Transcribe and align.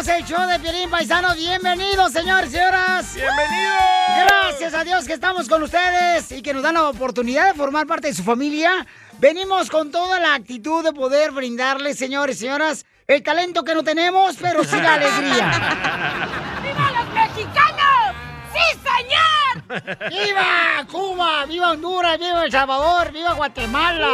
somos 0.00 0.18
el 0.18 0.24
show 0.24 0.48
de 0.48 0.58
Piolín 0.58 0.88
Paisano. 0.88 1.34
Bienvenidos, 1.34 2.12
señores 2.12 2.48
y 2.48 2.52
señoras. 2.52 3.14
¡Bienvenidos! 3.14 3.74
Gracias 4.24 4.72
a 4.74 4.84
Dios 4.84 5.04
que 5.04 5.12
estamos 5.12 5.48
con 5.48 5.62
ustedes 5.62 6.32
y 6.32 6.40
que 6.40 6.54
nos 6.54 6.62
dan 6.62 6.74
la 6.74 6.88
oportunidad 6.88 7.48
de 7.48 7.54
formar 7.54 7.86
parte 7.86 8.08
de 8.08 8.14
su 8.14 8.22
familia. 8.22 8.86
Venimos 9.18 9.68
con 9.68 9.90
toda 9.90 10.18
la 10.18 10.34
actitud 10.34 10.82
de 10.82 10.92
poder 10.92 11.32
brindarles, 11.32 11.98
señores 11.98 12.36
y 12.36 12.40
señoras, 12.40 12.86
el 13.06 13.22
talento 13.22 13.62
que 13.62 13.74
no 13.74 13.82
tenemos, 13.82 14.36
pero 14.40 14.64
sí 14.64 14.76
la 14.76 14.94
alegría. 14.94 16.28
¡Viva 20.08 20.84
Cuba! 20.90 21.46
¡Viva 21.46 21.70
Honduras! 21.70 22.18
¡Viva 22.18 22.44
El 22.44 22.52
Salvador! 22.52 23.12
¡Viva 23.12 23.34
Guatemala! 23.34 24.08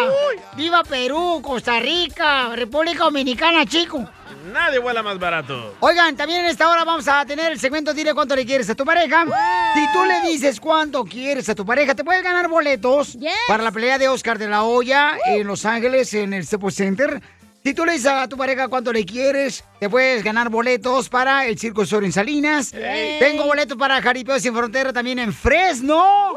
¡Viva 0.54 0.84
Perú! 0.84 1.40
¡Costa 1.42 1.80
Rica! 1.80 2.50
¡República 2.54 3.04
Dominicana, 3.04 3.64
chico! 3.64 4.06
Nadie 4.52 4.78
vuela 4.78 5.02
más 5.02 5.18
barato. 5.18 5.74
Oigan, 5.80 6.16
también 6.16 6.40
en 6.40 6.46
esta 6.46 6.68
hora 6.68 6.84
vamos 6.84 7.08
a 7.08 7.24
tener 7.26 7.52
el 7.52 7.58
segmento 7.58 7.92
Dile 7.92 8.14
cuánto 8.14 8.36
le 8.36 8.46
quieres 8.46 8.68
a 8.70 8.74
tu 8.74 8.84
pareja. 8.84 9.24
Si 9.74 9.92
tú 9.92 10.04
le 10.04 10.20
dices 10.30 10.60
cuánto 10.60 11.04
quieres 11.04 11.48
a 11.48 11.54
tu 11.54 11.66
pareja, 11.66 11.94
te 11.94 12.04
puedes 12.04 12.22
ganar 12.22 12.48
boletos 12.48 13.18
para 13.48 13.62
la 13.62 13.72
pelea 13.72 13.98
de 13.98 14.08
Oscar 14.08 14.38
de 14.38 14.48
la 14.48 14.62
Hoya 14.62 15.16
en 15.26 15.46
Los 15.46 15.64
Ángeles, 15.64 16.14
en 16.14 16.32
el 16.32 16.46
Staples 16.46 16.74
Center. 16.76 17.20
Si 17.66 17.74
tú 17.74 17.84
le 17.84 17.94
dices 17.94 18.12
a 18.12 18.28
tu 18.28 18.36
pareja 18.36 18.68
cuánto 18.68 18.92
le 18.92 19.04
quieres, 19.04 19.64
te 19.80 19.90
puedes 19.90 20.22
ganar 20.22 20.50
boletos 20.50 21.08
para 21.08 21.48
el 21.48 21.58
Circo 21.58 21.84
Sol 21.84 22.04
en 22.04 22.12
Salinas. 22.12 22.70
Tengo 22.70 23.42
boletos 23.42 23.76
para 23.76 24.00
Jaripeo 24.00 24.38
Sin 24.38 24.54
Frontera 24.54 24.92
también 24.92 25.18
en 25.18 25.32
Fresno. 25.32 26.32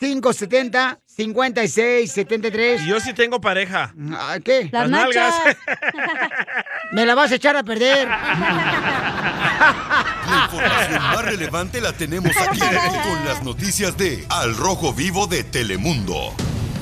1855-570-5673. 0.00 2.84
Y 2.84 2.88
yo 2.88 3.00
sí 3.00 3.12
tengo 3.14 3.40
pareja. 3.40 3.94
¿Qué? 4.44 4.68
Las 4.72 4.88
Las 4.88 4.90
nalgas. 4.90 5.34
Me 6.92 7.06
la 7.06 7.14
vas 7.14 7.32
a 7.32 7.36
echar 7.36 7.56
a 7.56 7.62
perder. 7.64 8.06
La 8.08 8.20
información 10.44 11.02
más 11.02 11.24
relevante 11.24 11.80
la 11.80 11.92
tenemos 11.92 12.36
aquí 12.36 12.58
con 12.60 13.24
las 13.24 13.42
noticias 13.42 13.96
de 13.96 14.26
Al 14.28 14.54
Rojo 14.56 14.92
Vivo 14.92 15.26
de 15.26 15.42
Telemundo. 15.44 16.34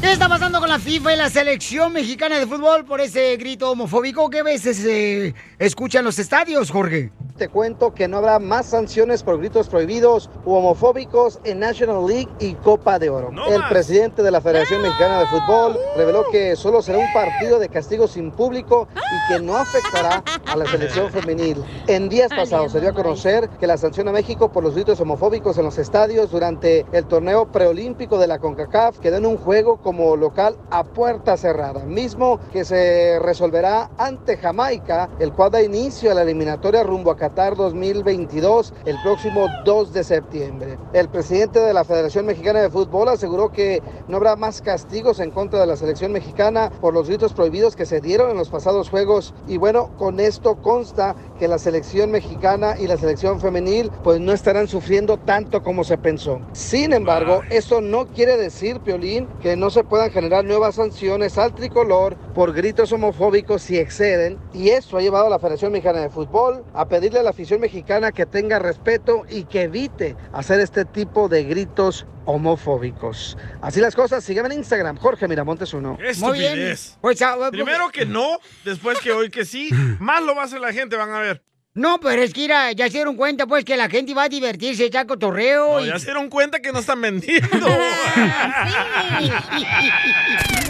¿Qué 0.04 0.12
está 0.12 0.28
pasando 0.28 0.60
con 0.60 0.68
la 0.68 0.78
FIFA 0.78 1.14
y 1.14 1.16
la 1.16 1.30
selección 1.30 1.90
mexicana 1.94 2.38
de 2.38 2.46
fútbol 2.46 2.84
por 2.84 3.00
ese 3.00 3.34
grito 3.38 3.70
homofóbico 3.70 4.28
que 4.28 4.40
a 4.40 4.42
veces 4.42 4.76
se 4.76 5.34
escucha 5.58 6.00
en 6.00 6.04
los 6.04 6.18
estadios, 6.18 6.70
Jorge? 6.70 7.10
Te 7.38 7.48
cuento 7.48 7.94
que 7.94 8.06
no 8.06 8.18
habrá 8.18 8.38
más 8.38 8.66
sanciones 8.66 9.24
por 9.24 9.38
gritos 9.38 9.68
prohibidos 9.68 10.30
u 10.44 10.52
homofóbicos 10.52 11.40
en 11.42 11.58
National 11.58 12.06
League 12.06 12.28
y 12.38 12.52
Copa 12.54 12.98
de 13.00 13.10
Oro. 13.10 13.32
No 13.32 13.46
el 13.46 13.58
más. 13.58 13.70
presidente 13.70 14.22
de 14.22 14.30
la 14.30 14.40
Federación 14.40 14.82
Mexicana 14.82 15.18
de 15.18 15.26
Fútbol 15.26 15.76
reveló 15.96 16.24
que 16.30 16.54
solo 16.54 16.80
será 16.80 16.98
un 16.98 17.12
partido 17.12 17.58
de 17.58 17.68
castigo 17.68 18.06
sin 18.06 18.30
público 18.30 18.86
y 18.94 19.32
que 19.32 19.40
no 19.40 19.56
afectará 19.56 20.22
a 20.46 20.54
la 20.54 20.66
selección 20.66 21.10
femenil. 21.10 21.64
En 21.88 22.08
días 22.08 22.28
pasados 22.28 22.70
se 22.70 22.80
dio 22.80 22.90
a 22.90 22.94
conocer 22.94 23.48
que 23.58 23.66
la 23.66 23.78
sanción 23.78 24.06
a 24.06 24.12
México 24.12 24.52
por 24.52 24.62
los 24.62 24.74
gritos 24.74 25.00
homofóbicos 25.00 25.58
en 25.58 25.64
los 25.64 25.78
estadios 25.78 26.30
durante 26.30 26.86
el 26.92 27.06
torneo 27.06 27.50
preolímpico 27.50 28.18
de 28.18 28.28
la 28.28 28.38
CONCACAF 28.38 29.00
quedó 29.00 29.16
en 29.16 29.26
un 29.26 29.38
juego 29.38 29.78
como 29.94 30.16
local 30.16 30.56
a 30.72 30.82
puerta 30.82 31.36
cerrada, 31.36 31.84
mismo 31.84 32.40
que 32.52 32.64
se 32.64 33.20
resolverá 33.20 33.90
ante 33.96 34.36
Jamaica, 34.36 35.08
el 35.20 35.32
cual 35.32 35.52
da 35.52 35.62
inicio 35.62 36.10
a 36.10 36.14
la 36.14 36.22
eliminatoria 36.22 36.82
rumbo 36.82 37.12
a 37.12 37.16
Qatar 37.16 37.54
2022 37.54 38.74
el 38.86 39.00
próximo 39.04 39.46
2 39.64 39.92
de 39.92 40.02
septiembre. 40.02 40.78
El 40.92 41.08
presidente 41.08 41.60
de 41.60 41.72
la 41.72 41.84
Federación 41.84 42.26
Mexicana 42.26 42.60
de 42.60 42.70
Fútbol 42.70 43.08
aseguró 43.08 43.52
que 43.52 43.84
no 44.08 44.16
habrá 44.16 44.34
más 44.34 44.62
castigos 44.62 45.20
en 45.20 45.30
contra 45.30 45.60
de 45.60 45.66
la 45.66 45.76
selección 45.76 46.10
mexicana 46.10 46.72
por 46.80 46.92
los 46.92 47.06
gritos 47.06 47.32
prohibidos 47.32 47.76
que 47.76 47.86
se 47.86 48.00
dieron 48.00 48.32
en 48.32 48.36
los 48.36 48.48
pasados 48.48 48.90
juegos 48.90 49.32
y 49.46 49.58
bueno, 49.58 49.90
con 49.96 50.18
esto 50.18 50.56
consta 50.56 51.14
que 51.44 51.48
la 51.48 51.58
selección 51.58 52.10
mexicana 52.10 52.74
y 52.78 52.86
la 52.86 52.96
selección 52.96 53.38
femenil 53.38 53.90
pues 54.02 54.18
no 54.18 54.32
estarán 54.32 54.66
sufriendo 54.66 55.18
tanto 55.18 55.62
como 55.62 55.84
se 55.84 55.98
pensó. 55.98 56.40
Sin 56.54 56.94
embargo, 56.94 57.42
eso 57.50 57.82
no 57.82 58.06
quiere 58.06 58.38
decir, 58.38 58.80
Piolín, 58.80 59.28
que 59.42 59.54
no 59.54 59.68
se 59.68 59.84
puedan 59.84 60.10
generar 60.10 60.46
nuevas 60.46 60.76
sanciones 60.76 61.36
al 61.36 61.54
tricolor 61.54 62.16
por 62.34 62.54
gritos 62.54 62.92
homofóbicos 62.92 63.60
si 63.60 63.76
exceden 63.76 64.38
y 64.54 64.70
eso 64.70 64.96
ha 64.96 65.02
llevado 65.02 65.26
a 65.26 65.28
la 65.28 65.38
Federación 65.38 65.72
Mexicana 65.72 66.00
de 66.00 66.08
Fútbol 66.08 66.64
a 66.72 66.88
pedirle 66.88 67.18
a 67.18 67.22
la 67.22 67.30
afición 67.30 67.60
mexicana 67.60 68.10
que 68.10 68.24
tenga 68.24 68.58
respeto 68.58 69.24
y 69.28 69.44
que 69.44 69.64
evite 69.64 70.16
hacer 70.32 70.60
este 70.60 70.86
tipo 70.86 71.28
de 71.28 71.44
gritos 71.44 72.06
homofóbicos. 72.24 73.36
Así 73.60 73.80
las 73.80 73.94
cosas, 73.94 74.24
sígueme 74.24 74.48
en 74.48 74.58
Instagram, 74.60 74.96
Jorge 74.96 75.28
Miramontes 75.28 75.72
uno. 75.74 75.98
Muy 76.18 76.38
bien. 76.38 76.76
Pues, 77.00 77.22
ah, 77.22 77.48
Primero 77.50 77.90
que 77.90 78.06
no, 78.06 78.38
después 78.64 78.98
que 79.00 79.12
hoy 79.12 79.30
que 79.30 79.44
sí, 79.44 79.70
más 80.00 80.22
lo 80.22 80.34
va 80.34 80.42
a 80.42 80.44
hacer 80.46 80.60
la 80.60 80.72
gente, 80.72 80.96
van 80.96 81.12
a 81.12 81.20
ver. 81.20 81.42
No, 81.76 81.98
pero 81.98 82.22
es 82.22 82.32
que 82.32 82.42
mira, 82.42 82.70
ya 82.70 82.86
se 82.86 82.92
dieron 82.92 83.16
cuenta 83.16 83.48
pues 83.48 83.64
que 83.64 83.76
la 83.76 83.88
gente 83.88 84.14
va 84.14 84.22
a 84.24 84.28
divertirse, 84.28 84.88
ya 84.90 85.04
cotorreo. 85.06 85.80
No, 85.80 85.84
y... 85.84 85.88
ya 85.88 85.98
se 85.98 86.04
dieron 86.06 86.30
cuenta 86.30 86.60
que 86.60 86.70
no 86.72 86.78
están 86.78 87.00
vendiendo. 87.00 87.48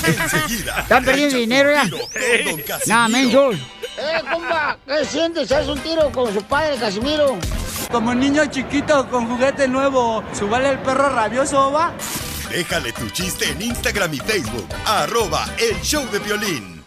Enseguida. 0.06 0.80
Están 0.80 1.04
perdiendo 1.04 1.36
dinero, 1.36 1.72
ya. 1.72 1.82
tiro 1.82 1.98
con 1.98 2.12
Don 2.14 2.62
No, 2.86 3.08
mensos. 3.10 3.56
Eh, 3.96 4.22
compa, 4.30 4.76
¿qué 4.86 5.04
sientes? 5.04 5.52
¿Haz 5.52 5.68
un 5.68 5.78
tiro 5.78 6.10
con 6.10 6.32
su 6.32 6.42
padre, 6.42 6.76
Casimiro? 6.76 7.36
Como 7.90 8.14
niño 8.14 8.46
chiquito 8.46 9.08
con 9.08 9.28
juguete 9.28 9.68
nuevo, 9.68 10.24
¿subale 10.32 10.70
el 10.70 10.78
perro 10.80 11.10
rabioso, 11.10 11.70
va? 11.70 11.92
Déjale 12.50 12.92
tu 12.92 13.08
chiste 13.10 13.50
en 13.50 13.62
Instagram 13.62 14.14
y 14.14 14.18
Facebook. 14.18 14.66
Arroba 14.86 15.46
el 15.58 15.80
show 15.80 16.04
de 16.10 16.18
violín. 16.18 16.84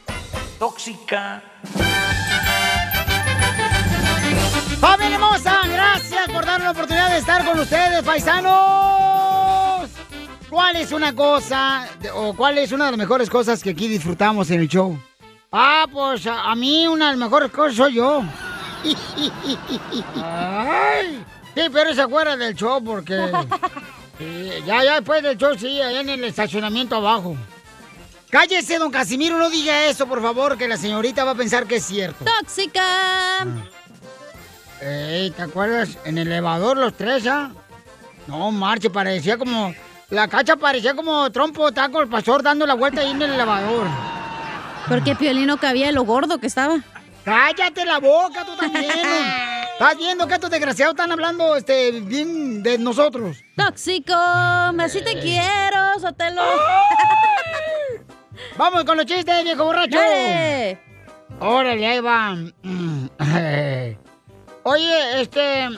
Tóxica. 0.59 1.41
¡Familia 4.79 5.15
hermosa! 5.15 5.61
Gracias 5.67 6.29
por 6.29 6.45
darme 6.45 6.65
la 6.65 6.71
oportunidad 6.71 7.09
de 7.09 7.17
estar 7.17 7.45
con 7.45 7.59
ustedes, 7.59 8.03
paisanos. 8.03 9.89
¿Cuál 10.49 10.75
es 10.75 10.91
una 10.91 11.13
cosa, 11.13 11.87
o 12.13 12.33
cuál 12.33 12.57
es 12.57 12.71
una 12.71 12.85
de 12.85 12.91
las 12.91 12.97
mejores 12.97 13.29
cosas 13.29 13.61
que 13.63 13.71
aquí 13.71 13.87
disfrutamos 13.87 14.49
en 14.51 14.61
el 14.61 14.67
show? 14.67 14.97
Ah, 15.51 15.85
pues 15.91 16.27
a, 16.27 16.51
a 16.51 16.55
mí 16.55 16.87
una 16.87 17.05
de 17.05 17.11
las 17.11 17.19
mejores 17.19 17.51
cosas 17.51 17.75
soy 17.75 17.93
yo. 17.95 18.23
Ay, 20.23 21.23
sí, 21.55 21.61
pero 21.71 21.93
se 21.93 22.01
acuerda 22.01 22.35
del 22.35 22.55
show 22.55 22.83
porque... 22.83 23.15
sí, 24.17 24.51
ya, 24.65 24.83
ya 24.83 24.95
después 24.95 25.23
del 25.23 25.37
show, 25.37 25.57
sí, 25.57 25.81
allá 25.81 26.01
en 26.01 26.09
el 26.09 26.23
estacionamiento 26.25 26.95
abajo. 26.95 27.35
Cállese, 28.29 28.77
don 28.77 28.91
Casimiro, 28.91 29.39
no 29.39 29.49
diga 29.49 29.85
eso, 29.85 30.05
por 30.05 30.21
favor, 30.21 30.57
que 30.57 30.67
la 30.67 30.75
señorita 30.75 31.23
va 31.23 31.31
a 31.31 31.35
pensar 31.35 31.65
que 31.65 31.77
es 31.77 31.85
cierto. 31.85 32.25
¡Tóxica! 32.25 33.45
Ey, 34.81 35.31
¿te 35.31 35.41
acuerdas? 35.43 35.97
En 36.03 36.17
el 36.17 36.27
elevador 36.27 36.77
los 36.77 36.93
tres, 36.95 37.25
¿ah? 37.25 37.51
No, 38.27 38.51
marche, 38.51 38.89
parecía 38.89 39.37
como... 39.37 39.73
La 40.09 40.27
cacha 40.27 40.55
parecía 40.55 40.93
como 40.93 41.29
trompo 41.31 41.71
taco 41.73 42.01
el 42.01 42.07
pastor 42.07 42.41
dando 42.41 42.65
la 42.65 42.75
vuelta 42.75 43.01
ahí 43.01 43.11
en 43.11 43.21
el 43.21 43.33
elevador. 43.33 43.87
Porque 44.87 45.15
Piolino 45.15 45.57
cabía 45.57 45.87
de 45.87 45.91
lo 45.91 46.03
gordo 46.03 46.39
que 46.39 46.47
estaba. 46.47 46.79
¡Cállate 47.25 47.85
la 47.85 47.99
boca, 47.99 48.45
tú 48.45 48.55
también! 48.55 48.85
¿Estás 49.73 49.97
viendo 49.97 50.27
que 50.27 50.35
estos 50.35 50.49
desgraciados 50.49 50.93
están 50.93 51.11
hablando 51.11 51.55
este, 51.55 51.99
bien 51.99 52.63
de 52.63 52.77
nosotros? 52.77 53.37
¡Tóxico! 53.55 54.13
¡Así 54.15 55.01
te 55.01 55.19
quiero, 55.19 55.99
Sotelo! 55.99 56.41
¡Vamos 58.57 58.85
con 58.85 58.97
los 58.97 59.05
chistes, 59.05 59.43
viejo 59.43 59.65
borracho! 59.65 59.99
¡Dale! 59.99 60.79
Órale, 61.39 61.85
ahí 61.85 61.99
va. 61.99 62.35
Oye, 64.63 65.21
este... 65.21 65.67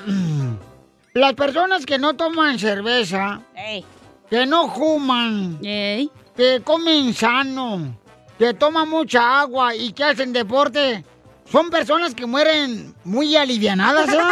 Las 1.14 1.34
personas 1.34 1.86
que 1.86 1.98
no 1.98 2.16
toman 2.16 2.60
cerveza, 2.60 3.42
¡Ey! 3.56 3.84
que 4.30 4.46
no 4.46 4.70
fuman, 4.70 5.58
¡Ey! 5.64 6.12
que 6.38 6.62
comen 6.64 7.14
sano, 7.16 7.98
que 8.40 8.54
toman 8.54 8.90
mucha 8.90 9.42
agua 9.42 9.76
y 9.76 9.92
que 9.92 10.06
hacen 10.06 10.32
deporte, 10.32 11.04
son 11.52 11.70
personas 11.70 12.16
que 12.16 12.26
mueren 12.26 12.96
muy 13.04 13.36
alivianadas, 13.36 14.10
¿eh? 14.14 14.18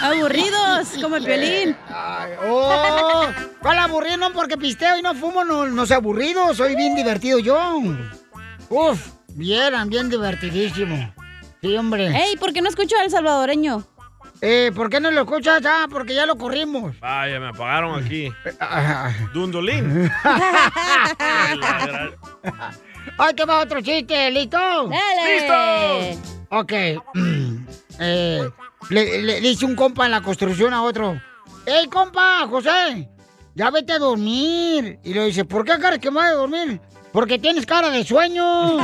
Aburridos, 0.00 0.90
como 1.02 1.16
el 1.16 1.24
violín. 1.26 1.76
Oh, 2.46 3.26
¿cuál 3.60 3.78
aburrido? 3.80 4.16
No, 4.16 4.32
porque 4.32 4.56
pisteo 4.56 4.96
y 4.96 5.02
no 5.02 5.12
fumo, 5.14 5.44
no, 5.44 5.66
no 5.66 5.86
soy 5.86 5.96
aburrido, 5.96 6.54
soy 6.54 6.76
bien 6.76 6.94
divertido 6.94 7.40
yo. 7.40 7.82
Uf, 8.70 9.08
vieran, 9.34 9.88
bien 9.88 10.08
divertidísimo. 10.08 11.12
Sí, 11.60 11.76
hombre. 11.76 12.16
Ey, 12.16 12.36
¿por 12.36 12.52
qué 12.52 12.62
no 12.62 12.68
escucho 12.68 12.94
al 12.96 13.10
salvadoreño? 13.10 13.84
Eh, 14.40 14.70
¿por 14.74 14.88
qué 14.88 15.00
no 15.00 15.10
lo 15.10 15.22
escuchas? 15.22 15.60
Ah, 15.66 15.86
porque 15.90 16.14
ya 16.14 16.24
lo 16.26 16.36
corrimos. 16.36 16.98
Vaya, 17.00 17.40
me 17.40 17.48
apagaron 17.48 18.04
aquí. 18.04 18.30
Ah, 18.60 19.10
Dundolín. 19.32 20.10
Ahí 23.18 23.34
te 23.34 23.44
va 23.44 23.58
otro 23.60 23.80
chiste, 23.80 24.30
¿listo? 24.30 24.56
¡Dale! 24.58 25.34
¡Listos! 25.34 26.18
Ok. 26.50 26.72
Eh, 28.00 28.48
le, 28.90 29.22
le 29.22 29.40
dice 29.40 29.64
un 29.64 29.74
compa 29.74 30.04
en 30.06 30.12
la 30.12 30.20
construcción 30.20 30.72
a 30.72 30.84
otro. 30.84 31.20
¡Ey, 31.66 31.88
compa, 31.88 32.46
José! 32.48 33.08
Ya 33.56 33.72
vete 33.72 33.94
a 33.94 33.98
dormir. 33.98 35.00
Y 35.02 35.14
le 35.14 35.24
dice, 35.24 35.44
¿por 35.44 35.64
qué 35.64 35.76
cara 35.80 35.98
que 35.98 36.08
me 36.12 36.20
voy 36.20 36.28
a 36.28 36.32
dormir? 36.34 36.80
Porque 37.12 37.40
tienes 37.40 37.66
cara 37.66 37.90
de 37.90 38.04
sueño. 38.04 38.78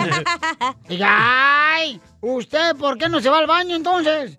y 0.89 0.99
¡ay! 1.01 2.01
¿Usted 2.21 2.75
por 2.75 2.99
qué 2.99 3.09
no 3.09 3.21
se 3.21 3.31
va 3.31 3.39
al 3.39 3.47
baño 3.47 3.77
entonces? 3.77 4.37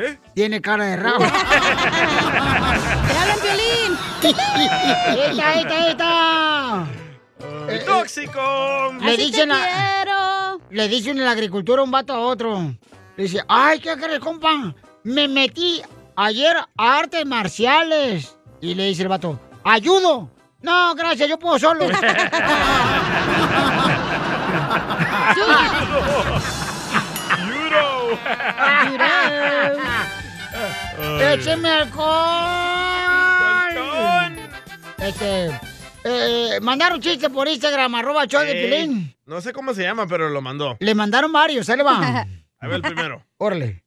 ¿Eh? 0.00 0.18
Tiene 0.34 0.62
cara 0.62 0.84
de 0.86 0.96
rabo. 0.96 1.18
¡Te 1.18 1.26
hablan 3.18 3.38
violín! 3.42 3.98
¡Esta, 4.22 5.54
esta, 5.60 5.88
esta! 5.90 6.86
¡El 7.68 7.84
tóxico! 7.84 8.94
Le 8.98 9.12
Así 9.12 9.26
dicen 9.26 9.52
a- 9.52 9.56
quiero. 9.56 10.60
Le 10.70 10.88
dice 10.88 11.10
en 11.10 11.22
la 11.22 11.32
agricultura 11.32 11.82
un 11.82 11.90
vato 11.90 12.14
a 12.14 12.20
otro. 12.20 12.74
Le 13.16 13.22
dice, 13.24 13.42
ay, 13.46 13.78
¿qué 13.80 13.94
crees, 13.98 14.20
compa? 14.20 14.74
Me 15.04 15.28
metí 15.28 15.82
ayer 16.16 16.56
a 16.56 16.98
artes 16.98 17.26
marciales. 17.26 18.38
Y 18.62 18.74
le 18.74 18.84
dice 18.86 19.02
el 19.02 19.08
vato, 19.08 19.38
¿ayudo? 19.64 20.30
No, 20.62 20.94
gracias, 20.94 21.28
yo 21.28 21.38
puedo 21.38 21.58
solo. 21.58 21.84
¡Yuro! 27.46 28.18
¡Écheme 31.18 31.68
alcohol! 31.68 32.10
Este, 34.98 35.50
eh, 36.04 36.58
mandaron 36.62 37.00
chiste 37.00 37.30
por 37.30 37.48
Instagram, 37.48 37.94
arroba 37.94 38.26
show 38.26 38.40
de 38.42 38.52
Ey, 38.52 38.70
Pilín. 38.70 39.16
No 39.26 39.40
sé 39.40 39.52
cómo 39.52 39.72
se 39.74 39.82
llama, 39.82 40.06
pero 40.06 40.28
lo 40.28 40.40
mandó. 40.42 40.76
Le 40.80 40.94
mandaron 40.94 41.32
varios, 41.32 41.68
ahí 41.68 41.76
le 41.78 41.82
va. 41.82 42.26
A 42.60 42.66
ver 42.66 42.76
el 42.76 42.82
primero. 42.82 43.24
Órale. 43.38 43.82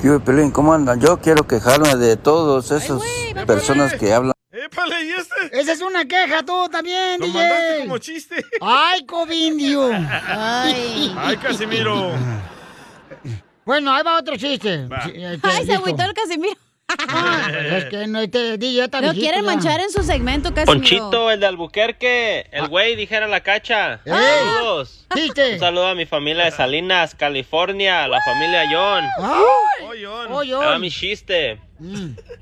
¿Qué 0.00 0.20
Pelín? 0.24 0.52
¿Cómo 0.52 0.72
andan? 0.72 1.00
Yo 1.00 1.18
quiero 1.20 1.46
quejarme 1.46 1.96
de 1.96 2.16
todos 2.16 2.70
esos 2.70 3.02
personas 3.46 3.94
que 3.94 4.12
hablan. 4.12 4.32
¡Épale! 4.50 5.04
¿Y 5.04 5.10
este? 5.10 5.60
Esa 5.60 5.72
es 5.72 5.80
una 5.82 6.04
queja 6.06 6.42
tú 6.44 6.68
también, 6.70 7.20
Lo 7.20 7.26
DJ. 7.26 7.38
mandaste 7.38 7.78
como 7.82 7.98
chiste. 7.98 8.36
¡Ay, 8.60 9.04
covindio! 9.06 9.90
Ay. 10.26 11.14
¡Ay, 11.18 11.36
Casimiro! 11.36 12.12
Bueno, 13.68 13.92
ahí 13.94 14.02
va 14.02 14.18
otro 14.18 14.34
chiste. 14.38 14.86
Va. 14.86 14.96
Este, 15.04 15.38
Ay, 15.46 15.66
se 15.66 15.74
agüitó 15.74 16.02
el 16.04 16.14
Casimiro. 16.14 16.56
Ah, 16.88 17.50
es 17.52 17.84
que 17.84 18.06
no, 18.06 18.18
este 18.20 18.56
DJ 18.56 18.86
viejito 18.88 19.12
quieren 19.12 19.42
ya. 19.42 19.46
manchar 19.46 19.78
en 19.80 19.90
su 19.90 20.02
segmento, 20.02 20.54
Casimiro. 20.54 20.72
Ponchito, 20.80 21.30
el 21.30 21.38
de 21.38 21.46
Albuquerque, 21.48 22.46
Ah. 22.46 22.56
el 22.56 22.68
güey 22.68 22.96
dijera 22.96 23.26
la 23.28 23.40
cacha. 23.42 24.00
¡Ey! 24.06 24.14
Saludos. 24.14 25.06
Chiste. 25.14 25.52
Un 25.52 25.58
saludo 25.58 25.86
a 25.88 25.94
mi 25.94 26.06
familia 26.06 26.46
de 26.46 26.50
Salinas, 26.50 27.14
California, 27.14 28.08
la 28.08 28.22
familia 28.22 28.64
John. 28.72 29.04
¡Ay! 29.20 29.84
¡Ollón! 29.86 30.32
Oye, 30.32 30.54
Ahí 30.54 30.60
va 30.64 30.78
mi 30.78 30.90
chiste. 30.90 31.60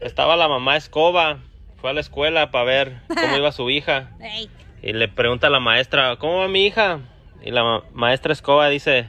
Estaba 0.01 0.37
la 0.37 0.47
mamá 0.47 0.77
Escoba, 0.77 1.39
fue 1.81 1.91
a 1.91 1.93
la 1.93 2.01
escuela 2.03 2.53
para 2.53 2.65
ver 2.65 3.01
cómo 3.09 3.37
iba 3.37 3.51
su 3.51 3.69
hija. 3.69 4.11
Ey. 4.21 4.49
Y 4.81 4.93
le 4.93 5.09
pregunta 5.09 5.49
a 5.49 5.51
la 5.51 5.59
maestra, 5.59 6.15
¿cómo 6.21 6.37
va 6.39 6.47
mi 6.47 6.67
hija? 6.67 7.01
Y 7.43 7.51
la 7.51 7.65
ma- 7.65 7.83
maestra 7.93 8.33
Escoba 8.33 8.69
dice, 8.69 9.09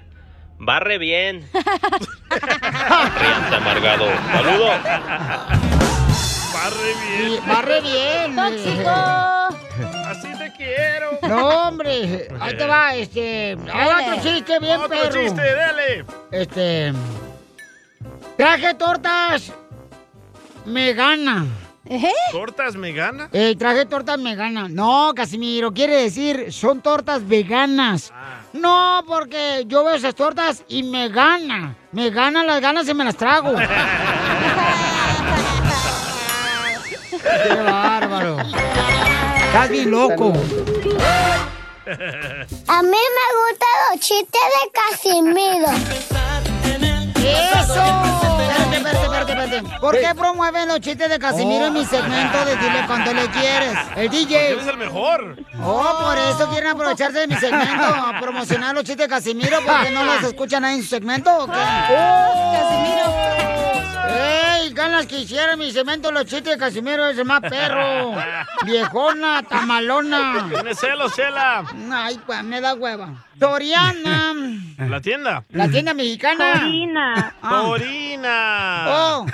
barre 0.60 0.98
bien. 0.98 1.48
Ríanse 2.30 3.56
amargado. 3.56 4.06
Saludos. 4.32 4.76
¡Barre 6.54 6.94
bien! 7.06 7.48
Barre 7.48 7.82
bien. 7.82 8.36
¡Tóxico! 8.36 8.90
¡Así 10.06 10.28
te 10.38 10.52
quiero! 10.58 11.20
No, 11.28 11.68
hombre. 11.68 12.28
Ahí 12.40 12.58
te 12.58 12.66
va, 12.66 12.96
este. 12.96 13.58
Ahí 13.72 13.88
va 13.88 14.02
otro 14.14 14.22
chiste 14.24 14.60
bien 14.60 14.78
¡Otro 14.82 14.90
perro. 14.90 15.22
chiste, 15.22 15.56
dale! 15.56 16.06
Este. 16.32 16.94
Traje 18.38 18.74
tortas. 18.74 19.54
Me 20.66 20.94
gana. 20.94 21.46
¿Eh? 21.90 22.12
¿Tortas 22.32 22.76
me 22.76 22.92
gana? 22.92 23.30
Eh, 23.32 23.56
traje 23.58 23.86
tortas 23.86 24.22
veganas. 24.22 24.70
No, 24.70 25.14
Casimiro, 25.16 25.74
quiere 25.74 26.04
decir, 26.04 26.52
son 26.52 26.82
tortas 26.82 27.28
veganas. 27.28 28.12
No, 28.54 29.04
porque 29.08 29.64
yo 29.68 29.84
veo 29.84 29.96
esas 29.96 30.16
tortas 30.16 30.64
y 30.68 30.84
me 30.84 31.10
gana. 31.10 31.76
Me 31.92 32.10
ganan 32.10 32.46
las 32.48 32.60
ganas 32.62 32.88
y 32.90 32.94
me 32.94 33.04
las 33.06 33.16
trago. 33.16 33.56
¡Qué 37.10 37.56
bárbaro! 37.56 38.38
Estás 39.46 39.70
bien 39.70 39.92
loco. 39.92 40.34
A 42.68 42.84
mí 42.84 42.98
me 43.18 43.28
gustan 43.40 43.76
los 43.92 44.00
chistes 44.02 44.42
de 44.54 44.72
Casimiro. 44.74 45.72
¡Eso! 47.16 48.17
¿Por 49.80 50.00
qué 50.00 50.14
promueven 50.16 50.68
los 50.68 50.80
chistes 50.80 51.10
de 51.10 51.20
Casimiro 51.20 51.68
en 51.68 51.74
mi 51.74 51.86
segmento 51.86 52.46
de 52.46 52.56
Dile 52.56 52.84
Cuánto 52.88 53.14
Le 53.14 53.28
Quieres? 53.30 53.78
El 53.96 54.10
DJ. 54.10 54.52
Eres 54.52 54.68
el 54.68 54.78
mejor. 54.78 55.38
Oh, 55.64 55.98
por 56.02 56.18
eso 56.18 56.50
quieren 56.50 56.72
aprovecharse 56.72 57.20
de 57.20 57.28
mi 57.28 57.36
segmento, 57.36 57.84
a 57.84 58.20
promocionar 58.20 58.74
los 58.74 58.84
chistes 58.84 59.08
de 59.08 59.10
Casimiro, 59.10 59.58
porque 59.66 59.92
no 59.92 60.04
los 60.04 60.24
escuchan 60.24 60.66
ahí 60.66 60.76
en 60.76 60.84
su 60.84 60.90
segmento, 60.90 61.44
¿o 61.44 61.48
qué? 61.48 61.54
Casimiro. 61.54 63.57
¡Ey! 64.10 64.70
Ganas 64.74 65.06
que 65.08 65.20
hiciera 65.20 65.56
mi 65.56 65.72
segmento 65.72 66.12
los 66.12 66.26
chistes 66.26 66.54
de 66.54 66.58
Casimiro, 66.58 67.08
es 67.08 67.18
el 67.18 67.26
más 67.26 67.42
perro. 67.42 68.14
Viejona, 68.66 69.44
tamalona. 69.44 70.48
Tiene 70.50 70.76
celos, 70.76 71.14
Chela. 71.16 71.64
Ay, 71.92 72.20
pues, 72.26 72.44
me 72.44 72.62
da 72.62 72.74
hueva. 72.76 73.26
Toriana, 73.40 74.34
La 74.78 75.00
tienda. 75.02 75.44
la 75.50 75.68
tienda 75.70 75.94
mexicana. 75.94 76.54
Torina. 76.54 77.36
Ah. 77.42 77.62
Torina. 77.66 78.86
Oh, 78.90 79.26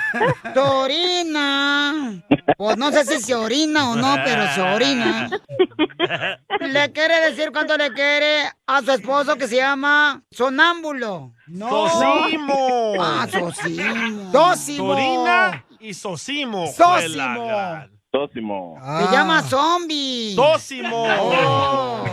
Torina. 0.54 2.22
Pues 2.56 2.76
no 2.76 2.90
sé 2.92 3.04
si 3.04 3.20
se 3.22 3.34
orina 3.34 3.90
o 3.90 3.96
no, 3.96 4.16
pero 4.24 4.46
se 4.54 4.60
orina. 4.60 5.30
Le 6.60 6.92
quiere 6.92 7.30
decir 7.30 7.50
cuánto 7.52 7.76
le 7.76 7.92
quiere 7.92 8.50
a 8.66 8.82
su 8.82 8.92
esposo 8.92 9.36
que 9.36 9.48
se 9.48 9.56
llama 9.56 10.22
Sonámbulo. 10.30 11.32
No. 11.46 11.88
Sosimo. 11.88 12.94
Ah, 13.00 13.26
Sosimo. 13.30 14.32
Sosimo. 14.32 14.94
Torina 14.94 15.64
y 15.80 15.94
Sosimo. 15.94 16.66
Sosimo. 16.72 17.93
Tósimo. 18.14 18.78
Se 18.80 19.12
llama 19.12 19.42
Zombie. 19.42 20.34
Sosimo. 20.36 21.04
Oh. 21.26 22.04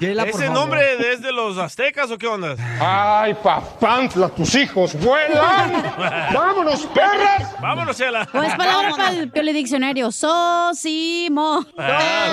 ¿Ese 0.00 0.50
nombre 0.50 1.12
es 1.12 1.22
de 1.22 1.32
los 1.32 1.56
aztecas 1.56 2.10
o 2.10 2.18
qué 2.18 2.26
onda? 2.26 2.54
¡Ay, 2.80 3.34
papantla, 3.34 4.28
tus 4.28 4.54
hijos 4.54 4.94
vuelan! 5.00 5.72
¡Vámonos, 6.34 6.86
perras! 6.86 7.58
Vámonos, 7.60 7.96
Chela. 7.96 8.28
O 8.32 8.42
es 8.42 8.54
palabra 8.56 8.90
para 8.96 9.10
el 9.12 9.54
diccionario. 9.54 10.12
Sosimo. 10.12 11.64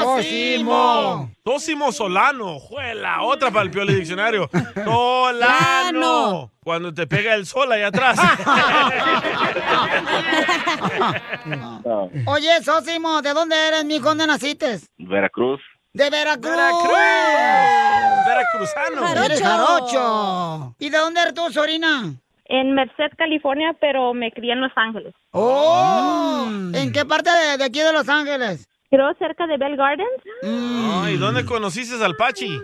Sosimo. 0.03 1.29
Sosimo 1.47 1.91
Solano. 1.91 2.57
Juela, 2.57 3.21
otra 3.21 3.51
para 3.51 3.65
el 3.65 3.69
Pioli 3.69 3.93
Diccionario. 3.93 4.49
Solano. 4.83 5.31
Lano. 5.39 6.51
Cuando 6.63 6.91
te 6.91 7.05
pega 7.05 7.35
el 7.35 7.45
sol 7.45 7.71
allá 7.71 7.89
atrás. 7.89 8.17
Oye, 12.25 12.63
Sosimo, 12.63 13.21
¿de 13.21 13.33
dónde 13.33 13.55
eres, 13.67 13.85
mijo? 13.85 14.09
¿Dónde 14.09 14.25
naciste? 14.25 14.79
Veracruz. 14.97 15.61
De 15.93 16.09
Veracruz. 16.09 16.51
Veracruz. 16.51 16.97
Veracruzano. 18.25 19.23
Eres 19.25 19.39
jarocho. 19.39 20.75
¿Y 20.79 20.89
de 20.89 20.97
dónde 20.97 21.21
eres 21.21 21.35
tú, 21.35 21.51
Sorina? 21.51 22.11
En 22.45 22.73
Merced, 22.73 23.11
California, 23.19 23.75
pero 23.79 24.15
me 24.15 24.31
crié 24.31 24.53
en 24.53 24.61
Los 24.61 24.71
Ángeles. 24.75 25.13
Oh, 25.29 26.47
¿en 26.73 26.91
qué 26.91 27.05
parte 27.05 27.29
de, 27.29 27.57
de 27.57 27.63
aquí 27.63 27.81
de 27.81 27.93
Los 27.93 28.09
Ángeles? 28.09 28.67
Creo 28.95 29.13
cerca 29.15 29.45
de 29.45 29.57
Bell 29.57 29.75
Gardens. 29.75 30.23
Mm. 30.41 31.09
¿Y 31.09 31.17
dónde 31.17 31.43
conociste 31.43 32.01
al 32.01 32.15
Pachi? 32.15 32.61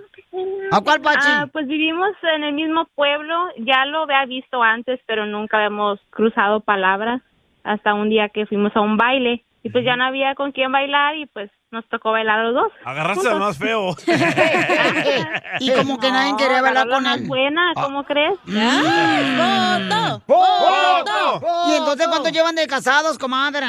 ¿A 0.72 0.80
cuál 0.80 1.02
Pachi? 1.02 1.28
Ah, 1.28 1.48
pues 1.52 1.68
vivimos 1.68 2.12
en 2.36 2.46
el 2.46 2.54
mismo 2.54 2.86
pueblo. 2.96 3.36
Ya 3.58 3.86
lo 3.86 4.04
había 4.04 4.26
visto 4.26 4.64
antes, 4.64 5.02
pero 5.08 5.26
nunca 5.26 5.58
habíamos 5.58 6.00
cruzado 6.10 6.62
palabras 6.62 7.22
hasta 7.66 7.94
un 7.94 8.10
día 8.10 8.30
que 8.30 8.46
fuimos 8.46 8.74
a 8.78 8.80
un 8.80 8.96
baile. 8.96 9.44
Y 9.62 9.72
pues 9.72 9.84
ya 9.84 9.98
no 9.98 10.06
había 10.06 10.34
con 10.36 10.54
quién 10.54 10.72
bailar 10.72 11.18
y 11.18 11.26
pues 11.26 11.52
nos 11.70 11.86
tocó 11.90 12.14
bailar 12.14 12.46
los 12.46 12.54
dos. 12.54 12.72
Agarraste 12.86 13.28
al 13.28 13.40
más 13.40 13.58
feo. 13.58 13.94
y 15.60 15.72
como 15.74 16.00
que 16.00 16.12
nadie 16.12 16.34
quería 16.38 16.62
bailar 16.62 16.88
con 16.88 17.06
él. 17.08 17.28
buena, 17.28 17.74
¿cómo 17.76 18.06
crees? 18.06 18.40
¡Foto! 18.46 20.22
¡Foto! 20.26 21.42
¿Y 21.68 21.74
entonces 21.76 22.08
cuánto 22.08 22.30
llevan 22.30 22.56
de 22.56 22.68
casados, 22.68 23.18
comadre? 23.18 23.66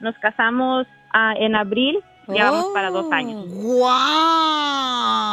Nos 0.00 0.16
casamos 0.18 0.88
ah, 1.12 1.34
en 1.36 1.54
abril, 1.54 2.02
llevamos 2.28 2.66
para 2.72 2.90
dos 2.90 3.10
años. 3.12 3.46
¡Guau! 3.48 3.90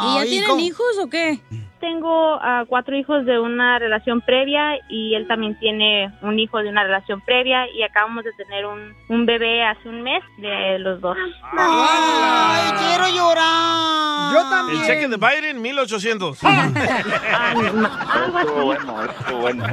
¿Y 0.08 0.18
ya 0.18 0.24
tienen 0.24 0.60
hijos 0.60 0.98
o 1.00 1.08
qué? 1.08 1.40
Tengo 1.80 2.38
ah, 2.42 2.64
cuatro 2.68 2.96
hijos 2.96 3.24
de 3.24 3.38
una 3.38 3.78
relación 3.78 4.20
previa 4.20 4.72
y 4.88 5.14
él 5.14 5.28
también 5.28 5.56
tiene 5.60 6.12
un 6.22 6.36
hijo 6.38 6.58
de 6.58 6.68
una 6.70 6.82
relación 6.82 7.20
previa 7.20 7.68
y 7.72 7.82
acabamos 7.82 8.24
de 8.24 8.32
tener 8.32 8.66
un, 8.66 8.94
un 9.08 9.26
bebé 9.26 9.62
hace 9.64 9.88
un 9.88 10.02
mes 10.02 10.22
de 10.38 10.78
los 10.80 11.00
dos. 11.00 11.16
¡Ay, 11.56 12.72
quiero 12.78 13.08
llorar! 13.14 14.32
Yo 14.32 14.72
El 14.72 14.82
cheque 14.86 15.08
de 15.08 15.16
Biden, 15.16 15.62
1800. 15.62 16.38
Estuvo 18.38 18.64
bueno, 18.64 19.04
estuvo 19.04 19.38
bueno. 19.38 19.64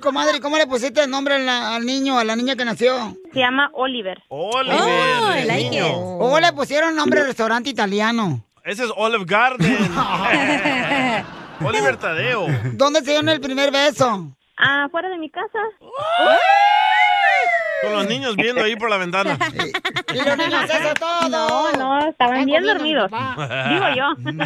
Comadre, 0.00 0.40
¿cómo 0.40 0.58
le 0.58 0.66
pusiste 0.66 1.04
el 1.04 1.10
nombre 1.10 1.34
al, 1.36 1.48
al 1.48 1.86
niño, 1.86 2.18
a 2.18 2.24
la 2.24 2.34
niña 2.36 2.56
que 2.56 2.64
nació? 2.64 3.16
Se 3.32 3.38
llama 3.38 3.70
Oliver. 3.74 4.22
Oliver, 4.28 4.78
Oh, 4.80 5.32
el 5.32 5.46
like 5.48 5.70
niño. 5.70 5.86
it. 5.86 5.92
¿O 5.94 6.40
le 6.40 6.52
pusieron 6.52 6.94
nombre 6.96 7.20
de 7.20 7.26
restaurante 7.28 7.70
italiano? 7.70 8.44
Ese 8.64 8.84
es 8.84 8.92
Olive 8.96 9.24
Garden. 9.24 9.90
Oliver 11.64 11.96
Tadeo. 11.96 12.46
¿Dónde 12.74 13.00
se 13.00 13.06
dieron 13.06 13.28
el 13.28 13.40
primer 13.40 13.70
beso? 13.70 14.34
Ah, 14.58 14.88
fuera 14.90 15.08
de 15.08 15.18
mi 15.18 15.30
casa. 15.30 15.58
Con 17.82 17.92
los 17.94 18.06
niños 18.08 18.36
viendo 18.36 18.62
ahí 18.62 18.76
por 18.76 18.90
la 18.90 18.98
ventana. 18.98 19.38
Y 20.12 20.16
los 20.16 20.36
niños, 20.36 20.64
eso 20.64 20.92
todo. 20.94 21.28
No, 21.28 21.70
no, 21.72 22.08
estaban 22.08 22.44
bien 22.44 22.64
dormidos. 22.64 23.08
Digo 23.12 23.84
yo. 23.94 24.40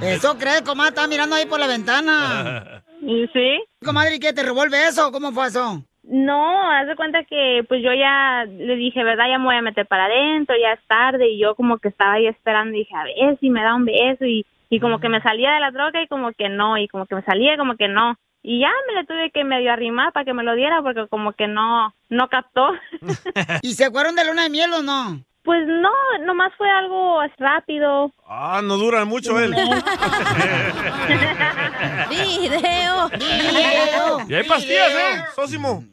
Eso 0.00 0.38
crees, 0.38 0.62
comadre, 0.62 0.88
estaba 0.88 1.06
mirando 1.06 1.36
ahí 1.36 1.44
por 1.44 1.60
la 1.60 1.66
ventana. 1.66 2.82
¿Y 3.02 3.26
sí? 3.26 3.62
Comadre, 3.84 4.14
¿y 4.14 4.18
qué? 4.18 4.32
¿Te 4.32 4.42
robó 4.42 4.64
el 4.64 4.70
beso? 4.70 5.12
¿Cómo 5.12 5.32
fue 5.32 5.48
eso? 5.48 5.84
No, 6.08 6.70
haz 6.70 6.86
de 6.86 6.94
cuenta 6.94 7.24
que 7.24 7.64
pues 7.68 7.82
yo 7.82 7.92
ya 7.92 8.44
le 8.46 8.76
dije, 8.76 9.02
¿verdad? 9.02 9.26
Ya 9.28 9.38
me 9.38 9.46
voy 9.46 9.56
a 9.56 9.62
meter 9.62 9.86
para 9.86 10.04
adentro, 10.04 10.54
ya 10.56 10.72
es 10.72 10.80
tarde 10.86 11.28
y 11.28 11.38
yo 11.38 11.56
como 11.56 11.78
que 11.78 11.88
estaba 11.88 12.12
ahí 12.12 12.28
esperando 12.28 12.74
y 12.76 12.80
dije, 12.80 12.94
a 12.94 13.04
ver 13.04 13.38
si 13.40 13.50
me 13.50 13.62
da 13.62 13.74
un 13.74 13.84
beso 13.84 14.24
y, 14.24 14.46
y 14.70 14.78
como 14.78 15.00
que 15.00 15.08
me 15.08 15.20
salía 15.20 15.52
de 15.52 15.60
la 15.60 15.72
droga 15.72 16.00
y 16.00 16.06
como 16.06 16.32
que 16.32 16.48
no, 16.48 16.78
y 16.78 16.86
como 16.86 17.06
que 17.06 17.16
me 17.16 17.22
salía 17.22 17.56
como 17.56 17.76
que 17.76 17.88
no. 17.88 18.16
Y 18.42 18.60
ya 18.60 18.70
me 18.86 18.94
le 18.94 19.04
tuve 19.04 19.32
que 19.32 19.42
medio 19.42 19.72
arrimar 19.72 20.12
para 20.12 20.24
que 20.24 20.32
me 20.32 20.44
lo 20.44 20.54
diera 20.54 20.80
porque 20.80 21.08
como 21.08 21.32
que 21.32 21.48
no, 21.48 21.92
no 22.08 22.28
captó. 22.28 22.68
¿Y 23.62 23.72
se 23.72 23.90
fueron 23.90 24.14
de 24.14 24.24
luna 24.24 24.44
de 24.44 24.50
miel 24.50 24.72
o 24.74 24.82
no? 24.82 25.20
Pues 25.46 25.64
no, 25.66 25.90
nomás 26.26 26.52
fue 26.58 26.68
algo 26.68 27.20
rápido. 27.38 28.10
Ah, 28.28 28.60
no 28.64 28.76
dura 28.76 29.04
mucho 29.04 29.38
él. 29.38 29.54
Video. 32.10 33.08
Video. 33.10 34.20
Y 34.28 34.34
hay 34.34 34.42
pastillas, 34.48 34.90
¿eh? 34.90 35.22
Sósimo. 35.36 35.84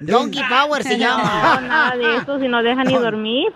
Donkey 0.00 0.42
Power 0.48 0.82
se 0.82 0.88
No, 0.98 1.04
llama. 1.04 1.60
nada 1.60 1.96
de 1.96 2.16
eso, 2.16 2.38
si 2.40 2.48
no 2.48 2.62
deja 2.62 2.82
ni 2.82 2.94
dormir. 2.94 3.52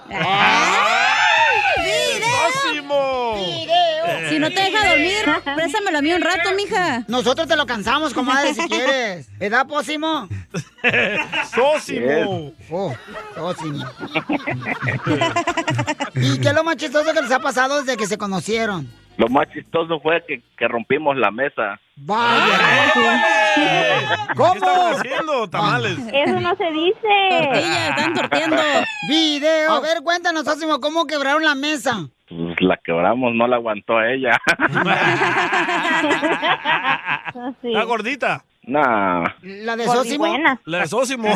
Sósimo. 2.53 3.37
Si 4.29 4.39
no 4.39 4.49
te 4.49 4.61
deja 4.63 4.89
dormir, 4.89 5.17
préstamelo 5.57 5.99
a 5.99 6.03
mí 6.03 6.13
un 6.13 6.23
rato, 6.23 6.53
mija. 6.57 7.05
Nosotros 7.09 7.47
te 7.47 7.57
lo 7.57 7.67
cansamos, 7.67 8.15
comadre, 8.15 8.55
si 8.55 8.61
quieres. 8.69 9.29
¿Edad, 9.41 9.67
Pósimo? 9.67 10.29
Sósimo. 11.55 12.53
Oh, 12.71 12.95
Pósimo. 13.37 13.85
¿Y 16.15 16.39
qué 16.39 16.49
es 16.49 16.55
lo 16.55 16.65
más 16.65 16.77
chistoso 16.77 17.13
que 17.13 17.23
les 17.23 17.31
ha 17.31 17.41
pasado 17.41 17.83
desde 17.83 17.97
que 17.97 18.07
se 18.07 18.19
conocieron? 18.19 18.91
Lo 19.17 19.29
más 19.29 19.49
chistoso 19.53 20.01
fue 20.01 20.25
que, 20.27 20.43
que 20.57 20.69
rompimos 20.69 21.17
la 21.17 21.31
mesa. 21.31 21.79
Vaya. 21.97 22.93
¿Qué 23.55 24.35
¿Cómo? 24.35 24.55
estaban 24.55 24.95
haciendo? 24.95 25.49
Tamales. 25.49 25.99
Eso 26.13 26.41
no 26.41 26.57
se 26.57 26.71
dice. 26.73 27.29
Tortillas, 27.31 27.91
están 27.91 28.15
torteando. 28.15 28.57
Video. 29.09 29.73
A 29.73 29.81
ver, 29.81 30.03
cuéntanos, 30.03 30.45
Pósimo, 30.45 30.81
¿cómo 30.81 31.07
quebraron 31.07 31.45
la 31.45 31.55
mesa? 31.55 32.09
Pues 32.29 32.61
la 32.61 32.79
quebramos, 32.79 33.35
no 33.35 33.47
la 33.47 33.57
aguantó 33.57 33.99
a 33.99 34.11
ella. 34.11 34.41
Sí. 37.61 37.69
¿Está 37.69 37.85
gordita? 37.85 38.45
nah. 38.65 39.25
¿La 39.43 39.77
de 39.77 39.85
Sósimo? 39.85 40.39
La 40.65 40.79
de 40.79 40.87
Sósimo. 40.87 41.29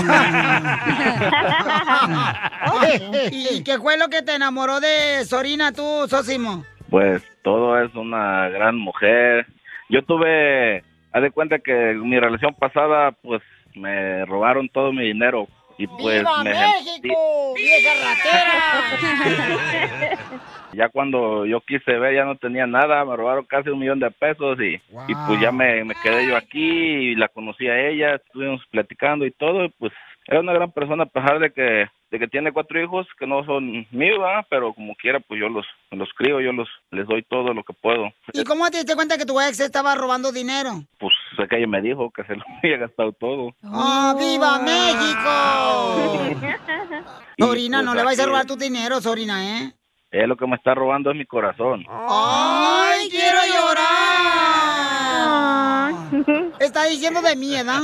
¿Y 3.30 3.62
qué 3.64 3.78
fue 3.78 3.99
lo 3.99 4.09
que 4.09 4.23
te 4.23 4.35
enamoró 4.35 4.80
de 4.80 5.25
Sorina 5.25 5.73
tú, 5.73 6.06
Sósimo? 6.09 6.64
Pues 6.88 7.23
todo 7.47 7.81
es 7.81 7.95
una 7.95 8.49
gran 8.49 8.76
mujer. 8.76 9.47
Yo 9.88 10.03
tuve, 10.03 10.83
haz 11.12 11.23
de 11.23 11.31
cuenta 11.31 11.61
que 11.61 11.93
en 11.93 12.09
mi 12.09 12.19
relación 12.19 12.53
pasada, 12.55 13.12
pues 13.23 13.41
me 13.76 14.25
robaron 14.25 14.69
todo 14.69 14.93
mi 14.93 15.05
dinero 15.05 15.47
y 15.79 15.87
pues 15.87 16.19
¡Viva 16.19 16.43
me 16.43 16.50
México! 16.50 17.55
¡Vieja 17.55 17.93
ratera! 18.03 18.59
ya 20.73 20.88
cuando 20.88 21.47
yo 21.47 21.61
quise 21.61 21.93
ver 21.93 22.17
ya 22.17 22.25
no 22.25 22.35
tenía 22.35 22.67
nada, 22.67 23.05
me 23.05 23.15
robaron 23.15 23.45
casi 23.45 23.71
un 23.71 23.79
millón 23.79 24.00
de 24.00 24.11
pesos 24.11 24.59
y, 24.59 24.81
y 25.07 25.15
pues 25.29 25.41
ya 25.41 25.53
me, 25.53 25.85
me 25.85 25.95
quedé 26.03 26.26
yo 26.26 26.37
aquí 26.37 26.59
y 26.59 27.15
la 27.15 27.29
conocí 27.29 27.69
a 27.69 27.79
ella, 27.79 28.17
estuvimos 28.17 28.61
platicando 28.73 29.25
y 29.25 29.31
todo, 29.31 29.67
y 29.67 29.69
pues 29.79 29.93
era 30.26 30.40
una 30.40 30.52
gran 30.52 30.73
persona 30.73 31.04
a 31.04 31.06
pesar 31.06 31.38
de 31.38 31.52
que 31.52 31.87
de 32.09 32.18
que 32.21 32.28
tiene 32.28 32.52
cuatro 32.52 32.80
hijos 32.80 33.06
que 33.18 33.26
no 33.26 33.45
son 33.45 33.66
míos, 33.90 34.18
¿verdad? 34.21 34.47
pero 34.49 34.73
como 34.73 34.95
quiera 34.95 35.18
pues 35.21 35.40
yo 35.40 35.49
los 35.49 35.66
los 35.90 36.09
crío, 36.16 36.40
yo 36.40 36.52
los 36.52 36.68
les 36.90 37.06
doy 37.06 37.23
todo 37.23 37.52
lo 37.52 37.64
que 37.64 37.73
puedo. 37.73 38.12
¿Y 38.33 38.45
cómo 38.45 38.71
te 38.71 38.78
diste 38.78 38.95
cuenta 38.95 39.18
que 39.18 39.26
tu 39.26 39.40
ex 39.40 39.59
estaba 39.61 39.95
robando 39.95 40.30
dinero? 40.33 40.83
Pues 40.99 41.12
sé 41.37 41.49
que 41.49 41.56
ella 41.59 41.66
me 41.66 41.83
dijo 41.83 42.11
que 42.11 42.25
se 42.25 42.37
lo 42.37 42.45
había 42.62 42.78
gastado 42.78 43.12
todo. 43.12 43.54
¡Ah, 43.64 44.14
viva 44.18 44.59
México! 44.61 46.47
Sorina, 47.38 47.83
no 47.83 47.92
pues 47.92 47.97
le 47.97 48.04
vais 48.04 48.21
a 48.21 48.26
robar 48.26 48.47
tu 48.47 48.56
dinero, 48.56 49.00
Sorina, 49.00 49.59
¿eh? 49.61 49.73
Es 50.11 50.26
lo 50.28 50.37
que 50.37 50.47
me 50.47 50.56
está 50.56 50.75
robando 50.75 51.11
es 51.11 51.16
mi 51.16 51.26
corazón. 51.26 51.85
¡Ay, 51.88 53.09
quiero 53.11 53.38
llorar! 53.52 54.96
Está 56.61 56.85
diciendo 56.85 57.21
de 57.23 57.37
mi 57.37 57.54
edad. 57.54 57.80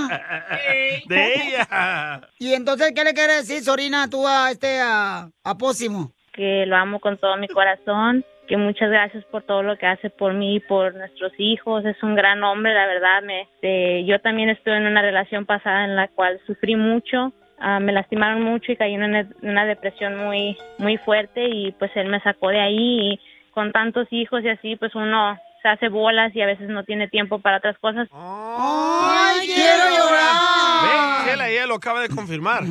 De 1.06 1.34
ella. 1.34 2.28
¿Y 2.38 2.54
entonces 2.54 2.92
qué 2.94 3.04
le 3.04 3.14
quiere 3.14 3.34
decir, 3.34 3.62
Sorina, 3.62 4.08
tú 4.08 4.26
a 4.26 4.50
este, 4.50 4.80
a, 4.80 5.28
a 5.44 5.58
Pósimo? 5.58 6.12
que 6.32 6.66
lo 6.66 6.76
amo 6.76 6.98
con 6.98 7.18
todo 7.18 7.36
mi 7.36 7.48
corazón, 7.48 8.24
que 8.48 8.56
muchas 8.56 8.90
gracias 8.90 9.24
por 9.26 9.42
todo 9.42 9.62
lo 9.62 9.76
que 9.76 9.86
hace 9.86 10.10
por 10.10 10.34
mí 10.34 10.56
y 10.56 10.60
por 10.60 10.94
nuestros 10.94 11.32
hijos. 11.38 11.84
Es 11.84 12.02
un 12.02 12.14
gran 12.14 12.42
hombre, 12.42 12.74
la 12.74 12.86
verdad. 12.86 13.22
Me, 13.22 13.42
este, 13.42 14.04
yo 14.04 14.20
también 14.20 14.48
estuve 14.48 14.76
en 14.76 14.86
una 14.86 15.02
relación 15.02 15.46
pasada 15.46 15.84
en 15.84 15.96
la 15.96 16.08
cual 16.08 16.40
sufrí 16.46 16.74
mucho, 16.74 17.32
ah, 17.58 17.80
me 17.80 17.92
lastimaron 17.92 18.42
mucho 18.42 18.72
y 18.72 18.76
caí 18.76 18.94
en 18.94 19.04
una, 19.04 19.28
una 19.42 19.64
depresión 19.66 20.16
muy, 20.16 20.56
muy 20.78 20.96
fuerte 20.98 21.48
y 21.48 21.72
pues 21.72 21.90
él 21.94 22.08
me 22.08 22.20
sacó 22.20 22.48
de 22.48 22.60
ahí 22.60 23.12
y 23.12 23.20
con 23.52 23.70
tantos 23.70 24.08
hijos 24.10 24.42
y 24.42 24.48
así, 24.48 24.76
pues 24.76 24.94
uno 24.94 25.38
se 25.62 25.68
hace 25.68 25.88
bolas 25.88 26.34
y 26.34 26.42
a 26.42 26.46
veces 26.46 26.68
no 26.68 26.84
tiene 26.84 27.08
tiempo 27.08 27.40
para 27.40 27.58
otras 27.58 27.78
cosas. 27.78 28.08
¡Ay, 28.12 29.46
quiero 29.46 29.84
llorar! 29.96 31.24
Chela, 31.24 31.48
ella 31.48 31.66
lo 31.66 31.76
acaba 31.76 32.00
de 32.00 32.08
confirmar. 32.08 32.64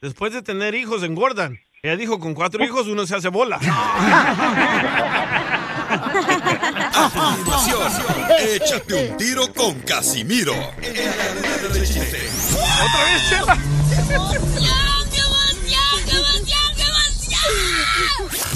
Después 0.00 0.32
de 0.32 0.42
tener 0.42 0.74
hijos, 0.74 1.02
engordan. 1.02 1.58
Ella 1.82 1.96
dijo, 1.96 2.18
con 2.18 2.34
cuatro 2.34 2.64
hijos 2.64 2.88
uno 2.88 3.06
se 3.06 3.14
hace 3.14 3.28
bola. 3.28 3.60
A 5.90 7.10
continuación, 7.14 7.82
échate 8.40 9.10
un 9.10 9.16
tiro 9.16 9.52
con 9.54 9.78
Casimiro. 9.80 10.54
¿Otra 10.54 11.68
vez, 13.04 13.28
Chela? 13.28 13.56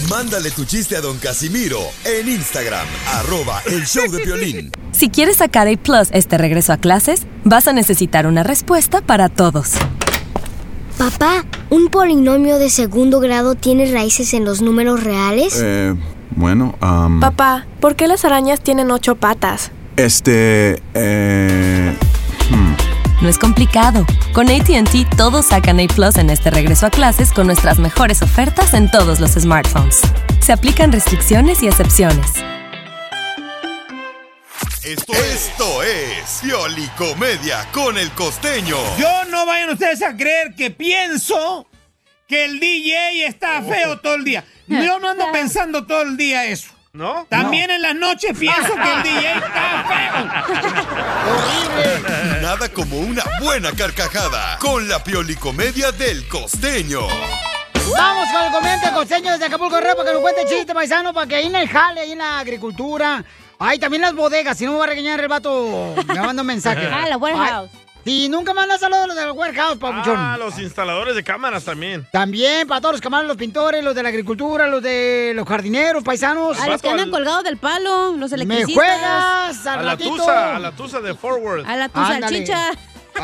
Mándale 0.09 0.51
tu 0.51 0.65
chiste 0.65 0.97
a 0.97 1.01
don 1.01 1.19
Casimiro 1.19 1.81
en 2.05 2.29
Instagram, 2.29 2.87
arroba 3.07 3.63
el 3.67 3.87
show 3.87 4.11
de 4.11 4.25
violín. 4.25 4.71
Si 4.93 5.09
quieres 5.09 5.39
sacar 5.39 5.69
A 5.69 5.77
Plus 5.79 6.09
este 6.13 6.37
regreso 6.37 6.73
a 6.75 6.77
clases, 6.77 7.27
vas 7.45 7.67
a 7.67 7.73
necesitar 7.73 8.27
una 8.27 8.43
respuesta 8.43 9.01
para 9.01 9.31
todos. 9.31 9.71
Papá, 10.99 11.47
¿un 11.71 11.89
polinomio 11.89 12.59
de 12.59 12.69
segundo 12.69 13.19
grado 13.19 13.55
tiene 13.55 13.91
raíces 13.91 14.35
en 14.35 14.45
los 14.45 14.61
números 14.61 15.03
reales? 15.03 15.59
Eh, 15.63 15.95
bueno, 16.37 16.77
am, 16.81 17.21
Papá, 17.21 17.67
¿por 17.81 17.97
qué 17.97 18.07
las 18.07 18.25
arañas 18.27 18.61
tienen 18.61 18.91
ocho 18.91 19.15
patas? 19.17 19.71
este, 19.97 20.83
eh, 20.95 21.97
hmm. 22.51 22.92
No 23.23 23.29
es 23.29 23.39
complicado. 23.39 24.05
Con 24.33 24.51
ATT 24.51 25.17
todos 25.17 25.47
sacan 25.47 25.79
A 25.79 25.87
Plus 25.87 26.17
en 26.17 26.29
este 26.29 26.51
regreso 26.51 26.87
a 26.87 26.91
clases 26.91 27.31
con 27.31 27.47
nuestras 27.47 27.79
mejores 27.79 28.21
ofertas 28.21 28.75
en 28.75 28.91
todos 28.91 29.21
los 29.21 29.31
smartphones. 29.35 30.01
Se 30.41 30.53
aplican 30.53 30.91
restricciones 30.91 31.63
y 31.63 31.69
excepciones. 31.69 32.27
Esto, 34.83 35.13
esto 35.13 35.83
es 35.85 36.41
Piolicomedia 36.43 37.65
con 37.71 37.97
el 37.97 38.11
costeño. 38.11 38.77
Yo 38.99 39.25
no 39.31 39.47
vayan 39.47 39.71
ustedes 39.71 40.03
a 40.03 40.17
creer 40.17 40.57
que 40.57 40.73
pienso 40.73 41.69
que 42.27 42.47
el 42.47 42.59
DJ 42.59 43.25
está 43.25 43.63
feo 43.63 44.01
todo 44.01 44.17
el 44.17 44.25
día. 44.25 44.45
Yo 44.67 44.99
no 44.99 45.11
ando 45.11 45.31
pensando 45.31 45.87
todo 45.87 46.03
el 46.03 46.17
día 46.17 46.47
eso. 46.47 46.73
¿No? 46.95 47.25
También 47.31 47.71
en 47.71 47.81
las 47.81 47.95
noches 47.95 48.37
pienso 48.39 48.75
que 48.75 48.93
el 48.93 49.03
DJ 49.03 49.33
está 49.33 49.85
feo. 52.13 52.43
nada 52.43 52.69
como 52.69 52.99
una 52.99 53.25
buena 53.41 53.73
carcajada 53.73 54.59
con 54.59 54.87
la 54.87 55.03
piolicomedia 55.03 55.91
del 55.93 56.29
costeño. 56.29 57.01
Vamos 57.97 58.29
con 58.31 58.45
el 58.45 58.53
comediante 58.53 58.91
costeño 58.93 59.33
desde 59.33 59.47
Acapulco 59.47 59.77
para 59.81 59.95
que 60.05 60.13
nos 60.13 60.21
cuente 60.21 60.45
chiste 60.47 60.75
paisano, 60.75 61.15
para 61.15 61.27
que 61.27 61.37
ahí 61.37 61.47
en 61.47 61.57
el 61.57 61.67
jale, 61.67 62.03
ahí 62.03 62.13
en 62.13 62.19
la 62.19 62.41
agricultura. 62.41 63.25
Ay, 63.59 63.79
también 63.79 64.03
las 64.03 64.15
bodegas, 64.15 64.59
si 64.59 64.67
no 64.67 64.73
me 64.73 64.79
va 64.79 64.85
a 64.85 64.89
regañar 64.89 65.19
el 65.19 65.29
vato, 65.29 65.95
me 66.07 66.21
manda 66.21 66.43
un 66.43 66.47
mensaje. 66.47 66.91
Ah, 66.93 67.07
la 67.09 67.17
warehouse. 67.17 67.71
Sí, 68.05 68.29
nunca 68.29 68.53
manda 68.53 68.77
saludos 68.79 69.05
a 69.05 69.07
los 69.07 69.17
del 69.17 69.31
warehouse, 69.31 69.79
papuchón. 69.79 70.17
Ah, 70.19 70.37
los 70.39 70.59
instaladores 70.59 71.15
de 71.15 71.23
cámaras 71.23 71.65
también. 71.65 72.05
También 72.11 72.67
para 72.67 72.81
todos 72.81 72.95
los 72.95 73.01
camaradas, 73.01 73.29
los 73.29 73.37
pintores, 73.37 73.85
los 73.85 73.95
de 73.95 74.03
la 74.03 74.09
agricultura, 74.09 74.67
los 74.67 74.83
de 74.83 75.33
los 75.37 75.47
jardineros, 75.47 76.03
paisanos. 76.03 76.59
A 76.61 76.67
los 76.69 76.83
que 76.83 76.89
andan 76.91 77.11
colgados 77.11 77.45
del 77.45 77.59
palo, 77.59 78.17
los 78.17 78.31
Me 78.33 78.37
electricistas. 78.37 78.75
juegas 78.75 79.67
al 79.67 79.79
A 79.79 79.83
la 79.83 79.97
tusa, 79.97 80.57
a 80.57 80.59
la 80.59 80.73
tusa 80.73 81.01
de 81.01 81.15
Forward. 81.15 81.65
A 81.65 81.77
la 81.77 81.89
tu 81.89 82.01
Ándale. 82.01 82.21
salchicha. 82.47 82.71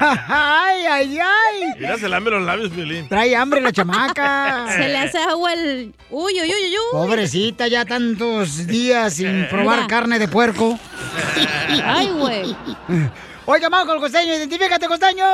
ay, 0.00 0.86
ay, 0.86 1.18
ay. 1.18 1.62
Mira, 1.78 1.98
se 1.98 2.08
lame 2.08 2.30
los 2.30 2.42
labios, 2.42 2.74
Violín. 2.74 3.08
Trae 3.08 3.34
hambre 3.36 3.60
la 3.60 3.72
chamaca. 3.72 4.66
Se 4.76 4.88
le 4.88 4.96
hace 4.98 5.18
agua 5.18 5.52
el... 5.52 5.92
Uy, 6.10 6.34
uy, 6.34 6.40
uy, 6.42 6.52
uy, 6.52 6.70
uy. 6.70 6.76
Pobrecita, 6.92 7.66
ya 7.68 7.84
tantos 7.84 8.66
días 8.68 9.14
sin 9.14 9.48
probar 9.48 9.76
Mira. 9.78 9.88
carne 9.88 10.18
de 10.20 10.28
puerco. 10.28 10.78
Ay, 11.84 12.10
güey. 12.10 12.56
Oiga, 13.46 13.68
vamos 13.68 13.86
con 13.86 13.96
el 13.96 14.00
costeño, 14.02 14.34
identifícate, 14.34 14.86
costeño. 14.86 15.24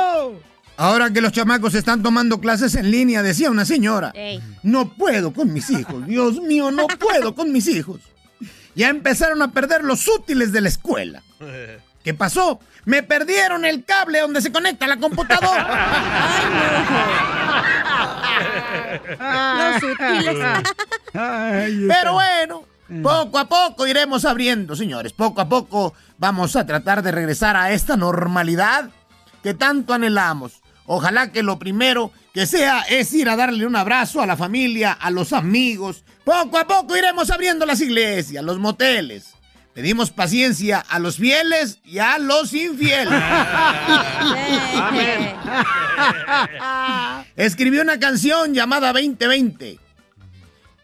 Ahora 0.77 1.11
que 1.11 1.21
los 1.21 1.31
chamacos 1.31 1.75
están 1.75 2.01
tomando 2.03 2.39
clases 2.39 2.75
en 2.75 2.89
línea, 2.91 3.21
decía 3.21 3.49
una 3.51 3.65
señora, 3.65 4.11
Ey. 4.15 4.41
no 4.63 4.89
puedo 4.93 5.31
con 5.33 5.53
mis 5.53 5.69
hijos, 5.69 6.05
Dios 6.07 6.41
mío, 6.41 6.71
no 6.71 6.87
puedo 6.99 7.35
con 7.35 7.51
mis 7.51 7.67
hijos. 7.67 8.01
Ya 8.75 8.89
empezaron 8.89 9.41
a 9.41 9.51
perder 9.51 9.83
los 9.83 10.07
útiles 10.07 10.51
de 10.51 10.61
la 10.61 10.69
escuela. 10.69 11.21
¿Qué 12.03 12.13
pasó? 12.15 12.59
Me 12.85 13.03
perdieron 13.03 13.63
el 13.63 13.85
cable 13.85 14.21
donde 14.21 14.41
se 14.41 14.51
conecta 14.51 14.87
la 14.87 14.97
computadora. 14.97 15.67
Los 19.81 19.83
útiles. 19.83 20.35
Pero 21.13 22.13
bueno, 22.13 22.63
poco 23.01 23.39
a 23.39 23.47
poco 23.47 23.87
iremos 23.87 24.25
abriendo, 24.25 24.75
señores. 24.75 25.13
Poco 25.13 25.41
a 25.41 25.49
poco 25.49 25.93
vamos 26.17 26.55
a 26.55 26.65
tratar 26.65 27.01
de 27.03 27.11
regresar 27.11 27.55
a 27.55 27.71
esta 27.71 27.95
normalidad 27.97 28.89
que 29.43 29.53
tanto 29.53 29.93
anhelamos. 29.93 30.61
Ojalá 30.85 31.31
que 31.31 31.43
lo 31.43 31.57
primero 31.57 32.11
que 32.33 32.45
sea 32.45 32.81
es 32.81 33.13
ir 33.13 33.29
a 33.29 33.35
darle 33.35 33.65
un 33.65 33.75
abrazo 33.75 34.21
a 34.21 34.25
la 34.25 34.37
familia, 34.37 34.91
a 34.91 35.09
los 35.11 35.33
amigos. 35.33 36.03
Poco 36.23 36.57
a 36.57 36.67
poco 36.67 36.97
iremos 36.97 37.29
abriendo 37.29 37.65
las 37.65 37.81
iglesias, 37.81 38.43
los 38.43 38.59
moteles. 38.59 39.35
Pedimos 39.73 40.11
paciencia 40.11 40.79
a 40.79 40.99
los 40.99 41.15
fieles 41.15 41.79
y 41.85 41.99
a 41.99 42.17
los 42.17 42.53
infieles. 42.53 43.07
Escribí 47.37 47.79
una 47.79 47.97
canción 47.97 48.53
llamada 48.53 48.91
2020. 48.91 49.79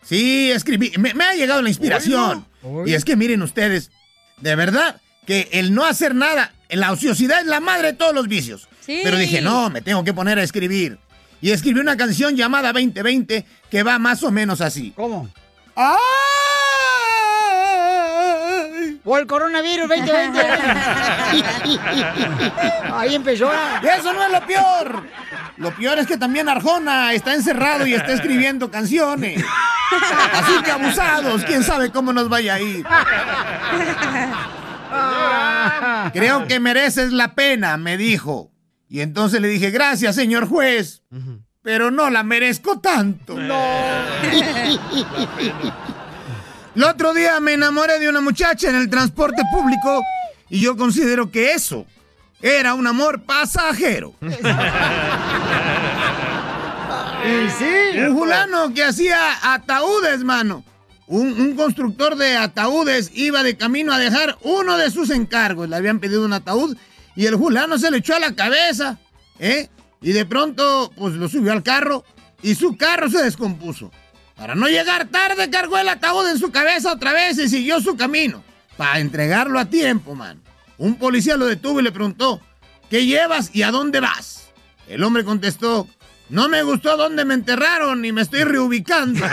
Sí, 0.07 0.51
escribí. 0.51 0.91
Me, 0.97 1.13
me 1.13 1.23
ha 1.23 1.33
llegado 1.33 1.61
la 1.61 1.69
inspiración. 1.69 2.45
Y 2.85 2.93
es 2.93 3.03
que 3.03 3.15
miren 3.15 3.41
ustedes, 3.41 3.91
de 4.39 4.55
verdad 4.55 5.01
que 5.25 5.49
el 5.51 5.73
no 5.73 5.85
hacer 5.85 6.15
nada, 6.15 6.53
la 6.69 6.91
ociosidad 6.91 7.41
es 7.41 7.47
la 7.47 7.59
madre 7.59 7.87
de 7.87 7.93
todos 7.93 8.13
los 8.13 8.27
vicios. 8.27 8.69
Sí. 8.85 9.01
Pero 9.03 9.17
dije, 9.17 9.41
no, 9.41 9.69
me 9.69 9.81
tengo 9.81 10.03
que 10.03 10.13
poner 10.13 10.39
a 10.39 10.43
escribir. 10.43 10.97
Y 11.41 11.51
escribí 11.51 11.79
una 11.79 11.97
canción 11.97 12.35
llamada 12.35 12.71
2020 12.71 13.45
que 13.69 13.83
va 13.83 13.99
más 13.99 14.23
o 14.23 14.31
menos 14.31 14.61
así. 14.61 14.91
¿Cómo? 14.95 15.29
¡Ay! 15.75 15.97
O 19.09 19.17
el 19.17 19.25
coronavirus 19.25 19.87
2020. 19.87 20.41
Ahí 22.93 23.15
empezó. 23.15 23.49
Eso 23.81 24.11
no 24.11 24.25
es 24.25 24.31
lo 24.33 24.45
peor. 24.45 25.07
Lo 25.55 25.73
peor 25.73 25.97
es 25.99 26.07
que 26.07 26.17
también 26.17 26.49
Arjona 26.49 27.13
está 27.13 27.33
encerrado 27.33 27.87
y 27.87 27.93
está 27.93 28.11
escribiendo 28.11 28.69
canciones. 28.69 29.41
Así 30.33 30.61
que 30.61 30.71
abusados, 30.71 31.45
quién 31.45 31.63
sabe 31.63 31.89
cómo 31.89 32.11
nos 32.11 32.27
vaya 32.27 32.55
a 32.55 32.59
ir. 32.59 32.85
Creo 36.11 36.45
que 36.45 36.59
mereces 36.59 37.13
la 37.13 37.33
pena, 37.33 37.77
me 37.77 37.95
dijo. 37.95 38.51
Y 38.89 38.99
entonces 38.99 39.39
le 39.39 39.47
dije, 39.47 39.71
gracias, 39.71 40.15
señor 40.15 40.49
juez. 40.49 41.03
Pero 41.61 41.91
no 41.91 42.09
la 42.09 42.23
merezco 42.23 42.81
tanto. 42.81 43.39
No. 43.39 43.55
El 46.77 46.83
otro 46.83 47.11
día 47.15 47.39
me 47.39 47.53
enamoré 47.53 47.97
de 47.97 48.07
una 48.07 48.21
muchacha 48.21 48.69
en 48.69 48.75
el 48.75 48.87
transporte 48.87 49.41
público 49.51 50.03
y 50.47 50.59
yo 50.61 50.77
considero 50.77 51.31
que 51.31 51.53
eso 51.53 51.87
era 52.39 52.75
un 52.75 52.85
amor 52.85 53.23
pasajero. 53.23 54.13
sí. 57.57 57.99
Un 57.99 58.15
fulano 58.15 58.71
que 58.75 58.83
hacía 58.83 59.17
ataúdes, 59.55 60.23
mano. 60.23 60.63
Un, 61.07 61.41
un 61.41 61.55
constructor 61.55 62.15
de 62.15 62.37
ataúdes 62.37 63.09
iba 63.15 63.41
de 63.41 63.57
camino 63.57 63.91
a 63.91 63.97
dejar 63.97 64.37
uno 64.43 64.77
de 64.77 64.91
sus 64.91 65.09
encargos. 65.09 65.67
Le 65.67 65.77
habían 65.77 65.99
pedido 65.99 66.23
un 66.23 66.33
ataúd 66.33 66.77
y 67.15 67.25
el 67.25 67.39
fulano 67.39 67.79
se 67.79 67.89
le 67.89 67.97
echó 67.97 68.13
a 68.17 68.19
la 68.19 68.35
cabeza, 68.35 68.99
¿eh? 69.39 69.67
Y 69.99 70.11
de 70.11 70.27
pronto, 70.27 70.93
pues 70.95 71.15
lo 71.15 71.27
subió 71.27 71.53
al 71.53 71.63
carro 71.63 72.05
y 72.43 72.53
su 72.53 72.77
carro 72.77 73.09
se 73.09 73.23
descompuso. 73.23 73.91
Para 74.37 74.55
no 74.55 74.67
llegar 74.67 75.07
tarde, 75.07 75.49
cargó 75.49 75.77
el 75.77 75.89
ataúd 75.89 76.29
en 76.29 76.37
su 76.37 76.51
cabeza 76.51 76.91
otra 76.93 77.11
vez 77.13 77.37
y 77.39 77.49
siguió 77.49 77.81
su 77.81 77.97
camino. 77.97 78.43
Para 78.77 78.99
entregarlo 78.99 79.59
a 79.59 79.65
tiempo, 79.65 80.13
man. 80.15 80.39
Un 80.77 80.95
policía 80.95 81.37
lo 81.37 81.47
detuvo 81.47 81.79
y 81.79 81.83
le 81.83 81.91
preguntó, 81.91 82.39
¿qué 82.89 83.05
llevas 83.05 83.49
y 83.53 83.63
a 83.63 83.71
dónde 83.71 83.99
vas? 83.99 84.49
El 84.87 85.03
hombre 85.03 85.23
contestó, 85.23 85.87
no 86.29 86.47
me 86.49 86.61
gustó 86.61 86.95
dónde 86.97 87.25
me 87.25 87.33
enterraron 87.33 88.05
y 88.05 88.11
me 88.11 88.21
estoy 88.21 88.43
reubicando. 88.43 89.25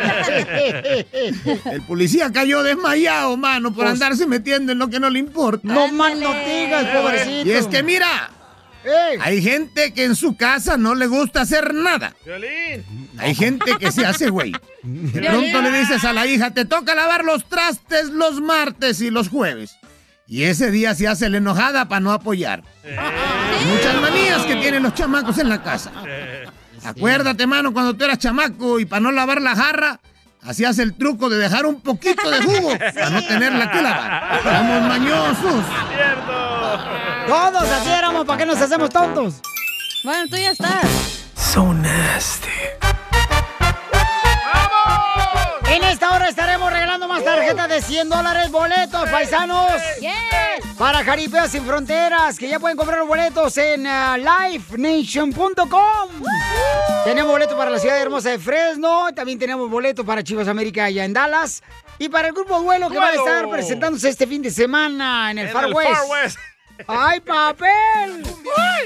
El 1.72 1.82
policía 1.86 2.30
cayó 2.32 2.62
desmayado, 2.62 3.36
mano, 3.36 3.68
por 3.72 3.84
Pues- 3.84 3.92
andarse 3.94 4.26
metiendo 4.26 4.72
en 4.72 4.78
lo 4.78 4.88
que 4.88 5.00
no 5.00 5.10
le 5.10 5.18
importa. 5.18 5.60
No 5.64 5.88
más 5.88 6.16
no 6.16 6.32
digas, 6.32 6.84
pobrecito. 6.86 7.48
Y 7.48 7.52
es 7.52 7.66
que 7.66 7.82
mira, 7.82 8.30
hay 9.20 9.42
gente 9.42 9.92
que 9.92 10.04
en 10.04 10.16
su 10.16 10.36
casa 10.36 10.76
no 10.76 10.94
le 10.94 11.06
gusta 11.06 11.42
hacer 11.42 11.74
nada. 11.74 12.14
Hay 13.18 13.34
gente 13.34 13.76
que 13.78 13.92
se 13.92 14.06
hace 14.06 14.30
güey. 14.30 14.52
De 14.82 15.20
pronto 15.22 15.62
le 15.62 15.78
dices 15.78 16.04
a 16.04 16.12
la 16.12 16.26
hija, 16.26 16.52
te 16.52 16.64
toca 16.64 16.94
lavar 16.94 17.24
los 17.24 17.48
trastes 17.48 18.08
los 18.08 18.40
martes 18.40 19.00
y 19.00 19.10
los 19.10 19.28
jueves. 19.28 19.76
Y 20.26 20.44
ese 20.44 20.70
día 20.70 20.94
se 20.94 21.08
hace 21.08 21.28
la 21.28 21.38
enojada 21.38 21.88
para 21.88 22.00
no 22.00 22.12
apoyar. 22.12 22.62
Muchas 23.66 24.00
manías 24.00 24.42
que 24.46 24.56
tienen 24.56 24.82
los 24.82 24.94
chamacos 24.94 25.38
en 25.38 25.48
la 25.48 25.62
casa. 25.62 25.90
Acuérdate, 26.84 27.46
mano, 27.46 27.72
cuando 27.72 27.94
tú 27.94 28.04
eras 28.04 28.18
chamaco 28.18 28.80
y 28.80 28.84
para 28.86 29.00
no 29.00 29.12
lavar 29.12 29.42
la 29.42 29.54
jarra, 29.54 30.00
hacías 30.42 30.78
el 30.78 30.94
truco 30.94 31.28
de 31.28 31.36
dejar 31.38 31.66
un 31.66 31.80
poquito 31.80 32.30
de 32.30 32.42
jugo 32.42 32.78
para 32.78 33.10
no 33.10 33.26
tenerla 33.26 33.70
que 33.70 33.82
lavar. 33.82 34.40
Somos 34.42 34.88
mañosos. 34.88 35.64
Todos 37.28 37.70
así 37.70 37.90
éramos, 37.90 38.26
¿para 38.26 38.38
qué 38.38 38.46
nos 38.46 38.60
hacemos 38.60 38.90
tontos? 38.90 39.40
Bueno, 40.04 40.24
tú 40.30 40.36
ya 40.36 40.50
estás. 40.50 40.86
So 41.36 41.72
nasty. 41.72 42.48
En 45.68 45.84
esta 45.84 46.10
hora 46.12 46.28
estaremos 46.28 46.72
regalando 46.72 47.06
más 47.06 47.22
tarjetas 47.22 47.68
de 47.68 47.80
100 47.80 48.08
dólares, 48.08 48.50
boletos, 48.50 49.08
paisanos. 49.08 49.70
Para 50.76 51.04
Jaripeo 51.04 51.46
Sin 51.46 51.64
Fronteras, 51.64 52.38
que 52.38 52.48
ya 52.48 52.58
pueden 52.58 52.76
comprar 52.76 52.98
los 52.98 53.06
boletos 53.06 53.56
en 53.56 53.86
uh, 53.86 54.16
livenation.com. 54.16 56.08
Tenemos 57.04 57.30
boletos 57.30 57.56
para 57.56 57.70
la 57.70 57.78
ciudad 57.78 58.00
hermosa 58.00 58.30
de 58.30 58.38
Fresno, 58.38 59.12
también 59.14 59.38
tenemos 59.38 59.70
boletos 59.70 60.04
para 60.04 60.24
Chivas 60.24 60.48
América 60.48 60.86
allá 60.86 61.04
en 61.04 61.12
Dallas. 61.12 61.62
Y 61.98 62.08
para 62.08 62.28
el 62.28 62.34
grupo 62.34 62.58
Duelo 62.60 62.88
que 62.88 62.98
va 62.98 63.08
a 63.08 63.12
¡Duelo! 63.12 63.26
estar 63.26 63.48
presentándose 63.50 64.08
este 64.08 64.26
fin 64.26 64.42
de 64.42 64.50
semana 64.50 65.30
en 65.30 65.38
el 65.38 65.46
En 65.48 65.52
Far 65.52 65.64
el 65.66 65.74
West. 65.74 65.90
Far 65.90 66.06
West. 66.08 66.38
¡Ay, 66.86 67.20
papel! 67.20 68.22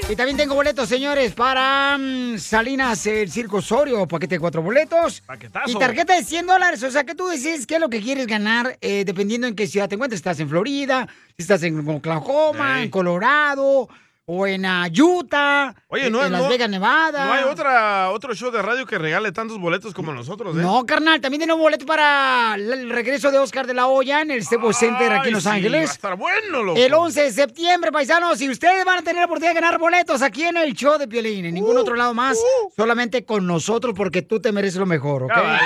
Y 0.09 0.15
también 0.15 0.37
tengo 0.37 0.55
boletos, 0.55 0.87
señores, 0.87 1.33
para 1.33 1.97
mm, 1.97 2.37
Salinas, 2.37 3.05
el 3.07 3.31
Circo 3.31 3.57
Osorio, 3.57 4.07
paquete 4.07 4.35
de 4.35 4.39
cuatro 4.39 4.61
boletos. 4.61 5.21
Paquetazo. 5.21 5.71
Y 5.71 5.79
tarjeta 5.79 6.15
de 6.15 6.23
100 6.23 6.45
dólares. 6.45 6.83
O 6.83 6.91
sea, 6.91 7.03
que 7.03 7.15
tú 7.15 7.27
decides 7.27 7.65
qué 7.65 7.75
es 7.75 7.81
lo 7.81 7.89
que 7.89 8.01
quieres 8.01 8.27
ganar, 8.27 8.77
eh, 8.81 9.03
dependiendo 9.05 9.47
en 9.47 9.55
qué 9.55 9.67
ciudad 9.67 9.89
te 9.89 9.95
encuentres. 9.95 10.19
Estás 10.19 10.39
en 10.39 10.49
Florida, 10.49 11.07
si 11.35 11.41
estás 11.41 11.63
en 11.63 11.87
Oklahoma, 11.87 12.83
en 12.83 12.89
Colorado, 12.89 13.89
o 14.27 14.47
en 14.47 14.65
ah, 14.65 14.87
Utah, 14.91 15.75
Oye, 15.87 16.07
en, 16.07 16.13
no, 16.13 16.25
en 16.25 16.31
Las 16.31 16.41
no- 16.41 16.49
Vegas, 16.49 16.67
Nevada. 16.69 17.25
No 17.25 17.33
hay 17.33 17.43
otra, 17.43 18.09
otro 18.09 18.33
show 18.33 18.49
de 18.49 18.59
radio 18.61 18.85
que 18.87 18.97
regale 18.97 19.31
tantos 19.31 19.59
boletos 19.59 19.93
como 19.93 20.11
nosotros, 20.13 20.55
¿eh? 20.57 20.61
No, 20.61 20.83
carnal, 20.85 21.21
también 21.21 21.41
tenemos 21.41 21.61
boleto 21.61 21.85
para 21.85 22.55
el 22.55 22.89
regreso 22.89 23.29
de 23.29 23.37
Oscar 23.37 23.67
de 23.67 23.75
la 23.75 23.85
Hoya 23.87 24.21
en 24.21 24.31
el 24.31 24.43
Staples 24.43 24.77
Center 24.77 25.11
aquí 25.13 25.27
en 25.27 25.33
Los 25.35 25.43
sí, 25.43 25.49
Ángeles. 25.49 25.87
va 25.87 25.91
a 25.91 25.93
estar 25.93 26.15
bueno, 26.15 26.63
loco. 26.63 26.79
El 26.79 26.93
11 26.93 27.21
de 27.21 27.31
septiembre, 27.31 27.91
paisanos, 27.91 28.41
y 28.41 28.49
ustedes 28.49 28.83
van 28.83 28.97
a 28.99 29.01
tener 29.03 29.17
la 29.19 29.25
oportunidad 29.25 29.53
de 29.53 29.61
ganar 29.61 29.79
boletos 29.79 30.21
aquí 30.23 30.43
en 30.43 30.57
el 30.57 30.73
show 30.73 30.97
de 30.97 31.07
Piolín, 31.07 31.45
en 31.45 31.51
Uh, 31.51 31.55
ningún 31.55 31.77
otro 31.77 31.95
lado 31.95 32.13
más, 32.15 32.37
solamente 32.75 33.25
con 33.25 33.45
nosotros 33.45 33.93
porque 33.95 34.23
tú 34.23 34.39
te 34.41 34.51
mereces 34.51 34.79
lo 34.79 34.85
mejor, 34.87 35.23
¿ok? 35.23 35.29
Cabal. 35.33 35.61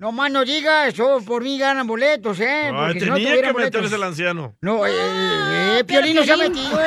No 0.00 0.12
más 0.12 0.32
no 0.32 0.46
digas, 0.46 0.94
yo 0.94 1.20
por 1.26 1.42
mí 1.42 1.58
ganan 1.58 1.86
boletos, 1.86 2.40
¿eh? 2.40 2.70
Ay, 2.72 2.72
Porque 2.72 3.00
si 3.00 3.06
no 3.06 3.16
tenía 3.16 3.42
que 3.42 3.52
boletos. 3.52 3.82
meterse 3.82 3.96
el 3.96 4.02
anciano. 4.02 4.54
No, 4.62 4.86
eh, 4.86 4.90
eh, 4.94 5.76
eh, 5.80 5.84
Piolín 5.84 6.16
no 6.16 6.24
se 6.24 6.32
ha 6.32 6.38
metido. 6.38 6.80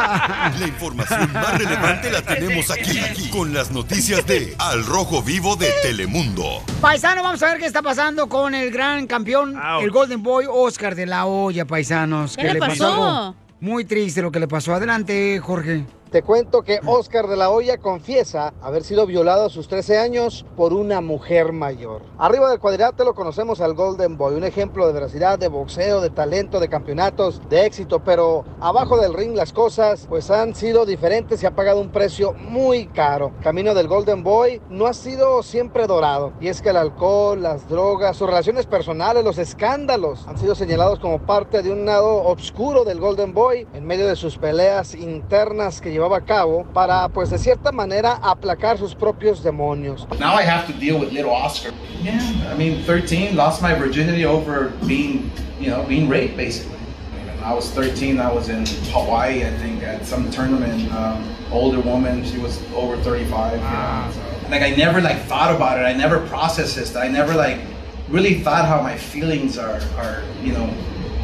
La 0.00 0.66
información 0.66 1.30
más 1.34 1.58
relevante 1.58 2.10
la 2.10 2.22
tenemos 2.22 2.70
aquí, 2.70 2.98
aquí, 3.00 3.28
con 3.28 3.52
las 3.52 3.70
noticias 3.70 4.26
de 4.26 4.54
Al 4.58 4.86
Rojo 4.86 5.22
Vivo 5.22 5.56
de 5.56 5.70
Telemundo. 5.82 6.62
Paisano, 6.80 7.22
vamos 7.22 7.42
a 7.42 7.48
ver 7.48 7.58
qué 7.58 7.66
está 7.66 7.82
pasando 7.82 8.26
con 8.26 8.54
el 8.54 8.70
gran 8.70 9.06
campeón, 9.06 9.60
el 9.82 9.90
Golden 9.90 10.22
Boy 10.22 10.46
Oscar 10.48 10.94
de 10.94 11.04
la 11.04 11.26
Hoya, 11.26 11.66
paisanos. 11.66 12.34
¿Qué 12.34 12.50
le 12.54 12.58
pasó? 12.58 13.36
Muy 13.60 13.84
triste 13.84 14.22
lo 14.22 14.32
que 14.32 14.40
le 14.40 14.48
pasó. 14.48 14.74
Adelante, 14.74 15.38
Jorge. 15.38 15.84
Te 16.10 16.24
cuento 16.24 16.62
que 16.62 16.80
Oscar 16.86 17.28
de 17.28 17.36
la 17.36 17.50
Hoya 17.50 17.78
confiesa 17.78 18.52
haber 18.60 18.82
sido 18.82 19.06
violado 19.06 19.46
a 19.46 19.48
sus 19.48 19.68
13 19.68 19.98
años 19.98 20.44
por 20.56 20.72
una 20.72 21.00
mujer 21.00 21.52
mayor. 21.52 22.02
Arriba 22.18 22.50
del 22.50 22.58
cuadrilátero 22.58 23.14
conocemos 23.14 23.60
al 23.60 23.74
Golden 23.74 24.18
Boy, 24.18 24.34
un 24.34 24.42
ejemplo 24.42 24.88
de 24.88 24.92
veracidad, 24.92 25.38
de 25.38 25.46
boxeo, 25.46 26.00
de 26.00 26.10
talento, 26.10 26.58
de 26.58 26.68
campeonatos, 26.68 27.40
de 27.48 27.64
éxito, 27.64 28.00
pero 28.00 28.44
abajo 28.58 28.98
del 28.98 29.14
ring 29.14 29.36
las 29.36 29.52
cosas 29.52 30.06
pues 30.08 30.32
han 30.32 30.56
sido 30.56 30.84
diferentes 30.84 31.44
y 31.44 31.46
ha 31.46 31.54
pagado 31.54 31.80
un 31.80 31.90
precio 31.90 32.32
muy 32.32 32.86
caro. 32.86 33.30
Camino 33.40 33.72
del 33.72 33.86
Golden 33.86 34.24
Boy 34.24 34.60
no 34.68 34.88
ha 34.88 34.94
sido 34.94 35.44
siempre 35.44 35.86
dorado 35.86 36.32
y 36.40 36.48
es 36.48 36.60
que 36.60 36.70
el 36.70 36.76
alcohol, 36.76 37.40
las 37.40 37.68
drogas, 37.68 38.16
sus 38.16 38.26
relaciones 38.26 38.66
personales, 38.66 39.22
los 39.22 39.38
escándalos 39.38 40.26
han 40.26 40.38
sido 40.38 40.56
señalados 40.56 40.98
como 40.98 41.20
parte 41.20 41.62
de 41.62 41.70
un 41.70 41.86
lado 41.86 42.24
oscuro 42.24 42.82
del 42.82 42.98
Golden 42.98 43.32
Boy 43.32 43.68
en 43.74 43.86
medio 43.86 44.08
de 44.08 44.16
sus 44.16 44.38
peleas 44.38 44.96
internas 44.96 45.80
que 45.80 45.99
llevaba 46.00 46.16
a 46.16 46.20
cabo 46.22 46.64
para, 46.72 47.08
pues 47.08 47.28
de 47.30 47.38
cierta 47.38 47.70
manera, 47.70 48.18
aplacar 48.22 48.78
sus 48.78 48.94
propios 48.94 49.42
demonios. 49.42 50.06
Now 50.18 50.34
I 50.34 50.42
have 50.42 50.66
to 50.66 50.72
deal 50.72 50.98
with 50.98 51.12
little 51.12 51.30
Oscar. 51.30 51.72
Yeah, 52.02 52.20
I 52.50 52.56
mean, 52.56 52.82
13, 52.84 53.36
lost 53.36 53.60
my 53.60 53.74
virginity 53.74 54.24
over 54.24 54.72
being, 54.86 55.30
you 55.60 55.68
know, 55.68 55.84
being 55.84 56.08
raped, 56.08 56.36
basically. 56.36 56.78
When 56.78 57.44
I 57.44 57.52
was 57.52 57.70
13, 57.72 58.18
I 58.18 58.32
was 58.32 58.48
in 58.48 58.64
Hawaii, 58.92 59.44
I 59.44 59.50
think, 59.58 59.82
at 59.82 60.06
some 60.06 60.30
tournament. 60.30 60.90
Um, 60.92 61.36
older 61.52 61.80
woman, 61.80 62.24
she 62.24 62.38
was 62.38 62.62
over 62.72 62.96
35. 63.02 63.52
You 63.52 63.58
know, 63.58 64.10
so. 64.14 64.50
Like, 64.50 64.62
I 64.62 64.70
never, 64.70 65.02
like, 65.02 65.18
thought 65.24 65.54
about 65.54 65.78
it. 65.78 65.82
I 65.82 65.92
never 65.92 66.26
processed 66.28 66.76
this. 66.76 66.96
I 66.96 67.08
never, 67.08 67.34
like, 67.34 67.60
really 68.08 68.40
thought 68.40 68.64
how 68.64 68.80
my 68.80 68.96
feelings 68.96 69.58
are, 69.58 69.80
are 69.98 70.22
you 70.42 70.52
know, 70.52 70.72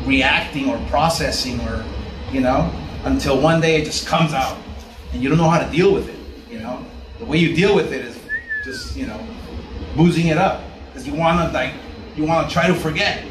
reacting 0.04 0.68
or 0.68 0.78
processing 0.90 1.60
or, 1.62 1.82
you 2.30 2.40
know, 2.40 2.70
until 3.04 3.40
one 3.40 3.60
day 3.60 3.80
it 3.80 3.84
just 3.84 4.06
comes 4.06 4.34
out 4.34 4.58
and 5.16 5.22
you 5.22 5.30
don't 5.30 5.38
know 5.38 5.48
how 5.48 5.58
to 5.58 5.70
deal 5.70 5.92
with 5.92 6.08
it, 6.08 6.18
you 6.52 6.60
know? 6.60 6.78
The 7.18 7.24
way 7.24 7.38
you 7.38 7.56
deal 7.56 7.74
with 7.74 7.90
it 7.90 8.04
is 8.04 8.18
just, 8.64 8.96
you 8.96 9.06
know, 9.06 9.18
boozing 9.96 10.28
it 10.28 10.36
up. 10.36 10.60
Because 10.92 11.08
you 11.08 11.14
want 11.14 11.40
to, 11.40 11.52
like, 11.56 11.72
you 12.16 12.24
want 12.24 12.46
to 12.46 12.52
try 12.52 12.66
to 12.66 12.74
forget, 12.74 13.24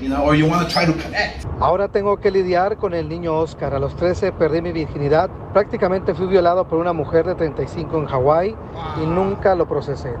you 0.00 0.08
know, 0.08 0.24
or 0.24 0.34
you 0.34 0.46
want 0.46 0.66
to 0.66 0.72
try 0.72 0.86
to 0.86 0.94
connect. 0.94 1.44
Ahora 1.60 1.88
tengo 1.88 2.16
que 2.18 2.30
lidiar 2.30 2.78
con 2.78 2.94
el 2.94 3.08
niño 3.08 3.34
Oscar. 3.34 3.74
A 3.74 3.78
los 3.78 3.94
13 3.96 4.32
perdí 4.32 4.62
mi 4.62 4.72
virginidad. 4.72 5.28
Prácticamente 5.52 6.14
fui 6.14 6.26
violado 6.26 6.66
por 6.66 6.78
una 6.78 6.94
mujer 6.94 7.26
de 7.26 7.34
35 7.34 7.98
en 7.98 8.06
Hawái 8.06 8.56
y 9.02 9.06
nunca 9.06 9.54
lo 9.54 9.66
procesé. 9.66 10.14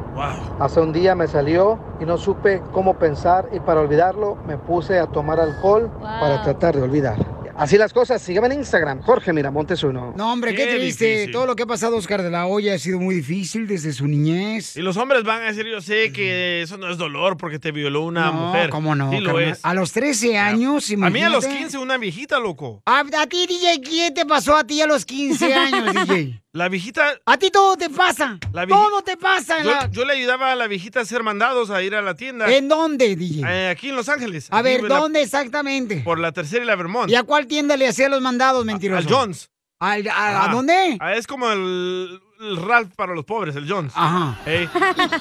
Hace 0.60 0.80
un 0.80 0.92
día 0.92 1.14
me 1.14 1.28
salió 1.28 1.78
y 2.00 2.04
no 2.04 2.18
supe 2.18 2.62
cómo 2.72 2.94
pensar 2.98 3.48
y 3.52 3.60
para 3.60 3.80
olvidarlo 3.80 4.36
me 4.46 4.58
puse 4.58 4.98
a 4.98 5.06
tomar 5.06 5.40
alcohol 5.40 5.90
para 6.02 6.42
tratar 6.42 6.76
de 6.76 6.82
olvidar. 6.82 7.45
Así 7.58 7.78
las 7.78 7.94
cosas, 7.94 8.20
sígueme 8.20 8.48
en 8.48 8.52
Instagram, 8.60 9.00
Jorge 9.00 9.32
Miramontes 9.32 9.82
uno. 9.82 10.12
No, 10.14 10.30
hombre, 10.30 10.54
qué, 10.54 10.66
triste. 10.66 11.28
Todo 11.28 11.46
lo 11.46 11.56
que 11.56 11.62
ha 11.62 11.66
pasado 11.66 11.96
Oscar 11.96 12.22
de 12.22 12.30
la 12.30 12.46
Hoya 12.46 12.74
ha 12.74 12.78
sido 12.78 13.00
muy 13.00 13.14
difícil 13.14 13.66
desde 13.66 13.94
su 13.94 14.06
niñez. 14.06 14.76
Y 14.76 14.82
los 14.82 14.98
hombres 14.98 15.24
van 15.24 15.42
a 15.42 15.46
decir, 15.46 15.64
yo 15.66 15.80
sé 15.80 16.12
que 16.12 16.60
eso 16.60 16.76
no 16.76 16.90
es 16.90 16.98
dolor 16.98 17.38
porque 17.38 17.58
te 17.58 17.72
violó 17.72 18.02
una 18.02 18.26
no, 18.26 18.32
mujer. 18.34 18.68
¿cómo 18.68 18.94
no? 18.94 19.10
Sí 19.10 19.20
lo 19.20 19.40
es. 19.40 19.60
A 19.62 19.72
los 19.72 19.92
13 19.92 20.36
años, 20.36 20.90
A 21.00 21.08
mí 21.08 21.22
a 21.22 21.30
los 21.30 21.44
imagínate. 21.44 21.58
15 21.62 21.78
una 21.78 21.96
viejita, 21.96 22.38
loco. 22.38 22.82
A, 22.84 23.00
a 23.00 23.26
ti, 23.26 23.46
DJ, 23.46 23.80
¿qué 23.80 24.10
te 24.14 24.26
pasó 24.26 24.54
a 24.54 24.64
ti 24.64 24.82
a 24.82 24.86
los 24.86 25.06
15 25.06 25.54
años, 25.54 25.94
DJ? 25.94 26.42
La 26.56 26.70
viejita... 26.70 27.20
A 27.26 27.36
ti 27.36 27.50
todo 27.50 27.76
te 27.76 27.90
pasa. 27.90 28.38
La 28.54 28.64
vieji- 28.64 28.70
Todo 28.70 29.02
te 29.02 29.18
pasa. 29.18 29.58
en 29.58 29.64
Yo, 29.64 29.70
la- 29.72 29.90
yo 29.90 30.04
le 30.06 30.14
ayudaba 30.14 30.52
a 30.52 30.56
la 30.56 30.66
viejita 30.66 31.00
a 31.00 31.02
hacer 31.02 31.22
mandados, 31.22 31.68
a 31.68 31.82
ir 31.82 31.94
a 31.94 32.00
la 32.00 32.14
tienda. 32.14 32.50
¿En 32.50 32.66
dónde, 32.68 33.14
DJ? 33.14 33.42
Eh, 33.46 33.68
aquí 33.68 33.90
en 33.90 33.96
Los 33.96 34.08
Ángeles. 34.08 34.48
A 34.50 34.62
ver, 34.62 34.82
la- 34.82 34.96
¿dónde 34.98 35.20
exactamente? 35.20 35.98
Por 35.98 36.18
la 36.18 36.32
tercera 36.32 36.64
y 36.64 36.66
la 36.66 36.74
Vermont. 36.74 37.10
¿Y 37.10 37.14
a 37.14 37.24
cuál 37.24 37.46
tienda 37.46 37.76
le 37.76 37.86
hacía 37.86 38.08
los 38.08 38.22
mandados, 38.22 38.64
mentiroso? 38.64 39.06
Al 39.06 39.12
Jones. 39.14 39.50
¿Al- 39.80 40.08
a, 40.08 40.48
dónde? 40.50 40.96
Ah, 40.98 41.12
es 41.14 41.26
como 41.26 41.50
el, 41.52 42.18
el 42.40 42.56
Ralph 42.56 42.94
para 42.96 43.14
los 43.14 43.26
pobres, 43.26 43.54
el 43.56 43.70
Jones. 43.70 43.92
Ajá. 43.94 44.38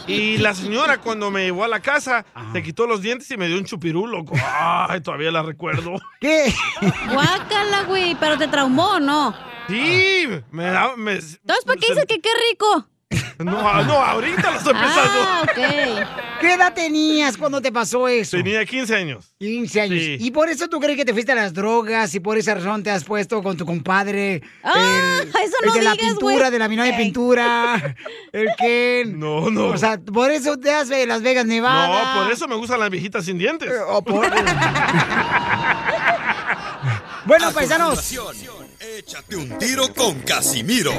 Y 0.07 0.37
la 0.37 0.53
señora 0.55 0.99
cuando 0.99 1.31
me 1.31 1.43
llevó 1.43 1.65
a 1.65 1.67
la 1.67 1.81
casa, 1.81 2.25
se 2.53 2.63
quitó 2.63 2.87
los 2.87 3.01
dientes 3.01 3.29
y 3.31 3.35
me 3.35 3.47
dio 3.47 3.57
un 3.57 3.65
chupirú, 3.65 4.07
loco. 4.07 4.33
Ay, 4.41 5.01
todavía 5.01 5.31
la 5.31 5.43
recuerdo. 5.43 5.95
¿Qué? 6.21 6.53
Guácala, 7.11 7.83
güey, 7.83 8.15
pero 8.21 8.37
te 8.37 8.47
traumó, 8.47 9.01
¿no? 9.01 9.35
Sí, 9.67 10.27
me 10.51 10.63
da... 10.65 10.95
Me, 10.95 11.13
Entonces, 11.13 11.65
¿por 11.65 11.77
qué 11.79 11.87
dices 11.89 12.05
que 12.07 12.19
qué 12.21 12.29
rico? 12.51 12.87
no, 13.39 13.83
no, 13.83 13.93
ahorita 13.93 14.51
lo 14.51 14.57
estoy 14.57 14.73
pensando. 14.73 15.19
Ah, 15.21 15.43
ok. 15.43 15.57
¿Qué 16.41 16.53
edad 16.53 16.73
tenías 16.73 17.37
cuando 17.37 17.61
te 17.61 17.71
pasó 17.71 18.07
eso? 18.07 18.35
Tenía 18.37 18.65
15 18.65 18.95
años. 18.95 19.33
15 19.39 19.81
años. 19.81 19.99
Sí. 19.99 20.17
¿Y 20.19 20.31
por 20.31 20.49
eso 20.49 20.67
tú 20.67 20.79
crees 20.79 20.97
que 20.97 21.05
te 21.05 21.13
fuiste 21.13 21.31
a 21.31 21.35
las 21.35 21.53
drogas 21.53 22.13
y 22.13 22.19
por 22.19 22.37
esa 22.37 22.55
razón 22.55 22.83
te 22.83 22.91
has 22.91 23.03
puesto 23.03 23.41
con 23.41 23.55
tu 23.57 23.65
compadre? 23.65 24.41
Ah, 24.63 25.19
el, 25.21 25.29
eso 25.29 25.57
el 25.61 25.67
no 25.69 25.73
de 25.75 25.81
la 25.81 25.95
pintura, 25.95 26.51
de 26.51 26.59
la 26.59 26.67
mina 26.67 26.83
de 26.83 26.93
pintura, 26.93 27.95
el 28.31 28.47
Ken. 28.57 29.17
No, 29.19 29.49
no. 29.49 29.67
O 29.67 29.77
sea, 29.77 29.97
por 29.99 30.31
eso 30.31 30.57
te 30.57 30.71
has 30.73 30.89
de 30.89 31.05
Las 31.05 31.21
Vegas, 31.21 31.45
Nevada. 31.45 32.15
No, 32.15 32.23
por 32.23 32.31
eso 32.33 32.47
me 32.47 32.55
gustan 32.55 32.79
las 32.79 32.89
viejitas 32.89 33.23
sin 33.25 33.37
dientes. 33.37 33.71
o 33.87 34.03
por- 34.03 34.25
Bueno, 37.25 37.51
paisanos. 37.51 38.13
Échate 38.85 39.35
un 39.35 39.57
tiro 39.57 39.91
con 39.95 40.19
Casimiro. 40.21 40.93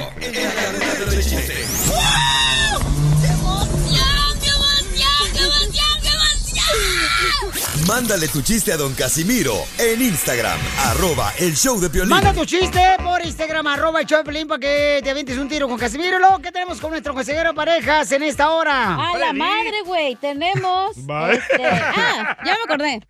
Mándale 7.87 8.27
tu 8.27 8.43
chiste 8.43 8.73
a 8.73 8.77
don 8.77 8.93
Casimiro 8.95 9.55
en 9.79 10.03
Instagram, 10.03 10.59
arroba 10.87 11.33
el 11.39 11.55
show 11.55 11.79
de 11.79 11.89
Piolín. 11.89 12.11
Manda 12.11 12.35
tu 12.35 12.45
chiste 12.45 12.81
por 13.05 13.25
Instagram, 13.25 13.69
arroba 13.69 14.01
el 14.01 14.07
show 14.07 14.19
de 14.19 14.25
Pelín, 14.25 14.49
para 14.49 14.59
que 14.59 15.01
te 15.05 15.11
avientes 15.11 15.39
un 15.39 15.49
tiro 15.49 15.69
con 15.69 15.79
Casimiro. 15.79 16.19
Luego, 16.19 16.41
¿qué 16.41 16.51
tenemos 16.51 16.81
con 16.81 16.91
nuestro 16.91 17.15
consejero 17.15 17.51
de 17.51 17.55
parejas 17.55 18.11
en 18.11 18.25
esta 18.25 18.51
hora? 18.51 18.97
A 18.97 19.17
la 19.17 19.33
madre, 19.33 19.83
güey, 19.85 20.17
tenemos... 20.17 20.97
Bye. 21.07 21.37
este, 21.37 21.65
ah, 21.65 22.37
ya 22.45 22.57
me 22.57 22.63
acordé. 22.65 23.07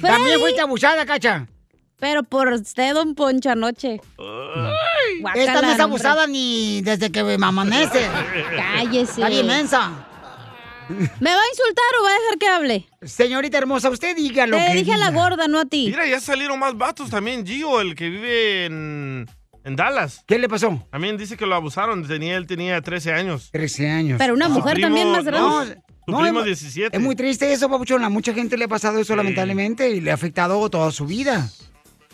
También 0.00 0.38
fuiste 0.38 0.60
abusada, 0.60 1.04
cacha. 1.04 1.48
Pero 2.00 2.22
por 2.22 2.48
usted, 2.52 2.94
don 2.94 3.14
Poncho, 3.14 3.50
anoche. 3.50 4.00
Guácala, 5.20 5.44
Esta 5.44 5.52
no 5.54 5.58
es 5.68 5.72
hombre. 5.72 5.82
abusada 5.82 6.26
ni 6.26 6.80
desde 6.82 7.10
que 7.12 7.22
me 7.22 7.34
amanece. 7.34 8.06
Cállese. 8.56 9.12
Está 9.20 9.28
bien 9.28 9.46
mensa. 9.46 10.06
¿Me 10.88 11.30
va 11.30 11.40
a 11.40 11.48
insultar 11.48 11.84
o 12.00 12.02
va 12.04 12.10
a 12.10 12.14
dejar 12.14 12.38
que 12.38 12.48
hable? 12.48 12.86
Señorita 13.02 13.58
hermosa, 13.58 13.90
usted 13.90 14.16
diga 14.16 14.46
lo 14.46 14.56
Te 14.56 14.66
que 14.66 14.74
dije 14.74 14.92
a 14.94 14.96
la 14.98 15.10
gorda, 15.12 15.46
no 15.46 15.60
a 15.60 15.64
ti. 15.64 15.86
Mira, 15.88 16.04
ya 16.06 16.20
salieron 16.20 16.58
más 16.58 16.76
vatos 16.76 17.10
también. 17.10 17.46
Gio, 17.46 17.80
el 17.80 17.94
que 17.94 18.08
vive 18.08 18.64
en, 18.66 19.28
en 19.64 19.76
Dallas. 19.76 20.24
¿Qué 20.26 20.38
le 20.38 20.48
pasó? 20.48 20.84
También 20.90 21.16
dice 21.16 21.36
que 21.36 21.46
lo 21.46 21.54
abusaron. 21.54 22.06
Tenía, 22.08 22.36
él 22.36 22.46
tenía 22.48 22.80
13 22.80 23.12
años. 23.12 23.50
13 23.52 23.88
años. 23.88 24.18
Pero 24.18 24.34
una 24.34 24.48
mujer 24.48 24.74
primo- 24.74 24.86
también 24.88 25.12
más 25.12 25.24
grande. 25.24 25.48
no, 25.48 25.64
su 26.06 26.10
No, 26.10 26.20
primo 26.22 26.40
es- 26.40 26.46
17. 26.46 26.96
Es 26.96 27.02
muy 27.02 27.14
triste 27.14 27.52
eso, 27.52 27.70
papuchón. 27.70 28.02
A 28.02 28.08
mucha 28.08 28.34
gente 28.34 28.56
le 28.56 28.64
ha 28.64 28.68
pasado 28.68 28.98
eso, 28.98 29.14
lamentablemente, 29.14 29.90
y 29.90 30.00
le 30.00 30.10
ha 30.10 30.14
afectado 30.14 30.68
toda 30.70 30.90
su 30.90 31.06
vida. 31.06 31.48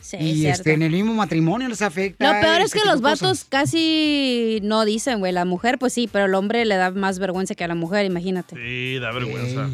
Sí, 0.07 0.17
y 0.19 0.47
este, 0.47 0.73
en 0.75 0.83
el 0.83 0.93
mismo 0.93 1.15
matrimonio 1.15 1.69
les 1.69 1.83
afecta. 1.83 2.33
Lo 2.33 2.41
peor 2.41 2.61
es 2.61 2.73
que 2.73 2.79
los 2.85 3.01
cosas. 3.01 3.21
vatos 3.21 3.45
casi 3.49 4.61
no 4.63 4.85
dicen, 4.85 5.19
güey. 5.19 5.33
La 5.33 5.45
mujer, 5.45 5.79
pues 5.79 5.93
sí, 5.95 6.09
pero 6.11 6.27
el 6.27 6.35
hombre 6.35 6.65
le 6.65 6.77
da 6.77 6.93
más 6.93 7.19
vergüenza 7.19 7.55
que 7.57 7.65
a 7.65 7.69
la 7.69 7.75
mujer, 7.75 8.07
imagínate. 8.07 8.55
Sí, 8.55 8.99
da 9.01 9.11
vergüenza. 9.11 9.69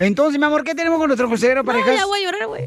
Entonces, 0.00 0.38
mi 0.40 0.44
amor, 0.44 0.64
¿qué 0.64 0.74
tenemos 0.74 0.98
con 0.98 1.06
nuestro 1.06 1.28
consejero 1.28 1.62
de 1.62 1.66
No, 1.66 1.72
parejas? 1.72 1.96
ya 2.00 2.04
voy 2.06 2.20
a 2.20 2.24
llorar, 2.24 2.48
güey. 2.48 2.64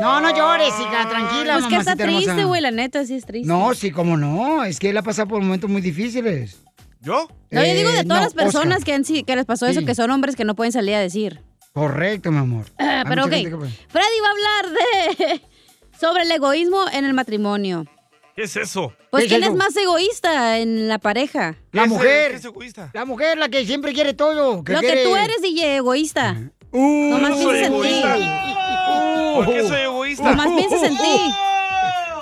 No, 0.00 0.20
no 0.20 0.30
llores, 0.34 0.72
hija, 0.80 1.08
tranquila, 1.08 1.54
Pues 1.58 1.66
que 1.66 1.76
está 1.76 1.96
triste, 1.96 2.44
güey, 2.44 2.60
la 2.62 2.70
neta, 2.70 3.04
sí 3.04 3.14
es 3.14 3.26
triste. 3.26 3.48
No, 3.48 3.74
sí, 3.74 3.90
cómo 3.90 4.16
no. 4.16 4.62
Es 4.64 4.78
que 4.78 4.90
él 4.90 4.96
ha 4.96 5.02
pasado 5.02 5.28
por 5.28 5.42
momentos 5.42 5.68
muy 5.68 5.80
difíciles. 5.82 6.58
¿Yo? 7.00 7.28
No, 7.50 7.62
yo 7.64 7.74
digo 7.74 7.90
de 7.90 7.98
Eh, 8.00 8.04
todas 8.04 8.06
no, 8.06 8.14
las 8.24 8.32
personas 8.34 8.78
Oscar. 8.78 8.84
que, 8.84 8.92
han, 9.18 9.24
que 9.24 9.36
les 9.36 9.44
pasó 9.44 9.66
eso, 9.66 9.84
que 9.84 9.94
son 9.94 10.10
hombres 10.10 10.36
que 10.36 10.44
no 10.44 10.54
pueden 10.54 10.72
salir 10.72 10.94
a 10.94 11.00
decir. 11.00 11.40
Correcto, 11.74 12.30
mi 12.30 12.38
amor. 12.38 12.66
Ah, 12.78 13.04
pero 13.08 13.24
ok, 13.24 13.30
que 13.30 13.50
Freddy 13.50 14.20
va 14.22 14.28
a 14.28 14.30
hablar 14.30 14.78
de 15.26 15.40
sobre 16.00 16.22
el 16.24 16.30
egoísmo 16.30 16.84
en 16.92 17.04
el 17.04 17.14
matrimonio. 17.14 17.86
¿Qué 18.36 18.42
es 18.44 18.56
eso? 18.56 18.92
Pues 19.10 19.22
¿Qué 19.22 19.26
es 19.26 19.32
quién 19.40 19.44
es 19.44 19.56
más 19.56 19.76
egoísta 19.76 20.58
en 20.58 20.88
la 20.88 20.98
pareja. 20.98 21.54
La 21.72 21.82
¿Qué 21.82 21.86
es- 21.86 21.92
mujer. 21.92 22.30
qué 22.32 22.36
es 22.38 22.44
egoísta? 22.44 22.90
La 22.92 23.04
mujer, 23.04 23.38
la 23.38 23.48
que 23.48 23.64
siempre 23.64 23.92
quiere 23.92 24.12
todo. 24.14 24.64
Que 24.64 24.72
Lo 24.72 24.80
quiere- 24.80 25.02
que 25.02 25.08
tú 25.08 25.14
eres, 25.16 25.40
DJ, 25.40 25.76
egoísta. 25.76 26.36
Uh, 26.72 27.10
Nomás 27.10 27.36
soy 27.40 27.44
piensas 27.54 27.66
en 27.68 27.80
ti. 27.82 27.88
egoísta. 28.02 29.34
¿Por 29.36 29.46
qué 29.52 29.68
soy 29.68 29.80
egoísta? 29.82 30.30
Nomás 30.30 30.46
piensas 30.48 30.82
en 30.82 30.96
ti. 30.98 31.20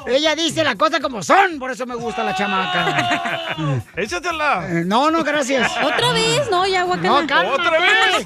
Ella 0.05 0.35
dice 0.35 0.65
las 0.65 0.75
cosas 0.75 0.99
como 1.01 1.23
son, 1.23 1.59
por 1.61 1.71
eso 1.71 1.87
me 1.87 1.95
gusta 1.95 2.25
la 2.25 2.35
chamaca. 2.35 3.55
Échatela. 3.97 4.67
Eh, 4.69 4.83
No, 4.85 5.11
no, 5.11 5.23
gracias. 5.25 5.71
¿Otra 5.83 6.13
vez? 6.13 6.51
No, 6.51 6.67
ya, 6.67 6.83
guacala. 6.83 7.09
No, 7.23 7.27
cálmate. 7.27 7.63
¿Otra 7.63 7.81
vez? 7.81 8.25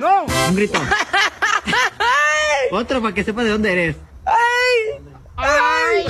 No. 0.00 0.26
Un 0.48 0.54
grito. 0.54 0.78
Otro 2.70 3.00
para 3.00 3.14
que 3.14 3.24
sepa 3.24 3.42
de 3.44 3.50
dónde 3.50 3.72
eres. 3.72 3.96
¡Ay! 4.26 5.00
¡Ay! 5.36 6.04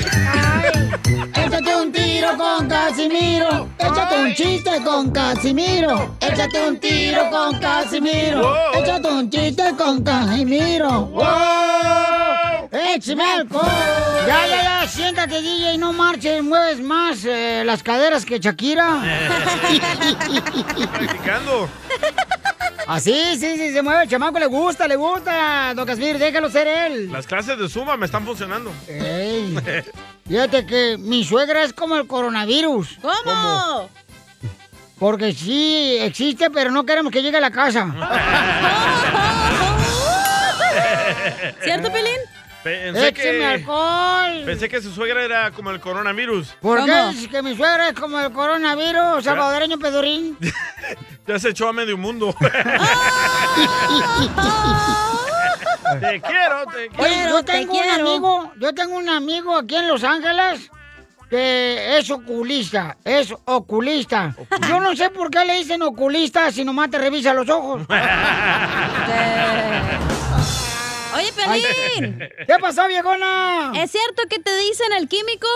Échate 1.35 1.76
un 1.76 1.92
tiro 1.92 2.37
con 2.37 2.68
Casimiro. 2.68 3.68
Échate 3.79 4.14
un 4.16 4.35
chiste 4.35 4.83
con 4.85 5.11
Casimiro. 5.11 6.16
Échate 6.20 6.68
un 6.68 6.79
tiro 6.79 7.31
con 7.31 7.59
Casimiro. 7.59 8.72
Échate 8.74 9.09
un 9.09 9.31
chiste 9.31 9.74
con 9.76 10.02
Casimiro. 10.02 11.07
¡Wow! 11.07 12.68
¡Échame 12.72 13.22
alcohol! 13.22 13.62
Ya, 14.26 14.46
ya, 14.46 14.62
ya, 14.62 14.88
siéntate, 14.88 15.42
DJ, 15.42 15.79
no 15.79 15.92
marches, 15.92 16.42
mueves 16.42 16.81
más 16.81 17.24
eh, 17.24 17.62
las 17.64 17.83
caderas 17.83 18.24
que 18.24 18.38
Shakira. 18.38 19.02
Practicando. 20.92 21.68
Así, 22.87 23.37
sí, 23.37 23.57
sí, 23.57 23.72
se 23.72 23.83
mueve, 23.83 24.05
el 24.05 24.09
chamaco 24.09 24.38
le 24.38 24.46
gusta, 24.46 24.87
le 24.87 24.96
gusta. 24.96 25.75
Don 25.75 25.85
Casimiro, 25.85 26.18
déjalo 26.18 26.49
ser 26.49 26.68
él. 26.68 27.11
Las 27.11 27.27
clases 27.27 27.59
de 27.59 27.68
suma 27.68 27.96
me 27.96 28.07
están 28.07 28.25
funcionando. 28.25 28.72
Ey. 28.87 29.59
Fíjate 30.29 30.66
que 30.66 30.96
mi 30.99 31.25
suegra 31.25 31.64
es 31.64 31.72
como 31.72 31.96
el 31.96 32.07
coronavirus. 32.07 32.99
¿Cómo? 33.03 33.14
¿Cómo? 33.25 33.90
Porque 34.99 35.33
sí 35.33 35.99
existe, 36.01 36.51
pero 36.51 36.70
no 36.70 36.87
queremos 36.87 37.12
que 37.12 37.22
llegue 37.22 37.37
a 37.37 37.40
la 37.40 37.51
casa. 37.51 37.87
¿Cierto, 41.62 41.92
Pelín? 41.92 42.20
Pensé 42.66 43.09
¡Écheme 43.09 43.38
que, 43.38 43.46
alcohol! 43.46 44.42
pensé 44.44 44.68
que 44.68 44.83
su 44.83 44.90
suegra 44.90 45.22
era 45.22 45.52
como 45.52 45.70
el 45.70 45.79
coronavirus. 45.79 46.48
¿Por 46.61 46.81
¿Cómo? 46.81 46.92
qué 46.92 47.09
dices 47.11 47.29
que 47.29 47.40
mi 47.40 47.55
suegra 47.55 47.90
es 47.90 47.94
como 47.94 48.18
el 48.18 48.33
coronavirus 48.33 49.22
salvadoreño 49.22 49.79
pedorín? 49.79 50.37
Ya 51.29 51.38
se 51.40 51.48
echó 51.50 51.68
a 51.68 51.72
medio 51.72 51.96
mundo. 51.96 52.35
te 56.00 56.20
quiero, 56.20 56.66
te 56.66 56.88
quiero. 56.88 57.05
Oye, 57.05 57.24
yo 57.29 57.42
te 57.44 57.52
tengo 57.52 57.72
un 57.72 57.79
quiero. 57.81 57.94
amigo, 57.94 58.52
yo 58.61 58.74
tengo 58.74 58.96
un 58.96 59.09
amigo 59.09 59.57
aquí 59.57 59.76
en 59.76 59.87
Los 59.88 60.02
Ángeles 60.05 60.68
que 61.31 61.98
es 61.98 62.11
oculista, 62.11 62.96
es 63.05 63.33
oculista. 63.44 64.35
Yo 64.68 64.81
no 64.81 64.94
sé 64.96 65.11
por 65.11 65.31
qué 65.31 65.44
le 65.44 65.55
dicen 65.59 65.83
oculista 65.83 66.50
si 66.52 66.64
nomás 66.64 66.90
te 66.90 66.98
revisa 66.98 67.33
los 67.35 67.48
ojos. 67.48 67.83
Oye, 71.16 71.33
Pelín. 71.33 72.18
¿Qué 72.46 72.55
pasó, 72.61 72.87
viejona? 72.88 73.72
¿Es 73.76 73.90
cierto 73.90 74.22
que 74.29 74.38
te 74.38 74.55
dicen 74.59 74.92
el 74.92 75.09
químico? 75.09 75.46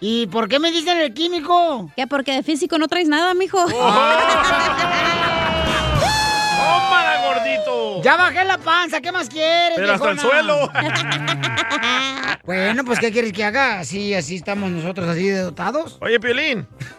¿Y 0.00 0.26
por 0.26 0.48
qué 0.48 0.58
me 0.58 0.70
dicen 0.70 0.98
el 0.98 1.14
químico? 1.14 1.90
Que 1.96 2.06
porque 2.06 2.32
de 2.32 2.42
físico 2.42 2.78
no 2.78 2.88
traes 2.88 3.08
nada, 3.08 3.32
mijo. 3.34 3.64
¡Tómala, 6.56 7.22
gordito! 7.26 8.02
Ya 8.02 8.16
bajé 8.16 8.44
la 8.44 8.58
panza, 8.58 9.00
¿qué 9.00 9.12
más 9.12 9.28
quieres, 9.28 9.76
Pero 9.76 9.92
hasta 9.94 10.10
el 10.10 10.16
viejona? 10.16 10.42
suelo. 10.42 10.70
Bueno, 12.44 12.84
pues 12.84 12.98
¿qué 12.98 13.10
quieres 13.10 13.32
que 13.32 13.42
haga? 13.42 13.78
Así, 13.78 14.12
así 14.12 14.36
estamos 14.36 14.70
nosotros 14.70 15.08
así 15.08 15.26
de 15.28 15.38
dotados. 15.40 15.96
Oye, 16.02 16.20
Piolín. 16.20 16.68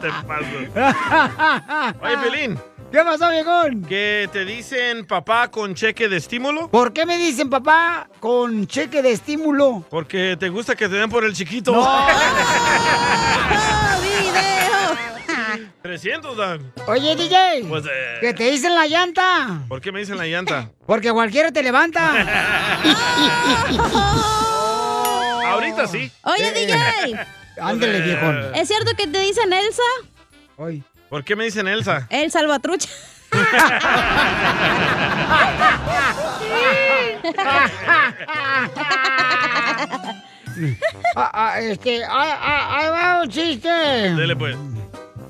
te 0.00 0.08
pasas. 0.26 1.94
Oye, 2.00 2.16
Piolín. 2.16 2.58
¿Qué 2.92 2.98
pasó, 3.02 3.30
viejón? 3.30 3.82
¿Que 3.82 4.28
te 4.32 4.44
dicen 4.44 5.06
papá 5.06 5.48
con 5.50 5.74
cheque 5.74 6.08
de 6.08 6.16
estímulo? 6.16 6.68
¿Por 6.70 6.92
qué 6.92 7.04
me 7.04 7.18
dicen 7.18 7.50
papá 7.50 8.08
con 8.20 8.66
cheque 8.66 9.02
de 9.02 9.12
estímulo? 9.12 9.84
Porque 9.90 10.36
te 10.38 10.48
gusta 10.48 10.74
que 10.74 10.88
te 10.88 10.94
den 10.94 11.10
por 11.10 11.24
el 11.24 11.34
chiquito. 11.34 11.72
No. 11.72 11.82
300 15.82 16.36
dan. 16.36 16.72
Oye, 16.86 17.16
DJ, 17.16 17.64
Pues, 17.68 17.84
eh, 17.86 18.18
que 18.20 18.34
te 18.34 18.50
dicen 18.50 18.74
la 18.74 18.86
llanta. 18.86 19.60
¿Por 19.68 19.80
qué 19.80 19.92
me 19.92 20.00
dicen 20.00 20.16
la 20.16 20.26
llanta? 20.26 20.70
Porque 20.86 21.12
cualquiera 21.12 21.52
te 21.52 21.62
levanta. 21.62 22.12
Ahorita 25.46 25.86
sí. 25.86 26.10
Oye, 26.22 26.52
DJ. 26.52 27.26
Ándale, 27.60 28.00
viejón. 28.00 28.54
¿Es 28.54 28.68
cierto 28.68 28.92
que 28.96 29.06
te 29.06 29.18
dicen 29.20 29.52
Elsa? 29.52 29.82
Ay. 30.58 30.82
¿Por 31.08 31.24
qué 31.24 31.36
me 31.36 31.44
dicen 31.44 31.68
Elsa? 31.68 32.06
El 32.10 32.30
salvatrucha. 32.30 32.88
Ah, 41.14 41.30
ah, 41.32 41.60
este, 41.60 42.02
ah, 42.04 42.38
ah, 42.40 42.78
ahí 42.78 42.88
va 42.90 43.22
un 43.22 43.28
chiste. 43.28 43.68
Dele 43.68 44.36
pues. 44.36 44.56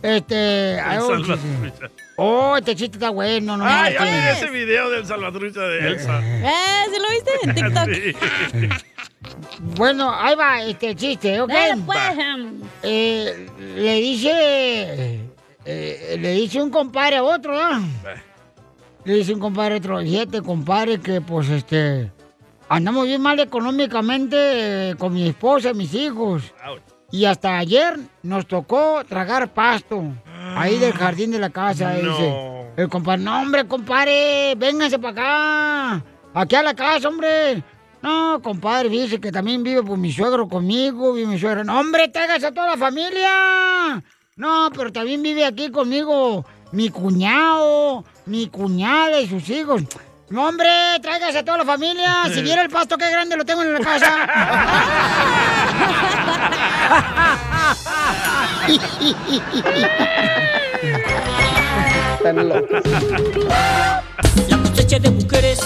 Este, 0.02 0.80
ahí 0.80 0.96
El 0.96 1.02
va 1.02 1.06
un 1.08 1.24
chiste. 1.24 1.36
salvatrucha. 1.36 1.90
Oh, 2.16 2.56
este 2.56 2.74
chiste 2.76 2.96
está 2.96 3.10
bueno, 3.10 3.56
no 3.56 3.64
Ay, 3.66 3.94
marches. 3.94 4.00
ay, 4.00 4.32
ese 4.36 4.50
video 4.50 4.88
del 4.90 5.04
salvatrucha 5.06 5.60
de 5.60 5.78
Elsa. 5.88 6.20
¿Eh? 6.22 6.84
¿Sí 6.92 7.00
lo 7.00 7.10
viste 7.10 7.30
en 7.42 7.54
TikTok? 8.52 8.52
Sí. 8.52 8.68
Bueno, 9.58 10.14
ahí 10.18 10.34
va 10.34 10.62
este 10.62 10.94
chiste, 10.94 11.40
¿ok? 11.40 11.50
Dale, 11.50 11.82
pues. 11.84 11.98
Eh, 12.82 13.48
le 13.76 13.94
dice, 13.96 15.20
eh, 15.66 16.16
le 16.20 16.32
dice 16.32 16.62
un 16.62 16.70
compadre 16.70 17.16
a 17.16 17.24
otro, 17.24 17.52
¿no? 17.52 17.84
Le 19.04 19.14
dice 19.14 19.34
un 19.34 19.40
compadre 19.40 19.74
a 19.74 19.78
otro, 19.78 19.98
fíjate, 19.98 20.40
compadre, 20.42 21.00
que 21.00 21.20
pues 21.20 21.48
este, 21.48 22.10
andamos 22.68 23.06
bien 23.06 23.20
mal 23.20 23.40
económicamente 23.40 24.90
eh, 24.90 24.94
con 24.96 25.12
mi 25.12 25.28
esposa 25.28 25.70
y 25.70 25.74
mis 25.74 25.92
hijos. 25.94 26.54
Y 27.10 27.24
hasta 27.24 27.58
ayer 27.58 27.98
nos 28.22 28.46
tocó 28.46 29.02
tragar 29.08 29.52
pasto 29.52 30.04
ahí 30.56 30.78
del 30.78 30.92
jardín 30.92 31.32
de 31.32 31.38
la 31.38 31.50
casa. 31.50 31.94
No. 31.94 32.10
Dice. 32.10 32.56
El 32.76 32.88
compadre, 32.88 33.22
no, 33.22 33.40
hombre, 33.40 33.66
compadre, 33.66 34.54
vénganse 34.56 34.98
para 34.98 35.12
acá. 35.12 36.04
Aquí 36.34 36.54
a 36.54 36.62
la 36.62 36.74
casa, 36.74 37.08
hombre. 37.08 37.62
No, 38.02 38.40
compadre, 38.42 38.88
dice 38.88 39.18
que 39.18 39.32
también 39.32 39.62
vive 39.62 39.82
pues, 39.82 39.98
mi 39.98 40.12
suegro 40.12 40.46
conmigo, 40.46 41.12
vive 41.14 41.26
mi 41.26 41.38
suegro. 41.38 41.64
No, 41.64 41.80
hombre, 41.80 42.08
tráigase 42.08 42.46
a 42.46 42.52
toda 42.52 42.68
la 42.68 42.76
familia. 42.76 44.02
No, 44.38 44.70
pero 44.76 44.92
también 44.92 45.22
vive 45.22 45.46
aquí 45.46 45.70
conmigo 45.70 46.44
mi 46.70 46.90
cuñado, 46.90 48.04
mi 48.26 48.48
cuñada 48.48 49.18
y 49.18 49.26
sus 49.26 49.48
hijos. 49.48 49.80
No, 50.28 50.46
hombre, 50.46 50.68
tráigase 51.00 51.38
a 51.38 51.44
toda 51.44 51.56
la 51.56 51.64
familia. 51.64 52.24
Si 52.30 52.42
viera 52.42 52.60
el 52.60 52.68
pasto, 52.68 52.98
qué 52.98 53.10
grande 53.10 53.34
lo 53.34 53.46
tengo 53.46 53.62
en 53.62 53.72
la 53.72 53.80
casa. 53.80 54.28
Están 62.18 62.46
locos. 62.46 62.82
La 64.48 64.58
cosecha 64.58 64.98
de 64.98 65.10
mujeres 65.12 65.60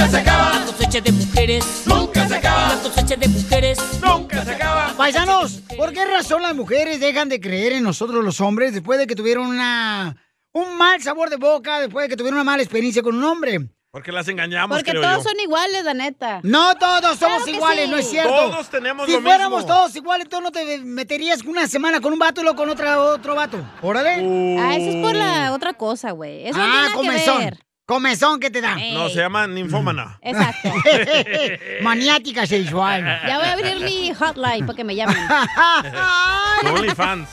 nunca 0.00 0.08
se 0.10 0.16
acaba. 0.18 0.58
La 0.58 0.66
cosecha 0.66 1.00
de 1.00 1.12
mujeres 1.12 1.82
nunca 1.86 2.28
se 2.28 2.34
acaba. 2.36 2.74
La 2.74 2.82
cosecha 2.82 3.16
de 3.16 3.28
mujeres 3.28 3.78
nunca 4.02 4.44
se 4.44 4.50
acaba. 4.52 4.94
Paisanos, 4.96 5.60
¿por 5.76 5.92
qué 5.92 6.04
razón 6.06 6.42
las 6.42 6.54
mujeres 6.54 7.00
dejan 7.00 7.28
de 7.28 7.40
creer 7.40 7.72
en 7.74 7.82
nosotros 7.82 8.24
los 8.24 8.40
hombres 8.40 8.72
después 8.72 8.98
de 8.98 9.06
que 9.06 9.14
tuvieron 9.14 9.46
una 9.46 10.16
un 10.52 10.76
mal 10.76 11.00
sabor 11.02 11.30
de 11.30 11.36
boca, 11.36 11.80
después 11.80 12.04
de 12.04 12.08
que 12.08 12.16
tuvieron 12.16 12.38
una 12.38 12.44
mala 12.44 12.62
experiencia 12.62 13.02
con 13.02 13.14
un 13.16 13.24
hombre? 13.24 13.60
Porque 13.92 14.12
las 14.12 14.26
engañamos, 14.28 14.76
Porque 14.78 14.92
creo 14.92 15.02
todos 15.02 15.24
yo. 15.24 15.30
son 15.30 15.40
iguales, 15.40 15.84
la 15.84 15.94
neta. 15.94 16.40
No 16.44 16.76
todos 16.76 17.18
somos 17.18 17.42
Claro 17.42 17.56
iguales, 17.56 17.84
sí. 17.86 17.90
no 17.90 17.96
es 17.98 18.08
cierto. 18.08 18.30
Todos 18.30 18.70
tenemos 18.70 19.06
si 19.06 19.12
lo 19.12 19.20
fuéramos 19.20 19.62
mismo. 19.62 19.74
todos 19.74 19.96
iguales, 19.96 20.28
tú 20.28 20.40
no 20.40 20.52
te 20.52 20.78
meterías 20.78 21.42
una 21.42 21.66
semana 21.66 22.00
con 22.00 22.12
un 22.12 22.18
vato 22.20 22.40
y 22.40 22.44
luego 22.44 22.56
con 22.56 22.70
otra, 22.70 23.00
otro 23.00 23.34
vato. 23.34 23.58
Órale. 23.82 24.56
Ah, 24.60 24.76
eso 24.76 24.90
es 24.90 24.96
por 25.04 25.14
la 25.14 25.52
otra 25.52 25.74
cosa, 25.74 26.12
güey. 26.12 26.46
Eso 26.46 26.56
no 26.58 26.64
ah, 26.64 26.66
tiene 26.66 26.76
nada 26.82 26.88
que 26.88 26.94
comezón. 26.96 27.38
ver. 27.38 27.58
Comezón 27.90 28.38
que 28.38 28.52
te 28.52 28.60
da. 28.60 28.76
No, 28.76 29.08
se 29.08 29.16
llama 29.16 29.48
ninfómana. 29.48 30.16
Exacto. 30.22 30.72
Maniática 31.82 32.46
sexual. 32.46 33.02
Ya 33.26 33.36
voy 33.36 33.48
a 33.48 33.52
abrir 33.54 33.80
mi 33.80 34.14
hotline 34.14 34.64
para 34.64 34.76
que 34.76 34.84
me 34.84 34.94
llamen. 34.94 35.16
OnlyFans. 36.72 37.28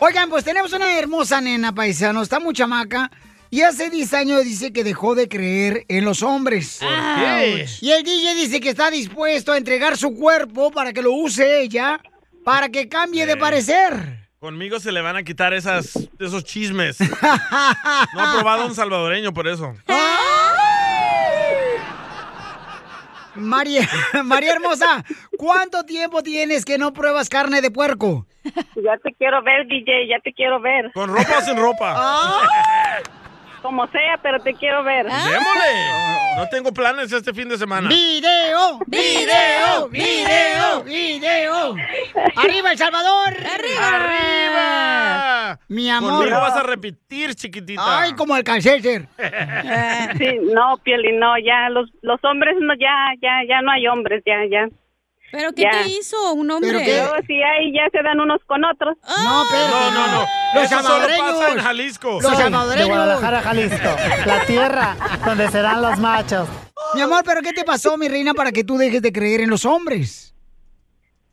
Oigan, 0.00 0.28
pues 0.28 0.42
tenemos 0.42 0.72
una 0.72 0.98
hermosa 0.98 1.40
nena 1.40 1.72
paisano, 1.72 2.20
está 2.20 2.40
muy 2.40 2.52
chamaca. 2.52 3.12
Y 3.48 3.60
hace 3.60 3.88
10 3.88 4.12
años 4.14 4.42
dice 4.42 4.72
que 4.72 4.82
dejó 4.82 5.14
de 5.14 5.28
creer 5.28 5.84
en 5.86 6.04
los 6.04 6.24
hombres. 6.24 6.78
¿Por 6.80 6.88
qué? 6.88 7.64
Y 7.80 7.92
el 7.92 8.02
DJ 8.02 8.34
dice 8.34 8.60
que 8.60 8.70
está 8.70 8.90
dispuesto 8.90 9.52
a 9.52 9.56
entregar 9.56 9.96
su 9.96 10.16
cuerpo 10.16 10.72
para 10.72 10.92
que 10.92 11.00
lo 11.00 11.12
use 11.12 11.60
ella, 11.60 12.00
para 12.42 12.70
que 12.70 12.88
cambie 12.88 13.24
de 13.24 13.36
parecer. 13.36 14.25
Conmigo 14.46 14.78
se 14.78 14.92
le 14.92 15.02
van 15.02 15.16
a 15.16 15.24
quitar 15.24 15.52
esas, 15.54 16.08
esos 16.20 16.44
chismes. 16.44 17.00
No 18.14 18.22
ha 18.22 18.32
probado 18.32 18.64
un 18.66 18.76
salvadoreño 18.76 19.32
por 19.34 19.48
eso. 19.48 19.74
María, 23.34 23.88
María 24.24 24.52
Hermosa, 24.52 25.04
¿cuánto 25.36 25.82
tiempo 25.82 26.22
tienes 26.22 26.64
que 26.64 26.78
no 26.78 26.92
pruebas 26.92 27.28
carne 27.28 27.60
de 27.60 27.72
puerco? 27.72 28.24
Ya 28.76 28.96
te 29.02 29.12
quiero 29.14 29.42
ver, 29.42 29.66
DJ, 29.66 30.06
ya 30.06 30.20
te 30.20 30.32
quiero 30.32 30.60
ver. 30.60 30.92
¿Con 30.94 31.08
ropa 31.08 31.38
o 31.38 31.40
sin 31.40 31.56
ropa? 31.56 32.40
Como 33.66 33.84
sea, 33.88 34.16
pero 34.22 34.38
te 34.38 34.54
quiero 34.54 34.84
ver. 34.84 35.06
¡Démosle! 35.06 36.36
No 36.36 36.48
tengo 36.48 36.72
planes 36.72 37.10
este 37.10 37.34
fin 37.34 37.48
de 37.48 37.58
semana. 37.58 37.88
¡Video! 37.88 38.78
¡Video! 38.86 39.88
¡Video! 39.88 40.84
¡Video! 40.84 41.74
¡Arriba, 42.36 42.70
El 42.70 42.78
Salvador! 42.78 43.34
¡Arriba! 43.34 43.88
¡Arriba! 43.88 45.58
Mi 45.66 45.90
amor. 45.90 46.12
Conmigo 46.12 46.38
vas 46.38 46.54
a 46.54 46.62
repetir, 46.62 47.34
chiquitita. 47.34 48.02
Ay, 48.02 48.12
como 48.12 48.36
el 48.36 48.44
cáncer. 48.44 48.80
Sí, 50.16 50.38
no, 50.54 50.76
Pioli, 50.84 51.16
no, 51.16 51.36
ya 51.36 51.68
los, 51.68 51.90
los 52.02 52.22
hombres 52.22 52.54
no, 52.60 52.72
ya, 52.74 53.14
ya, 53.20 53.42
ya 53.48 53.62
no 53.62 53.72
hay 53.72 53.88
hombres, 53.88 54.22
ya, 54.24 54.46
ya. 54.48 54.68
¿Pero 55.32 55.52
qué 55.52 55.62
te 55.62 55.88
hizo 55.88 56.32
un 56.34 56.50
hombre? 56.50 56.82
¿Pero 56.84 57.12
si 57.26 57.42
hay, 57.42 57.72
ya 57.72 57.88
se 57.90 58.02
dan 58.02 58.20
unos 58.20 58.42
con 58.44 58.64
otros. 58.64 58.96
No, 59.24 59.42
pero 59.50 59.68
No, 59.68 59.90
no, 59.90 60.06
no. 60.06 60.26
Los 60.54 60.70
pasa 60.70 61.52
en 61.52 61.58
Jalisco. 61.58 62.20
Los 62.22 62.36
salvadoreños. 62.36 62.76
De 62.76 62.84
Guadalajara, 62.84 63.42
Jalisco. 63.42 63.88
La 64.24 64.46
tierra 64.46 64.96
donde 65.24 65.48
serán 65.48 65.82
los 65.82 65.98
machos. 65.98 66.48
Mi 66.94 67.00
amor, 67.00 67.22
¿pero 67.24 67.42
qué 67.42 67.52
te 67.52 67.64
pasó, 67.64 67.96
mi 67.96 68.08
reina, 68.08 68.32
para 68.34 68.52
que 68.52 68.64
tú 68.64 68.78
dejes 68.78 69.02
de 69.02 69.12
creer 69.12 69.40
en 69.40 69.50
los 69.50 69.64
hombres? 69.64 70.34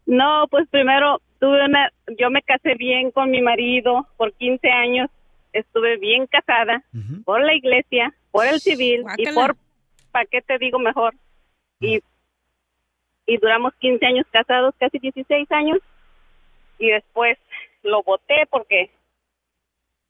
No, 0.06 0.48
pues 0.50 0.68
primero 0.70 1.22
tuve 1.40 1.66
una, 1.66 1.90
yo 2.18 2.30
me 2.30 2.42
casé 2.42 2.76
bien 2.76 3.12
con 3.12 3.30
mi 3.30 3.42
marido 3.42 4.08
por 4.18 4.34
15 4.34 4.70
años, 4.70 5.10
estuve 5.54 5.98
bien 5.98 6.28
casada 6.28 6.84
por 7.26 7.42
la 7.44 7.54
iglesia, 7.54 8.14
por 8.32 8.46
el 8.46 8.60
civil 8.60 9.04
y 9.18 9.32
por, 9.32 9.56
¿para 10.12 10.26
qué 10.26 10.42
te 10.42 10.58
digo 10.58 10.80
mejor? 10.80 11.14
Y, 11.80 12.02
y 13.26 13.38
duramos 13.38 13.74
15 13.80 14.06
años 14.06 14.26
casados, 14.32 14.74
casi 14.80 15.00
16 15.00 15.52
años, 15.52 15.78
y 16.80 16.90
después 16.90 17.38
lo 17.84 18.04
voté 18.04 18.46
porque 18.50 18.90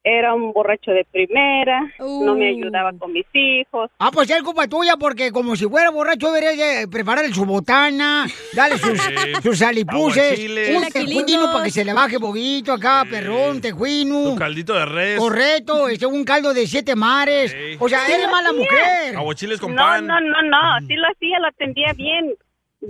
era 0.05 0.33
un 0.33 0.51
borracho 0.51 0.91
de 0.91 1.05
primera, 1.05 1.79
no 1.97 2.35
me 2.35 2.49
ayudaba 2.49 2.91
con 2.99 3.13
mis 3.13 3.25
hijos. 3.31 3.89
Ah, 3.99 4.09
pues 4.11 4.29
es 4.29 4.43
culpa 4.43 4.67
tuya, 4.67 4.97
porque 4.99 5.31
como 5.31 5.55
si 5.55 5.65
fuera 5.65 5.91
borracho 5.91 6.29
deberías 6.29 6.57
de 6.81 6.87
prepararle 6.89 7.33
su 7.33 7.45
botana, 7.45 8.25
darle 8.53 8.77
sus, 8.79 8.99
Sí. 9.01 9.15
sus 9.41 9.61
alipuses, 9.61 10.37
un 10.75 10.89
tejuino 10.91 11.49
para 11.53 11.63
que 11.63 11.69
se 11.71 11.85
le 11.85 11.93
baje 11.93 12.19
poquito 12.19 12.73
acá, 12.73 13.05
perrón, 13.09 13.61
tejuino. 13.61 14.31
Tu 14.31 14.35
caldito 14.35 14.73
de 14.73 14.85
res. 14.85 15.19
Correcto, 15.19 15.87
este, 15.87 16.05
un 16.05 16.25
caldo 16.25 16.53
de 16.53 16.67
siete 16.67 16.95
mares. 16.97 17.55
O 17.79 17.87
sea, 17.87 17.99
Sí 18.05 18.11
eres 18.11 18.29
mala 18.29 18.49
hacía. 18.49 18.59
mujer. 18.59 19.15
Aguachiles 19.15 19.59
con 19.61 19.73
no, 19.73 19.81
pan. 19.81 20.05
No, 20.05 20.19
no, 20.19 20.41
no, 20.41 20.85
sí 20.85 20.95
lo 20.95 21.07
hacía, 21.07 21.39
lo 21.39 21.47
atendía 21.47 21.93
bien. 21.93 22.33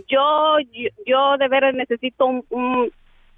Yo, 0.08 0.58
yo, 0.72 0.90
yo 1.06 1.38
de 1.38 1.48
veras 1.48 1.74
necesito 1.76 2.26
un, 2.26 2.46
un, 2.50 2.92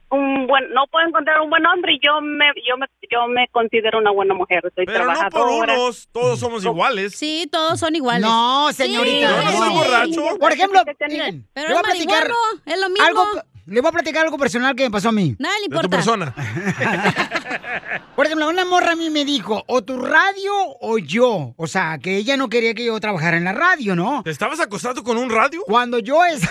un 0.09 0.47
buen, 0.47 0.71
no 0.73 0.85
puedo 0.87 1.07
encontrar 1.07 1.41
un 1.41 1.49
buen 1.49 1.65
hombre 1.65 1.93
y 1.93 1.99
yo 2.05 2.21
me, 2.21 2.45
yo 2.67 2.77
me, 2.77 2.85
yo 3.11 3.27
me 3.27 3.47
considero 3.49 3.99
una 3.99 4.11
buena 4.11 4.33
mujer. 4.33 4.61
Soy 4.75 4.85
Pero 4.85 4.99
no 4.99 5.05
por 5.05 5.13
trabajadora. 5.15 5.73
unos, 5.73 6.07
todos 6.11 6.39
somos 6.39 6.63
iguales. 6.63 7.15
Sí, 7.15 7.47
todos 7.51 7.79
son 7.79 7.95
iguales. 7.95 8.21
No, 8.29 8.71
señorita. 8.71 9.29
Yo 9.29 9.43
no 9.43 9.51
soy 9.51 9.73
borracho. 9.73 10.37
Por 10.39 10.51
ejemplo, 10.51 10.81
miren, 11.09 11.45
Pero 11.53 11.67
voy 11.69 11.75
a 11.77 11.79
es 11.79 11.83
platicar 11.83 12.19
marihuano, 12.29 12.61
es 12.65 12.81
lo 12.81 12.89
mismo. 12.89 13.05
algo, 13.05 13.25
le 13.67 13.81
voy 13.81 13.89
a 13.89 13.91
platicar 13.91 14.23
algo 14.25 14.37
personal 14.37 14.75
que 14.75 14.83
me 14.83 14.91
pasó 14.91 15.09
a 15.09 15.11
mí. 15.11 15.35
Nada 15.39 15.55
le 15.59 15.63
De 15.63 15.69
tu 15.69 15.75
importa. 15.75 15.97
persona. 15.97 16.35
Por 18.15 18.25
ejemplo, 18.25 18.47
una 18.47 18.63
morra 18.65 18.93
a 18.93 18.95
mí 18.95 19.09
me 19.09 19.25
dijo, 19.25 19.63
o 19.67 19.83
tu 19.83 19.97
radio 20.01 20.51
o 20.81 20.97
yo. 20.97 21.53
O 21.57 21.67
sea, 21.67 21.97
que 21.97 22.15
ella 22.17 22.37
no 22.37 22.47
quería 22.49 22.73
que 22.73 22.85
yo 22.85 22.99
trabajara 22.99 23.37
en 23.37 23.43
la 23.43 23.53
radio, 23.53 23.95
¿no? 23.95 24.21
¿Te 24.23 24.31
estabas 24.31 24.59
acostado 24.59 25.03
con 25.03 25.17
un 25.17 25.29
radio? 25.29 25.61
Cuando 25.65 25.99
yo 25.99 26.23
es... 26.23 26.41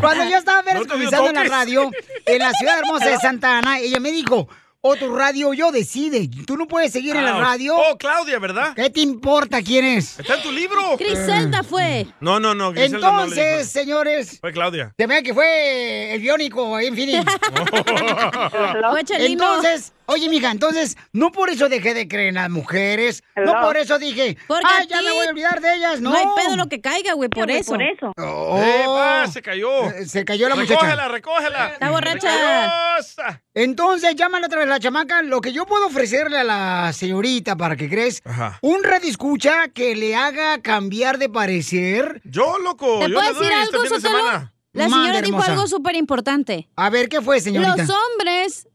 Cuando 0.00 0.24
yo 0.28 0.36
estaba 0.38 0.62
No 0.72 1.28
en 1.28 1.34
la 1.34 1.44
radio, 1.44 1.90
en 2.26 2.38
la 2.38 2.52
ciudad 2.52 2.78
hermosa 2.78 3.08
de 3.08 3.18
Santa 3.18 3.58
Ana, 3.58 3.78
ella 3.78 4.00
me 4.00 4.10
dijo, 4.12 4.48
o 4.80 4.96
tu 4.96 5.14
radio 5.14 5.52
yo 5.54 5.72
decide. 5.72 6.28
Tú 6.46 6.56
no 6.56 6.66
puedes 6.68 6.92
seguir 6.92 7.16
en 7.16 7.24
la 7.24 7.38
radio. 7.38 7.76
Oh, 7.76 7.96
Claudia, 7.98 8.38
¿verdad? 8.38 8.74
¿Qué 8.76 8.90
te 8.90 9.00
importa 9.00 9.60
quién 9.62 9.84
es? 9.84 10.18
Está 10.20 10.36
en 10.36 10.42
tu 10.42 10.52
libro. 10.52 10.96
Griselda 10.96 11.62
fue. 11.62 12.06
No, 12.20 12.38
no, 12.38 12.54
no. 12.54 12.72
Griselda 12.72 13.10
no 13.10 13.26
le 13.26 13.34
dijo. 13.34 13.40
Entonces, 13.40 13.70
señores, 13.70 14.38
Fue 14.40 14.52
Claudia. 14.52 14.92
se 14.96 15.06
ve 15.06 15.22
que 15.22 15.34
fue 15.34 16.14
el 16.14 16.20
biónico 16.20 16.78
Chelino. 19.04 19.56
Entonces, 19.56 19.92
oye, 20.06 20.28
mija, 20.28 20.50
entonces, 20.50 20.96
no 21.12 21.30
por 21.32 21.50
eso 21.50 21.68
dejé 21.68 21.94
de 21.94 22.08
creer 22.08 22.28
en 22.28 22.34
las 22.36 22.50
mujeres. 22.50 23.22
No 23.36 23.60
por 23.60 23.76
eso 23.76 23.98
dije, 23.98 24.36
Porque 24.46 24.64
ay, 24.66 24.86
ya 24.88 25.02
me 25.02 25.12
voy 25.12 25.26
a 25.26 25.30
olvidar 25.30 25.60
de 25.60 25.74
ellas. 25.74 26.00
No, 26.00 26.10
No 26.10 26.16
hay 26.16 26.24
pedo 26.36 26.56
lo 26.56 26.68
que 26.68 26.80
caiga, 26.80 27.12
güey, 27.14 27.28
por 27.28 27.50
eso. 27.50 27.72
Por 27.72 27.82
eso. 27.82 28.12
Oh. 28.16 28.60
¡Epa! 28.62 29.26
Se 29.28 29.42
cayó. 29.42 29.90
Eh, 29.90 30.06
Se 30.06 30.24
cayó 30.24 30.48
la 30.48 30.54
muchacha. 30.56 30.74
Recógela, 30.80 31.08
recógela. 31.08 31.68
Está 31.68 31.90
borracha. 31.90 33.40
Entonces, 33.54 34.14
llámala 34.14 34.46
otra 34.46 34.60
vez 34.60 34.67
la 34.68 34.80
chamaca. 34.80 35.22
Lo 35.22 35.40
que 35.40 35.52
yo 35.52 35.66
puedo 35.66 35.86
ofrecerle 35.86 36.38
a 36.38 36.44
la 36.44 36.92
señorita, 36.92 37.56
para 37.56 37.76
que 37.76 37.88
crees, 37.88 38.22
Ajá. 38.24 38.58
un 38.62 38.82
radio 38.84 39.08
escucha 39.08 39.68
que 39.68 39.94
le 39.96 40.14
haga 40.16 40.60
cambiar 40.62 41.18
de 41.18 41.28
parecer. 41.28 42.20
Yo, 42.24 42.58
loco. 42.58 43.00
¿Te 43.00 43.08
yo 43.08 43.14
puedo 43.14 43.32
decir 43.34 43.52
este 43.62 43.76
algo, 43.76 44.00
semana. 44.00 44.52
La 44.72 44.84
señora 44.88 45.20
dijo 45.22 45.36
hermosa. 45.36 45.52
algo 45.52 45.66
súper 45.66 45.96
importante. 45.96 46.68
A 46.76 46.90
ver, 46.90 47.08
¿qué 47.08 47.20
fue, 47.20 47.40
señorita? 47.40 47.76
Los 47.76 47.90
hombres 47.90 48.68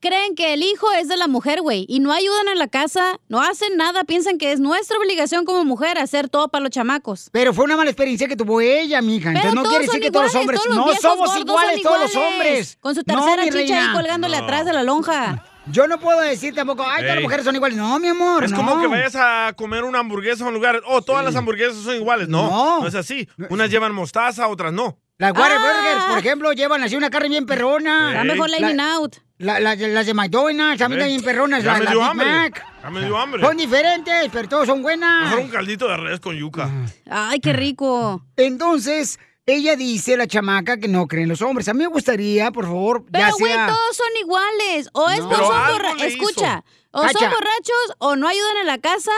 creen 0.00 0.34
que 0.34 0.54
el 0.54 0.62
hijo 0.62 0.90
es 0.92 1.08
de 1.08 1.16
la 1.16 1.28
mujer, 1.28 1.60
güey, 1.60 1.84
y 1.88 2.00
no 2.00 2.12
ayudan 2.12 2.48
en 2.48 2.58
la 2.58 2.68
casa, 2.68 3.20
no 3.28 3.40
hacen 3.42 3.76
nada, 3.76 4.04
piensan 4.04 4.38
que 4.38 4.52
es 4.52 4.60
nuestra 4.60 4.98
obligación 4.98 5.44
como 5.44 5.64
mujer 5.64 5.98
hacer 5.98 6.28
todo 6.28 6.48
para 6.48 6.62
los 6.62 6.70
chamacos. 6.70 7.28
Pero 7.32 7.52
fue 7.54 7.64
una 7.64 7.76
mala 7.76 7.90
experiencia 7.90 8.26
que 8.26 8.36
tuvo 8.36 8.60
ella, 8.60 9.00
mija. 9.02 9.30
Pero 9.34 9.50
Entonces 9.50 9.54
no 9.62 9.68
quiere 9.68 9.84
decir 9.86 10.00
que 10.00 10.10
todos 10.10 10.26
los 10.26 10.34
hombres. 10.34 10.58
todos 10.60 10.68
los 10.68 10.76
no 10.76 10.84
viejos 10.86 11.02
somos 11.02 11.28
gordos 11.28 11.40
iguales 11.46 11.74
son 11.74 11.82
todos 11.82 12.00
los 12.00 12.16
hombres. 12.16 12.78
Con 12.80 12.94
su 12.94 13.02
No, 13.06 13.14
tercera 13.14 13.44
mi 13.44 13.50
chicha 13.50 13.86
ahí 13.88 13.92
colgándole 13.94 14.36
No. 14.38 14.44
atrás 14.44 14.64
de 14.64 14.72
la 14.72 14.82
lonja. 14.82 15.44
Yo 15.70 15.86
no 15.86 16.00
puedo 16.00 16.20
decir 16.20 16.54
tampoco, 16.54 16.82
ay, 16.84 17.02
todas 17.02 17.14
las 17.16 17.22
mujeres 17.22 17.44
son 17.44 17.54
iguales. 17.54 17.76
No, 17.76 17.98
mi 18.00 18.08
amor. 18.08 18.42
Es 18.42 18.50
no. 18.50 18.56
como 18.56 18.80
que 18.80 18.86
vayas 18.88 19.14
a 19.14 19.52
comer 19.56 19.84
una 19.84 20.00
hamburguesa 20.00 20.44
a 20.44 20.48
un 20.48 20.54
lugar. 20.54 20.80
Oh, 20.86 21.02
todas 21.02 21.24
las 21.24 21.36
hamburguesas 21.36 21.76
son 21.84 21.94
iguales. 21.96 22.28
No, 22.28 22.48
No. 22.50 22.80
no, 22.80 22.86
es 22.88 22.94
así. 22.94 23.28
Unas 23.50 23.70
llevan 23.70 23.94
mostaza, 23.94 24.48
otras 24.48 24.72
no. 24.72 24.98
Las 25.18 25.32
Whataburgers, 25.32 25.98
Ah. 26.02 26.06
por 26.08 26.18
ejemplo, 26.18 26.52
llevan 26.54 26.82
así 26.82 26.96
una 26.96 27.10
carne 27.10 27.28
bien 27.28 27.44
perrona. 27.46 28.14
Da 28.14 28.24
mejor 28.24 28.48
la 28.48 28.58
La- 28.58 28.94
Out. 28.94 29.16
La- 29.40 29.58
la- 29.58 29.74
las 29.74 30.04
de 30.06 30.12
McDonald's 30.14 30.78
también 30.78 31.00
están 31.00 31.08
bien 31.08 31.22
perronas. 31.24 31.64
Ya 31.64 31.72
La, 31.72 31.78
me 31.78 31.86
dio 31.90 32.02
hambre. 32.04 32.26
Mac. 32.26 32.66
Ya 32.82 32.90
me 32.90 33.00
dio 33.04 33.16
hambre. 33.18 33.42
Son 33.42 33.56
diferentes, 33.56 34.28
pero 34.30 34.48
todos 34.48 34.66
son 34.66 34.82
buenas. 34.82 35.24
Mejor 35.30 35.38
un 35.40 35.48
caldito 35.50 35.88
de 35.88 35.96
res 35.96 36.20
con 36.20 36.36
yuca. 36.36 36.68
Ay, 37.10 37.40
qué 37.40 37.52
rico. 37.54 38.22
Entonces, 38.36 39.18
ella 39.46 39.76
dice, 39.76 40.16
la 40.18 40.26
chamaca, 40.26 40.76
que 40.76 40.88
no 40.88 41.06
creen 41.06 41.28
los 41.30 41.40
hombres. 41.40 41.68
A 41.68 41.72
mí 41.72 41.78
me 41.78 41.86
gustaría, 41.86 42.50
por 42.50 42.66
favor, 42.66 43.04
Pero, 43.10 43.26
ya 43.26 43.32
güey, 43.38 43.52
sea... 43.52 43.66
todos 43.68 43.96
son 43.96 44.06
iguales. 44.20 44.88
O 44.92 45.08
es 45.08 45.20
No. 45.20 45.28
por 45.30 45.36
Pero 45.38 45.48
son 45.48 45.72
borra- 45.72 46.06
Escucha, 46.06 46.64
o 46.90 47.00
Cacha. 47.02 47.18
son 47.18 47.30
borrachos, 47.30 47.96
o 47.98 48.16
no 48.16 48.28
ayudan 48.28 48.56
en 48.60 48.66
la 48.66 48.76
casa, 48.78 49.12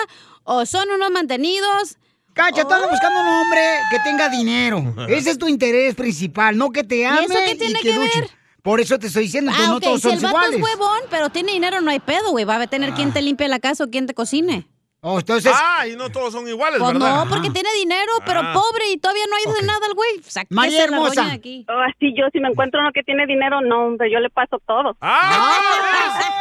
o 0.45 0.65
son 0.67 0.89
unos 0.91 1.11
mantenidos. 1.11 1.99
Cacha, 2.35 2.63
andas 2.63 2.81
Oh. 2.85 2.89
buscando 2.91 3.21
un 3.21 3.27
hombre 3.27 3.61
que 3.91 3.99
tenga 4.05 4.29
dinero. 4.29 4.95
Ese 5.09 5.31
es 5.33 5.39
tu 5.39 5.49
interés 5.49 5.95
principal, 5.97 6.57
no 6.57 6.71
que 6.71 6.85
te 6.85 7.05
ame 7.07 7.25
eso 7.25 7.35
qué 7.45 7.57
tiene 7.57 7.81
que 7.81 7.93
luche. 7.93 8.21
ver? 8.21 8.31
Por 8.63 8.81
eso 8.81 8.99
te 8.99 9.09
estoy 9.09 9.25
diciendo, 9.25 9.51
entonces 9.51 9.69
Ah, 9.69 9.71
no 9.73 9.77
ok, 9.79 9.83
todos 9.83 9.97
si 10.01 10.09
son 10.09 10.13
el 10.13 10.21
vato 10.21 10.37
iguales. 10.37 10.59
es 10.59 10.63
huevón, 10.65 11.01
pero 11.11 11.31
tiene 11.31 11.53
dinero, 11.53 11.81
no 11.81 11.91
hay 11.91 11.99
pedo, 12.01 12.31
güey. 12.31 12.45
Va 12.45 12.61
a 12.63 12.67
tener 12.69 12.93
quien 12.95 13.13
te 13.13 13.21
limpie 13.21 13.49
la 13.49 13.59
casa 13.59 13.85
o 13.85 13.91
quien 13.91 14.07
te 14.07 14.15
cocine. 14.15 14.69
Oh, 15.05 15.19
entonces, 15.19 15.53
Ah, 15.53 15.85
y 15.89 15.97
no 15.97 16.11
todos 16.11 16.33
son 16.33 16.47
iguales, 16.47 16.79
Pues 16.79 16.93
¿verdad? 16.93 17.25
no, 17.25 17.29
porque 17.29 17.51
tiene 17.51 17.69
dinero, 17.75 18.13
pero 18.25 18.39
Ah. 18.41 18.53
pobre 18.55 18.85
y 18.93 18.99
todavía 18.99 19.25
no 19.29 19.35
ayuda 19.35 19.59
en 19.61 19.67
nada 19.67 19.81
al 19.89 19.95
güey. 19.95 20.11
María 20.51 20.79
la 20.79 20.85
hermosa. 20.85 21.27
Oh, 21.69 21.81
así 21.89 22.15
yo, 22.17 22.27
si 22.33 22.39
me 22.39 22.49
encuentro 22.49 22.79
uno 22.81 22.93
que 22.95 23.03
tiene 23.03 23.27
dinero, 23.27 23.61
no, 23.63 23.87
hombre, 23.87 24.13
yo 24.13 24.21
le 24.21 24.31
paso 24.31 24.61
todo. 24.65 24.97
¡Ah! 25.01 25.59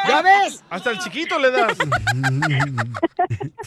¿ya 0.08 0.21
ves? 0.21 0.63
Hasta 0.69 0.91
el 0.91 1.00
chiquito 1.00 1.39
le 1.39 1.50
das. 1.50 1.76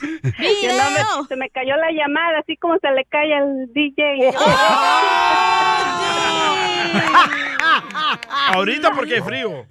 No 0.05 0.91
me- 0.91 1.27
se 1.29 1.37
me 1.37 1.51
cayó 1.51 1.75
la 1.77 1.91
llamada, 1.91 2.39
así 2.41 2.57
como 2.57 2.79
se 2.79 2.91
le 2.93 3.05
cae 3.07 3.35
al 3.35 3.73
DJ. 3.73 4.33
Ahorita 8.55 8.93
porque 8.95 9.15
hay 9.17 9.21
frío. 9.23 9.67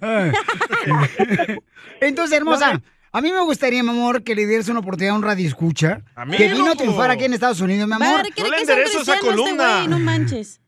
Entonces, 2.00 2.36
hermosa, 2.36 2.80
a 3.14 3.20
mí 3.20 3.30
me 3.30 3.40
gustaría, 3.42 3.80
mi 3.84 3.90
amor, 3.90 4.24
que 4.24 4.34
le 4.34 4.44
dieras 4.44 4.68
una 4.68 4.80
oportunidad 4.80 5.14
a 5.14 5.18
un 5.18 5.22
radio 5.22 5.46
escucha. 5.46 6.02
A 6.16 6.24
mí, 6.24 6.36
que 6.36 6.48
vino 6.48 6.72
a 6.72 6.74
triunfar 6.74 7.12
aquí 7.12 7.22
en 7.22 7.32
Estados 7.32 7.60
Unidos, 7.60 7.86
mi 7.86 7.94
amor. 7.94 8.22
Quiere 8.34 8.50
le 8.50 8.58
enderezo 8.58 9.02
esa 9.02 9.14
este 9.14 9.24
columna. 9.24 9.86
no 9.86 10.00
manches. 10.00 10.60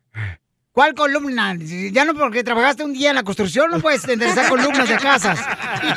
¿Cuál 0.71 0.95
columna? 0.95 1.57
Ya 1.91 2.05
no 2.05 2.15
porque 2.15 2.45
trabajaste 2.45 2.85
un 2.85 2.93
día 2.93 3.11
en 3.11 3.17
la 3.17 3.25
construcción, 3.25 3.69
no 3.73 3.81
puedes 3.81 4.07
enderezar 4.07 4.49
columnas 4.49 4.89
de 4.89 4.97
casas. 4.97 5.41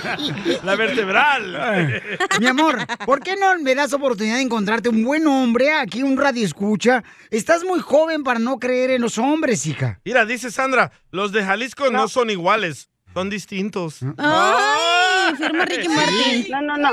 La 0.63 0.75
vertebral. 0.75 2.01
Mi 2.39 2.47
amor, 2.47 2.79
¿por 3.05 3.21
qué 3.21 3.35
no 3.35 3.59
me 3.59 3.75
das 3.75 3.93
oportunidad 3.93 4.37
de 4.37 4.41
encontrarte 4.41 4.89
un 4.89 5.03
buen 5.03 5.27
hombre 5.27 5.71
aquí, 5.73 6.01
un 6.01 6.17
radio 6.17 6.43
escucha? 6.43 7.03
Estás 7.29 7.63
muy 7.63 7.79
joven 7.79 8.23
para 8.23 8.39
no 8.39 8.57
creer 8.57 8.89
en 8.89 9.01
los 9.03 9.19
hombres, 9.19 9.67
hija. 9.67 9.99
Mira, 10.03 10.25
dice 10.25 10.49
Sandra, 10.49 10.91
los 11.11 11.31
de 11.31 11.43
Jalisco 11.43 11.91
no, 11.91 12.07
son 12.07 12.31
iguales, 12.31 12.89
son 13.13 13.29
distintos. 13.29 13.99
Ay, 14.17 15.08
firma 15.35 15.65
Ricky 15.65 15.87
Martin. 15.89 16.45
No, 16.49 16.61
no, 16.61 16.77
no. 16.77 16.89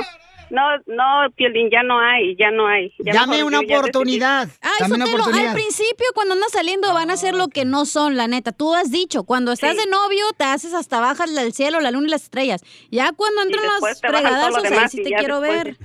No, 0.49 0.63
no, 0.87 1.29
Piolín, 1.35 1.69
ya 1.73 1.83
no 1.83 1.99
hay, 1.99 2.37
ya 2.39 2.53
no 2.53 2.69
hay. 2.69 2.93
Ya 3.01 3.15
Dame 3.15 3.43
una 3.43 3.59
oportunidad. 3.59 4.49
Ay, 4.63 4.71
Dame 4.79 4.95
una 4.95 5.05
Sotelo, 5.07 5.25
al 5.25 5.29
oportunidad. 5.31 5.55
principio 5.55 6.07
cuando 6.15 6.35
andas 6.35 6.53
saliendo 6.53 6.95
van 6.95 7.11
a 7.11 7.17
ser 7.17 7.35
lo 7.35 7.49
que 7.49 7.65
no 7.65 7.85
son, 7.85 8.17
la 8.17 8.29
neta. 8.29 8.53
Tú 8.53 8.73
has 8.73 8.93
dicho, 8.93 9.25
cuando 9.25 9.51
estás 9.51 9.73
Sí. 9.73 9.79
de 9.79 9.87
novio 9.91 10.25
te 10.37 10.45
haces 10.45 10.73
hasta 10.73 11.01
bajas 11.01 11.35
del 11.35 11.53
cielo, 11.53 11.81
la 11.81 11.91
luna 11.91 12.07
y 12.07 12.11
las 12.11 12.23
estrellas. 12.23 12.63
Ya 12.93 13.11
cuando 13.11 13.43
entran 13.43 13.65
los 13.65 14.01
fregadazos, 14.01 14.63
ahí 14.65 14.89
sí 14.89 15.01
y 15.01 15.03
te 15.03 15.15
quiero 15.17 15.41
después 15.41 15.65
ver. 15.65 15.77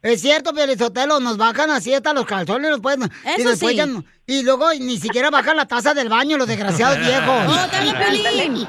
Es 0.00 0.22
cierto, 0.22 0.54
Pelizotelo, 0.54 1.20
nos 1.20 1.36
bajan 1.36 1.68
así 1.70 1.92
hasta 1.92 2.14
los 2.14 2.24
calzones, 2.24 2.70
los 2.70 2.80
pueden. 2.80 3.02
y 3.36 3.40
Eso 3.40 3.50
después 3.50 3.72
sí. 3.72 3.76
ya 3.76 3.84
no- 3.84 4.02
y 4.26 4.42
luego 4.44 4.72
ni 4.80 4.96
siquiera 4.98 5.28
bajan 5.30 5.56
la 5.58 5.66
taza 5.66 5.92
del 5.92 6.08
baño, 6.08 6.38
los 6.38 6.48
desgraciados 6.48 6.98
viejos. 7.00 7.44
¡Oh, 7.48 7.70
te 7.70 7.76
habla 7.76 7.98
Piolín! 8.30 8.66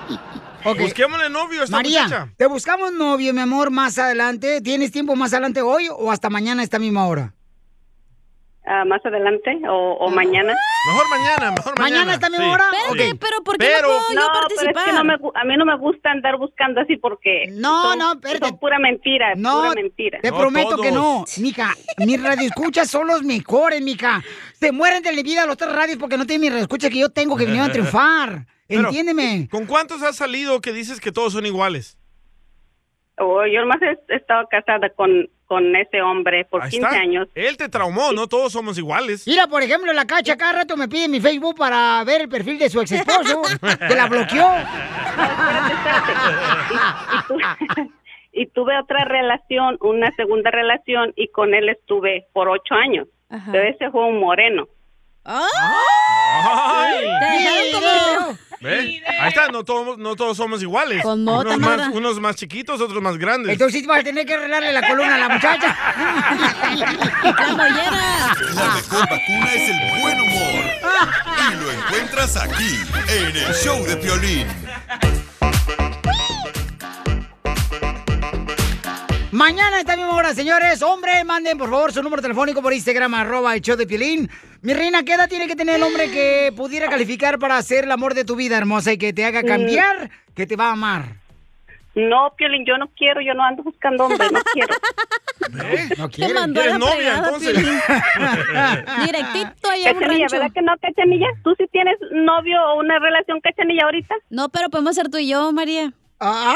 Busquémosle 0.76 1.30
novio 1.30 1.62
a 1.62 1.64
esta 1.66 1.76
María, 1.78 2.04
muchacha. 2.04 2.30
te 2.38 2.46
buscamos 2.48 2.92
novio, 2.94 3.34
mi 3.34 3.42
amor, 3.42 3.72
más 3.72 3.98
adelante. 3.98 4.62
¿Tienes 4.62 4.92
tiempo 4.92 5.16
más 5.16 5.34
adelante 5.34 5.62
hoy 5.62 5.88
o 5.92 6.12
hasta 6.12 6.30
mañana 6.30 6.62
a 6.62 6.64
esta 6.64 6.80
misma 6.80 7.08
hora? 7.08 7.34
Ah, 8.70 8.84
más 8.84 9.00
adelante 9.06 9.50
o, 9.70 9.94
o 9.94 10.10
mañana. 10.12 10.54
Mejor 10.92 11.10
mañana, 11.10 11.52
mejor 11.52 11.80
mañana. 11.80 11.96
¿Mañana 12.00 12.12
a 12.12 12.16
esta 12.16 12.30
misma 12.30 12.52
hora? 12.52 12.66
Espérate, 12.90 13.16
pero 13.16 13.42
¿por 13.42 13.58
qué 13.58 13.66
Pero- 13.66 13.88
no 13.88 13.94
puedo 14.00 14.10
yo 14.10 14.20
No, 14.20 14.28
pero 14.34 14.72
es 14.72 14.86
que 14.86 14.92
no 14.92 15.04
me, 15.06 15.14
a 15.14 15.44
mí 15.46 15.56
no 15.58 15.64
me 15.66 15.78
gusta 15.78 16.12
andar 16.12 16.38
buscando 16.38 16.82
así 16.82 16.98
porque 16.98 17.46
No, 17.52 17.84
son, 17.84 18.00
no, 18.00 18.12
espérate. 18.14 18.50
son 18.50 18.60
pura 18.60 18.78
mentira, 18.78 19.36
No, 19.38 19.60
pura 19.62 19.72
mentira. 19.74 20.20
Te 20.22 20.32
No 20.32 20.38
prometo 20.38 20.76
que 20.82 20.92
no, 20.92 21.24
mica. 21.38 21.74
Mis 22.06 22.22
radioescuchas 22.22 22.90
son 22.90 23.08
los 23.08 23.24
mejores, 23.24 23.82
mica. 23.82 24.22
Se 24.60 24.74
mueren 24.74 25.02
de 25.02 25.14
la 25.16 25.22
vida 25.24 25.46
los 25.46 25.56
tres 25.56 25.72
radios 25.72 25.98
porque 25.98 26.18
no 26.18 26.26
tienen 26.26 26.42
mis 26.42 26.50
radioescuchas 26.52 26.90
que 26.92 27.00
yo 27.00 27.08
tengo 27.10 27.38
que 27.38 27.46
venir 27.46 27.62
a 27.62 27.72
triunfar. 27.72 28.48
Pero- 28.68 28.88
Entiéndeme. 28.90 29.48
¿Con 29.50 29.66
cuántos 29.66 30.02
has 30.04 30.16
salido 30.16 30.60
que 30.62 30.74
dices 30.74 31.00
que 31.00 31.12
todos 31.12 31.34
son 31.34 31.46
iguales? 31.46 31.98
Oh, 33.20 33.44
yo 33.48 33.62
nomás 33.62 33.78
he, 33.82 34.16
estado 34.16 34.48
casada 34.48 34.90
con, 34.92 35.28
con 35.48 35.76
ese 35.76 36.04
hombre 36.04 36.46
por 36.46 36.62
Ahí 36.62 36.70
15 36.70 36.86
está. 36.86 37.00
años. 37.00 37.28
Él 37.34 37.58
te 37.58 37.68
traumó, 37.68 38.12
no 38.14 38.28
todos 38.28 38.52
somos 38.54 38.78
iguales. 38.78 39.26
Mira, 39.26 39.48
por 39.48 39.64
ejemplo, 39.64 39.92
la 39.94 40.06
cacha 40.06 40.38
cada 40.38 40.52
rato 40.54 40.78
me 40.78 40.88
pide 40.88 41.08
mi 41.08 41.20
Facebook 41.20 41.56
para 41.58 42.04
ver 42.04 42.22
el 42.22 42.30
perfil 42.30 42.60
de 42.60 42.70
su 42.70 42.80
ex 42.80 42.92
esposo, 42.92 43.42
que 43.88 43.96
la 43.96 44.06
bloqueó. 44.08 44.48
Y, 47.12 47.28
tu- 47.28 47.40
y 48.34 48.46
tuve 48.48 48.78
otra 48.80 49.04
relación, 49.06 49.78
una 49.82 50.12
segunda 50.16 50.52
relación, 50.52 51.12
y 51.16 51.30
con 51.30 51.56
él 51.56 51.70
estuve 51.70 52.28
por 52.34 52.50
ocho 52.50 52.76
años. 52.76 53.08
Ajá. 53.30 53.52
Pero 53.52 53.68
ese 53.68 53.90
fue 53.90 54.06
un 54.06 54.20
moreno. 54.20 54.68
¡Ay! 55.24 55.44
Te 57.20 57.26
dejaron 57.26 57.72
como... 57.74 58.38
¿Ve? 58.60 59.04
Ahí 59.20 59.30
está, 59.30 59.50
no 59.50 59.64
todos, 59.64 59.98
no 59.98 60.16
todos 60.16 60.36
somos 60.38 60.62
iguales. 60.62 61.04
Con 61.04 61.24
mota, 61.24 61.50
unos, 61.56 61.60
más, 61.60 61.94
unos 61.94 62.20
más 62.20 62.36
chiquitos, 62.36 62.82
otros 62.82 63.02
más 63.02 63.18
grandes. 63.18 63.54
Entonces 63.54 63.82
sí 63.82 63.88
vas 63.88 64.00
a 64.00 64.04
tener 64.04 64.26
que 64.26 64.34
arreglarle 64.34 64.74
la 64.74 64.88
columna 64.88 65.16
a 65.16 65.18
la 65.20 65.30
muchacha. 65.30 65.78
¡La 67.24 67.56
mollera! 67.56 68.36
La 68.56 68.76
mejor 68.76 69.10
vacuna 69.10 69.54
es 69.54 69.70
el 69.70 70.02
buen 70.02 70.22
humor. 70.22 70.64
Y 71.38 71.56
lo 71.64 71.72
encuentras 71.72 72.36
aquí, 72.38 72.80
en 73.10 73.36
el 73.36 73.54
show 73.54 73.84
de 73.86 73.98
Piolín. 73.98 74.48
Mañana 79.32 79.78
a 79.78 79.80
esta 79.82 79.96
misma 79.98 80.16
hora, 80.16 80.34
señores, 80.34 80.82
hombre, 80.82 81.24
manden 81.26 81.58
por 81.58 81.70
favor 81.70 81.92
su 81.92 82.02
número 82.02 82.22
telefónico 82.22 82.62
por 82.62 82.74
Instagram, 82.74 83.14
arroba 83.14 83.54
el 83.56 83.62
show 83.62 83.76
de 83.76 83.86
Piolín. 83.86 84.30
Mi 84.62 84.74
reina, 84.74 85.04
¿qué 85.04 85.14
edad 85.14 85.28
tiene 85.28 85.48
que 85.48 85.56
tener 85.56 85.76
el 85.76 85.84
hombre 85.84 86.10
que 86.10 86.54
pudiera 86.56 86.88
calificar 86.90 87.38
para 87.38 87.62
ser 87.62 87.84
el 87.84 87.92
amor 87.92 88.14
de 88.14 88.24
tu 88.24 88.36
vida, 88.38 88.58
hermosa, 88.58 88.94
y 88.94 88.98
que 88.98 89.12
te 89.12 89.26
haga 89.26 89.44
cambiar, 89.44 90.10
que 90.34 90.48
te 90.48 90.56
va 90.56 90.70
a 90.70 90.72
amar? 90.72 91.06
No, 91.94 92.32
Piolín, 92.38 92.64
yo 92.66 92.78
no 92.78 92.88
quiero, 92.96 93.20
yo 93.22 93.34
no 93.34 93.44
ando 93.44 93.64
buscando 93.64 94.06
hombre, 94.06 94.28
no 94.32 94.40
quiero. 94.54 94.74
No 95.98 96.10
Te 96.10 96.16
quiere. 96.16 96.34
mandó 96.34 96.60
a 96.62 96.66
la 96.66 96.78
¿Quieres 96.78 96.80
novia, 96.80 96.96
fregada, 96.96 97.28
entonces? 97.28 97.56
Directito 99.06 99.70
allá 99.70 99.90
a 99.90 99.94
un 99.94 100.00
Cachanilla, 100.00 100.20
rancho. 100.28 100.36
¿verdad 100.36 100.52
que 100.54 100.62
no, 100.62 100.74
Cachanilla? 100.82 101.28
¿Tú 101.44 101.56
sí 101.58 101.66
tienes 101.72 101.96
novio 102.12 102.58
o 102.74 102.80
una 102.80 103.00
relación, 103.00 103.40
Cachanilla, 103.40 103.84
ahorita? 103.86 104.16
No, 104.30 104.50
pero 104.50 104.70
podemos 104.70 104.96
ser 104.96 105.10
tú 105.10 105.18
y 105.20 105.30
yo, 105.30 105.52
María. 105.54 105.94
¡Ah! 106.20 106.56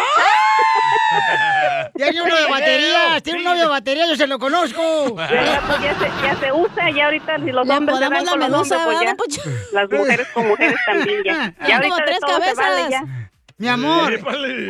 Tiene 1.95 2.21
uno 2.21 2.35
de 2.35 2.45
baterías, 2.49 3.23
tiene 3.23 3.39
un 3.39 3.45
novio 3.45 3.63
de 3.63 3.67
batería, 3.69 4.07
yo 4.07 4.15
se 4.15 4.27
lo 4.27 4.39
conozco. 4.39 5.13
Pues 5.15 5.29
ya 5.29 5.95
se, 5.99 6.05
ya 6.25 6.35
se 6.39 6.51
usa, 6.51 6.89
ya 6.89 7.05
ahorita 7.05 7.35
si 7.37 7.51
los 7.51 7.67
Le 7.67 7.73
hombres 7.77 7.97
se 7.97 8.01
la 8.01 8.09
con 8.09 8.39
los 8.39 8.49
medusa, 8.49 8.87
hombres, 8.87 9.13
pues. 9.17 9.39
Las 9.73 9.89
mujeres 9.91 10.27
con 10.33 10.47
mujeres 10.47 10.75
también 10.85 11.21
ya. 11.25 11.53
Tiene 11.53 11.55
Ya 11.69 11.81
como 11.81 11.93
ahorita 11.93 11.95
de 11.95 12.05
tres 12.05 12.19
todo 12.21 12.29
se 12.43 12.53
vale 12.55 12.55
cabezas. 12.55 12.89
ya. 12.89 13.27
Mi 13.57 13.67
amor, 13.67 14.11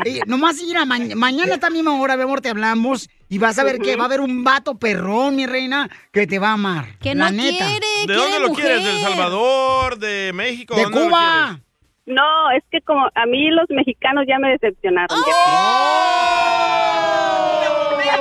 eh, 0.06 0.20
nomás 0.28 0.62
ir 0.62 0.76
a 0.76 0.84
ma- 0.84 1.00
mañana 1.16 1.52
a 1.54 1.56
esta 1.56 1.70
misma 1.70 1.98
hora, 2.02 2.18
mi 2.18 2.24
amor, 2.24 2.42
te 2.42 2.50
hablamos 2.50 3.08
y 3.30 3.38
vas 3.38 3.58
a 3.58 3.64
ver 3.64 3.80
que 3.80 3.96
va 3.96 4.04
a 4.04 4.06
haber 4.08 4.20
un 4.20 4.44
vato 4.44 4.78
perrón, 4.78 5.38
mi 5.38 5.46
reina, 5.46 5.90
que 6.12 6.28
te 6.28 6.40
va 6.40 6.50
a 6.50 6.54
amar. 6.54 6.98
Que 7.00 7.16
la 7.16 7.32
no 7.32 7.38
neta. 7.42 7.66
quiere, 7.68 7.88
¿De 8.02 8.06
quiere 8.06 8.16
dónde 8.16 8.40
lo 8.42 8.54
quieres? 8.54 8.84
¿De 8.84 8.92
El 8.98 9.02
Salvador? 9.02 9.98
¿De 9.98 10.32
México? 10.34 10.76
De 10.76 10.84
¿Dónde 10.84 11.00
lo 11.00 11.06
Cuba. 11.06 11.60
No, 12.06 12.52
es 12.52 12.64
que 12.72 12.82
como 12.82 13.06
a 13.14 13.26
mí 13.26 13.50
los 13.52 13.70
mexicanos 13.70 14.26
ya 14.28 14.40
me 14.40 14.50
decepcionaron. 14.52 15.16
ya. 15.16 15.34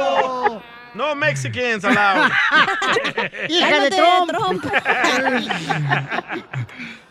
¡Oh! 0.05 0.63
No 0.95 1.15
Mexicans 1.15 1.85
allowed. 1.85 2.29
¡Hija 3.49 3.81
de 3.81 3.91
Cállate, 3.91 4.29
Trump! 4.29 4.65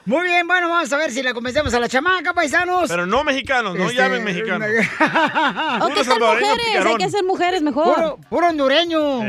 Muy 0.05 0.27
bien, 0.27 0.47
bueno, 0.47 0.69
vamos 0.69 0.91
a 0.91 0.97
ver 0.97 1.11
si 1.11 1.21
la 1.21 1.33
convencemos 1.33 1.73
a 1.73 1.79
la 1.79 1.87
chamaca, 1.87 2.33
paisanos. 2.33 2.89
Pero 2.89 3.05
no 3.05 3.23
mexicanos, 3.23 3.75
no 3.75 3.83
Este, 3.85 3.95
llamen 3.95 4.23
mexicanos. 4.23 4.67
¿O 4.69 6.03
salvadoreño 6.03 6.47
mujeres? 6.55 6.85
Hay 6.85 6.95
que 6.95 7.09
ser 7.09 7.23
mujeres 7.23 7.61
mejor. 7.61 7.95
Puro, 7.95 8.17
puro 8.29 8.47
hondureño. 8.47 9.23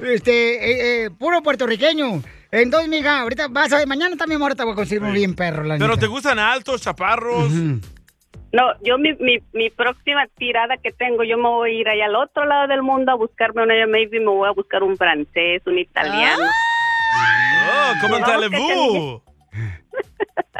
Este, 0.00 0.70
eh, 0.70 1.04
eh, 1.04 1.10
puro 1.10 1.42
puertorriqueño. 1.42 2.22
Entonces, 2.50 2.88
mija, 2.88 3.20
ahorita 3.20 3.48
vas 3.48 3.72
a 3.72 3.78
ver, 3.78 3.86
mañana 3.86 4.16
también 4.16 4.40
ahora 4.40 4.54
te 4.54 4.62
voy 4.64 4.72
a 4.72 4.76
conseguir 4.76 5.02
un 5.02 5.12
bien 5.12 5.34
perro, 5.34 5.64
la 5.64 5.74
Pero 5.76 5.88
neta. 5.88 6.00
te 6.00 6.06
gustan 6.06 6.38
altos, 6.38 6.80
chaparros. 6.80 7.50
No, 7.50 8.62
yo 8.82 8.96
mi, 8.96 9.12
mi, 9.20 9.36
mi 9.52 9.68
próxima 9.68 10.26
tirada 10.38 10.76
que 10.82 10.90
tengo, 10.92 11.22
yo 11.24 11.36
me 11.36 11.48
voy 11.48 11.70
a 11.70 11.80
ir 11.80 11.88
allá 11.88 12.06
al 12.06 12.16
otro 12.16 12.46
lado 12.46 12.66
del 12.68 12.82
mundo 12.82 13.12
a 13.12 13.16
buscarme 13.16 13.62
una, 13.62 13.74
maybe 13.86 14.18
me 14.20 14.26
voy 14.30 14.48
a 14.48 14.52
buscar 14.52 14.82
un 14.82 14.96
francés, 14.96 15.60
un 15.66 15.78
italiano. 15.78 16.44
Oh, 17.70 17.92
como 18.00 18.16
en 18.16 18.24
Talebú. 18.24 19.22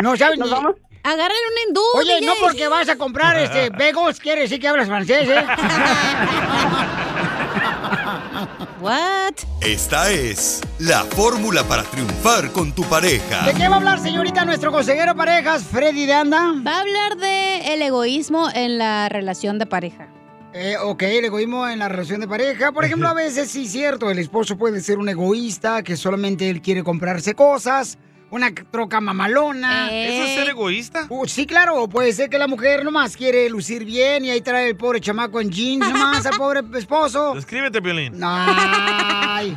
No 0.00 0.16
saben 0.16 0.38
Nos 0.38 0.48
ni- 0.48 0.54
vamos. 0.54 0.74
Agárrale 1.02 1.38
un 1.52 1.68
hindú, 1.68 1.80
Oye, 1.94 2.16
DJ. 2.16 2.26
no 2.26 2.32
porque 2.40 2.68
vas 2.68 2.88
a 2.88 2.96
comprar 2.98 3.36
este 3.38 3.70
Begos, 3.78 4.20
quiere 4.20 4.42
decir 4.42 4.60
que 4.60 4.68
hablas 4.68 4.88
francés, 4.88 5.28
¿eh? 5.28 5.44
What? 8.80 9.34
Esta 9.60 10.10
es 10.12 10.60
la 10.78 11.02
fórmula 11.04 11.64
para 11.64 11.82
triunfar 11.82 12.52
con 12.52 12.72
tu 12.72 12.84
pareja. 12.84 13.44
¿De 13.44 13.54
qué 13.54 13.68
va 13.68 13.74
a 13.74 13.78
hablar, 13.78 13.98
señorita, 14.00 14.44
nuestro 14.44 14.70
consejero 14.70 15.16
parejas, 15.16 15.64
Freddy 15.64 16.06
de 16.06 16.14
Anda? 16.14 16.54
Va 16.64 16.76
a 16.76 16.80
hablar 16.80 17.16
de 17.16 17.74
el 17.74 17.82
egoísmo 17.82 18.48
en 18.54 18.78
la 18.78 19.08
relación 19.08 19.58
de 19.58 19.66
pareja. 19.66 20.08
Eh, 20.54 20.76
ok, 20.80 21.02
el 21.02 21.24
egoísmo 21.24 21.68
en 21.68 21.80
la 21.80 21.88
relación 21.88 22.20
de 22.20 22.28
pareja. 22.28 22.70
Por 22.70 22.84
ejemplo, 22.84 23.08
a 23.08 23.14
veces 23.14 23.50
sí 23.50 23.64
es 23.64 23.72
cierto, 23.72 24.10
el 24.10 24.18
esposo 24.18 24.56
puede 24.56 24.80
ser 24.80 24.98
un 24.98 25.08
egoísta, 25.08 25.82
que 25.82 25.96
solamente 25.96 26.48
él 26.48 26.62
quiere 26.62 26.84
comprarse 26.84 27.34
cosas, 27.34 27.98
una 28.30 28.52
troca 28.54 29.00
mamalona. 29.00 29.88
¿Eso 29.92 30.24
es 30.24 30.34
ser 30.34 30.48
egoísta? 30.50 31.06
Uh, 31.08 31.26
sí, 31.26 31.46
claro, 31.46 31.82
o 31.82 31.88
puede 31.88 32.12
ser 32.12 32.28
que 32.28 32.38
la 32.38 32.46
mujer 32.46 32.84
nomás 32.84 33.16
quiere 33.16 33.48
lucir 33.48 33.84
bien 33.84 34.24
y 34.24 34.30
ahí 34.30 34.40
trae 34.40 34.68
el 34.68 34.76
pobre 34.76 35.00
chamaco 35.00 35.40
en 35.40 35.50
jeans 35.50 35.88
nomás 35.88 36.26
al 36.26 36.36
pobre 36.36 36.60
esposo. 36.78 37.34
Descríbete, 37.34 37.80
Piolín. 37.80 38.20
Ay. 38.22 39.56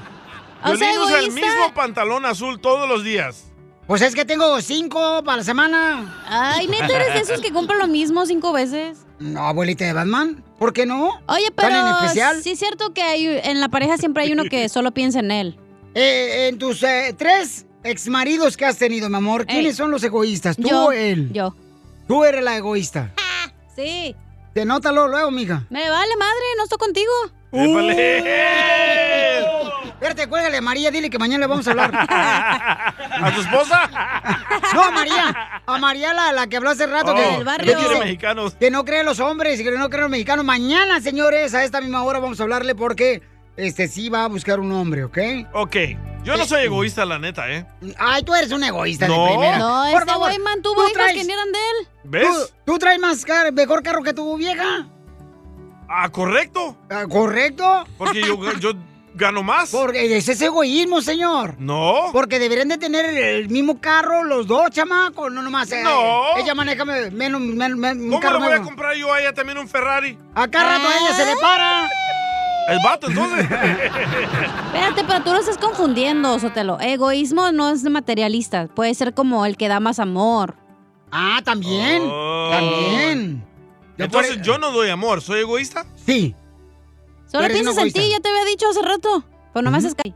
O 0.63 0.67
sea, 0.75 0.89
Piolín 0.89 0.99
usa 1.03 1.19
el 1.19 1.25
egoísta. 1.25 1.47
mismo 1.47 1.73
pantalón 1.73 2.25
azul 2.25 2.59
todos 2.61 2.87
los 2.87 3.03
días. 3.03 3.45
Pues 3.87 4.01
es 4.03 4.15
que 4.15 4.23
tengo 4.23 4.61
cinco 4.61 5.21
para 5.25 5.37
la 5.37 5.43
semana. 5.43 6.23
Ay, 6.25 6.67
neta, 6.67 6.85
eres 6.85 7.13
de 7.13 7.19
esos 7.19 7.41
que 7.41 7.51
compran 7.51 7.77
lo 7.79 7.87
mismo 7.87 8.25
cinco 8.25 8.53
veces. 8.53 8.99
No, 9.19 9.47
abuelita 9.47 9.83
de 9.83 9.91
Batman. 9.91 10.43
¿Por 10.57 10.71
qué 10.71 10.85
no? 10.85 11.09
Oye, 11.27 11.51
¿Tan 11.53 11.67
pero 11.67 11.75
en 11.75 11.95
especial? 11.95 12.41
sí 12.41 12.51
es 12.51 12.59
cierto 12.59 12.93
que 12.93 13.01
hay, 13.01 13.25
en 13.43 13.59
la 13.59 13.67
pareja 13.67 13.97
siempre 13.97 14.23
hay 14.23 14.31
uno 14.31 14.43
que 14.45 14.69
solo 14.69 14.91
piensa 14.93 15.19
en 15.19 15.31
él. 15.31 15.59
Eh, 15.93 16.47
en 16.47 16.57
tus 16.57 16.83
eh, 16.83 17.13
tres 17.17 17.65
exmaridos 17.83 18.57
que 18.57 18.65
has 18.65 18.77
tenido, 18.77 19.09
mi 19.09 19.15
amor, 19.17 19.45
¿quiénes 19.45 19.65
Ey. 19.71 19.73
son 19.73 19.91
los 19.91 20.03
egoístas? 20.03 20.55
¿Tú 20.57 20.67
Yo, 20.69 20.85
o 20.87 20.91
él? 20.91 21.31
Yo. 21.33 21.55
Tú 22.07 22.23
eres 22.23 22.43
la 22.43 22.57
egoísta. 22.57 23.11
Sí. 23.75 24.15
Te 24.53 24.65
nótalo 24.65 25.07
luego, 25.07 25.31
mija. 25.31 25.63
Me 25.69 25.89
vale 25.89 26.15
madre, 26.17 26.41
no 26.57 26.63
estoy 26.63 26.77
contigo. 26.77 27.11
¡Épale! 27.53 29.39
Espérate, 29.93 30.27
cuélgale 30.27 30.57
a 30.57 30.61
María, 30.61 30.89
dile 30.89 31.09
que 31.09 31.19
mañana 31.19 31.41
le 31.41 31.47
vamos 31.47 31.67
a 31.67 31.71
hablar. 31.71 31.91
¿A 32.09 33.31
tu 33.35 33.41
esposa? 33.41 33.89
No, 34.73 34.83
a 34.83 34.91
María. 34.91 35.35
A 35.65 35.77
María, 35.79 36.13
la, 36.13 36.31
la 36.31 36.47
que 36.47 36.55
habló 36.55 36.69
hace 36.69 36.87
rato. 36.87 37.11
Oh, 37.11 37.15
que, 37.15 37.21
Del 37.21 37.37
que 37.39 37.43
barrio. 37.43 37.73
no 37.73 37.79
quiere 37.81 37.99
mexicanos. 37.99 38.55
que 38.55 38.71
no 38.71 38.85
cree 38.85 39.01
en 39.01 39.05
los 39.05 39.19
hombres 39.19 39.59
y 39.59 39.63
que 39.65 39.71
no 39.71 39.89
cree 39.89 39.97
en 39.99 40.03
los 40.03 40.11
mexicanos. 40.11 40.45
Mañana, 40.45 41.01
señores, 41.01 41.53
a 41.53 41.65
esta 41.65 41.81
misma 41.81 42.03
hora 42.03 42.19
vamos 42.19 42.39
a 42.39 42.43
hablarle 42.43 42.73
porque 42.73 43.21
este 43.57 43.87
sí 43.87 44.09
va 44.09 44.25
a 44.25 44.27
buscar 44.27 44.59
un 44.59 44.71
hombre, 44.71 45.03
¿ok? 45.03 45.17
Ok. 45.53 45.75
Yo 46.23 46.37
no 46.37 46.45
soy 46.45 46.65
egoísta, 46.65 47.03
la 47.05 47.17
neta, 47.17 47.51
¿eh? 47.51 47.65
Ay, 47.97 48.21
tú 48.23 48.35
eres 48.35 48.51
un 48.51 48.63
egoísta 48.63 49.07
No. 49.07 49.23
de 49.23 49.29
primera. 49.31 49.57
No, 49.57 49.83
Por 49.91 50.01
este 50.01 50.11
favor, 50.11 50.27
güey 50.27 50.39
mantuvo 50.39 50.81
hijos 50.83 50.93
traes- 50.93 51.13
que 51.15 51.23
ni 51.23 51.33
eran 51.33 51.51
de 51.51 51.59
él. 51.59 51.87
¿Ves? 52.03 52.27
¿Tú, 52.65 52.73
tú 52.73 52.79
traes 52.79 52.99
más 52.99 53.25
car- 53.25 53.51
mejor 53.51 53.81
carro 53.81 54.03
que 54.03 54.13
tu 54.13 54.37
vieja? 54.37 54.87
Ah, 55.89 56.09
correcto. 56.09 56.77
Ah, 56.89 57.05
¿Correcto? 57.09 57.83
Porque 57.97 58.21
yo, 58.21 58.37
yo 58.59 58.71
gano 59.15 59.41
más. 59.43 59.71
Porque 59.71 60.15
ese 60.15 60.31
es 60.33 60.41
egoísmo, 60.41 61.01
señor. 61.01 61.55
No. 61.59 62.09
Porque 62.13 62.37
deberían 62.39 62.69
de 62.69 62.77
tener 62.77 63.05
el, 63.05 63.49
mismo 63.49 63.81
carro 63.81 64.23
los 64.23 64.47
dos, 64.47 64.69
chamacos, 64.69 65.31
no 65.31 65.41
nomás. 65.41 65.71
eh, 65.71 65.81
No. 65.83 66.37
Ella 66.37 66.53
maneja 66.55 66.85
me- 66.85 67.09
menos, 67.11 67.41
menos, 67.41 67.77
menos 67.77 68.03
un 68.03 68.09
¿Cómo 68.09 68.19
carro 68.21 68.39
le 68.39 68.45
voy 68.45 68.53
a 68.57 68.61
comprar 68.61 68.95
yo 68.95 69.11
a 69.11 69.19
ella 69.21 69.33
también 69.33 69.57
un 69.57 69.67
Ferrari? 69.67 70.17
A 70.35 70.47
cada 70.47 70.77
rato 70.77 70.87
a 70.87 70.97
ella 70.97 71.15
se 71.15 71.25
le 71.25 71.35
para. 71.41 71.89
¿Es 72.69 72.83
vato 72.83 73.07
entonces? 73.07 73.39
Espérate, 73.49 75.03
pero 75.07 75.23
tú 75.23 75.31
lo 75.31 75.39
estás 75.39 75.57
confundiendo, 75.57 76.37
Sotelo. 76.39 76.79
Egoísmo 76.79 77.51
no 77.51 77.69
es 77.69 77.83
materialista. 77.83 78.67
Puede 78.67 78.93
ser 78.93 79.13
como 79.13 79.45
el 79.45 79.57
que 79.57 79.67
da 79.67 79.79
más 79.79 79.99
amor. 79.99 80.55
Ah, 81.11 81.41
también. 81.43 82.03
También. 82.51 83.45
Entonces 83.97 84.41
yo 84.41 84.57
no 84.57 84.71
doy 84.71 84.89
amor, 84.89 85.21
¿soy 85.21 85.41
egoísta? 85.41 85.85
Sí. 86.05 86.35
Solo 87.25 87.47
piensas 87.47 87.77
en 87.77 87.91
ti, 87.91 88.09
ya 88.09 88.19
te 88.19 88.29
había 88.29 88.45
dicho 88.45 88.67
hace 88.69 88.81
rato. 88.81 89.23
Pero 89.53 89.63
no 89.63 89.71
me 89.71 89.77
haces 89.77 89.95
caer. 89.95 90.15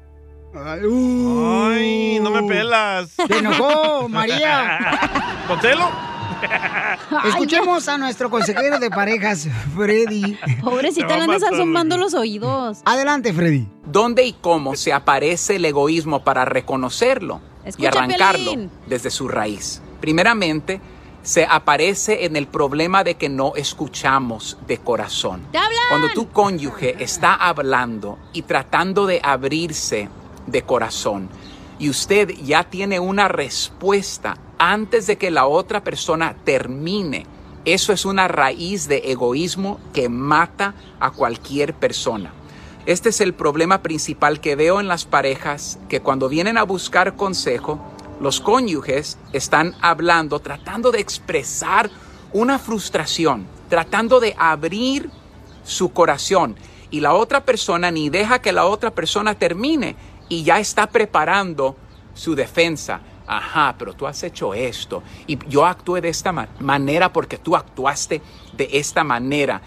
Ay, 0.53 2.19
no 2.21 2.29
me 2.29 2.43
pelas. 2.43 3.09
Se 3.27 3.37
enojó, 3.37 4.07
María. 4.07 5.43
¿Sotelo? 5.47 5.89
Escuchemos 7.25 7.87
a 7.87 7.97
nuestro 7.97 8.29
consejero 8.29 8.79
de 8.79 8.89
parejas, 8.89 9.47
Freddy. 9.75 10.37
Pobrecita, 10.61 11.17
le 11.17 11.23
andas 11.23 11.43
zumbando 11.55 11.97
los 11.97 12.13
oídos. 12.13 12.79
Adelante, 12.85 13.33
Freddy. 13.33 13.67
¿Dónde 13.85 14.25
y 14.25 14.33
cómo 14.33 14.75
se 14.75 14.93
aparece 14.93 15.57
el 15.57 15.65
egoísmo 15.65 16.23
para 16.23 16.45
reconocerlo 16.45 17.41
y 17.77 17.85
arrancarlo 17.85 18.69
desde 18.87 19.09
su 19.09 19.27
raíz? 19.27 19.81
Primeramente, 20.01 20.81
se 21.23 21.45
aparece 21.45 22.25
en 22.25 22.35
el 22.35 22.47
problema 22.47 23.03
de 23.03 23.15
que 23.15 23.29
no 23.29 23.53
escuchamos 23.55 24.57
de 24.67 24.77
corazón. 24.77 25.41
Cuando 25.89 26.09
tu 26.09 26.29
cónyuge 26.29 27.03
está 27.03 27.33
hablando 27.33 28.19
y 28.31 28.43
tratando 28.43 29.07
de 29.07 29.19
abrirse 29.23 30.07
de 30.45 30.61
corazón 30.61 31.29
y 31.79 31.89
usted 31.89 32.29
ya 32.43 32.63
tiene 32.63 32.99
una 32.99 33.27
respuesta 33.27 34.37
antes 34.57 35.07
de 35.07 35.17
que 35.17 35.31
la 35.31 35.45
otra 35.45 35.83
persona 35.83 36.35
termine, 36.43 37.25
eso 37.65 37.91
es 37.91 38.05
una 38.05 38.27
raíz 38.27 38.87
de 38.87 38.97
egoísmo 39.05 39.79
que 39.93 40.07
mata 40.07 40.75
a 40.99 41.11
cualquier 41.11 41.73
persona. 41.73 42.31
Este 42.85 43.09
es 43.09 43.19
el 43.19 43.33
problema 43.33 43.81
principal 43.81 44.39
que 44.39 44.55
veo 44.55 44.79
en 44.79 44.87
las 44.87 45.05
parejas 45.05 45.79
que 45.89 46.01
cuando 46.01 46.29
vienen 46.29 46.57
a 46.57 46.63
buscar 46.63 47.15
consejo, 47.15 47.79
los 48.21 48.39
cónyuges 48.39 49.17
están 49.33 49.73
hablando, 49.81 50.39
tratando 50.39 50.91
de 50.91 50.99
expresar 50.99 51.89
una 52.31 52.59
frustración, 52.59 53.47
tratando 53.69 54.19
de 54.19 54.35
abrir 54.37 55.09
su 55.63 55.91
corazón 55.91 56.55
y 56.91 57.01
la 57.01 57.13
otra 57.13 57.43
persona 57.43 57.91
ni 57.91 58.09
deja 58.09 58.39
que 58.39 58.53
la 58.53 58.65
otra 58.65 58.91
persona 58.91 59.35
termine 59.35 59.95
y 60.29 60.43
ya 60.43 60.59
está 60.59 60.87
preparando 60.87 61.75
su 62.13 62.35
defensa. 62.35 63.01
Ajá, 63.27 63.75
pero 63.77 63.93
tú 63.93 64.05
has 64.05 64.21
hecho 64.23 64.53
esto 64.53 65.01
y 65.25 65.39
yo 65.49 65.65
actué 65.65 65.99
de 65.99 66.09
esta 66.09 66.31
ma- 66.31 66.47
manera 66.59 67.11
porque 67.11 67.39
tú 67.39 67.55
actuaste 67.55 68.21
de 68.53 68.69
esta 68.73 69.03
manera. 69.03 69.61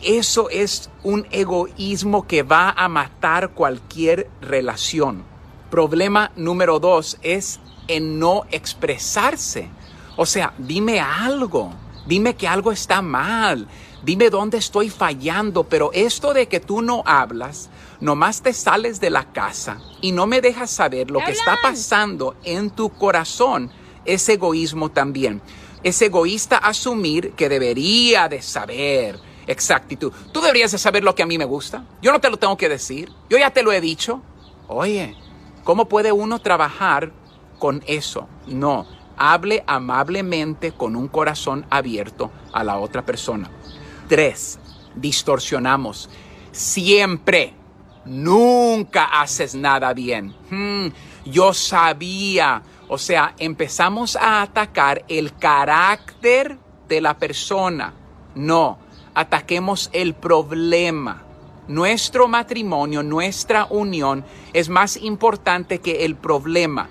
Eso 0.00 0.48
es 0.50 0.90
un 1.02 1.26
egoísmo 1.32 2.26
que 2.26 2.42
va 2.44 2.70
a 2.70 2.88
matar 2.88 3.50
cualquier 3.50 4.30
relación. 4.40 5.24
Problema 5.70 6.30
número 6.36 6.78
dos 6.78 7.18
es 7.22 7.58
en 7.88 8.18
no 8.20 8.44
expresarse. 8.50 9.68
O 10.16 10.24
sea, 10.26 10.52
dime 10.58 11.00
algo, 11.00 11.72
dime 12.06 12.36
que 12.36 12.46
algo 12.46 12.70
está 12.70 13.02
mal, 13.02 13.66
dime 14.04 14.30
dónde 14.30 14.58
estoy 14.58 14.88
fallando, 14.88 15.64
pero 15.64 15.90
esto 15.92 16.32
de 16.32 16.46
que 16.46 16.60
tú 16.60 16.80
no 16.82 17.02
hablas, 17.06 17.70
nomás 18.00 18.42
te 18.42 18.52
sales 18.52 19.00
de 19.00 19.10
la 19.10 19.32
casa 19.32 19.78
y 20.00 20.12
no 20.12 20.26
me 20.26 20.40
dejas 20.40 20.70
saber 20.70 21.10
lo 21.10 21.20
que 21.20 21.32
está 21.32 21.58
pasando 21.62 22.36
en 22.44 22.70
tu 22.70 22.90
corazón, 22.90 23.70
es 24.04 24.28
egoísmo 24.28 24.90
también. 24.90 25.40
Es 25.82 26.00
egoísta 26.00 26.56
asumir 26.56 27.32
que 27.32 27.48
debería 27.48 28.28
de 28.28 28.40
saber 28.40 29.18
exactitud. 29.46 30.12
Tú 30.32 30.40
deberías 30.40 30.72
de 30.72 30.78
saber 30.78 31.04
lo 31.04 31.14
que 31.14 31.22
a 31.22 31.26
mí 31.26 31.36
me 31.38 31.44
gusta. 31.44 31.84
Yo 32.00 32.12
no 32.12 32.20
te 32.20 32.30
lo 32.30 32.38
tengo 32.38 32.56
que 32.56 32.68
decir. 32.68 33.10
Yo 33.28 33.38
ya 33.38 33.50
te 33.50 33.62
lo 33.62 33.72
he 33.72 33.80
dicho. 33.80 34.22
Oye, 34.66 35.14
¿cómo 35.62 35.88
puede 35.88 36.12
uno 36.12 36.40
trabajar 36.40 37.12
con 37.58 37.82
eso? 37.86 38.28
No, 38.46 38.86
hable 39.16 39.62
amablemente 39.66 40.72
con 40.72 40.96
un 40.96 41.08
corazón 41.08 41.66
abierto 41.70 42.30
a 42.52 42.64
la 42.64 42.78
otra 42.78 43.04
persona. 43.04 43.50
Tres, 44.08 44.58
distorsionamos. 44.94 46.08
Siempre, 46.52 47.54
nunca 48.04 49.04
haces 49.04 49.54
nada 49.54 49.92
bien. 49.94 50.34
Hmm, 50.50 50.88
yo 51.24 51.52
sabía. 51.52 52.62
O 52.88 52.98
sea, 52.98 53.34
empezamos 53.38 54.16
a 54.16 54.42
atacar 54.42 55.04
el 55.08 55.34
carácter 55.36 56.58
de 56.88 57.00
la 57.00 57.16
persona. 57.18 57.94
No, 58.34 58.78
ataquemos 59.14 59.90
el 59.92 60.14
problema. 60.14 61.22
Nuestro 61.66 62.28
matrimonio, 62.28 63.02
nuestra 63.02 63.66
unión 63.70 64.24
es 64.52 64.68
más 64.68 64.98
importante 64.98 65.78
que 65.78 66.04
el 66.04 66.14
problema. 66.14 66.88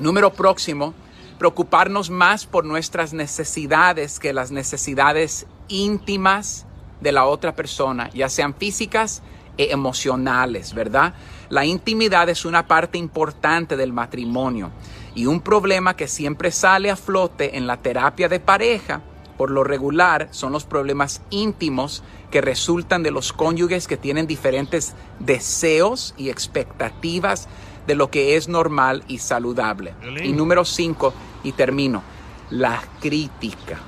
Número 0.00 0.32
próximo, 0.32 0.92
preocuparnos 1.38 2.10
más 2.10 2.46
por 2.46 2.64
nuestras 2.64 3.12
necesidades 3.12 4.18
que 4.18 4.32
las 4.32 4.50
necesidades 4.50 5.46
íntimas 5.68 6.66
de 7.00 7.12
la 7.12 7.26
otra 7.26 7.54
persona, 7.54 8.10
ya 8.10 8.28
sean 8.28 8.54
físicas 8.54 9.22
emocionales, 9.70 10.74
¿verdad? 10.74 11.14
La 11.48 11.64
intimidad 11.64 12.28
es 12.28 12.44
una 12.44 12.66
parte 12.66 12.98
importante 12.98 13.76
del 13.76 13.92
matrimonio 13.92 14.70
y 15.14 15.26
un 15.26 15.40
problema 15.40 15.94
que 15.94 16.08
siempre 16.08 16.50
sale 16.50 16.90
a 16.90 16.96
flote 16.96 17.56
en 17.56 17.66
la 17.66 17.76
terapia 17.76 18.28
de 18.28 18.40
pareja, 18.40 19.02
por 19.36 19.50
lo 19.50 19.64
regular, 19.64 20.28
son 20.30 20.52
los 20.52 20.64
problemas 20.64 21.22
íntimos 21.30 22.02
que 22.30 22.40
resultan 22.40 23.02
de 23.02 23.10
los 23.10 23.32
cónyuges 23.32 23.86
que 23.86 23.96
tienen 23.96 24.26
diferentes 24.26 24.94
deseos 25.18 26.14
y 26.16 26.30
expectativas 26.30 27.48
de 27.86 27.94
lo 27.94 28.10
que 28.10 28.36
es 28.36 28.48
normal 28.48 29.04
y 29.08 29.18
saludable. 29.18 29.94
Y 30.22 30.32
número 30.32 30.64
cinco, 30.64 31.12
y 31.42 31.52
termino, 31.52 32.02
la 32.50 32.82
crítica. 33.00 33.78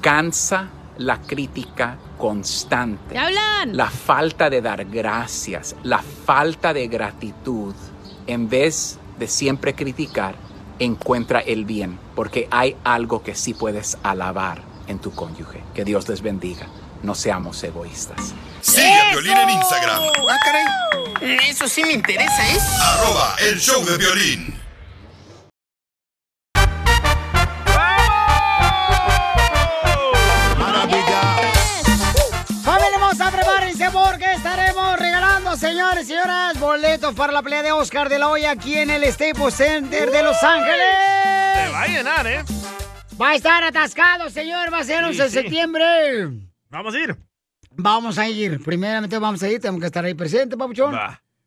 Cansa 0.00 0.70
la 0.96 1.20
crítica 1.20 1.98
constante. 2.20 3.14
¡Te 3.14 3.18
hablan! 3.18 3.76
La 3.76 3.90
falta 3.90 4.50
de 4.50 4.60
dar 4.60 4.84
gracias, 4.84 5.74
la 5.82 6.02
falta 6.02 6.72
de 6.72 6.86
gratitud, 6.86 7.74
en 8.26 8.48
vez 8.48 8.98
de 9.18 9.26
siempre 9.26 9.74
criticar, 9.74 10.34
encuentra 10.78 11.40
el 11.40 11.64
bien, 11.64 11.98
porque 12.14 12.46
hay 12.50 12.76
algo 12.84 13.22
que 13.22 13.34
sí 13.34 13.54
puedes 13.54 13.96
alabar 14.02 14.62
en 14.86 14.98
tu 14.98 15.12
cónyuge. 15.12 15.62
Que 15.74 15.84
Dios 15.84 16.08
les 16.08 16.20
bendiga. 16.20 16.66
No 17.02 17.14
seamos 17.14 17.62
egoístas. 17.64 18.34
Sigue 18.60 18.92
a 18.92 19.10
Violín 19.12 19.36
en 19.36 19.50
Instagram. 19.50 20.02
Ah, 20.28 20.36
caray. 20.44 21.40
Eso 21.48 21.66
sí 21.66 21.82
me 21.82 21.92
interesa, 21.92 22.52
¿eh? 22.52 22.58
Arroba 22.82 23.34
el 23.40 23.58
show 23.58 23.82
de 23.84 23.96
violín. 23.96 24.59
Porque 33.92 34.32
estaremos 34.36 34.98
regalando, 34.98 35.56
señores 35.56 36.04
y 36.04 36.08
señoras, 36.08 36.58
boletos 36.58 37.14
para 37.14 37.32
la 37.32 37.42
pelea 37.42 37.62
de 37.62 37.72
Oscar 37.72 38.08
de 38.08 38.18
la 38.18 38.28
Hoya 38.28 38.52
aquí 38.52 38.76
en 38.76 38.90
el 38.90 39.04
Staples 39.12 39.54
Center 39.54 40.10
de 40.10 40.22
Los 40.22 40.42
Ángeles. 40.42 40.86
Se 41.54 41.72
va 41.72 41.82
a 41.82 41.86
llenar, 41.86 42.26
¿eh? 42.26 42.44
Va 43.20 43.30
a 43.30 43.34
estar 43.34 43.62
atascado, 43.64 44.30
señor. 44.30 44.72
Va 44.72 44.78
a 44.78 44.84
ser 44.84 45.04
11 45.04 45.22
de 45.22 45.28
sí. 45.28 45.34
septiembre. 45.34 45.84
Vamos 46.68 46.94
a 46.94 46.98
ir. 46.98 47.16
Vamos 47.70 48.18
a 48.18 48.28
ir. 48.28 48.62
Primeramente 48.62 49.18
vamos 49.18 49.42
a 49.42 49.48
ir. 49.48 49.60
Tenemos 49.60 49.80
que 49.80 49.86
estar 49.86 50.04
ahí 50.04 50.14
presente, 50.14 50.56
papuchón. 50.56 50.96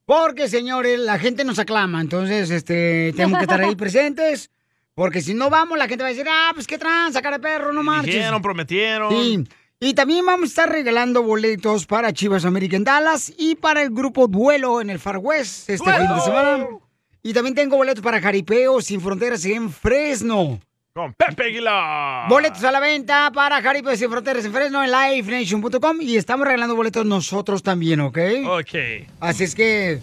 Porque, 0.06 0.50
señores, 0.50 1.00
la 1.00 1.18
gente 1.18 1.44
nos 1.44 1.60
aclama. 1.60 2.02
Entonces, 2.02 2.50
este, 2.52 3.14
tenemos 3.16 3.39
que 3.39 3.46
estar 3.46 3.62
ahí 3.62 3.76
presentes. 3.78 4.52
Porque 4.94 5.22
si 5.22 5.34
no 5.34 5.50
vamos, 5.50 5.78
la 5.78 5.88
gente 5.88 6.04
va 6.04 6.10
a 6.10 6.12
decir, 6.12 6.28
ah, 6.30 6.52
pues 6.54 6.68
qué 6.68 6.78
tranza, 6.78 7.22
cara 7.22 7.38
de 7.38 7.44
perro, 7.44 7.74
no 7.74 7.82
marches. 7.82 8.14
Dijeron, 8.14 8.41
prometieron. 8.41 9.12
Sí. 9.12 9.44
Y 9.86 9.96
también 9.96 10.26
vamos 10.26 10.44
a 10.44 10.48
estar 10.48 10.70
regalando 10.70 11.24
boletos 11.24 11.86
para 11.86 12.14
Chivas 12.14 12.46
América 12.46 12.78
en 12.78 12.86
Dallas 12.86 13.34
y 13.38 13.56
para 13.56 13.82
el 13.82 13.90
grupo 13.90 14.30
Duelo 14.30 14.80
en 14.80 14.90
el 14.90 14.98
Far 14.98 15.18
West 15.18 15.70
este 15.70 15.84
¡Duelo! 15.84 16.08
fin 16.08 16.16
de 16.16 16.22
semana. 16.22 16.68
Y 17.22 17.34
también 17.34 17.54
tengo 17.54 17.76
boletos 17.76 18.02
para 18.02 18.22
Jaripeo 18.22 18.80
Sin 18.80 19.02
Fronteras 19.02 19.44
en 19.44 19.70
Fresno. 19.70 20.62
Con 20.94 21.14
Pepe 21.16 21.48
Aguilar. 21.48 22.30
Boletos 22.30 22.64
a 22.64 22.72
la 22.72 22.80
venta 22.80 23.30
para 23.34 23.62
Jaripeo 23.62 23.98
Sin 23.98 24.10
Fronteras 24.10 24.46
en 24.46 24.54
Fresno 24.54 24.82
en 24.82 24.90
livenation.com 24.90 25.98
y 26.00 26.16
estamos 26.16 26.48
regalando 26.48 26.78
boletos 26.78 27.06
nosotros 27.06 27.62
también, 27.62 28.00
¿ok? 28.00 28.20
Ok. 28.48 29.06
Así 29.20 29.44
es 29.44 29.54
que, 29.54 30.00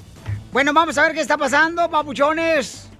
bueno, 0.52 0.74
vamos 0.74 0.98
a 0.98 1.04
ver 1.04 1.14
qué 1.14 1.22
está 1.22 1.38
pasando, 1.38 1.88
papuchones. 1.88 2.90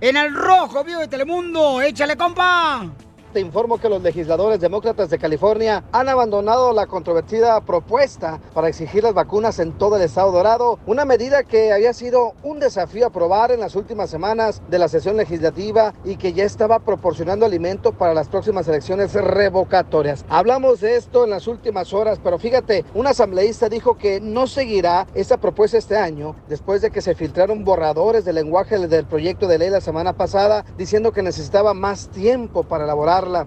En 0.00 0.16
el 0.16 0.32
rojo, 0.32 0.84
vivo 0.84 1.00
de 1.00 1.08
Telemundo. 1.08 1.82
Échale, 1.82 2.16
compa. 2.16 2.88
Te 3.32 3.40
informo 3.40 3.78
que 3.78 3.88
los 3.88 4.02
legisladores 4.02 4.60
demócratas 4.60 5.10
de 5.10 5.18
California 5.18 5.84
han 5.92 6.08
abandonado 6.08 6.72
la 6.72 6.86
controvertida 6.86 7.60
propuesta 7.60 8.40
para 8.54 8.68
exigir 8.68 9.02
las 9.02 9.14
vacunas 9.14 9.58
en 9.58 9.72
todo 9.72 9.96
el 9.96 10.02
estado 10.02 10.32
dorado, 10.32 10.78
una 10.86 11.04
medida 11.04 11.42
que 11.42 11.72
había 11.72 11.92
sido 11.92 12.34
un 12.42 12.58
desafío 12.58 13.06
aprobar 13.06 13.52
en 13.52 13.60
las 13.60 13.76
últimas 13.76 14.10
semanas 14.10 14.62
de 14.68 14.78
la 14.78 14.88
sesión 14.88 15.16
legislativa 15.16 15.92
y 16.04 16.16
que 16.16 16.32
ya 16.32 16.44
estaba 16.44 16.78
proporcionando 16.78 17.44
alimento 17.44 17.92
para 17.92 18.14
las 18.14 18.28
próximas 18.28 18.66
elecciones 18.68 19.12
revocatorias. 19.12 20.24
Hablamos 20.28 20.80
de 20.80 20.96
esto 20.96 21.24
en 21.24 21.30
las 21.30 21.46
últimas 21.46 21.92
horas, 21.92 22.18
pero 22.22 22.38
fíjate, 22.38 22.84
un 22.94 23.06
asambleísta 23.06 23.68
dijo 23.68 23.98
que 23.98 24.20
no 24.20 24.46
seguirá 24.46 25.06
esta 25.14 25.36
propuesta 25.36 25.76
este 25.76 25.96
año 25.96 26.34
después 26.48 26.80
de 26.80 26.90
que 26.90 27.02
se 27.02 27.14
filtraron 27.14 27.64
borradores 27.64 28.24
del 28.24 28.36
lenguaje 28.36 28.78
del 28.78 29.06
proyecto 29.06 29.46
de 29.46 29.58
ley 29.58 29.70
la 29.70 29.80
semana 29.80 30.14
pasada 30.14 30.64
diciendo 30.76 31.12
que 31.12 31.22
necesitaba 31.22 31.74
más 31.74 32.08
tiempo 32.08 32.62
para 32.62 32.86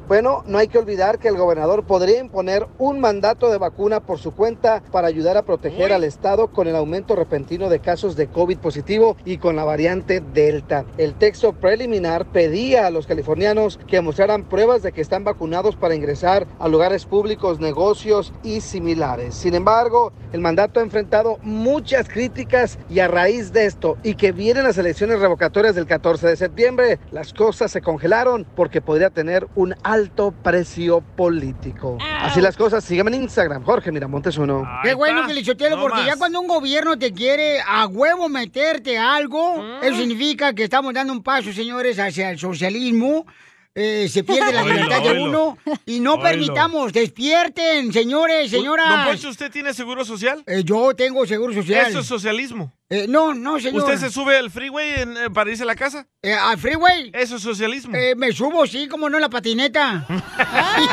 Bueno, 0.07 0.43
no 0.47 0.57
hay 0.57 0.67
que 0.67 0.79
olvidar 0.79 1.17
que 1.17 1.29
el 1.29 1.37
gobernador 1.37 1.85
podría 1.85 2.19
imponer 2.19 2.67
un 2.77 2.99
mandato 2.99 3.49
de 3.49 3.57
vacuna 3.57 4.01
por 4.01 4.19
su 4.19 4.31
cuenta 4.31 4.83
para 4.91 5.07
ayudar 5.07 5.37
a 5.37 5.43
proteger 5.43 5.93
al 5.93 6.03
estado 6.03 6.47
con 6.47 6.67
el 6.67 6.75
aumento 6.75 7.15
repentino 7.15 7.69
de 7.69 7.79
casos 7.79 8.17
de 8.17 8.27
COVID 8.27 8.57
positivo 8.57 9.15
y 9.23 9.37
con 9.37 9.55
la 9.55 9.63
variante 9.63 10.19
Delta. 10.19 10.83
El 10.97 11.13
texto 11.13 11.53
preliminar 11.53 12.25
pedía 12.25 12.85
a 12.85 12.89
los 12.89 13.07
californianos 13.07 13.79
que 13.87 14.01
mostraran 14.01 14.43
pruebas 14.43 14.83
de 14.83 14.91
que 14.91 14.99
están 14.99 15.23
vacunados 15.23 15.77
para 15.77 15.95
ingresar 15.95 16.47
a 16.59 16.67
lugares 16.67 17.05
públicos, 17.05 17.61
negocios 17.61 18.33
y 18.43 18.59
similares. 18.59 19.35
Sin 19.35 19.55
embargo, 19.55 20.11
el 20.33 20.41
mandato 20.41 20.81
ha 20.81 20.83
enfrentado 20.83 21.37
muchas 21.43 22.09
críticas 22.09 22.77
y 22.89 22.99
a 22.99 23.07
raíz 23.07 23.53
de 23.53 23.67
esto 23.67 23.97
y 24.03 24.15
que 24.15 24.33
vienen 24.33 24.65
las 24.65 24.77
elecciones 24.77 25.19
revocatorias 25.19 25.75
del 25.75 25.87
14 25.87 26.27
de 26.27 26.35
septiembre, 26.35 26.99
las 27.11 27.33
cosas 27.33 27.71
se 27.71 27.81
congelaron 27.81 28.45
porque 28.55 28.81
podría 28.81 29.09
tener 29.09 29.47
un 29.55 29.60
alto 29.83 30.31
precio 30.43 31.01
político. 31.01 31.97
Así 32.21 32.41
las 32.41 32.55
cosas, 32.57 32.83
sígueme 32.83 33.15
en 33.15 33.23
Instagram, 33.23 33.63
Jorge 33.63 33.91
Miramontes 33.91 34.37
uno. 34.37 34.67
Qué 34.83 34.93
bueno 34.93 35.25
que 35.27 35.33
Lichotelo, 35.33 35.75
No 35.77 35.81
porque 35.83 35.97
más. 35.99 36.07
ya 36.07 36.15
cuando 36.17 36.39
un 36.41 36.47
gobierno 36.47 36.97
te 36.97 37.13
quiere 37.13 37.59
a 37.61 37.87
huevo 37.87 38.29
meterte 38.29 38.97
algo, 38.97 39.63
eso 39.81 39.95
significa 39.97 40.53
que 40.53 40.63
estamos 40.63 40.93
dando 40.93 41.13
un 41.13 41.23
paso, 41.23 41.51
señores, 41.53 41.97
hacia 41.99 42.29
el 42.31 42.39
socialismo. 42.39 43.25
Eh, 43.73 44.09
se 44.09 44.25
pierde 44.25 44.51
la 44.51 44.63
libertad 44.65 45.01
de 45.01 45.21
uno 45.23 45.57
y 45.85 46.01
no 46.01 46.15
Oílo. 46.15 46.23
permitamos, 46.23 46.91
despierten, 46.91 47.93
señores, 47.93 48.51
señoras. 48.51 48.89
Don 48.89 49.05
Poncho, 49.13 49.29
¿usted 49.29 49.49
tiene 49.49 49.73
seguro 49.73 50.03
social? 50.03 50.43
Eh, 50.45 50.63
yo 50.65 50.93
tengo 50.93 51.25
seguro 51.25 51.53
social. 51.53 51.87
Eso 51.87 51.99
es 51.99 52.05
socialismo. 52.05 52.73
Eh, 52.93 53.05
no, 53.07 53.33
no, 53.33 53.57
señor. 53.57 53.83
¿Usted 53.83 53.97
se 53.97 54.09
sube 54.11 54.37
al 54.37 54.51
freeway 54.51 54.99
en- 54.99 55.15
eh, 55.15 55.29
para 55.33 55.49
irse 55.49 55.63
a 55.63 55.65
la 55.65 55.75
casa? 55.75 56.07
Eh, 56.21 56.33
¿Al 56.33 56.57
freeway? 56.57 57.09
Eso 57.13 57.37
es 57.37 57.41
socialismo. 57.41 57.95
Eh, 57.95 58.15
me 58.17 58.33
subo, 58.33 58.67
sí, 58.67 58.89
como 58.89 59.09
no, 59.09 59.15
en 59.15 59.21
la 59.21 59.29
patineta. 59.29 60.05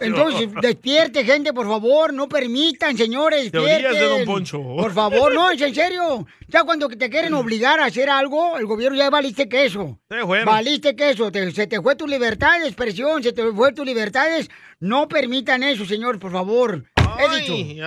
Entonces, 0.00 0.48
despierte, 0.62 1.24
gente, 1.24 1.52
por 1.52 1.66
favor. 1.66 2.12
No 2.14 2.28
permitan, 2.28 2.96
señores. 2.96 3.50
Teorías 3.50 3.92
de. 3.92 4.00
Don 4.08 4.24
Poncho. 4.24 4.62
Por 4.62 4.92
favor, 4.92 5.34
no, 5.34 5.50
es 5.50 5.60
en 5.60 5.74
serio. 5.74 6.26
Ya 6.48 6.62
cuando 6.62 6.88
te 6.88 7.10
quieren 7.10 7.34
obligar 7.34 7.80
a 7.80 7.86
hacer 7.86 8.08
algo, 8.08 8.56
el 8.58 8.66
gobierno 8.66 8.96
ya 8.96 9.10
valiste 9.10 9.48
queso. 9.48 9.98
Sí, 10.10 10.16
bueno. 10.24 10.46
Valiste 10.46 10.94
queso. 10.94 11.32
Te- 11.32 11.50
se 11.50 11.66
te 11.66 11.80
fue 11.82 11.96
tu 11.96 12.06
libertad 12.06 12.60
de 12.60 12.66
expresión, 12.68 13.22
se 13.22 13.32
te 13.32 13.42
fue 13.52 13.72
tu 13.72 13.84
libertades. 13.84 14.48
No 14.78 15.08
permitan 15.08 15.62
eso, 15.62 15.84
señor, 15.84 16.18
por 16.18 16.32
favor. 16.32 16.84
He 17.18 17.40
dicho. 17.40 17.82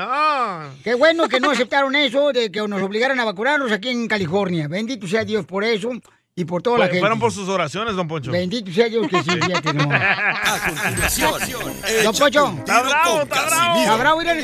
Qué 0.84 0.96
bueno 0.96 1.28
que 1.28 1.40
no 1.40 1.52
aceptaron 1.52 1.96
eso 1.96 2.32
de 2.32 2.52
que 2.52 2.68
nos 2.68 2.82
obligaran 2.82 3.20
a 3.20 3.26
vacunarnos 3.26 3.72
aquí 3.72 3.90
en 3.90 4.08
California. 4.08 4.68
Bendito 4.68 5.08
sea 5.08 5.24
Dios 5.24 5.46
por 5.46 5.64
eso 5.64 5.92
y 6.36 6.46
por 6.46 6.62
toda 6.62 6.80
la 6.80 6.86
gente. 6.86 7.00
Fueron 7.00 7.20
por 7.20 7.32
sus 7.32 7.50
oraciones, 7.50 7.96
don 7.96 8.08
Poncho. 8.08 8.32
Bendito 8.32 8.72
sea 8.72 8.88
Dios 8.88 9.08
que 9.08 9.24
sí, 9.24 9.32
fíjate, 9.42 9.74
no. 9.74 9.90
A 9.92 10.60
continuación, 10.66 11.74
Don 12.04 12.16
Poncho. 12.16 12.56
Está 12.60 12.82
bravo, 12.82 13.22
está 13.22 13.46
bravo. 13.46 13.80
Está 13.80 13.96
bravo, 13.98 14.20
mira, 14.20 14.36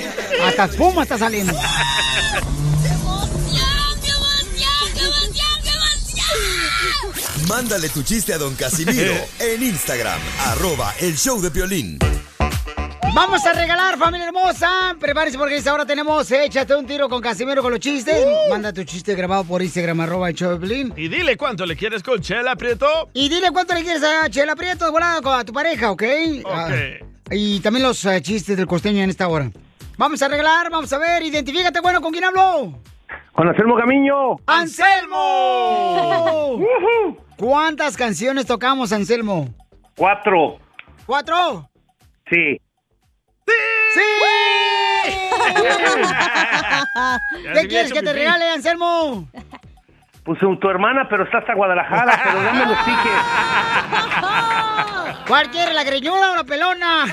hasta 0.45 0.65
espuma 0.65 1.03
está 1.03 1.17
saliendo. 1.17 1.53
Mándale 7.47 7.89
tu 7.89 8.01
chiste 8.01 8.33
a 8.33 8.37
don 8.37 8.55
Casimiro 8.55 9.13
en 9.39 9.63
Instagram, 9.63 10.19
arroba 10.45 10.93
el 10.99 11.15
show 11.15 11.39
de 11.39 11.49
violín. 11.49 11.99
Vamos 13.13 13.45
a 13.45 13.53
regalar, 13.53 13.97
familia 13.97 14.27
hermosa. 14.27 14.95
Prepárense 14.99 15.37
porque 15.37 15.55
esta 15.57 15.73
hora 15.73 15.85
tenemos 15.85 16.29
Échate 16.31 16.75
un 16.75 16.85
tiro 16.85 17.07
con 17.07 17.21
Casimiro 17.21 17.61
con 17.61 17.71
los 17.71 17.79
chistes. 17.79 18.25
Manda 18.49 18.73
tu 18.73 18.83
chiste 18.83 19.15
grabado 19.15 19.45
por 19.45 19.61
Instagram, 19.61 20.01
arroba 20.01 20.27
el 20.29 20.35
Piolín. 20.35 20.91
Y 20.97 21.07
dile 21.07 21.37
cuánto 21.37 21.65
le 21.65 21.75
quieres 21.77 22.03
con 22.03 22.19
Chela 22.21 22.55
Prieto. 22.57 23.09
Y 23.13 23.29
dile 23.29 23.51
cuánto 23.51 23.73
le 23.73 23.83
quieres 23.83 24.03
a 24.03 24.29
Chela 24.29 24.55
Prieto 24.55 24.91
con- 24.91 25.01
a 25.03 25.43
tu 25.45 25.53
pareja, 25.53 25.91
¿ok? 25.91 26.03
Ah, 26.45 26.69
y 27.31 27.59
también 27.61 27.83
los 27.85 28.03
eh, 28.05 28.21
chistes 28.21 28.57
del 28.57 28.67
costeño 28.67 29.01
en 29.01 29.09
esta 29.09 29.27
hora. 29.29 29.49
Vamos 29.97 30.21
a 30.21 30.27
regalar, 30.27 30.69
vamos 30.69 30.91
a 30.91 30.97
ver, 30.97 31.23
identifícate, 31.23 31.79
bueno, 31.79 32.01
¿con 32.01 32.11
quién 32.11 32.25
hablo? 32.25 32.79
Con 33.33 33.47
Anselmo 33.47 33.77
Camiño. 33.77 34.35
¡Anselmo! 34.45 35.15
¿Cuántas 37.37 37.95
canciones 37.95 38.45
tocamos, 38.45 38.91
Anselmo? 38.91 39.53
Cuatro. 39.95 40.57
¿Cuatro? 41.05 41.69
Sí. 42.29 42.59
¡Sí! 43.95 45.11
¿Qué 47.53 47.67
quieres 47.67 47.93
que 47.93 48.01
te 48.01 48.13
regale, 48.13 48.49
Anselmo? 48.51 49.27
Pues 50.23 50.39
tu 50.39 50.57
tu 50.57 50.69
hermana, 50.69 51.07
pero 51.07 51.23
está 51.23 51.37
hasta 51.37 51.53
Guadalajara, 51.53 52.19
pero 52.23 52.41
dame 52.41 52.65
los 52.65 52.83
tickets. 52.83 53.23
¿Cuál 55.27 55.49
quiere, 55.49 55.73
la 55.73 55.83
greñuda 55.83 56.31
o 56.31 56.35
la 56.35 56.43
pelona? 56.43 57.05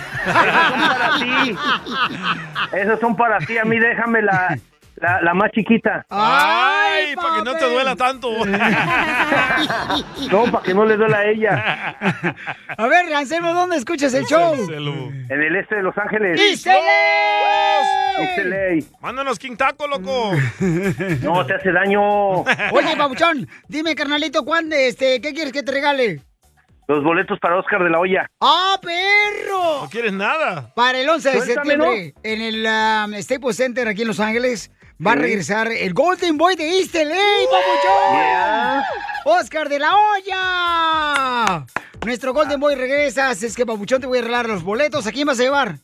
Esos 2.72 3.01
son 3.01 3.16
para 3.16 3.39
ti, 3.39 3.59
a 3.59 3.64
mí 3.64 3.78
déjame 3.78 4.22
la, 4.22 4.59
la, 5.03 5.20
la 5.20 5.34
más 5.34 5.50
chiquita. 5.50 6.07
Ay, 6.09 7.14
para 7.16 7.36
que 7.36 7.42
no 7.42 7.55
te 7.57 7.70
duela 7.70 7.96
tanto. 7.96 8.30
No, 10.30 10.44
para 10.50 10.62
que 10.62 10.72
no 10.72 10.84
le 10.84 10.96
duela 10.96 11.18
a 11.18 11.26
ella. 11.26 11.96
A 12.76 12.86
ver, 12.86 13.12
Anselmo, 13.12 13.53
¿dónde 13.53 13.76
escuchas 13.76 14.14
el 14.14 14.24
show? 14.24 14.55
En 14.55 15.42
el 15.42 15.57
este 15.57 15.76
de 15.76 15.82
Los 15.82 15.96
Ángeles. 15.98 16.64
Mándanos 19.00 19.38
King 19.38 19.57
Taco, 19.57 19.86
loco. 19.86 20.32
No, 21.22 21.44
te 21.44 21.55
hace 21.55 21.72
daño. 21.72 22.42
Oye, 22.72 22.96
Pabuchón, 22.96 23.48
dime, 23.68 23.94
carnalito, 23.94 24.44
¿cuándo, 24.44 24.76
este, 24.76 25.20
qué 25.20 25.32
quieres 25.32 25.53
que 25.53 25.62
te 25.62 25.72
regale? 25.72 26.20
Los 26.88 27.03
boletos 27.03 27.38
para 27.40 27.59
Oscar 27.59 27.82
de 27.82 27.90
la 27.90 27.98
Hoya. 27.98 28.30
¡Ah, 28.40 28.78
perro! 28.80 29.82
No 29.82 29.88
quieres 29.90 30.12
nada. 30.12 30.72
Para 30.74 30.98
el 30.98 31.09
11 31.09 31.30
de 31.30 31.40
septiembre, 31.40 32.14
en 32.22 32.42
el 32.42 32.66
um, 32.66 33.20
Staples 33.20 33.57
Center 33.57 33.88
aquí 33.88 34.03
en 34.03 34.09
Los 34.09 34.20
Ángeles, 34.20 34.70
va 35.05 35.12
a 35.12 35.16
regresar 35.16 35.68
el 35.72 35.92
Golden 35.94 36.38
Boy 36.38 36.55
de 36.55 36.78
East 36.78 36.94
LA, 36.94 37.14
papuchón. 37.50 38.12
Yeah. 38.12 38.84
¡Oscar 39.24 39.68
de 39.68 39.78
la 39.78 39.92
Hoya! 39.96 41.66
Nuestro 42.05 42.32
Golden 42.32 42.61
Boy 42.61 42.74
regresa, 42.74 43.30
así 43.30 43.46
es 43.46 43.57
que, 43.57 43.66
papuchón, 43.66 44.00
te 44.00 44.07
voy 44.07 44.18
a 44.18 44.22
regalar 44.22 44.48
los 44.48 44.62
boletos. 44.62 45.07
¿A 45.07 45.12
quién 45.12 45.26
vas 45.26 45.40
a 45.40 45.42
llevar? 45.42 45.78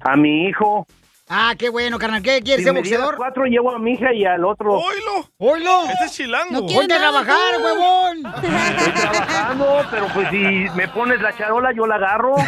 A 0.00 0.16
mi 0.16 0.48
hijo. 0.48 0.86
Ah, 1.30 1.54
qué 1.58 1.68
bueno, 1.68 1.98
carnal. 1.98 2.22
¿Qué 2.22 2.40
quieres 2.42 2.60
Si 2.60 2.64
ser 2.64 2.72
boxeador? 2.74 3.16
cuatro, 3.16 3.44
llevo 3.44 3.70
a 3.74 3.78
mi 3.78 3.92
hija 3.92 4.12
y 4.14 4.24
al 4.24 4.44
otro. 4.44 4.72
¡Oilo! 4.74 5.30
¡Oilo! 5.38 5.84
Este 5.90 6.04
es 6.06 6.12
chilango. 6.12 6.52
No 6.52 6.66
Ponte 6.66 6.94
a 6.94 6.98
trabajar, 6.98 7.36
huevón. 7.62 8.26
Estoy 8.26 8.92
trabajando, 8.92 9.86
pero 9.90 10.06
pues 10.14 10.28
si 10.30 10.36
me 10.74 10.88
pones 10.88 11.20
la 11.20 11.36
charola, 11.36 11.72
yo 11.72 11.86
la 11.86 11.96
agarro. 11.96 12.34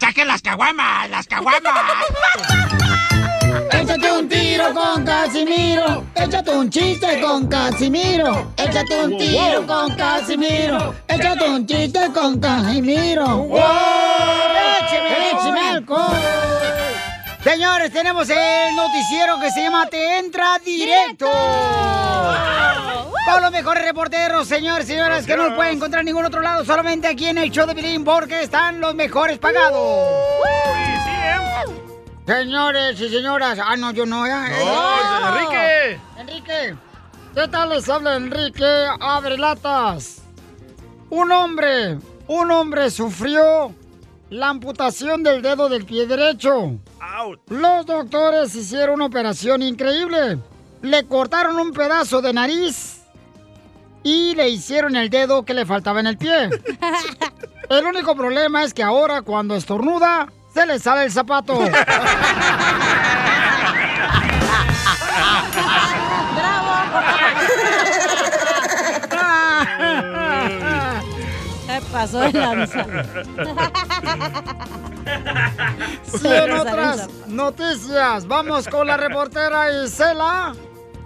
¡Saquen 0.00 0.28
las 0.28 0.40
caguamas! 0.42 1.10
¡Las 1.10 1.26
caguamas! 1.26 1.60
Échate 3.72 4.12
un 4.12 4.28
tiro 4.28 4.74
con 4.74 5.04
Casimiro. 5.04 6.04
Échate 6.14 6.50
un 6.50 6.70
chiste 6.70 7.20
con 7.20 7.46
Casimiro. 7.48 8.52
Échate 8.56 9.04
un 9.04 9.16
tiro 9.18 9.66
con 9.66 9.96
Casimiro. 9.96 10.94
Échate 11.08 11.48
un 11.48 11.66
chiste 11.66 12.12
con 12.12 12.38
Casimiro. 12.38 13.26
¡Wow! 13.26 13.98
Señores, 17.42 17.92
tenemos 17.92 18.28
el 18.28 18.76
noticiero 18.76 19.40
que 19.40 19.50
se 19.50 19.62
llama 19.62 19.86
Te 19.86 20.18
Entra 20.18 20.58
Directo. 20.64 21.30
Todos 23.26 23.42
los 23.42 23.50
mejores 23.50 23.84
reporteros, 23.84 24.46
señores 24.46 24.86
y 24.86 24.92
señoras, 24.92 25.24
que 25.24 25.36
no 25.36 25.44
los 25.44 25.54
pueden 25.54 25.76
encontrar 25.76 26.00
en 26.00 26.06
ningún 26.06 26.24
otro 26.24 26.40
lado, 26.42 26.64
solamente 26.64 27.08
aquí 27.08 27.26
en 27.26 27.38
el 27.38 27.50
show 27.50 27.66
de 27.66 27.74
Pilín, 27.74 28.04
porque 28.04 28.42
están 28.42 28.80
los 28.80 28.94
mejores 28.94 29.38
pagados. 29.38 30.08
Señores 32.28 33.00
y 33.00 33.08
señoras, 33.08 33.58
ah, 33.58 33.74
no, 33.78 33.90
yo 33.90 34.04
no, 34.04 34.26
¿eh? 34.26 34.30
No, 34.30 35.28
Enrique. 35.28 35.98
Enrique, 36.18 36.76
¿qué 37.34 37.48
tal 37.48 37.70
les 37.70 37.88
habla 37.88 38.16
Enrique 38.16 38.66
Abre 39.00 39.38
Latas? 39.38 40.20
Un 41.08 41.32
hombre, 41.32 41.96
un 42.26 42.50
hombre 42.50 42.90
sufrió 42.90 43.72
la 44.28 44.50
amputación 44.50 45.22
del 45.22 45.40
dedo 45.40 45.70
del 45.70 45.86
pie 45.86 46.06
derecho. 46.06 46.78
Los 47.46 47.86
doctores 47.86 48.54
hicieron 48.54 48.96
una 48.96 49.06
operación 49.06 49.62
increíble. 49.62 50.38
Le 50.82 51.06
cortaron 51.06 51.58
un 51.58 51.72
pedazo 51.72 52.20
de 52.20 52.34
nariz 52.34 53.04
y 54.02 54.34
le 54.34 54.50
hicieron 54.50 54.96
el 54.96 55.08
dedo 55.08 55.46
que 55.46 55.54
le 55.54 55.64
faltaba 55.64 56.00
en 56.00 56.08
el 56.08 56.18
pie. 56.18 56.50
El 57.70 57.84
único 57.86 58.14
problema 58.14 58.64
es 58.64 58.72
que 58.72 58.82
ahora 58.82 59.20
cuando 59.20 59.54
estornuda, 59.54 60.28
se 60.52 60.66
le 60.66 60.78
sale 60.78 61.04
el 61.04 61.12
zapato. 61.12 61.58
Se 71.66 71.80
pasó 71.92 72.20
de 72.20 72.32
lanza. 72.32 72.86
Y 76.22 76.26
en 76.26 76.52
otras 76.52 77.08
noticias, 77.26 78.26
vamos 78.26 78.68
con 78.68 78.86
la 78.86 78.96
reportera 78.96 79.84
Isela. 79.84 80.54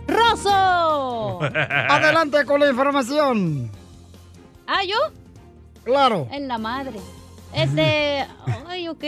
¡Rosso! 0.06 1.40
Adelante 1.42 2.44
con 2.44 2.60
la 2.60 2.68
información. 2.68 3.70
¿Ah, 4.66 4.82
yo? 4.84 4.96
Claro. 5.84 6.28
En 6.30 6.48
la 6.48 6.58
madre. 6.58 7.00
Este. 7.54 8.26
Ay, 8.68 8.88
ok. 8.88 9.04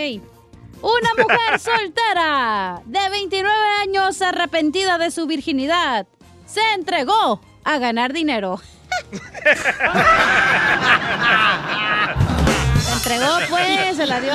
Una 0.82 1.10
mujer 1.16 1.58
soltera 1.60 2.82
de 2.84 3.08
29 3.08 3.54
años 3.82 4.20
arrepentida 4.20 4.98
de 4.98 5.10
su 5.10 5.26
virginidad 5.26 6.06
se 6.46 6.60
entregó 6.74 7.40
a 7.64 7.78
ganar 7.78 8.12
dinero. 8.12 8.60
Se 12.80 12.92
entregó, 12.92 13.38
pues, 13.48 13.96
se 13.96 14.06
la 14.06 14.20
dio. 14.20 14.34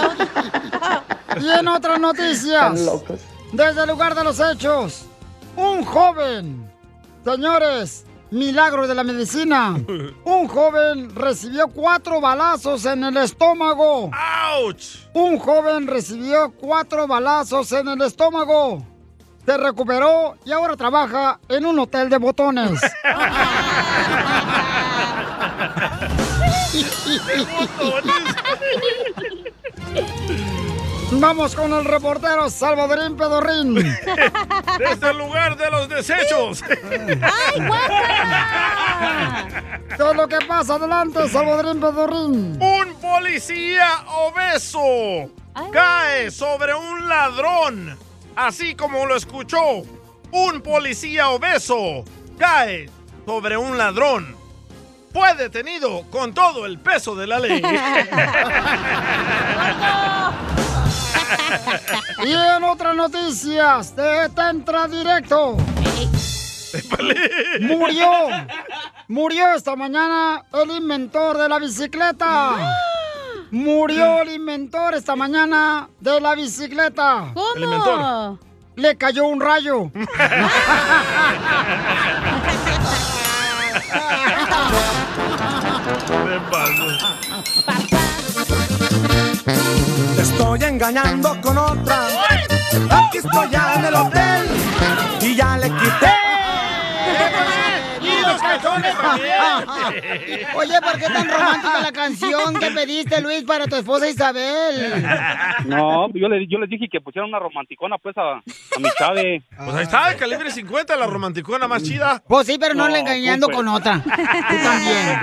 Y 1.39 1.49
en 1.49 1.68
otras 1.68 1.99
noticias, 1.99 2.82
desde 3.51 3.82
el 3.84 3.89
lugar 3.89 4.16
de 4.16 4.24
los 4.24 4.39
hechos, 4.39 5.05
un 5.55 5.84
joven, 5.86 6.70
señores, 7.24 8.05
milagro 8.32 8.88
de 8.88 8.96
la 8.96 9.04
medicina, 9.04 9.76
un 10.24 10.48
joven 10.48 11.14
recibió 11.16 11.68
cuatro 11.68 12.22
balazos 12.22 12.86
en 12.86 13.04
el 13.04 13.18
estómago. 13.18 14.12
¡Auch! 14.14 15.08
Un 15.14 15.40
joven 15.40 15.88
recibió 15.88 16.52
cuatro 16.52 17.08
balazos 17.08 17.72
en 17.72 17.88
el 17.88 18.02
estómago. 18.02 18.86
Se 19.46 19.58
recuperó 19.58 20.36
y 20.46 20.52
ahora 20.52 20.76
trabaja 20.76 21.40
en 21.48 21.66
un 21.66 21.80
hotel 21.80 22.10
de 22.10 22.18
botones. 22.18 22.80
Vamos 31.12 31.55
con 31.55 31.74
el 31.74 31.86
reportero 31.86 32.51
Salvadorín 32.51 33.18
Pedorrín. 33.18 33.74
Desde 34.80 35.10
el 35.10 35.18
lugar 35.18 35.57
de 35.57 35.72
los 35.72 35.89
desechos. 35.89 36.64
¡Ay, 37.22 37.68
Todo 39.97 40.14
lo 40.14 40.28
que 40.28 40.38
pasa 40.47 40.76
adelante, 40.76 41.28
Salvadorín 41.30 41.82
Pedorrín. 41.82 42.60
Un 42.62 42.93
policía 43.01 44.03
obeso 44.07 45.32
cae 45.74 46.30
sobre 46.30 46.76
un 46.76 47.10
ladrón. 47.10 47.97
Así 48.36 48.76
como 48.76 49.07
lo 49.07 49.16
escuchó. 49.16 49.82
Un 50.32 50.62
policía 50.62 51.30
obeso 51.30 52.03
cae 52.38 52.88
sobre 53.26 53.57
un 53.57 53.80
ladrón. 53.80 54.38
Fue 55.12 55.34
detenido 55.34 56.03
con 56.12 56.36
todo 56.36 56.68
el 56.68 56.78
peso 56.80 57.16
de 57.16 57.26
la 57.26 57.39
ley. 57.39 57.64
Y 62.26 62.34
en 62.34 62.64
otras 62.64 62.95
noticias, 62.95 63.95
de 63.95 64.30
Tentra 64.30 64.88
Directo. 64.88 65.57
Murió. 67.62 68.10
Murió 69.07 69.53
esta 69.53 69.76
mañana 69.76 70.43
el 70.53 70.72
inventor 70.72 71.38
de 71.38 71.49
la 71.49 71.60
bicicleta. 71.60 72.76
Murió 73.51 74.22
el 74.22 74.34
inventor 74.34 74.93
esta 74.93 75.16
mañana 75.16 75.89
de 75.99 76.22
la 76.22 76.36
bicicleta. 76.36 77.32
¿Cómo? 77.34 77.55
El 77.55 77.64
inventor. 77.64 78.38
Le 78.76 78.95
cayó 78.97 79.26
un 79.26 79.41
rayo. 79.41 79.91
estoy 90.56 90.70
engañando 90.70 91.39
con 91.41 91.58
otra. 91.58 92.08
Aquí 92.89 93.20
estoy 93.20 93.50
ya 93.52 93.76
en 93.76 93.86
el 93.86 93.95
hotel 93.95 94.47
y 95.22 95.36
ya 95.36 95.58
le 95.58 95.70
quité. 95.70 96.14
¡Y 98.50 98.54
los 98.54 98.62
calzones 98.64 98.95
Oye, 100.56 100.82
¿por 100.82 101.00
qué 101.00 101.06
tan 101.06 101.30
romántica 101.30 101.80
la 101.82 101.91
canción 101.91 102.56
que 102.60 102.72
pediste, 102.72 103.22
Luis, 103.22 103.43
para 103.43 103.68
tu 103.68 103.76
esposa 103.76 104.08
Isabel? 104.10 105.04
No, 105.66 106.08
yo 106.14 106.30
le, 106.30 106.47
yo 106.47 106.58
les 106.58 106.70
dije 106.70 106.88
que 106.91 107.02
pusieran 107.02 107.30
una 107.30 107.39
romanticona 107.39 107.97
pues 107.97 108.18
a, 108.18 108.38
a 108.38 108.41
mi 108.80 108.89
chave. 108.97 109.43
Pues 109.58 109.76
ahí 109.76 109.84
está, 109.84 110.12
el 110.12 110.18
calibre 110.18 110.50
50, 110.52 110.95
la 110.95 111.06
romanticona 111.06 111.68
más 111.68 111.84
chida. 111.84 112.24
Pues 112.28 112.47
sí, 112.47 112.58
pero 112.60 112.74
no, 112.74 112.88
No, 112.88 112.93
le 112.93 113.00
engañando 113.00 113.47
pues. 113.47 113.58
con 113.58 113.68
otra. 113.68 114.02
Tú 114.02 114.10
también. 114.64 115.20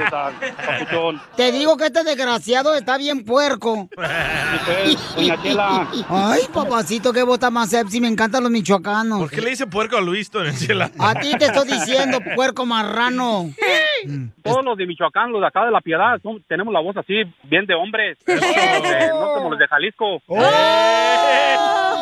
Te 1.36 1.52
digo 1.52 1.76
que 1.76 1.86
este 1.86 2.04
desgraciado 2.04 2.74
está 2.74 2.98
bien 2.98 3.24
puerco. 3.24 3.88
pues, 3.94 5.14
doña 5.16 5.42
Chela. 5.42 5.88
Ay, 6.08 6.42
papacito, 6.52 7.12
qué 7.12 7.22
bota 7.22 7.50
más 7.50 7.70
sexy. 7.70 8.00
Me 8.00 8.08
encantan 8.08 8.42
los 8.42 8.52
michoacanos. 8.52 9.18
¿Por 9.20 9.30
qué 9.30 9.40
le 9.40 9.50
dice 9.50 9.66
puerco 9.66 9.96
a 9.96 10.00
Luis, 10.00 10.30
Tonchela? 10.30 10.90
A 10.98 11.14
ti 11.14 11.32
te 11.38 11.46
estoy 11.46 11.66
diciendo, 11.68 12.20
puerco 12.34 12.66
marrano. 12.66 13.15
Todos 14.42 14.64
los 14.64 14.76
de 14.76 14.86
Michoacán, 14.86 15.32
los 15.32 15.40
de 15.40 15.46
acá 15.46 15.64
de 15.64 15.70
La 15.70 15.80
Piedad, 15.80 16.20
son- 16.22 16.42
tenemos 16.46 16.72
la 16.72 16.80
voz 16.80 16.96
así, 16.96 17.22
bien 17.44 17.66
de 17.66 17.74
hombres. 17.74 18.18
Eh, 18.26 19.08
no 19.10 19.32
como 19.34 19.50
los 19.50 19.58
de 19.58 19.66
Jalisco. 19.68 20.22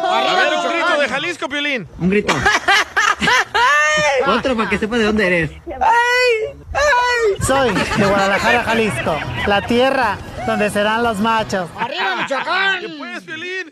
A 0.06 0.34
ver, 0.36 0.54
un 0.54 0.72
grito 0.72 1.00
de 1.00 1.08
Jalisco, 1.08 1.48
Piolín. 1.48 1.88
Un 1.98 2.10
grito. 2.10 2.34
Otro 4.26 4.56
para 4.56 4.68
que 4.68 4.78
sepa 4.78 4.96
de 4.98 5.04
dónde 5.04 5.26
eres. 5.26 5.50
Soy 7.42 7.70
de 7.72 8.06
Guadalajara, 8.06 8.64
Jalisco, 8.64 9.16
la 9.46 9.62
tierra 9.62 10.16
donde 10.46 10.70
serán 10.70 11.02
los 11.02 11.18
machos. 11.20 11.68
¡Arriba, 11.78 12.16
Michoacán! 12.16 12.82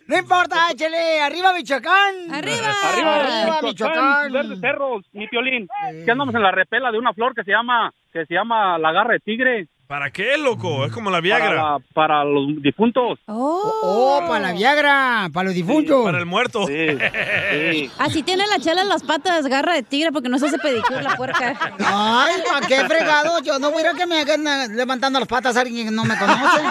No 0.06 0.18
importa, 0.18 0.70
échale. 0.70 1.20
¡Arriba, 1.20 1.52
Michoacán! 1.52 2.34
¡Arriba! 2.34 2.72
Arriba, 2.84 3.14
¡Arriba, 3.16 3.60
Michoacán, 3.62 4.32
verdes 4.32 4.60
cerros, 4.60 5.04
mi 5.12 5.26
Piolín. 5.28 5.68
Que 6.04 6.10
andamos 6.10 6.34
en 6.34 6.42
la 6.42 6.50
repela 6.50 6.90
de 6.90 6.98
una 6.98 7.12
flor 7.12 7.34
que 7.34 7.44
se 7.44 7.50
llama, 7.50 7.92
que 8.12 8.26
se 8.26 8.34
llama 8.34 8.78
la 8.78 8.92
garra 8.92 9.14
de 9.14 9.20
tigre. 9.20 9.68
¿Para 9.86 10.10
qué, 10.10 10.38
loco? 10.38 10.86
Es 10.86 10.92
como 10.92 11.10
la 11.10 11.20
Viagra. 11.20 11.48
Para, 11.48 11.62
la- 11.62 11.78
para 11.92 12.24
los 12.24 12.62
difuntos. 12.62 13.18
Oh, 13.26 14.22
para 14.26 14.40
la 14.40 14.52
Viagra, 14.54 15.28
para 15.34 15.46
los 15.48 15.54
difuntos. 15.54 16.02
Para 16.02 16.18
el 16.18 16.24
muerto. 16.24 16.60
Así 17.98 18.22
tiene 18.22 18.46
la 18.46 18.58
chela 18.58 18.80
en 18.82 18.88
las 18.88 19.02
patas, 19.02 19.46
garra 19.48 19.74
de 19.74 19.82
tigre, 19.82 20.10
porque 20.10 20.30
no 20.30 20.38
se 20.38 20.46
hace 20.46 20.58
pedicure 20.58 21.02
la 21.02 21.14
puerca. 21.16 21.58
Ay, 21.84 22.36
¿para 22.50 22.66
qué 22.66 22.84
fregado? 22.86 23.42
Yo 23.44 23.58
no 23.58 23.70
voy 23.70 23.82
a 23.82 23.90
ir 23.90 23.94
a 23.94 23.98
que 23.98 24.06
me 24.06 24.20
hagan 24.20 24.46
eh, 24.46 24.68
levantando 24.74 25.18
las 25.18 25.28
patas 25.28 25.58
a 25.58 25.60
alguien 25.60 25.86
que 25.88 25.92
no 25.94 26.04
me 26.04 26.16
conoce. 26.16 26.40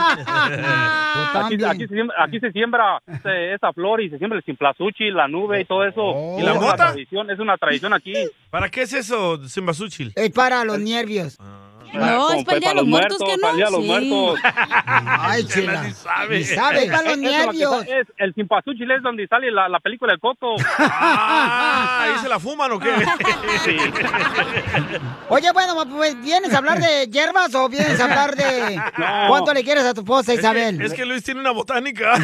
Aquí, 1.33 1.63
aquí 1.63 1.87
se 1.87 1.93
siembra, 1.93 2.15
aquí 2.23 2.39
se 2.39 2.51
siembra 2.51 3.01
este- 3.07 3.53
esa 3.53 3.71
flor 3.73 4.01
y 4.01 4.09
se 4.09 4.17
siembra 4.17 4.39
el 4.39 4.45
simplazúchil, 4.45 5.13
la 5.13 5.27
nube 5.27 5.61
y 5.61 5.65
todo 5.65 5.85
eso. 5.85 6.37
¿Y 6.39 6.41
la 6.41 6.51
es 6.53 6.57
una 6.57 6.65
mota? 6.71 6.87
tradición, 6.87 7.29
es 7.29 7.39
una 7.39 7.57
tradición 7.57 7.93
aquí. 7.93 8.13
¿Para 8.49 8.69
qué 8.69 8.81
es 8.81 8.93
eso, 8.93 9.47
Simbasúchil? 9.47 10.11
Es 10.15 10.29
para 10.31 10.65
los 10.65 10.79
nervios. 10.79 11.37
No, 11.93 12.31
es 12.31 12.43
para 12.45 12.55
el 12.57 12.61
día 12.61 12.69
de 12.69 12.75
los 12.75 12.87
muertos, 12.87 13.17
que 13.19 13.35
no. 13.35 13.41
Para 13.41 13.51
el 13.51 13.57
día 13.57 13.65
de 13.65 13.71
los 13.71 13.85
muertos. 13.85 14.39
Ay, 14.85 15.43
chela. 15.45 15.83
Ni 15.83 15.91
sabe. 15.91 16.37
Ni 16.39 16.43
sabe, 16.43 16.83
es 16.85 16.91
para 16.91 17.09
los 17.09 17.17
nervios. 17.17 17.85
el 18.17 18.33
es 18.91 19.01
donde 19.03 19.27
sale 19.27 19.51
la, 19.51 19.69
la 19.69 19.79
película 19.79 20.11
del 20.13 20.19
Coco. 20.19 20.55
Ah, 20.79 22.03
¿ahí 22.03 22.19
se 22.21 22.29
la 22.29 22.39
fuman 22.39 22.71
o 22.71 22.79
qué? 22.79 22.91
Sí. 23.63 23.77
Oye, 25.29 25.51
bueno, 25.51 25.73
pues, 25.89 26.19
¿vienes 26.21 26.53
a 26.53 26.57
hablar 26.57 26.79
de 26.79 27.05
hierbas 27.07 27.53
o 27.53 27.69
vienes 27.69 27.99
a 27.99 28.05
hablar 28.05 28.35
de 28.35 28.75
No. 28.97 29.27
cuánto 29.27 29.53
le 29.53 29.63
quieres 29.63 29.83
a 29.85 29.93
tu 29.93 30.01
esposa 30.01 30.33
Isabel? 30.33 30.81
Es 30.81 30.93
que, 30.93 31.05
Luis 31.05 31.23
tiene 31.23 31.39
una 31.41 31.51
botánica. 31.51 32.15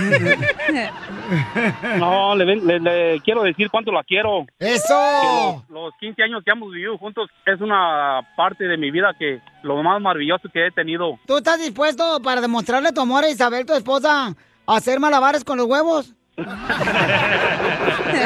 No, 1.97 2.35
le, 2.35 2.45
ven- 2.45 2.65
le- 2.65 2.79
le 2.79 3.21
quiero 3.21 3.43
decir 3.43 3.69
cuánto 3.69 3.91
la 3.91 4.03
quiero. 4.03 4.45
¡Eso! 4.59 5.63
Los, 5.69 5.69
los 5.69 5.93
15 5.99 6.23
años 6.23 6.43
que 6.43 6.51
hemos 6.51 6.71
vivido 6.71 6.97
juntos 6.97 7.29
es 7.45 7.59
una 7.61 8.21
parte 8.35 8.65
de 8.65 8.77
mi 8.77 8.91
vida 8.91 9.13
que 9.17 9.39
lo 9.63 9.81
más 9.83 10.01
maravilloso 10.01 10.49
que 10.51 10.67
he 10.67 10.71
tenido. 10.71 11.19
¿Tú 11.25 11.37
estás 11.37 11.59
dispuesto 11.59 12.21
para 12.21 12.41
demostrarle 12.41 12.91
tu 12.91 13.01
amor 13.01 13.23
a 13.23 13.29
Isabel, 13.29 13.65
tu 13.65 13.73
esposa, 13.73 14.35
a 14.65 14.75
hacer 14.75 14.99
malabares 14.99 15.43
con 15.43 15.57
los 15.57 15.67
huevos? 15.67 16.13
¿Qué 16.35 16.43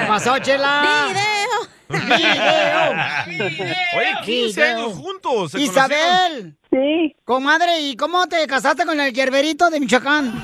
pasó, 0.08 0.38
chela? 0.40 0.84
¡Video! 1.08 1.52
Oye, 3.98 4.14
15 4.24 4.64
años 4.64 4.94
juntos. 4.94 5.52
se 5.52 5.62
Isabel. 5.62 6.56
Sí. 6.72 7.16
Comadre, 7.26 7.82
¿y 7.82 7.96
cómo 7.98 8.28
te 8.28 8.48
casaste 8.48 8.86
con 8.86 9.00
el 9.00 9.14
yerberito 9.14 9.70
de 9.70 9.80
Michoacán? 9.80 10.32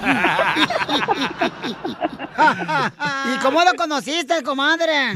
¿Y 3.33 3.39
cómo 3.39 3.61
lo 3.63 3.73
conociste, 3.77 4.43
comadre? 4.43 5.13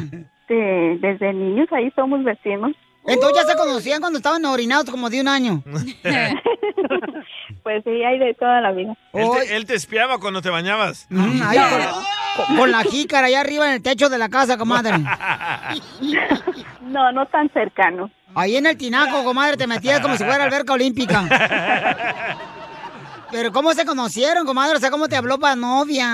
Sí, 0.48 0.56
desde 1.00 1.34
niños 1.34 1.68
ahí 1.72 1.92
somos 1.96 2.24
vecinos. 2.24 2.72
Entonces 3.06 3.44
ya 3.44 3.52
se 3.52 3.58
conocían 3.58 4.00
cuando 4.00 4.18
estaban 4.18 4.46
orinados 4.46 4.90
como 4.90 5.10
de 5.10 5.22
un 5.22 5.28
año. 5.28 5.64
Pues 7.64 7.84
sí, 7.84 8.04
hay 8.04 8.18
de 8.18 8.34
toda 8.34 8.60
la 8.62 8.72
vida. 8.72 8.96
Él 9.14 9.28
te, 9.34 9.56
él 9.56 9.66
te 9.66 9.76
espiaba 9.76 10.18
cuando 10.20 10.42
te 10.42 10.50
bañabas. 10.50 11.06
Mm, 11.10 11.42
ahí 11.44 11.58
con, 12.36 12.58
con 12.58 12.72
la 12.72 12.84
jícara 12.84 13.28
allá 13.28 13.42
arriba 13.42 13.68
en 13.68 13.74
el 13.74 13.84
techo 13.84 14.10
de 14.10 14.18
la 14.18 14.30
casa, 14.30 14.58
comadre. 14.58 14.94
No, 16.82 17.12
no 17.14 17.26
tan 17.28 17.50
cercano. 17.54 18.12
Ahí 18.36 18.58
en 18.58 18.66
el 18.66 18.78
tinaco, 18.78 19.24
comadre, 19.24 19.56
te 19.56 19.66
metías 19.66 20.02
como 20.02 20.18
si 20.18 20.26
fuera 20.26 20.44
alberca 20.44 20.74
olímpica. 20.74 21.24
Pero 23.32 23.52
¿cómo 23.54 23.72
se 23.74 23.86
conocieron, 23.86 24.46
comadre? 24.46 24.76
O 24.76 24.80
sea, 24.80 24.92
¿cómo 24.92 25.08
te 25.08 25.16
habló 25.16 25.40
para 25.40 25.56
novia? 25.56 26.08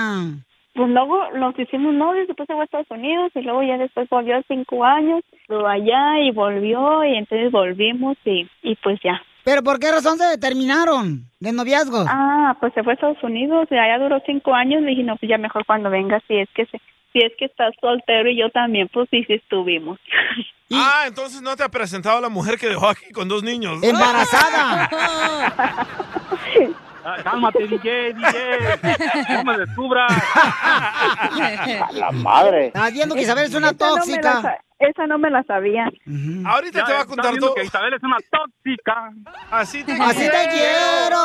Pues 0.74 0.88
luego 0.88 1.32
nos 1.32 1.58
hicimos 1.58 1.94
novios, 1.94 2.28
después 2.28 2.46
se 2.46 2.52
fue 2.52 2.62
a 2.62 2.64
Estados 2.66 2.90
Unidos 2.90 3.32
y 3.34 3.40
luego 3.40 3.64
ya 3.64 3.76
después 3.76 4.08
volvió 4.08 4.36
a 4.36 4.42
cinco 4.46 4.84
años, 4.84 5.24
estuvo 5.48 5.66
allá 5.66 6.20
y 6.20 6.30
volvió 6.30 7.02
y 7.04 7.16
entonces 7.16 7.50
volvimos 7.50 8.16
y, 8.24 8.46
y 8.62 8.76
pues 8.76 9.00
ya. 9.02 9.20
¿Pero 9.44 9.62
por 9.62 9.78
qué 9.78 9.90
razón 9.90 10.18
se 10.18 10.36
terminaron 10.36 11.24
de 11.40 11.52
noviazgo? 11.52 12.04
Ah, 12.06 12.54
pues 12.60 12.74
se 12.74 12.82
fue 12.82 12.92
a 12.92 12.94
Estados 12.94 13.22
Unidos 13.22 13.66
y 13.70 13.74
allá 13.74 13.98
duró 13.98 14.20
cinco 14.26 14.52
años. 14.54 14.82
Le 14.82 14.90
dije, 14.90 15.04
no, 15.04 15.16
pues 15.16 15.30
ya 15.30 15.38
mejor 15.38 15.64
cuando 15.64 15.88
venga, 15.88 16.20
si 16.28 16.36
es 16.36 16.48
que 16.54 16.66
se, 16.66 16.78
si 17.14 17.20
es 17.20 17.32
que 17.38 17.46
estás 17.46 17.72
soltero 17.80 18.28
y 18.28 18.38
yo 18.38 18.50
también, 18.50 18.88
pues 18.92 19.08
sí, 19.10 19.24
sí 19.24 19.34
estuvimos. 19.34 19.98
Ah, 20.70 21.04
entonces 21.06 21.40
no 21.40 21.56
te 21.56 21.62
ha 21.62 21.70
presentado 21.70 22.20
la 22.20 22.28
mujer 22.28 22.58
que 22.58 22.68
dejó 22.68 22.88
aquí 22.88 23.10
con 23.10 23.26
dos 23.26 23.42
niños. 23.42 23.82
¡Embarazada! 23.82 24.90
Ah, 27.04 27.16
cálmate, 27.22 27.66
DJ, 27.66 28.12
DJ. 28.12 29.32
No 29.32 29.44
me 29.44 29.56
descubras. 29.56 30.12
La 31.94 32.10
madre. 32.12 32.66
Estás 32.66 32.92
viendo 32.92 33.14
que 33.14 33.22
Isabel 33.22 33.44
es 33.46 33.54
una 33.54 33.72
tóxica. 33.72 34.58
Sa- 34.78 34.86
esa 34.86 35.06
no 35.06 35.18
me 35.18 35.30
la 35.30 35.42
sabía. 35.44 35.84
Ahorita 36.46 36.78
Ya, 36.80 36.84
te 36.84 36.92
va 36.92 37.00
a 37.00 37.04
contar 37.06 37.36
todo. 37.38 37.54
que 37.54 37.64
Isabel 37.64 37.94
es 37.94 38.02
una 38.02 38.16
tóxica. 38.30 39.10
Así 39.50 39.84
te 39.84 39.92
¡Así 40.00 40.24
te 40.28 40.48
quiero! 40.50 41.18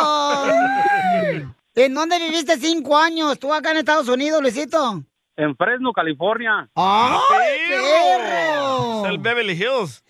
¿En 1.76 1.94
dónde 1.94 2.20
viviste 2.20 2.58
cinco 2.58 2.98
años? 2.98 3.40
¿Tú 3.40 3.54
acá 3.54 3.72
en 3.72 3.78
Estados 3.78 4.08
Unidos, 4.08 4.42
Luisito? 4.42 5.04
En 5.36 5.56
Fresno, 5.56 5.92
California. 5.92 6.70
¡Ay, 6.76 7.58
Es 7.72 7.82
perro! 7.82 9.06
el 9.08 9.18
Beverly 9.18 9.54
Hills. 9.54 10.04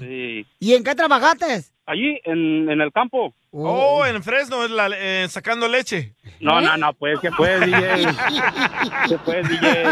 Sí. 0.00 0.44
¿Y 0.58 0.74
en 0.74 0.82
qué 0.82 0.94
trabajaste? 0.96 1.62
Allí, 1.86 2.18
en, 2.24 2.70
en 2.70 2.80
el 2.80 2.90
campo. 2.92 3.34
Oh, 3.50 4.04
en 4.06 4.22
Fresno, 4.22 4.64
en 4.64 4.74
la- 4.74 4.88
eh, 4.92 5.26
sacando 5.28 5.68
leche. 5.68 6.14
No, 6.40 6.60
no, 6.60 6.76
no, 6.78 6.92
pues, 6.94 7.20
¿qué 7.20 7.30
pues, 7.36 7.60
DJ? 7.60 7.78
¿Qué 9.08 9.18
pues, 9.24 9.48
DJ? 9.48 9.82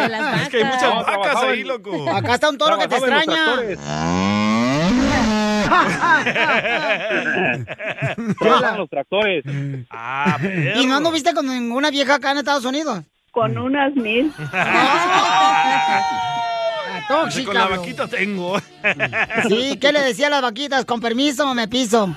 Es 0.42 0.48
que 0.48 0.56
hay 0.58 0.64
muchas 0.64 0.82
No, 0.94 1.04
vacas 1.04 1.36
ahí, 1.42 1.60
en- 1.60 1.68
loco. 1.68 2.10
Acá 2.10 2.34
está 2.34 2.48
un 2.48 2.56
toro 2.58 2.78
que 2.78 2.88
te 2.88 2.96
extraña. 2.96 3.44
en 8.40 8.76
los 8.78 8.88
tractores. 8.90 9.44
Ah, 9.90 10.38
¿Y 10.76 10.86
no 10.86 10.96
anduviste 10.96 11.34
con 11.34 11.46
ninguna 11.46 11.90
vieja 11.90 12.14
acá 12.16 12.32
en 12.32 12.38
Estados 12.38 12.64
Unidos? 12.64 13.02
Con 13.30 13.56
unas 13.56 13.94
mil. 13.94 14.32
Tóxica. 17.08 17.46
Con 17.46 17.54
la 17.54 17.66
bro. 17.66 17.76
vaquita 17.78 18.06
tengo. 18.08 18.58
Sí, 19.48 19.78
¿qué 19.80 19.92
le 19.92 20.00
decía 20.00 20.26
a 20.26 20.30
las 20.30 20.42
vaquitas? 20.42 20.84
¿Con 20.84 21.00
permiso 21.00 21.54
me 21.54 21.68
piso? 21.68 22.08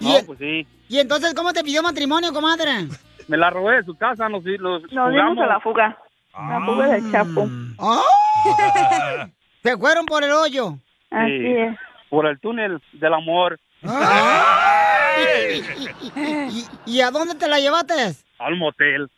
No, 0.00 0.14
pues 0.26 0.38
sí. 0.38 0.66
¿Y 0.88 0.98
entonces 0.98 1.32
cómo 1.34 1.52
te 1.52 1.62
pidió 1.64 1.82
matrimonio, 1.82 2.32
comadre? 2.32 2.86
Me 3.28 3.36
la 3.36 3.50
robé 3.50 3.76
de 3.76 3.84
su 3.84 3.96
casa, 3.96 4.28
nos, 4.28 4.44
nos, 4.44 4.82
Nos 4.92 5.12
dimos 5.12 5.38
a 5.38 5.46
la 5.46 5.60
fuga. 5.60 5.96
Ah. 6.34 6.58
La 6.60 6.66
fuga 6.66 6.86
del 6.88 7.10
Chapo. 7.10 7.48
¡Ay! 7.78 9.32
Se 9.62 9.76
fueron 9.78 10.04
por 10.06 10.22
el 10.22 10.32
hoyo. 10.32 10.76
Así 11.10 11.30
Sí. 11.38 11.46
es. 11.56 11.76
Por 12.10 12.26
el 12.26 12.38
túnel 12.40 12.80
del 12.92 13.14
amor. 13.14 13.58
¿Y, 16.86 16.92
y 16.96 17.00
a 17.00 17.10
dónde 17.10 17.34
te 17.34 17.48
la 17.48 17.58
llevaste? 17.58 17.94
Al 18.38 18.54
motel. 18.56 19.10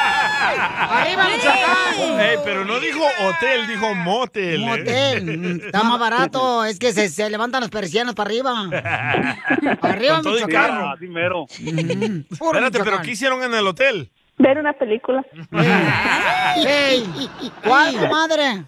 ¡Arriba, 0.00 1.24
Michoacán! 1.28 2.20
Ey, 2.20 2.38
pero 2.42 2.64
no 2.64 2.80
dijo 2.80 3.00
hotel, 3.20 3.66
dijo 3.66 3.94
motel. 3.94 4.60
Motel. 4.60 5.60
Está 5.66 5.82
más 5.82 5.98
barato. 6.00 6.64
Es 6.64 6.78
que 6.78 6.92
se, 6.94 7.10
se 7.10 7.28
levantan 7.28 7.60
las 7.60 7.68
persianas 7.70 8.14
para 8.14 8.28
arriba. 8.30 8.52
Arriba, 9.82 10.14
Con 10.16 10.22
todo 10.24 10.38
y 10.38 10.44
Michoacán. 10.46 10.70
carro. 10.70 10.90
Así 10.90 11.06
mero. 11.06 11.46
Puro 11.46 12.58
Espérate, 12.58 12.70
pero 12.78 12.84
Michoacán. 12.84 13.02
¿qué 13.04 13.10
hicieron 13.10 13.42
en 13.42 13.52
el 13.54 13.66
hotel? 13.66 14.10
Ver 14.38 14.58
una 14.58 14.72
película. 14.72 15.24
¡Ey! 16.66 17.04
¿Cuál, 17.62 17.96
comadre? 17.96 18.64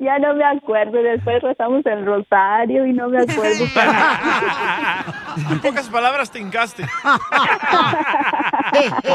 Ya 0.00 0.18
no 0.18 0.34
me 0.34 0.44
acuerdo. 0.44 1.00
Después 1.02 1.40
rezamos 1.42 1.86
el 1.86 2.04
rosario 2.04 2.84
y 2.86 2.92
no 2.92 3.08
me 3.08 3.22
acuerdo. 3.22 3.64
En 5.50 5.58
pocas 5.60 5.88
palabras 5.88 6.30
te 6.30 6.38
hincaste. 6.38 6.84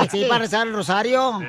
Sí, 0.10 0.26
para 0.28 0.40
rezar 0.40 0.68
el 0.68 0.74
rosario. 0.74 1.40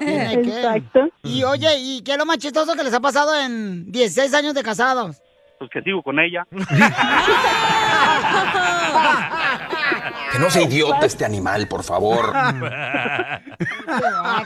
Exacto. 0.00 1.08
Y 1.22 1.44
oye, 1.44 1.68
¿y 1.78 2.02
qué 2.02 2.12
es 2.12 2.18
lo 2.18 2.26
más 2.26 2.38
chistoso 2.38 2.74
que 2.74 2.82
les 2.82 2.92
ha 2.94 3.00
pasado 3.00 3.38
en 3.40 3.90
16 3.92 4.34
años 4.34 4.54
de 4.54 4.62
casados? 4.64 5.22
Pues 5.58 5.70
que 5.70 5.82
sigo 5.82 6.02
con 6.02 6.18
ella. 6.18 6.44
Que 10.32 10.38
no 10.38 10.50
sea 10.50 10.62
idiota 10.62 11.04
este 11.06 11.24
animal, 11.24 11.68
por 11.68 11.82
favor. 11.82 12.26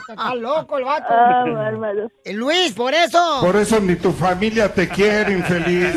Está 0.08 0.34
loco 0.34 0.78
el 0.78 0.84
vato. 0.84 1.06
Ah, 1.10 1.44
bárbaro. 1.46 2.10
Eh, 2.24 2.34
Luis, 2.34 2.72
por 2.72 2.92
eso. 2.92 3.38
Por 3.40 3.56
eso 3.56 3.80
ni 3.80 3.96
tu 3.96 4.12
familia 4.12 4.72
te 4.72 4.88
quiere, 4.88 5.32
infeliz. 5.32 5.94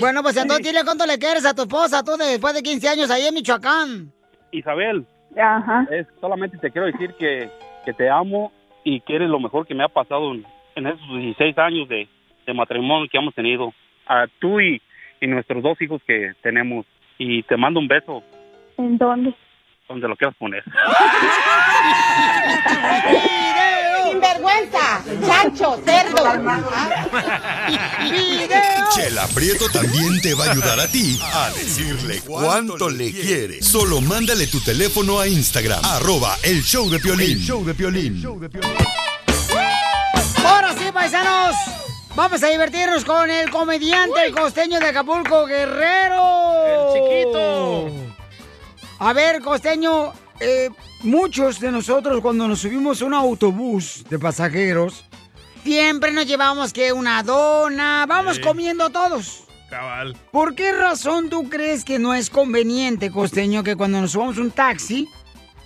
Bueno, 0.00 0.22
pues 0.22 0.36
entonces 0.36 0.66
dile 0.66 0.84
cuánto 0.84 1.06
le 1.06 1.18
quieres 1.18 1.44
a 1.46 1.54
tu 1.54 1.62
esposa, 1.62 2.02
tú 2.02 2.16
después 2.16 2.54
de 2.54 2.62
15 2.62 2.88
años 2.88 3.10
ahí 3.10 3.26
en 3.26 3.34
Michoacán. 3.34 4.12
Isabel, 4.50 5.06
Ajá. 5.36 5.86
es, 5.90 6.06
solamente 6.20 6.58
te 6.58 6.70
quiero 6.70 6.86
decir 6.86 7.14
que, 7.18 7.50
que 7.84 7.92
te 7.92 8.08
amo 8.08 8.52
y 8.84 9.00
que 9.00 9.16
eres 9.16 9.28
lo 9.28 9.40
mejor 9.40 9.66
que 9.66 9.74
me 9.74 9.84
ha 9.84 9.88
pasado 9.88 10.32
en, 10.32 10.46
en 10.76 10.86
esos 10.86 11.08
16 11.08 11.58
años 11.58 11.88
de, 11.88 12.08
de 12.46 12.54
matrimonio 12.54 13.08
que 13.10 13.18
hemos 13.18 13.34
tenido. 13.34 13.72
A 14.06 14.26
tú 14.38 14.60
y, 14.60 14.80
y 15.20 15.26
nuestros 15.26 15.62
dos 15.62 15.80
hijos 15.80 16.00
que 16.06 16.32
tenemos. 16.42 16.86
Y 17.18 17.42
te 17.44 17.56
mando 17.56 17.80
un 17.80 17.88
beso 17.88 18.22
¿En 18.76 18.98
dónde? 18.98 19.34
donde 19.88 20.08
lo 20.08 20.16
quieras 20.16 20.34
poner. 20.38 20.64
¡Sinvergüenza! 24.10 25.02
¡Chancho! 25.26 25.78
¡Cerdo! 25.84 26.24
Chela 28.94 29.26
Prieto 29.34 29.68
también 29.70 30.20
te 30.22 30.34
va 30.34 30.46
a 30.46 30.50
ayudar 30.52 30.80
a 30.80 30.88
ti 30.88 31.18
a 31.22 31.50
decirle 31.50 32.20
cuánto 32.26 32.88
le 32.88 33.12
quiere. 33.12 33.62
Solo 33.62 34.00
mándale 34.00 34.46
tu 34.46 34.60
teléfono 34.60 35.20
a 35.20 35.28
Instagram, 35.28 35.84
arroba 35.84 36.36
el 36.42 36.62
show 36.62 36.88
de 36.88 36.98
Piolín. 36.98 37.38
show 37.38 37.64
de 37.64 37.74
Piolín. 37.74 38.22
Ahora 40.44 40.72
sí, 40.74 40.84
paisanos. 40.92 41.54
Vamos 42.16 42.42
a 42.44 42.48
divertirnos 42.48 43.04
con 43.04 43.28
el 43.28 43.50
comediante, 43.50 44.26
el 44.26 44.34
costeño 44.34 44.78
de 44.78 44.86
Acapulco, 44.86 45.46
Guerrero. 45.46 46.64
El 46.64 46.92
chiquito. 46.94 47.90
A 49.00 49.12
ver, 49.12 49.40
costeño, 49.42 50.12
eh, 50.38 50.70
muchos 51.02 51.58
de 51.58 51.72
nosotros 51.72 52.20
cuando 52.20 52.46
nos 52.46 52.60
subimos 52.60 53.02
a 53.02 53.06
un 53.06 53.14
autobús 53.14 54.04
de 54.08 54.18
pasajeros, 54.20 55.04
siempre 55.64 56.12
nos 56.12 56.26
llevamos 56.26 56.72
que 56.72 56.92
una 56.92 57.20
dona, 57.24 58.06
vamos 58.06 58.36
Sí. 58.36 58.42
comiendo 58.42 58.90
todos. 58.90 59.40
Cabal. 59.68 60.16
¿Por 60.30 60.54
qué 60.54 60.72
razón 60.72 61.28
tú 61.28 61.48
crees 61.50 61.84
que 61.84 61.98
no 61.98 62.14
es 62.14 62.30
conveniente, 62.30 63.10
costeño, 63.10 63.64
que 63.64 63.74
cuando 63.74 64.00
nos 64.00 64.12
subamos 64.12 64.38
un 64.38 64.52
taxi, 64.52 65.08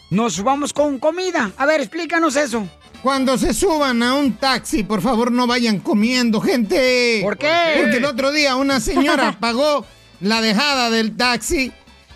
nos 0.09 0.33
subamos 0.35 0.73
con 0.73 0.99
comida? 0.99 1.51
A 1.59 1.67
ver, 1.67 1.83
explícanos 1.83 2.37
eso. 2.37 2.67
Cuando 3.09 3.39
se 3.39 3.55
suban 3.55 4.03
a 4.03 4.13
un 4.13 4.35
taxi, 4.35 4.83
por 4.83 5.01
favor 5.01 5.33
no 5.33 5.47
vayan 5.47 5.79
comiendo, 5.79 6.43
gente. 6.43 7.21
¿Por 7.23 7.39
qué? 7.39 7.79
Porque 7.79 7.97
el 7.97 8.05
otro 8.05 8.31
día 8.33 8.55
una 8.55 8.81
señora 8.81 9.35
pagó 9.41 9.87
la 10.21 10.43
dejada 10.43 10.91
del 10.91 11.17
taxi 11.17 11.73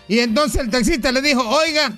y 0.07 0.19
entonces 0.19 0.61
el 0.61 0.69
taxista 0.69 1.11
le 1.11 1.23
dijo, 1.23 1.41
oiga, 1.49 1.93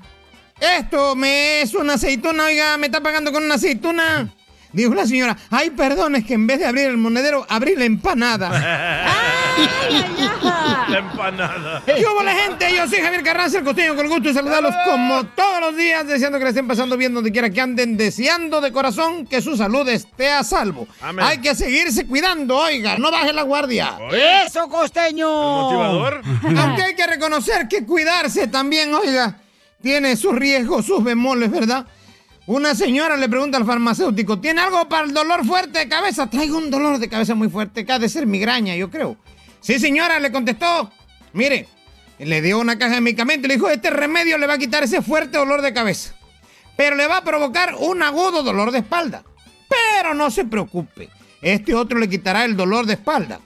esto 0.61 1.13
me 1.13 1.61
es 1.61 1.73
una 1.73 1.95
aceituna, 1.95 2.45
oiga, 2.45 2.77
me 2.77 2.85
está 2.85 3.01
pagando 3.01 3.33
con 3.33 3.43
una 3.43 3.55
aceituna. 3.55 4.33
Dijo 4.76 4.93
la 4.93 5.07
señora, 5.07 5.38
ay, 5.51 5.69
perdón, 5.69 6.17
es 6.17 6.26
que 6.26 6.34
en 6.34 6.45
vez 6.47 6.59
de 6.59 6.65
abrir 6.65 6.88
el 6.88 6.97
monedero, 6.97 7.45
abrí 7.47 7.78
la 7.78 7.86
empanada. 7.86 8.51
La 10.89 10.99
empanada. 10.99 11.82
¿Qué 11.86 12.03
hubo 12.05 12.21
la 12.21 12.34
gente? 12.36 12.67
Yo 12.76 12.88
soy 12.88 12.99
Javier 12.99 13.23
Carranza, 13.23 13.57
el 13.57 13.63
costeño, 13.63 13.95
con 13.95 14.05
el 14.05 14.11
gusto 14.11 14.28
de 14.28 14.34
saludarlos 14.34 14.76
como 14.86 15.26
todos 15.28 15.61
los 15.61 15.78
días, 15.78 16.05
deseando 16.05 16.38
que 16.38 16.43
la 16.43 16.49
estén 16.49 16.67
pasando 16.67 16.97
bien 16.97 17.13
donde 17.13 17.32
quiera 17.32 17.49
que 17.49 17.61
anden, 17.61 17.95
deseando 17.95 18.59
de 18.59 18.71
corazón 18.71 19.26
que 19.26 19.41
su 19.41 19.55
salud 19.55 19.88
esté 19.88 20.30
a 20.30 20.43
salvo. 20.43 20.88
Amén. 21.01 21.26
Hay 21.26 21.38
que 21.39 21.55
seguirse 21.55 22.05
cuidando, 22.05 22.57
oiga, 22.57 22.97
no 22.97 23.11
baje 23.11 23.32
la 23.34 23.43
guardia. 23.43 23.97
¡Eso, 24.45 24.67
costeño! 24.67 25.28
motivador? 25.28 26.21
Aunque 26.57 26.84
hay 26.84 26.95
que 26.95 27.07
reconocer 27.07 27.67
que 27.69 27.86
cuidarse 27.86 28.47
también, 28.47 28.93
oiga, 28.93 29.38
tiene 29.82 30.17
sus 30.17 30.36
riesgos, 30.36 30.86
sus 30.86 31.03
bemoles, 31.03 31.49
¿verdad? 31.49 31.86
Una 32.47 32.75
señora 32.75 33.17
le 33.17 33.27
pregunta 33.27 33.57
al 33.57 33.65
farmacéutico, 33.65 34.39
¿tiene 34.39 34.61
algo 34.61 34.87
para 34.87 35.05
el 35.05 35.13
dolor 35.13 35.43
fuerte 35.45 35.79
de 35.79 35.89
cabeza? 35.89 36.29
Traigo 36.29 36.59
un 36.59 36.69
dolor 36.69 36.99
de 36.99 37.09
cabeza 37.09 37.33
muy 37.33 37.49
fuerte, 37.49 37.83
que 37.85 37.91
ha 37.91 37.97
de 37.97 38.07
ser 38.07 38.27
migraña, 38.27 38.75
yo 38.75 38.91
creo. 38.91 39.17
Sí, 39.61 39.79
señora, 39.79 40.19
le 40.19 40.31
contestó. 40.31 40.91
Mire, 41.33 41.67
le 42.19 42.41
dio 42.43 42.59
una 42.59 42.77
caja 42.77 42.95
de 42.95 43.01
medicamentos 43.01 43.45
y 43.45 43.47
le 43.47 43.55
dijo, 43.55 43.67
este 43.67 43.89
remedio 43.89 44.37
le 44.37 44.45
va 44.45 44.53
a 44.53 44.57
quitar 44.59 44.83
ese 44.83 45.01
fuerte 45.01 45.39
dolor 45.39 45.63
de 45.63 45.73
cabeza. 45.73 46.13
Pero 46.77 46.95
le 46.95 47.07
va 47.07 47.17
a 47.17 47.23
provocar 47.23 47.73
un 47.79 48.03
agudo 48.03 48.43
dolor 48.43 48.71
de 48.71 48.79
espalda. 48.79 49.23
Pero 49.67 50.13
no 50.13 50.29
se 50.29 50.45
preocupe, 50.45 51.09
este 51.41 51.73
otro 51.73 51.97
le 51.97 52.07
quitará 52.07 52.45
el 52.45 52.55
dolor 52.55 52.85
de 52.85 52.93
espalda. 52.93 53.39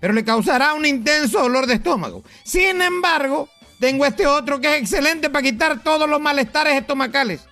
Pero 0.00 0.12
le 0.12 0.24
causará 0.24 0.74
un 0.74 0.84
intenso 0.86 1.38
dolor 1.38 1.66
de 1.66 1.74
estómago. 1.74 2.24
Sin 2.42 2.82
embargo, 2.82 3.48
tengo 3.78 4.04
este 4.04 4.26
otro 4.26 4.60
que 4.60 4.74
es 4.74 4.82
excelente 4.82 5.30
para 5.30 5.44
quitar 5.44 5.84
todos 5.84 6.10
los 6.10 6.20
malestares 6.20 6.74
estomacales. 6.74 7.42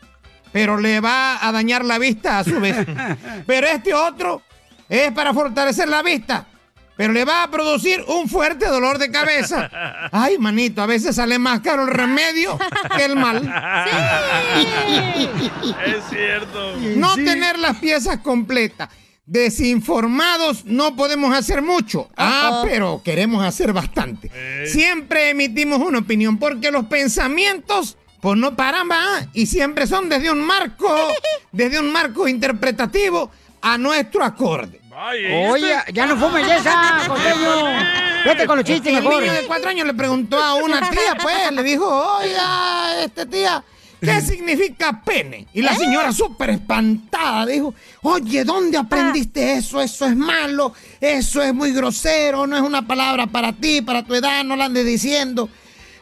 Pero 0.53 0.78
le 0.78 1.00
va 1.00 1.46
a 1.46 1.50
dañar 1.53 1.84
la 1.84 1.98
vista 1.98 2.38
a 2.38 2.44
su 2.44 2.61
vez. 2.61 2.76
Pero 3.46 3.66
este 3.66 3.94
otro 3.94 4.42
es 4.88 5.11
para 5.12 5.32
fortalecer 5.32 5.88
la 5.88 6.03
vista. 6.03 6.46
Pero 6.96 7.14
le 7.14 7.24
va 7.24 7.42
a 7.42 7.50
producir 7.50 8.05
un 8.07 8.28
fuerte 8.28 8.66
dolor 8.66 8.98
de 8.98 9.11
cabeza. 9.11 9.70
Ay, 10.12 10.36
manito, 10.38 10.82
a 10.82 10.86
veces 10.86 11.16
sale 11.16 11.38
más 11.38 11.61
caro 11.61 11.84
el 11.84 11.88
remedio 11.88 12.59
que 12.96 13.05
el 13.05 13.16
mal. 13.16 13.38
Es 15.86 16.05
cierto. 16.11 16.76
No 16.96 17.14
tener 17.14 17.59
las 17.59 17.78
piezas 17.78 18.18
completas. 18.18 18.90
Desinformados 19.24 20.64
no 20.66 20.94
podemos 20.94 21.34
hacer 21.34 21.62
mucho. 21.62 22.11
Ah, 22.16 22.62
pero 22.64 23.00
queremos 23.03 23.42
hacer 23.42 23.72
bastante. 23.72 24.30
Siempre 24.66 25.30
emitimos 25.30 25.78
una 25.78 26.00
opinión 26.00 26.38
porque 26.38 26.70
los 26.70 26.86
pensamientos 26.86 27.96
pues 28.22 28.38
no 28.38 28.54
paran, 28.54 28.88
va, 28.88 29.26
y 29.32 29.46
siempre 29.46 29.84
son 29.88 30.08
desde 30.08 30.30
un 30.30 30.40
marco, 30.40 30.96
desde 31.50 31.80
un 31.80 31.90
marco 31.90 32.28
interpretativo 32.28 33.32
a 33.60 33.76
nuestro 33.76 34.22
acorde. 34.22 34.80
Oye, 35.50 35.74
ya 35.92 36.06
no 36.06 36.16
fumes 36.16 36.48
esa, 36.48 37.02
costeño. 37.08 37.66
Vete 38.24 38.46
con 38.46 38.58
los 38.58 38.64
chistes 38.64 38.94
el 38.94 39.02
mejor. 39.02 39.22
niño 39.22 39.32
de 39.32 39.42
cuatro 39.46 39.70
años 39.70 39.88
le 39.88 39.94
preguntó 39.94 40.38
a 40.40 40.54
una 40.54 40.88
tía, 40.88 41.16
pues, 41.20 41.50
le 41.50 41.64
dijo, 41.64 41.84
oiga, 42.18 43.02
este 43.02 43.26
tía, 43.26 43.64
¿qué 44.00 44.20
significa 44.20 45.02
pene? 45.04 45.48
Y 45.52 45.62
la 45.62 45.74
señora 45.74 46.12
súper 46.12 46.50
espantada 46.50 47.44
dijo, 47.46 47.74
oye, 48.02 48.44
¿dónde 48.44 48.78
aprendiste 48.78 49.54
eso? 49.54 49.80
Eso 49.80 50.06
es 50.06 50.14
malo, 50.14 50.72
eso 51.00 51.42
es 51.42 51.52
muy 51.52 51.72
grosero, 51.72 52.46
no 52.46 52.54
es 52.54 52.62
una 52.62 52.86
palabra 52.86 53.26
para 53.26 53.52
ti, 53.52 53.80
para 53.80 54.04
tu 54.04 54.14
edad, 54.14 54.44
no 54.44 54.54
la 54.54 54.66
andes 54.66 54.86
diciendo. 54.86 55.48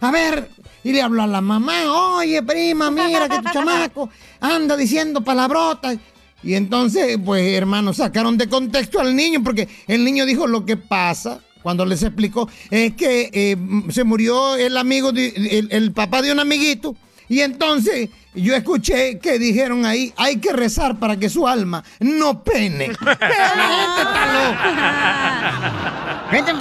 A 0.02 0.10
ver, 0.10 0.50
y 0.84 0.92
le 0.92 1.02
habló 1.02 1.22
a 1.22 1.26
la 1.26 1.40
mamá, 1.40 1.92
oye, 2.16 2.42
prima, 2.42 2.90
mira 2.90 3.28
que 3.28 3.38
tu 3.38 3.48
chamaco 3.52 4.08
anda 4.40 4.76
diciendo 4.76 5.20
palabrotas. 5.22 5.98
Y 6.42 6.54
entonces, 6.54 7.18
pues, 7.24 7.52
hermanos, 7.54 7.98
sacaron 7.98 8.38
de 8.38 8.48
contexto 8.48 8.98
al 8.98 9.14
niño, 9.14 9.42
porque 9.44 9.68
el 9.86 10.02
niño 10.04 10.24
dijo 10.24 10.46
lo 10.46 10.64
que 10.64 10.76
pasa. 10.76 11.40
Cuando 11.62 11.84
les 11.84 12.02
explicó, 12.02 12.48
es 12.70 12.94
que 12.94 13.28
eh, 13.34 13.56
se 13.90 14.04
murió 14.04 14.56
el 14.56 14.78
amigo, 14.78 15.12
de- 15.12 15.28
el, 15.58 15.68
el 15.70 15.92
papá 15.92 16.22
de 16.22 16.32
un 16.32 16.40
amiguito. 16.40 16.96
Y 17.28 17.40
entonces 17.42 18.08
yo 18.34 18.56
escuché 18.56 19.18
que 19.18 19.38
dijeron 19.38 19.84
ahí, 19.84 20.14
hay 20.16 20.38
que 20.38 20.52
rezar 20.54 20.98
para 20.98 21.18
que 21.18 21.28
su 21.28 21.46
alma 21.46 21.84
no 22.00 22.42
pene. 22.42 22.86
Pero 22.98 23.10
la 23.56 23.68
gente 23.68 24.00
está 24.00 24.32
loca. 24.32 26.26
Gente, 26.30 26.52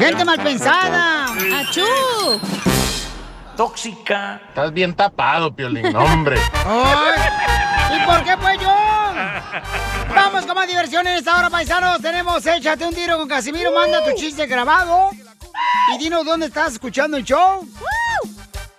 gente 0.00 0.24
mal 0.24 0.42
pensada. 0.42 1.26
¡Achú! 1.60 1.82
Tóxica. 3.60 4.40
Estás 4.48 4.72
bien 4.72 4.94
tapado, 4.94 5.54
Piolín, 5.54 5.94
hombre. 5.94 6.38
¿Y 7.94 8.06
por 8.06 8.24
qué 8.24 8.34
pues 8.40 8.58
yo? 8.58 8.74
Vamos 10.14 10.46
con 10.46 10.54
más 10.54 10.66
diversión 10.66 11.06
en 11.06 11.18
esta 11.18 11.36
hora, 11.36 11.50
paisanos. 11.50 12.00
Tenemos 12.00 12.46
Échate 12.46 12.86
un 12.86 12.94
tiro 12.94 13.18
con 13.18 13.28
Casimiro. 13.28 13.70
Manda 13.70 14.02
tu 14.02 14.12
chiste 14.14 14.46
grabado. 14.46 15.10
Y 15.94 15.98
dinos 15.98 16.24
dónde 16.24 16.46
estás 16.46 16.72
escuchando 16.72 17.18
el 17.18 17.24
show. 17.24 17.68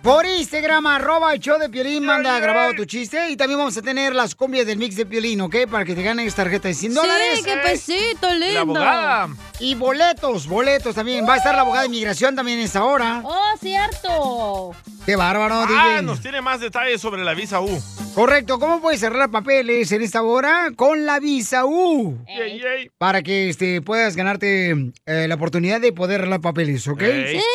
Por 0.04 0.26
Instagram, 0.26 0.88
arroba 0.88 1.32
el 1.32 1.40
show 1.40 1.60
de 1.60 1.70
Piolín, 1.70 2.04
manda 2.06 2.40
grabado 2.40 2.74
tu 2.74 2.86
chiste. 2.86 3.30
Y 3.30 3.38
también 3.38 3.60
vamos 3.60 3.78
a 3.78 3.84
tener 3.84 4.16
las 4.16 4.34
combias 4.34 4.66
del 4.66 4.80
mix 4.80 4.96
de 4.96 5.06
Piolín, 5.06 5.42
¿ok? 5.42 5.56
Para 5.70 5.86
que 5.86 5.94
te 5.94 6.02
ganes 6.02 6.34
tarjeta 6.34 6.68
de 6.70 6.74
100 6.74 6.94
dólares. 6.96 7.28
Sí, 7.38 7.44
qué 7.44 7.58
pesito, 7.58 8.34
lindo. 8.34 8.54
La 8.54 8.62
abogada. 8.62 9.30
Y 9.60 9.76
boletos, 9.76 10.48
boletos 10.48 10.96
también. 10.96 11.28
Va 11.30 11.36
a 11.36 11.38
estar 11.38 11.54
la 11.54 11.62
abogada 11.62 11.84
de 11.84 11.90
inmigración 11.90 12.36
también 12.36 12.58
en 12.58 12.66
esta 12.66 12.84
hora. 12.84 13.22
Oh, 13.24 13.44
cierto. 13.60 14.72
Qué 15.06 15.16
bárbaro, 15.16 15.54
Ah, 15.68 15.68
DJ. 15.98 16.02
nos 16.02 16.20
tiene 16.22 16.42
más 16.42 16.60
detalles 16.60 17.00
sobre 17.00 17.24
la 17.24 17.36
visa 17.36 17.62
U. 17.62 17.82
Correcto, 18.16 18.60
¿cómo 18.60 18.82
puedes 18.82 19.00
cerrar 19.00 19.30
papeles 19.30 19.92
en 19.92 20.02
esta 20.02 20.22
hora? 20.24 20.70
Con 20.76 21.06
la 21.06 21.20
visa 21.20 21.66
U. 21.66 22.18
Yay. 22.28 22.90
Para 22.98 23.22
que 23.22 23.50
este, 23.50 23.82
puedas 23.82 24.16
ganarte 24.16 24.72
eh, 25.06 25.28
la 25.28 25.36
oportunidad 25.36 25.80
de 25.80 25.94
poder 25.94 26.22
arreglar 26.22 26.42
papeles, 26.42 26.88
¿ok? 26.88 27.02
Ey. 27.04 27.38
Sí. 27.40 27.46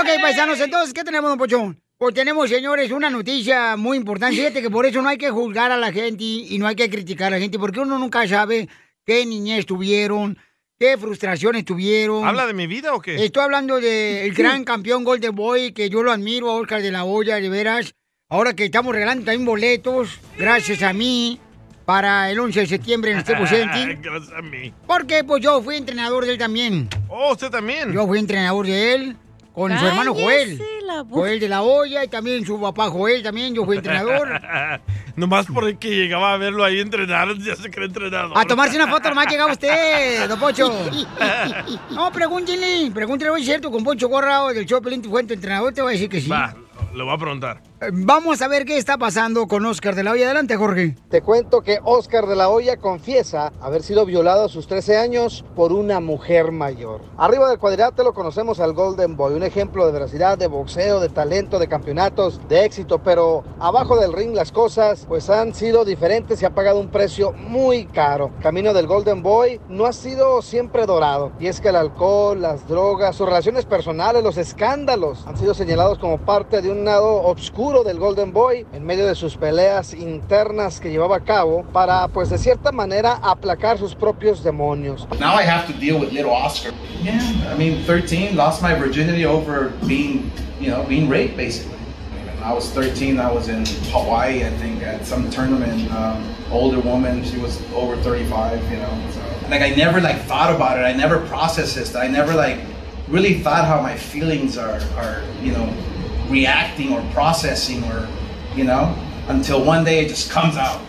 Ok, 0.00 0.06
paisanos, 0.22 0.60
entonces, 0.60 0.94
¿qué 0.94 1.02
tenemos, 1.02 1.28
don 1.28 1.38
Pochón? 1.38 1.82
Pues 1.96 2.14
tenemos, 2.14 2.48
señores, 2.48 2.92
una 2.92 3.10
noticia 3.10 3.76
muy 3.76 3.96
importante. 3.96 4.36
Fíjate 4.36 4.62
que 4.62 4.70
por 4.70 4.86
eso 4.86 5.02
no 5.02 5.08
hay 5.08 5.18
que 5.18 5.30
juzgar 5.30 5.72
a 5.72 5.76
la 5.76 5.90
gente 5.92 6.22
y 6.22 6.56
no 6.58 6.68
hay 6.68 6.76
que 6.76 6.88
criticar 6.88 7.28
a 7.28 7.30
la 7.36 7.40
gente, 7.40 7.58
porque 7.58 7.80
uno 7.80 7.98
nunca 7.98 8.26
sabe 8.28 8.68
qué 9.04 9.26
niñez 9.26 9.66
tuvieron, 9.66 10.38
qué 10.78 10.96
frustraciones 10.96 11.64
tuvieron. 11.64 12.24
¿Habla 12.24 12.46
de 12.46 12.54
mi 12.54 12.68
vida 12.68 12.94
o 12.94 13.00
qué? 13.00 13.24
Estoy 13.24 13.42
hablando 13.42 13.80
del 13.80 14.32
gran 14.34 14.62
campeón 14.62 15.02
Golden 15.02 15.34
Boy, 15.34 15.72
que 15.72 15.90
yo 15.90 16.04
lo 16.04 16.12
admiro, 16.12 16.54
Oscar 16.54 16.80
de 16.80 16.92
la 16.92 17.04
Hoya, 17.04 17.40
de 17.40 17.48
veras. 17.48 17.96
Ahora 18.28 18.54
que 18.54 18.66
estamos 18.66 18.94
regalando 18.94 19.24
también 19.24 19.46
boletos, 19.46 20.20
gracias 20.38 20.82
a 20.84 20.92
mí, 20.92 21.40
para 21.84 22.30
el 22.30 22.38
11 22.38 22.60
de 22.60 22.66
septiembre 22.68 23.10
en 23.10 23.18
este 23.18 23.34
City. 23.48 23.98
Gracias 24.00 24.32
a 24.32 24.42
mí. 24.42 24.72
Porque 24.86 25.24
pues 25.24 25.42
yo 25.42 25.60
fui 25.60 25.74
entrenador 25.74 26.24
de 26.24 26.32
él 26.32 26.38
también. 26.38 26.88
Oh, 27.08 27.32
usted 27.32 27.50
también. 27.50 27.92
Yo 27.92 28.06
fui 28.06 28.20
entrenador 28.20 28.64
de 28.64 28.94
él 28.94 29.16
con 29.58 29.76
su 29.76 29.86
hermano 29.86 30.14
Joel. 30.14 30.62
Joel 31.10 31.40
de 31.40 31.48
la 31.48 31.62
Olla 31.62 32.04
y 32.04 32.08
también 32.08 32.46
su 32.46 32.60
papá 32.60 32.88
Joel 32.90 33.24
también, 33.24 33.54
yo 33.54 33.64
fui 33.64 33.76
entrenador. 33.76 34.40
Nomás 35.16 35.46
porque 35.52 35.90
llegaba 35.90 36.32
a 36.32 36.36
verlo 36.36 36.62
ahí 36.62 36.78
entrenar, 36.78 37.36
ya 37.38 37.56
se 37.56 37.68
cree 37.68 37.86
entrenador. 37.86 38.38
A 38.38 38.44
tomarse 38.44 38.76
una 38.76 38.86
foto 38.86 39.08
nomás 39.08 39.26
llegaba 39.26 39.50
usted, 39.50 40.28
don 40.28 40.38
Pocho. 40.40 40.72
No, 41.90 42.12
pregúntenle, 42.12 42.92
pregúntenle, 42.92 43.32
oye, 43.32 43.44
cierto, 43.44 43.68
con 43.72 43.82
Poncho 43.82 44.08
Gorrao 44.08 44.54
del 44.54 44.64
show 44.64 44.80
Pelín, 44.80 45.02
fue 45.02 45.24
tu 45.24 45.34
entrenador, 45.34 45.74
te 45.74 45.82
voy 45.82 45.90
a 45.90 45.92
decir 45.94 46.08
que 46.08 46.20
sí. 46.20 46.28
Va, 46.28 46.54
le 46.94 47.02
voy 47.02 47.12
a 47.12 47.18
preguntar. 47.18 47.67
Vamos 47.92 48.42
a 48.42 48.48
ver 48.48 48.64
qué 48.64 48.76
está 48.76 48.98
pasando 48.98 49.46
con 49.46 49.64
Oscar 49.64 49.94
de 49.94 50.02
la 50.02 50.10
Hoya. 50.10 50.24
Adelante, 50.24 50.56
Jorge. 50.56 50.96
Te 51.10 51.22
cuento 51.22 51.62
que 51.62 51.78
Oscar 51.84 52.26
de 52.26 52.34
la 52.34 52.48
Hoya 52.48 52.76
confiesa 52.76 53.52
haber 53.60 53.84
sido 53.84 54.04
violado 54.04 54.46
a 54.46 54.48
sus 54.48 54.66
13 54.66 54.98
años 54.98 55.44
por 55.54 55.72
una 55.72 56.00
mujer 56.00 56.50
mayor. 56.50 57.02
Arriba 57.16 57.48
del 57.48 57.60
cuadrilátero 57.60 58.14
conocemos 58.14 58.58
al 58.58 58.72
Golden 58.72 59.16
Boy, 59.16 59.34
un 59.34 59.44
ejemplo 59.44 59.86
de 59.86 59.92
veracidad, 59.92 60.36
de 60.36 60.48
boxeo, 60.48 60.98
de 60.98 61.08
talento, 61.08 61.60
de 61.60 61.68
campeonatos, 61.68 62.40
de 62.48 62.64
éxito, 62.64 62.98
pero 62.98 63.44
abajo 63.60 63.96
del 63.96 64.12
ring 64.12 64.34
las 64.34 64.50
cosas 64.50 65.04
pues 65.06 65.30
han 65.30 65.54
sido 65.54 65.84
diferentes 65.84 66.42
y 66.42 66.46
ha 66.46 66.50
pagado 66.50 66.80
un 66.80 66.88
precio 66.88 67.30
muy 67.30 67.84
caro. 67.86 68.32
Camino 68.42 68.74
del 68.74 68.88
Golden 68.88 69.22
Boy 69.22 69.60
no 69.68 69.86
ha 69.86 69.92
sido 69.92 70.42
siempre 70.42 70.84
dorado 70.84 71.30
y 71.38 71.46
es 71.46 71.60
que 71.60 71.68
el 71.68 71.76
alcohol, 71.76 72.42
las 72.42 72.66
drogas, 72.66 73.14
sus 73.14 73.28
relaciones 73.28 73.66
personales, 73.66 74.24
los 74.24 74.36
escándalos 74.36 75.24
han 75.28 75.36
sido 75.36 75.54
señalados 75.54 76.00
como 76.00 76.18
parte 76.18 76.60
de 76.60 76.72
un 76.72 76.84
lado 76.84 77.22
oscuro 77.68 77.84
del 77.84 77.98
Golden 77.98 78.32
Boy 78.32 78.64
en 78.72 78.86
medio 78.86 79.06
de 79.06 79.14
sus 79.14 79.36
peleas 79.36 79.92
internas 79.92 80.80
que 80.80 80.90
llevaba 80.90 81.16
a 81.16 81.20
cabo 81.20 81.64
para 81.70 82.08
pues 82.08 82.30
de 82.30 82.38
cierta 82.38 82.72
manera 82.72 83.20
aplacar 83.22 83.76
sus 83.76 83.94
propios 83.94 84.42
demonios. 84.42 85.06
Now 85.20 85.38
I 85.38 85.42
have 85.42 85.66
to 85.70 85.78
deal 85.78 86.00
with 86.00 86.10
little 86.10 86.30
Oscar. 86.30 86.72
Yeah, 87.02 87.20
I 87.52 87.58
mean, 87.58 87.84
13, 87.84 88.34
lost 88.36 88.62
my 88.62 88.74
virginity 88.74 89.26
over 89.26 89.70
being, 89.86 90.32
you 90.58 90.70
know, 90.70 90.82
being 90.84 91.10
raped 91.10 91.36
basically. 91.36 91.76
When 91.76 92.42
I 92.42 92.54
was 92.54 92.70
13, 92.70 93.20
I 93.20 93.30
was 93.30 93.48
in 93.48 93.66
Hawaii, 93.92 94.46
I 94.46 94.50
think, 94.56 94.82
at 94.82 95.04
some 95.04 95.28
tournament. 95.28 95.92
Um, 95.92 96.24
older 96.50 96.80
woman, 96.80 97.22
she 97.22 97.36
was 97.36 97.60
over 97.74 97.98
35, 97.98 98.62
you 98.70 98.78
know. 98.78 99.10
So, 99.12 99.20
like, 99.50 99.60
I 99.60 99.74
never 99.76 100.00
like 100.00 100.22
thought 100.22 100.54
about 100.54 100.78
it. 100.78 100.84
I 100.84 100.94
never 100.94 101.18
processed 101.26 101.74
this. 101.74 101.94
I 101.94 102.08
never 102.08 102.32
like 102.32 102.60
really 103.08 103.34
thought 103.42 103.66
how 103.66 103.82
my 103.82 103.94
feelings 103.94 104.56
are, 104.56 104.80
are, 104.96 105.22
you 105.42 105.52
know, 105.52 105.70
reacting 106.28 106.92
or 106.92 107.02
processing 107.12 107.82
or, 107.84 108.08
you 108.54 108.64
know, 108.64 108.94
until 109.28 109.64
one 109.64 109.84
day 109.84 110.04
it 110.04 110.08
just 110.08 110.30
comes 110.30 110.56
out, 110.56 110.80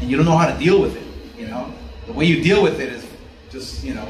and 0.00 0.10
you 0.10 0.16
don't 0.16 0.26
know 0.26 0.36
how 0.36 0.50
to 0.50 0.58
deal 0.58 0.80
with 0.80 0.96
it. 0.96 1.06
You 1.38 1.48
know, 1.48 1.72
the 2.06 2.12
way 2.12 2.24
you 2.24 2.42
deal 2.42 2.62
with 2.62 2.80
it 2.80 2.92
is 2.92 3.06
just 3.50 3.84
you 3.84 3.94
know 3.94 4.06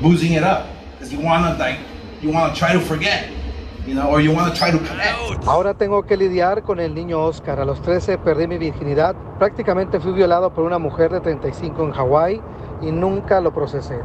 boozing 0.00 0.32
it 0.32 0.44
up 0.44 0.66
because 0.92 1.12
you 1.12 1.20
want 1.20 1.44
to 1.44 1.58
like 1.62 1.78
you 2.22 2.30
want 2.30 2.54
to 2.54 2.58
try 2.58 2.72
to 2.72 2.80
forget 2.80 3.28
you 3.86 3.94
know 3.94 4.08
or 4.08 4.20
you 4.20 4.32
want 4.32 4.52
to 4.52 4.58
try 4.58 4.70
to 4.70 4.78
connect 4.78 5.18
Ahora 5.46 5.74
tengo 5.74 6.04
que 6.04 6.16
lidiar 6.16 6.62
con 6.62 6.80
el 6.80 6.94
niño 6.94 7.24
Oscar. 7.24 7.60
A 7.60 7.64
los 7.64 7.80
13 7.82 8.18
perdí 8.18 8.46
mi 8.46 8.58
virginidad. 8.58 9.16
Prácticamente 9.38 9.98
fui 10.00 10.12
violado 10.12 10.52
por 10.52 10.64
una 10.64 10.78
mujer 10.78 11.10
de 11.10 11.20
35 11.20 11.84
en 11.84 11.92
Hawái 11.92 12.40
y 12.82 12.92
nunca 12.92 13.40
lo 13.40 13.52
procesé. 13.52 13.98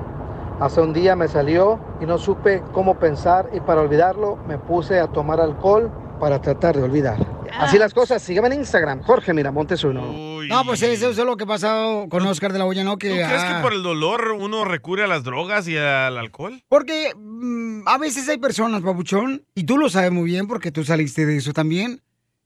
Hace 0.60 0.80
un 0.80 0.94
día 0.94 1.18
me 1.18 1.28
salió 1.28 1.80
y 2.02 2.06
no 2.06 2.18
supe 2.18 2.64
cómo 2.72 2.98
pensar 2.98 3.50
y 3.54 3.60
para 3.60 3.82
olvidarlo 3.82 4.38
me 4.48 4.58
puse 4.58 5.00
a 5.00 5.08
tomar 5.08 5.42
alcohol 5.42 5.92
para 6.20 6.42
tratar 6.42 6.78
de 6.78 6.84
olvidar. 6.84 7.18
Así 7.60 7.78
las 7.78 7.94
cosas, 7.94 8.22
sígueme 8.22 8.48
en 8.48 8.60
Instagram, 8.60 9.02
Jorge 9.04 9.34
Miramontes 9.34 9.84
uno. 9.84 10.02
No, 10.48 10.66
pues 10.66 10.82
eso 10.82 11.10
es 11.10 11.18
lo 11.18 11.36
que 11.36 11.44
ha 11.44 11.48
pasado 11.48 12.08
con 12.10 12.26
Oscar 12.26 12.54
de 12.54 12.60
la 12.60 12.66
Hoya, 12.66 12.84
¿no? 12.84 12.98
Que, 12.98 13.10
¿Tú 13.10 13.16
crees 13.16 13.44
que 13.44 13.54
ah, 13.54 13.62
por 13.62 13.74
el 13.74 13.84
dolor 13.84 14.36
uno 14.38 14.64
recurre 14.64 15.04
a 15.04 15.08
las 15.08 15.24
drogas 15.24 15.68
y 15.68 15.78
al 15.78 16.18
alcohol? 16.18 16.62
Porque 16.70 17.12
mm, 17.16 17.88
a 17.88 17.98
veces 17.98 18.30
hay 18.30 18.38
personas, 18.38 18.82
babuchón, 18.82 19.44
y 19.56 19.64
tú 19.64 19.78
lo 19.78 19.90
sabes 19.90 20.12
muy 20.12 20.26
bien 20.26 20.48
porque 20.48 20.72
tú 20.72 20.84
saliste 20.84 21.26
de 21.26 21.38
eso 21.38 21.54
también. 21.54 22.02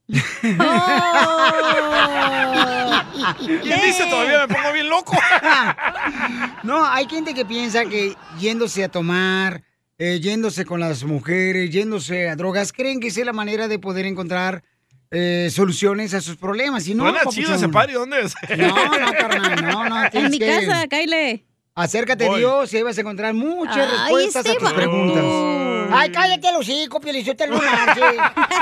¿Quién 3.38 3.82
dice 3.82 4.06
todavía 4.10 4.46
me 4.48 4.54
pongo 4.54 4.74
bien 4.74 4.90
loco? 4.90 5.18
No, 6.64 6.86
hay 6.86 7.08
gente 7.08 7.34
que 7.34 7.46
piensa 7.46 7.86
que 7.86 8.16
yéndose 8.38 8.84
a 8.84 8.90
tomar, 8.90 9.64
eh, 9.98 10.20
yéndose 10.22 10.66
con 10.66 10.80
las 10.80 11.04
mujeres, 11.04 11.70
yéndose 11.72 12.30
a 12.30 12.36
drogas, 12.36 12.74
creen 12.74 13.00
que 13.00 13.08
esa 13.08 13.22
es 13.22 13.26
la 13.26 13.34
manera 13.34 13.68
de 13.68 13.80
poder 13.80 14.06
encontrar 14.06 14.64
eh, 15.12 15.50
soluciones 15.52 16.14
a 16.14 16.22
sus 16.22 16.36
problemas. 16.36 16.88
Y 16.88 16.96
no, 16.96 17.14
chido 17.30 17.56
ese 17.56 17.70
party, 17.70 17.94
¿dónde 17.94 18.22
es? 18.22 18.36
No, 18.58 18.68
no, 19.00 19.12
carnal, 19.14 19.66
no, 19.66 19.90
no. 19.90 20.04
En 20.12 20.30
mi 20.30 20.38
que- 20.40 20.48
casa, 20.68 20.88
Kyle. 20.88 21.46
Acércate 21.76 22.28
a. 22.28 22.36
Dios 22.36 22.74
y 22.74 22.78
ahí 22.78 22.84
vas 22.84 22.98
a 22.98 23.02
encontrar 23.02 23.34
muchas 23.34 23.78
Ay, 23.78 23.90
respuestas 23.90 24.46
a 24.46 24.54
tus 24.56 24.74
preguntas. 24.74 25.24
Ay, 25.92 26.12
cállate 26.12 26.50
el 26.50 26.56
hocico, 26.58 27.00
sí. 27.96 28.02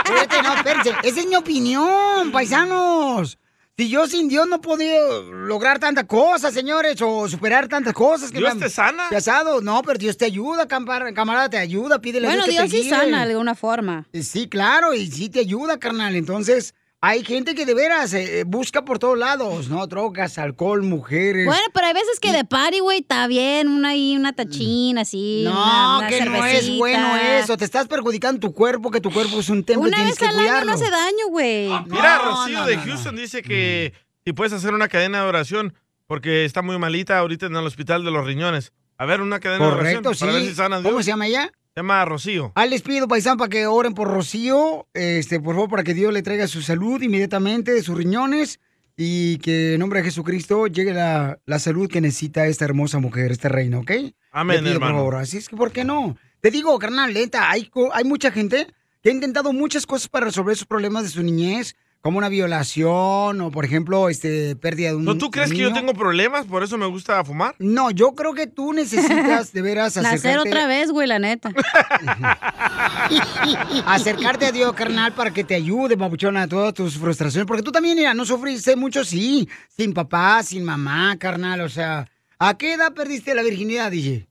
Espérate, 0.05 0.41
no, 0.43 0.55
espérense. 0.55 0.93
Esa 1.03 1.19
es 1.21 1.25
mi 1.25 1.35
opinión, 1.35 2.31
paisanos. 2.31 3.39
Si 3.79 3.89
yo 3.89 4.07
sin 4.07 4.27
Dios 4.27 4.47
no 4.47 4.59
podía 4.59 4.97
lograr 5.31 5.77
tantas 5.77 6.05
cosas, 6.05 6.51
señores, 6.51 6.99
o 6.99 7.29
superar 7.29 7.67
tantas 7.67 7.93
cosas. 7.93 8.31
Que 8.31 8.39
¿Dios 8.39 8.55
me 8.55 8.61
te 8.61 8.69
sana? 8.71 9.03
Pasado. 9.11 9.61
No, 9.61 9.83
pero 9.83 9.99
Dios 9.99 10.17
te 10.17 10.25
ayuda, 10.25 10.67
camarada, 10.67 11.47
te 11.47 11.59
ayuda, 11.59 12.01
pídele 12.01 12.25
a 12.25 12.31
Bueno, 12.31 12.45
Dios 12.45 12.55
que 12.55 12.61
Dios 12.63 12.71
te 12.71 12.77
sí 12.77 12.81
guíe. 12.85 12.89
sana 12.89 13.23
de 13.27 13.33
alguna 13.33 13.53
forma. 13.53 14.07
Sí, 14.19 14.49
claro, 14.49 14.95
y 14.95 15.05
sí 15.11 15.29
te 15.29 15.41
ayuda, 15.41 15.77
carnal. 15.77 16.15
Entonces, 16.15 16.73
hay 16.99 17.23
gente 17.23 17.53
que 17.53 17.65
de 17.65 17.73
veras 17.75 18.11
eh, 18.13 18.43
busca 18.45 18.83
por 18.83 18.97
todos 18.97 19.17
lados, 19.17 19.69
¿no? 19.69 19.85
Drogas, 19.85 20.37
alcohol, 20.39 20.81
mujeres. 20.83 21.45
Bueno, 21.45 21.61
pero 21.73 21.87
hay 21.87 21.93
veces 21.93 22.19
que 22.19 22.31
de 22.31 22.43
party, 22.43 22.79
güey, 22.79 22.99
está 23.01 23.27
bien, 23.27 23.67
una 23.67 23.89
ahí, 23.89 24.15
una 24.17 24.33
tachina 24.33 25.01
así. 25.01 25.43
No, 25.45 25.51
una- 25.51 25.97
una 25.99 26.07
que 26.07 26.25
no 26.25 26.45
es 26.45 26.77
bueno 26.77 27.15
eso. 27.17 27.55
Te 27.55 27.65
estás 27.65 27.87
perjudicando 27.87 28.39
tu 28.39 28.51
cuerpo, 28.53 28.89
que 28.89 28.99
tu 28.99 29.11
cuerpo 29.11 29.39
es 29.39 29.49
un 29.49 29.63
templo 29.63 29.85
y 29.85 29.89
Una 29.89 29.97
tienes 29.97 30.13
vez 30.13 30.19
que 30.19 30.25
al 30.25 30.39
año 30.39 30.65
no 30.65 30.73
hace 30.73 30.89
daño, 30.89 31.27
güey. 31.29 31.69
Mira, 31.87 32.17
No, 32.17 32.31
Rocío 32.31 32.59
no, 32.59 32.65
de. 32.65 32.77
Houston 32.77 33.15
dice 33.15 33.43
que 33.43 33.93
si 34.25 34.33
puedes 34.33 34.53
hacer 34.53 34.73
una 34.73 34.87
cadena 34.87 35.21
de 35.21 35.27
oración 35.29 35.73
porque 36.07 36.45
está 36.45 36.61
muy 36.61 36.77
malita 36.79 37.19
ahorita 37.19 37.45
en 37.45 37.55
el 37.57 37.65
hospital 37.65 38.03
de 38.05 38.11
los 38.11 38.25
riñones. 38.25 38.71
A 38.97 39.05
ver, 39.05 39.21
una 39.21 39.39
cadena 39.39 39.69
Correcto, 39.69 40.01
de 40.01 40.07
oración 40.07 40.19
para 40.19 40.31
ver 40.33 40.41
sí. 40.41 40.49
si 40.49 40.55
sana 40.55 40.81
¿Cómo 40.81 41.03
se 41.03 41.07
llama 41.11 41.27
ella? 41.27 41.51
Se 41.77 41.81
llama 41.81 42.03
Rocío. 42.05 42.53
Ah, 42.55 42.65
les 42.65 42.81
pido, 42.81 43.07
paisano, 43.07 43.37
para 43.37 43.49
que 43.49 43.67
oren 43.67 43.93
por 43.93 44.07
Rocío, 44.07 44.87
este, 44.95 45.39
por 45.39 45.53
favor, 45.53 45.69
para 45.69 45.83
que 45.83 45.93
Dios 45.93 46.11
le 46.11 46.23
traiga 46.23 46.47
su 46.47 46.63
salud 46.63 46.99
inmediatamente 47.03 47.71
de 47.71 47.83
sus 47.83 47.95
riñones 47.95 48.59
y 48.95 49.37
que 49.37 49.75
en 49.75 49.81
nombre 49.81 49.99
de 49.99 50.05
Jesucristo 50.05 50.65
llegue 50.65 50.91
la, 50.91 51.37
la 51.45 51.59
salud 51.59 51.87
que 51.87 52.01
necesita 52.01 52.47
esta 52.47 52.65
hermosa 52.65 52.97
mujer, 52.97 53.31
esta 53.31 53.47
reina, 53.47 53.77
¿ok? 53.77 53.91
Amén, 54.31 54.61
pido, 54.61 54.63
por 54.63 54.71
hermano. 54.71 54.95
favor. 54.95 55.15
Así 55.17 55.37
es 55.37 55.49
que, 55.49 55.55
¿por 55.55 55.71
qué 55.71 55.83
no? 55.83 56.17
Te 56.41 56.49
digo, 56.49 56.79
carnal, 56.79 57.13
lenta, 57.13 57.51
hay, 57.51 57.69
hay 57.93 58.03
mucha 58.05 58.31
gente 58.31 58.65
que 59.03 59.09
ha 59.11 59.13
intentado 59.13 59.53
muchas 59.53 59.85
cosas 59.85 60.07
para 60.07 60.25
resolver 60.25 60.55
sus 60.55 60.65
problemas 60.65 61.03
de 61.03 61.09
su 61.09 61.21
niñez, 61.21 61.75
como 62.07 62.19
una 62.19 62.29
violación 62.29 63.41
o, 63.41 63.51
por 63.51 63.65
ejemplo, 63.65 64.07
este, 64.07 64.55
pérdida 64.55 64.91
de 64.91 64.95
un 64.95 65.03
¿No 65.03 65.17
tú 65.17 65.29
crees 65.29 65.51
que 65.51 65.57
yo 65.57 65.73
tengo 65.73 65.93
problemas? 65.93 66.45
¿Por 66.45 66.63
eso 66.63 66.77
me 66.77 66.85
gusta 66.85 67.21
fumar? 67.25 67.53
No, 67.59 67.91
yo 67.91 68.15
creo 68.15 68.33
que 68.33 68.47
tú 68.47 68.71
necesitas 68.71 69.51
de 69.51 69.61
veras 69.61 69.93
Nacer 69.97 70.13
acercarte... 70.13 70.49
otra 70.49 70.67
vez, 70.67 70.89
güey, 70.89 71.05
la 71.05 71.19
neta. 71.19 71.51
acercarte 73.85 74.45
a 74.45 74.53
Dios, 74.53 74.71
carnal, 74.71 75.15
para 75.15 75.31
que 75.31 75.43
te 75.43 75.55
ayude, 75.55 75.97
babuchona, 75.97 76.43
a 76.43 76.47
todas 76.47 76.73
tus 76.73 76.97
frustraciones. 76.97 77.45
Porque 77.45 77.61
tú 77.61 77.73
también, 77.73 77.97
mira, 77.97 78.13
no 78.13 78.25
sufriste 78.25 78.77
mucho, 78.77 79.03
sí, 79.03 79.49
sin 79.75 79.93
papá, 79.93 80.43
sin 80.43 80.63
mamá, 80.63 81.17
carnal. 81.19 81.59
O 81.59 81.67
sea, 81.67 82.09
¿a 82.39 82.57
qué 82.57 82.75
edad 82.75 82.93
perdiste 82.93 83.35
la 83.35 83.43
virginidad, 83.43 83.91
DJ? 83.91 84.29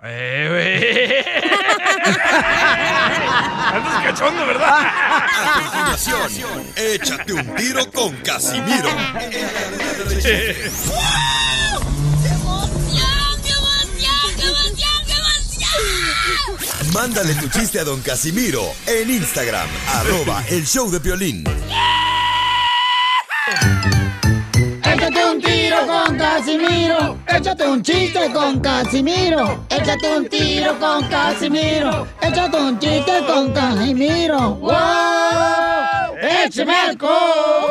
Eh, 0.00 0.46
güey. 0.48 0.78
Andas 3.74 4.02
cachondo, 4.04 4.46
¿verdad? 4.46 4.78
A 4.80 5.92
continuación, 5.96 6.62
échate 6.76 7.32
un 7.32 7.56
tiro 7.56 7.90
con 7.90 8.14
Casimiro. 8.18 8.90
Mándale 16.92 17.34
tu 17.34 17.48
chiste 17.48 17.80
a 17.80 17.84
don 17.84 18.00
Casimiro 18.00 18.62
en 18.86 19.10
Instagram, 19.10 19.68
arroba 19.94 20.44
el 20.48 20.64
show 20.64 20.88
de 20.92 21.00
violín. 21.00 21.42
Casimiro. 26.48 27.18
Échate 27.26 27.66
un 27.66 27.82
chiste 27.82 28.32
con 28.32 28.58
Casimiro. 28.60 29.66
Échate 29.68 30.16
un 30.16 30.28
tiro 30.30 30.78
con 30.78 31.06
Casimiro. 31.06 32.06
Échate 32.22 32.56
un 32.56 32.78
chiste 32.78 33.22
con 33.26 33.52
Casimiro. 33.52 34.54
¡Wow! 34.54 36.16
¡Échame 36.22 36.74
alcohol! 36.74 37.70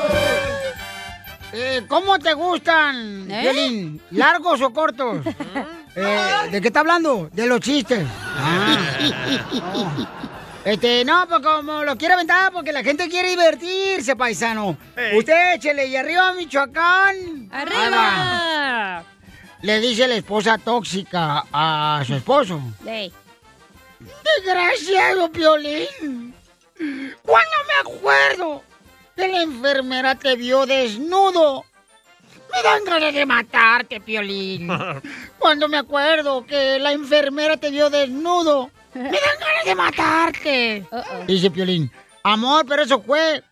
Eh, 1.53 1.85
¿Cómo 1.87 2.19
te 2.19 2.33
gustan, 2.33 3.31
¿Eh? 3.31 3.41
Violín? 3.41 3.99
¿Largos 4.11 4.61
o 4.61 4.71
cortos? 4.71 5.25
Eh, 5.99 6.51
¿De 6.51 6.61
qué 6.61 6.67
está 6.67 6.81
hablando? 6.81 7.27
De 7.33 7.47
los 7.47 7.59
chistes. 7.59 8.05
Ah. 8.37 8.77
Este, 10.67 11.05
no, 11.05 11.25
pues 11.29 11.39
como 11.39 11.85
lo 11.85 11.95
quiere 11.95 12.15
aventar, 12.15 12.51
porque 12.51 12.73
la 12.73 12.83
gente 12.83 13.07
quiere 13.07 13.29
divertirse, 13.29 14.17
paisano. 14.17 14.77
Usted 15.15 15.53
échele 15.53 15.87
y 15.87 15.95
arriba, 15.95 16.33
Michoacán. 16.33 17.47
¡Arriba! 17.53 19.01
Le 19.61 19.79
dice 19.79 20.09
la 20.09 20.15
esposa 20.15 20.57
tóxica 20.57 21.45
a 21.53 22.03
su 22.05 22.15
esposo. 22.15 22.59
Ey. 22.85 23.13
Desgraciado, 24.43 25.31
Piolín. 25.31 26.35
¿Cuándo 27.21 27.55
me 27.65 27.89
acuerdo 27.89 28.61
que 29.15 29.25
la 29.25 29.43
enfermera 29.43 30.15
te 30.15 30.35
vio 30.35 30.65
desnudo? 30.65 31.63
Me 32.51 32.61
dan 32.61 32.83
ganas 32.83 33.13
de 33.13 33.25
matarte, 33.25 34.01
Piolín. 34.01 34.67
Cuando 35.39 35.69
me 35.69 35.77
acuerdo 35.77 36.45
que 36.45 36.77
la 36.77 36.91
enfermera 36.91 37.55
te 37.55 37.71
vio 37.71 37.89
desnudo, 37.89 38.69
me 38.93 39.03
dan 39.03 39.39
ganas 39.39 39.65
de 39.65 39.75
matarte. 39.75 40.85
Dice 41.27 41.51
Piolín, 41.51 41.91
amor, 42.23 42.65
pero 42.67 42.83
eso 42.83 43.01
fue 43.01 43.43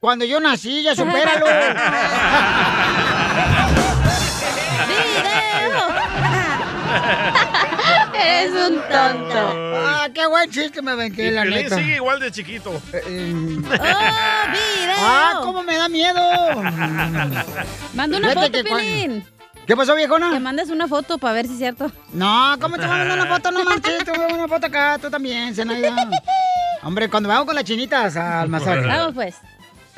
cuando 0.00 0.24
yo 0.24 0.40
nací, 0.40 0.82
ya 0.82 0.94
supéralo. 0.94 1.46
Eres 8.14 8.50
un 8.52 8.76
tonto. 8.76 9.38
ah, 9.76 10.08
qué 10.14 10.26
buen 10.26 10.50
chiste 10.50 10.82
me 10.82 10.92
aventé, 10.92 11.30
la 11.30 11.42
Piolín 11.42 11.62
neta. 11.64 11.76
sigue 11.76 11.94
igual 11.96 12.20
de 12.20 12.30
chiquito. 12.32 12.80
Eh, 12.92 13.02
eh, 13.06 13.56
¡Oh, 13.58 14.50
video! 14.50 14.96
ah, 14.98 15.40
cómo 15.42 15.62
me 15.62 15.76
da 15.76 15.88
miedo. 15.88 16.20
Manda 17.94 18.18
una 18.18 18.28
Fíjate 18.30 18.34
foto, 18.34 18.50
que 18.52 18.64
cuan- 18.64 18.80
Pilín. 18.80 19.24
¿Qué 19.68 19.76
pasó, 19.76 19.94
viejona? 19.94 20.30
Que 20.32 20.40
mandes 20.40 20.70
una 20.70 20.88
foto 20.88 21.18
para 21.18 21.34
ver 21.34 21.46
si 21.46 21.52
es 21.52 21.58
cierto. 21.58 21.92
No, 22.12 22.56
¿cómo 22.60 22.76
te 22.76 22.86
mandar 22.86 23.18
una 23.18 23.26
foto? 23.26 23.50
No 23.50 23.62
manches, 23.64 23.98
te 24.02 24.10
voy 24.10 24.14
a 24.16 24.20
mandar 24.22 24.38
una 24.38 24.48
foto 24.48 24.66
acá, 24.66 24.98
tú 25.00 25.10
también, 25.10 25.54
Zenaida. 25.54 25.94
Hombre, 26.82 27.10
cuando 27.10 27.28
vamos 27.28 27.44
con 27.44 27.54
las 27.54 27.64
chinitas 27.64 28.16
al 28.16 28.48
masaje. 28.48 28.86
Vamos, 28.86 29.14
pues. 29.14 29.36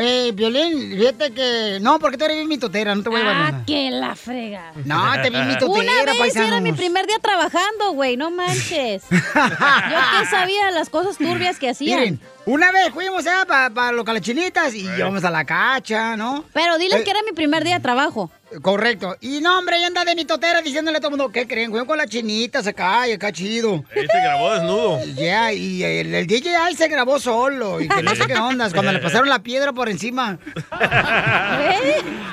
Eh, 0.03 0.33
Violín, 0.35 0.97
fíjate 0.99 1.31
que... 1.33 1.79
No, 1.83 1.99
porque 1.99 2.16
tú 2.16 2.25
eres 2.25 2.39
bien 2.39 2.49
mitotera, 2.49 2.95
no 2.95 3.03
te 3.03 3.11
voy 3.11 3.21
a 3.21 3.30
Ah, 3.30 3.34
mandar. 3.34 3.64
que 3.67 3.91
la 3.91 4.17
frega. 4.17 4.72
No, 4.87 5.13
te 5.22 5.29
vi 5.29 5.37
mitotera, 5.42 5.68
Una 5.68 6.05
vez 6.05 6.18
paisanos. 6.18 6.49
era 6.49 6.61
mi 6.63 6.72
primer 6.72 7.07
día 7.07 7.18
trabajando, 7.21 7.92
güey, 7.92 8.17
no 8.17 8.30
manches. 8.30 9.03
Yo 9.11 9.18
que 9.18 10.26
sabía 10.30 10.71
las 10.71 10.88
cosas 10.88 11.18
turbias 11.18 11.59
que 11.59 11.68
hacían. 11.68 11.99
Miren, 12.01 12.21
una 12.47 12.72
vez 12.72 12.91
fuimos 12.95 13.26
allá 13.26 13.45
para 13.47 13.92
lo 13.92 14.03
con 14.07 14.14
las 14.14 14.22
chinitas 14.22 14.72
y 14.75 14.84
llevamos 14.84 15.22
a 15.22 15.30
la 15.30 15.45
cacha, 15.45 16.17
¿no? 16.17 16.45
Pero 16.55 16.79
diles 16.79 17.01
Eh, 17.03 17.05
que 17.05 17.11
era 17.11 17.21
mi 17.22 17.33
primer 17.33 17.63
día 17.63 17.75
de 17.75 17.80
trabajo. 17.80 18.30
Correcto. 18.63 19.17
Y 19.21 19.41
no, 19.41 19.59
hombre, 19.59 19.81
ya 19.81 19.87
anda 19.87 20.05
de 20.05 20.14
mitotera 20.14 20.61
diciéndole 20.61 20.99
a 20.99 21.01
todo 21.01 21.11
el 21.11 21.17
mundo, 21.17 21.33
¿qué 21.33 21.47
creen? 21.47 21.71
Fuimos 21.71 21.87
con 21.87 21.97
las 21.99 22.09
chinitas 22.09 22.67
acá 22.67 23.07
y 23.07 23.13
acá 23.13 23.33
chido. 23.33 23.85
Ahí 23.95 24.07
te 24.07 24.21
grabó 24.21 24.53
desnudo. 24.55 24.99
Ya, 25.14 25.53
y 25.53 25.83
el, 25.83 26.14
el 26.14 26.27
DJ 26.27 26.57
ahí 26.57 26.75
se 26.75 26.89
grabó 26.89 27.21
solo 27.21 27.81
y 27.81 27.89
que 27.89 28.03
no 28.03 28.14
sé 28.14 28.27
qué 28.27 28.35
ondas, 28.35 28.72
cuando 28.72 28.93
le 28.93 28.99
pasaron 28.99 29.29
la 29.29 29.39
piedra 29.41 29.72
por 29.72 29.89
encima. 29.89 30.39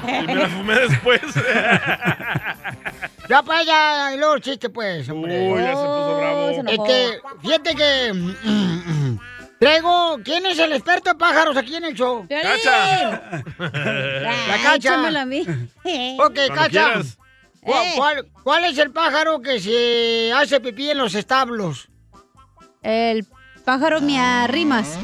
Y 0.08 0.26
me 0.26 0.36
la 0.36 0.48
fumé 0.48 0.76
después. 0.80 1.22
Ya, 3.30 3.44
pues, 3.44 3.66
ya, 3.66 4.14
y 4.14 4.18
luego 4.18 4.36
el 4.36 4.42
chiste, 4.42 4.70
pues, 4.70 5.10
hombre. 5.10 5.52
Uy, 5.52 5.60
ya 5.60 5.72
se 5.72 5.74
puso 5.76 6.18
bravo. 6.18 6.50
se 6.54 6.60
enojó. 6.62 6.86
Este, 6.86 7.20
fíjate 7.42 7.76
que... 7.76 8.14
Traigo, 9.60 10.20
¿quién 10.24 10.46
es 10.46 10.60
el 10.60 10.72
experto 10.74 11.10
en 11.12 11.18
pájaros 11.18 11.58
aquí 11.58 11.76
en 11.76 11.86
el 11.86 11.96
show? 11.96 12.28
¡Cacha! 12.30 13.42
La 13.60 14.58
cacha. 14.64 15.22
A 15.22 15.26
mí. 15.26 15.44
Ok, 16.20 16.36
Cuando 16.36 16.56
Cacha. 16.56 16.70
quieras. 16.70 17.18
¿Cuál, 17.62 17.86
Eh. 17.86 17.94
cuál, 17.98 18.28
cuál 18.44 18.64
es 18.66 18.78
el 18.78 18.92
pájaro 18.92 19.42
que 19.42 19.60
se 19.60 20.32
hace 20.34 20.60
pipí 20.62 20.90
en 20.92 21.00
los 21.00 21.16
establos? 21.16 21.90
El 22.84 23.26
pájaro 23.66 24.00
me 24.00 24.20
arrimas. 24.20 24.96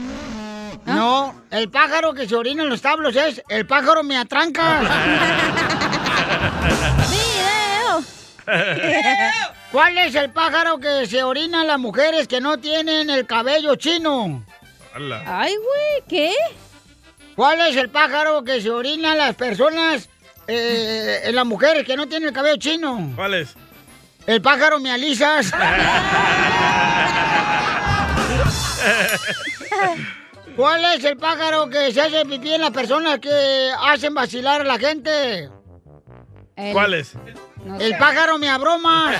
No, 0.85 1.33
el 1.49 1.69
pájaro 1.69 2.13
que 2.13 2.27
se 2.27 2.35
orina 2.35 2.63
en 2.63 2.69
los 2.69 2.81
tablos 2.81 3.15
es 3.15 3.41
el 3.49 3.65
pájaro 3.65 4.03
me 4.03 4.17
atranca. 4.17 4.81
¿Cuál 9.73 9.97
es 9.97 10.13
el 10.13 10.29
pájaro 10.29 10.79
que 10.79 11.07
se 11.07 11.23
orina 11.23 11.61
en 11.61 11.67
las 11.67 11.79
mujeres 11.79 12.27
que 12.27 12.39
no 12.39 12.59
tienen 12.59 13.09
el 13.09 13.25
cabello 13.25 13.75
chino? 13.75 14.45
Ay, 15.25 15.55
güey, 15.55 16.03
¿qué? 16.07 16.31
¿Cuál 17.35 17.59
es 17.61 17.75
el 17.75 17.89
pájaro 17.89 18.43
que 18.43 18.61
se 18.61 18.69
orina 18.69 19.13
en 19.13 19.17
las 19.17 19.33
personas, 19.33 20.09
eh, 20.47 21.21
en 21.23 21.33
las 21.33 21.47
mujeres 21.47 21.83
que 21.87 21.95
no 21.95 22.07
tienen 22.07 22.27
el 22.29 22.35
cabello 22.35 22.57
chino? 22.57 23.13
¿Cuál 23.15 23.33
es? 23.33 23.55
El 24.27 24.43
pájaro 24.43 24.79
me 24.79 24.91
alisas. 24.91 25.51
¿Cuál 30.55 30.85
es 30.85 31.03
el 31.03 31.17
pájaro 31.17 31.67
que 31.67 31.91
se 31.91 31.99
hace 31.99 32.23
pipí 32.27 32.53
en 32.53 32.61
las 32.61 32.69
personas 32.69 33.17
que 33.17 33.71
hacen 33.81 34.13
vacilar 34.13 34.61
a 34.61 34.65
la 34.65 34.77
gente? 34.77 35.49
¿Cuál 36.73 36.93
es? 36.93 37.15
El 37.79 37.97
pájaro 37.97 38.37
me 38.37 38.49
abroma. 38.49 39.13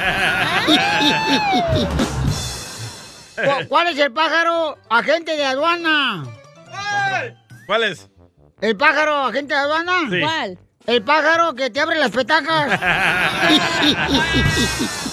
¿Cu- 3.35 3.67
¿Cuál 3.67 3.87
es 3.87 3.97
el 3.99 4.11
pájaro 4.13 4.77
agente 4.89 5.35
de 5.35 5.45
aduana? 5.45 6.23
¿Cuál 7.65 7.83
es? 7.83 8.09
¿El 8.61 8.77
pájaro 8.77 9.25
agente 9.25 9.53
de 9.53 9.59
aduana? 9.59 9.93
Sí. 10.09 10.19
¿Cuál? 10.21 10.57
El 10.85 11.01
pájaro 11.03 11.53
que 11.55 11.69
te 11.69 11.79
abre 11.79 11.97
las 11.97 12.11
petacas. 12.11 12.79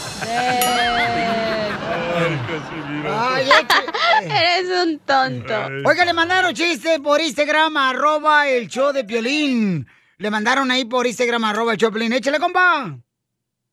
Ay, 3.09 3.48
Eres 4.24 4.86
un 4.86 4.98
tonto. 5.01 5.55
Oiga, 5.89 6.05
le 6.05 6.12
mandaron 6.12 6.55
chiste 6.55 7.01
por 7.01 7.20
Instagram, 7.20 7.77
arroba 7.77 8.48
el 8.48 8.69
show 8.69 8.93
de 8.93 9.05
Piolín. 9.05 9.86
Le 10.19 10.31
mandaron 10.31 10.70
ahí 10.70 10.85
por 10.85 11.07
Instagram, 11.07 11.44
arroba 11.44 11.73
el 11.73 11.78
show 11.78 11.90
de 11.90 11.94
Piolín. 11.98 12.12
Échale, 12.12 12.39
compa. 12.39 12.97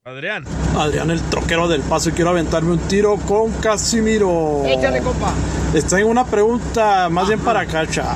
Adrián. 0.07 0.43
Adrián, 0.77 1.11
el 1.11 1.21
troquero 1.23 1.67
del 1.67 1.81
paso, 1.81 2.07
y 2.07 2.13
quiero 2.13 2.29
aventarme 2.29 2.71
un 2.71 2.79
tiro 2.79 3.17
con 3.17 3.51
Casimiro. 3.51 4.63
Échale, 4.65 5.01
compa. 5.01 5.33
Les 5.73 5.85
tengo 5.85 6.09
una 6.09 6.25
pregunta 6.25 7.09
más 7.09 7.27
bien 7.27 7.41
para 7.41 7.65
Cacha. 7.65 8.15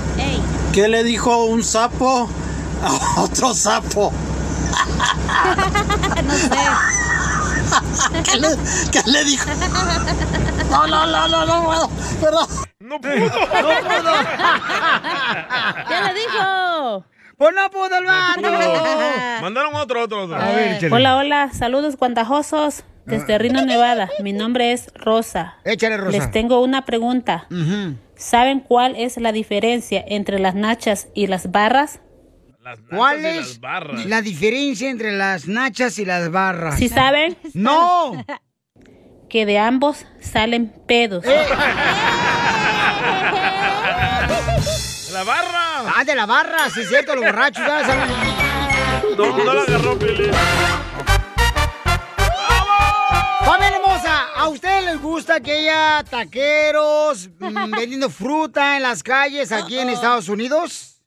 ¿Qué 0.72 0.88
le 0.88 1.04
dijo 1.04 1.44
un 1.44 1.62
sapo 1.62 2.30
a 2.82 3.20
otro 3.22 3.54
sapo? 3.54 4.14
no 6.24 6.34
sé. 6.34 6.50
¿Qué 8.24 8.38
le, 8.40 8.48
qué 8.90 9.02
le 9.12 9.26
dijo? 9.26 9.50
No, 10.70 10.88
no, 10.88 11.06
no, 11.08 11.28
no, 11.28 11.46
no, 11.46 11.66
puedo, 11.66 11.90
perdón. 12.22 12.48
No 12.80 13.02
pudo. 13.02 13.16
No 13.16 13.22
pudo. 13.28 14.14
¿Qué 15.90 16.02
le 16.06 16.14
dijo? 16.14 17.04
Pues 17.42 17.56
no 17.56 17.72
pudo 17.72 17.98
el 17.98 18.06
vato. 18.06 18.52
Mandaron 19.42 19.74
otro, 19.74 20.04
otro, 20.04 20.26
otro. 20.26 20.38
Hola, 20.92 21.18
hola, 21.18 21.50
saludos 21.52 21.98
guantajosos 21.98 22.84
desde 23.08 23.40
Reno, 23.40 23.66
Nevada. 23.66 24.12
Mi 24.20 24.32
nombre 24.32 24.74
es 24.74 24.92
Rosa. 24.94 25.58
Échale, 25.64 25.98
Rosa. 25.98 26.20
Les 26.20 26.30
tengo 26.30 26.62
una 26.62 26.86
pregunta. 26.86 27.48
¿Saben 28.16 28.60
cuál 28.60 28.96
es 28.96 29.18
la 29.18 29.32
diferencia 29.32 30.06
entre 30.08 30.38
las 30.38 30.54
nachas 30.54 31.08
y 31.16 31.26
las 31.26 31.52
barras? 31.52 32.00
¿Cuál 32.92 33.26
es 33.26 33.60
la 34.06 34.22
diferencia 34.22 34.92
entre 34.92 35.12
las 35.12 35.48
nachas 35.48 35.98
y 35.98 36.06
las 36.06 36.30
barras? 36.30 36.78
¿Sí 36.78 36.90
saben? 36.90 37.36
¡No! 37.56 38.24
Que 39.30 39.48
de 39.48 39.58
ambos 39.58 40.06
salen 40.20 40.72
pedos. 40.86 41.26
Eh. 41.26 41.46
¡La 45.12 45.24
barra! 45.24 45.61
¡Ah, 45.96 46.04
de 46.04 46.16
la 46.16 46.26
barra! 46.26 46.70
Sí, 46.70 46.82
es 46.82 46.90
cierto, 46.90 47.16
los 47.16 47.26
borrachos. 47.26 47.64
No, 49.18 49.38
no 49.38 49.54
la 49.54 49.62
agarró, 49.62 49.98
Piolín. 49.98 50.32
Familia 53.46 53.78
hermosa, 53.78 54.28
¿a 54.36 54.48
ustedes 54.48 54.86
les 54.86 55.02
gusta 55.02 55.40
que 55.42 55.52
haya 55.52 56.04
taqueros 56.10 57.30
mm, 57.40 57.72
vendiendo 57.78 58.10
fruta 58.10 58.78
en 58.78 58.84
las 58.84 59.04
calles 59.04 59.52
aquí 59.52 59.80
en 59.80 59.90
Estados 59.90 60.30
Unidos? 60.30 61.02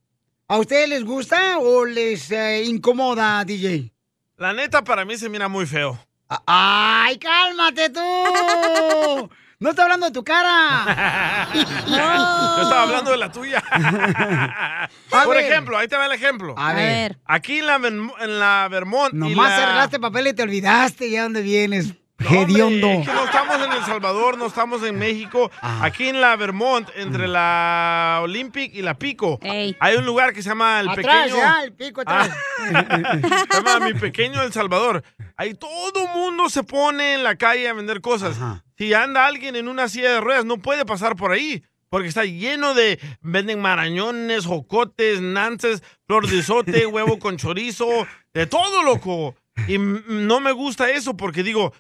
¿A 0.49 0.59
ustedes 0.59 0.89
les 0.89 1.05
gusta 1.05 1.59
o 1.59 1.85
les 1.85 2.31
eh, 2.31 2.65
incomoda, 2.65 3.45
DJ? 3.45 3.93
La 4.37 4.53
neta, 4.53 4.83
para 4.83 5.05
mí 5.05 5.17
se 5.17 5.29
mira 5.29 5.49
muy 5.49 5.65
feo. 5.65 5.99
¡Ay, 6.47 7.19
cálmate 7.19 7.91
tú! 7.91 9.31
No 9.61 9.71
estoy 9.71 9.85
hablando 9.85 10.07
de 10.07 10.13
tu 10.13 10.25
cara. 10.25 11.49
Yo 11.87 12.63
estaba 12.63 12.83
hablando 12.83 13.11
de 13.13 13.17
la 13.17 13.31
tuya. 13.33 13.63
Por 15.11 15.29
ver. 15.37 15.45
ejemplo, 15.45 15.79
ahí 15.79 15.89
te 15.89 15.97
va 15.97 16.07
el 16.07 16.13
ejemplo. 16.13 16.55
A 16.59 16.73
ver. 16.75 17.19
Aquí 17.25 17.59
en 17.59 17.67
la, 17.67 17.77
en 17.77 18.39
la 18.41 18.69
Vermont. 18.71 19.15
y 19.15 19.17
Nomás 19.17 19.51
la- 19.51 19.57
cerraste 19.57 20.01
papel 20.01 20.27
y 20.29 20.33
te 20.35 20.43
olvidaste 20.43 21.11
ya 21.11 21.23
dónde 21.23 21.43
vienes. 21.43 21.95
No, 22.19 22.31
Hediondo. 22.31 22.87
es 22.87 23.09
que 23.09 23.15
no 23.15 23.25
estamos 23.25 23.57
en 23.67 23.73
El 23.73 23.83
Salvador, 23.85 24.39
no 24.39 24.47
estamos 24.47 24.83
en 24.85 24.99
México. 24.99 25.51
Aquí 25.61 26.09
en 26.09 26.21
la 26.21 26.37
Vermont, 26.37 26.89
entre 26.95 27.27
la 27.27 28.21
Olympic 28.23 28.73
y 28.75 28.83
la 28.83 28.95
Pico, 28.95 29.39
hay 29.43 29.97
un 29.97 30.07
lugar 30.07 30.33
que 30.33 30.43
se 30.43 30.49
llama 30.51 30.81
El 30.81 30.89
Atrás, 30.89 31.25
Pequeño. 31.25 31.37
ya, 31.37 31.63
el 31.65 31.73
pico 31.73 32.01
atrás. 32.03 32.31
se 32.71 33.63
llama 33.63 33.81
Mi 33.87 33.95
Pequeño 33.95 34.43
El 34.43 34.53
Salvador. 34.53 35.03
Ahí 35.37 35.55
todo 35.55 36.07
mundo 36.09 36.49
se 36.49 36.63
pone 36.63 37.15
en 37.15 37.25
la 37.25 37.37
calle 37.37 37.69
a 37.69 37.73
vender 37.73 38.01
cosas. 38.01 38.37
Si 38.79 38.95
anda 38.95 39.27
alguien 39.27 39.57
en 39.57 39.69
una 39.69 39.89
silla 39.89 40.13
de 40.13 40.21
ruedas, 40.21 40.45
no 40.45 40.59
puede 40.59 40.85
pasar 40.85 41.17
por 41.17 41.33
ahí. 41.33 41.65
Porque 41.89 42.09
está 42.09 42.25
lleno 42.25 42.75
de... 42.75 42.99
Venden 43.21 43.61
marañones, 43.61 44.47
jocotes, 44.47 45.21
nances, 45.21 45.81
flor 46.07 46.29
de 46.29 46.43
sote, 46.43 46.87
huevo 46.89 47.21
con 47.21 47.37
chorizo, 47.37 47.89
de 48.33 48.47
todo, 48.47 48.83
loco. 48.83 49.37
Y 49.69 49.79
mm, 49.79 50.27
no 50.27 50.41
me 50.41 50.51
gusta 50.51 50.91
eso 50.91 51.17
porque 51.17 51.45
digo, 51.45 51.73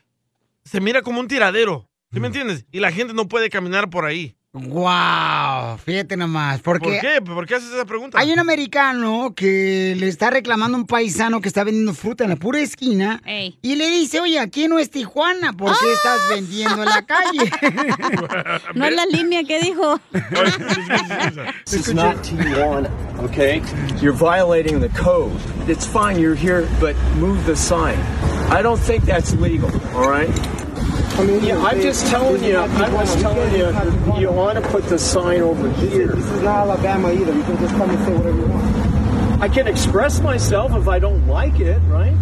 se 0.64 0.80
mira 0.80 1.02
como 1.02 1.20
un 1.20 1.28
tiradero. 1.28 1.88
¿Sí 2.12 2.20
me 2.20 2.28
entiendes? 2.28 2.64
Y 2.70 2.78
la 2.78 2.92
gente 2.92 3.12
no 3.12 3.26
puede 3.26 3.50
caminar 3.50 3.90
por 3.90 4.04
ahí. 4.04 4.36
Wow, 4.54 5.78
fíjate 5.78 6.16
nomás. 6.16 6.60
Porque 6.60 6.84
¿Por 6.88 7.00
qué? 7.00 7.20
¿Por 7.20 7.44
qué 7.44 7.56
haces 7.56 7.72
esa 7.72 7.84
pregunta? 7.84 8.20
Hay 8.20 8.32
un 8.32 8.38
americano 8.38 9.34
que 9.34 9.96
le 9.98 10.06
está 10.06 10.30
reclamando 10.30 10.76
a 10.76 10.80
un 10.80 10.86
paisano 10.86 11.40
que 11.40 11.48
está 11.48 11.64
vendiendo 11.64 11.92
fruta 11.92 12.22
en 12.22 12.30
la 12.30 12.36
pura 12.36 12.60
esquina 12.60 13.20
y 13.26 13.74
le 13.74 13.88
dice, 13.88 14.20
oye, 14.20 14.38
aquí 14.38 14.68
no 14.68 14.78
es 14.78 14.90
Tijuana, 14.90 15.54
¿por 15.54 15.76
qué 15.76 15.92
estás 15.92 16.20
vendiendo 16.30 16.84
en 16.84 16.88
la 16.88 17.04
calle? 17.04 17.50
No 18.74 18.86
es 18.86 18.94
la 18.94 19.06
línea 19.06 19.42
que 19.44 19.60
dijo. 19.60 20.00
This 21.64 21.88
is 21.88 21.94
not 21.94 22.16
T1, 22.18 22.88
okay? 23.24 23.60
You're 24.00 24.12
violating 24.12 24.80
the 24.80 24.88
code. 24.90 25.32
It's 25.68 25.86
fine, 25.86 26.18
you're 26.20 26.36
here, 26.36 26.68
but 26.80 26.94
move 27.18 27.44
the 27.46 27.56
sign. 27.56 27.98
I 28.50 28.62
don't 28.62 28.80
think 28.80 29.04
that's 29.04 29.34
legal, 29.34 29.70
all 29.94 30.08
right? 30.08 30.30
I 31.16 31.24
mean, 31.24 31.44
yeah, 31.44 31.62
I'm 31.62 31.80
just 31.80 32.06
telling 32.08 32.42
you, 32.42 32.58
I'm 32.58 32.92
just 33.06 33.20
telling 33.20 33.54
you, 33.54 34.20
you 34.20 34.32
want 34.32 34.62
to 34.62 34.68
put 34.68 34.84
the 34.88 34.98
sign 34.98 35.42
over 35.42 35.70
here. 35.74 36.08
This 36.08 36.26
is 36.26 36.42
not 36.42 36.68
Alabama 36.68 37.12
either. 37.12 37.32
You 37.32 37.42
can 37.44 37.56
just 37.58 37.74
come 37.76 37.90
and 37.90 38.04
say 38.04 38.12
whatever 38.16 38.36
you 38.36 38.46
want. 38.46 39.42
I 39.42 39.48
can 39.48 39.68
express 39.68 40.20
myself 40.20 40.72
if 40.74 40.88
I 40.88 40.98
don't 40.98 41.26
like 41.28 41.60
it, 41.60 41.78
right? 41.86 42.14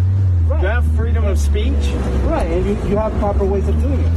You 0.47 0.67
have 0.67 0.85
freedom 0.95 1.25
of 1.25 1.39
speech. 1.39 1.73
Right, 2.25 2.45
and 2.45 2.65
you, 2.65 2.89
you 2.89 2.97
have 2.97 3.11
proper 3.19 3.45
ways 3.45 3.67
of 3.67 3.81
doing 3.81 3.99
it. 3.99 4.11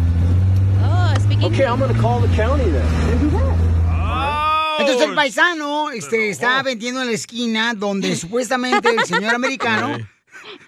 Oh, 0.82 1.14
speaking 1.20 1.44
Okay, 1.44 1.64
I'm 1.64 1.78
going 1.78 1.94
to 1.94 2.00
call 2.00 2.20
the 2.20 2.28
county 2.34 2.68
then. 2.68 3.10
And 3.10 3.20
do 3.20 3.30
that. 3.30 3.58
Oh. 3.88 4.76
Entonces 4.80 5.08
el 5.08 5.14
paisano 5.14 5.90
este, 5.90 6.28
está 6.28 6.62
vendiendo 6.62 7.00
en 7.00 7.06
la 7.06 7.14
esquina 7.14 7.72
donde 7.74 8.14
supuestamente 8.14 8.90
el 8.90 9.04
señor 9.06 9.34
americano 9.34 9.96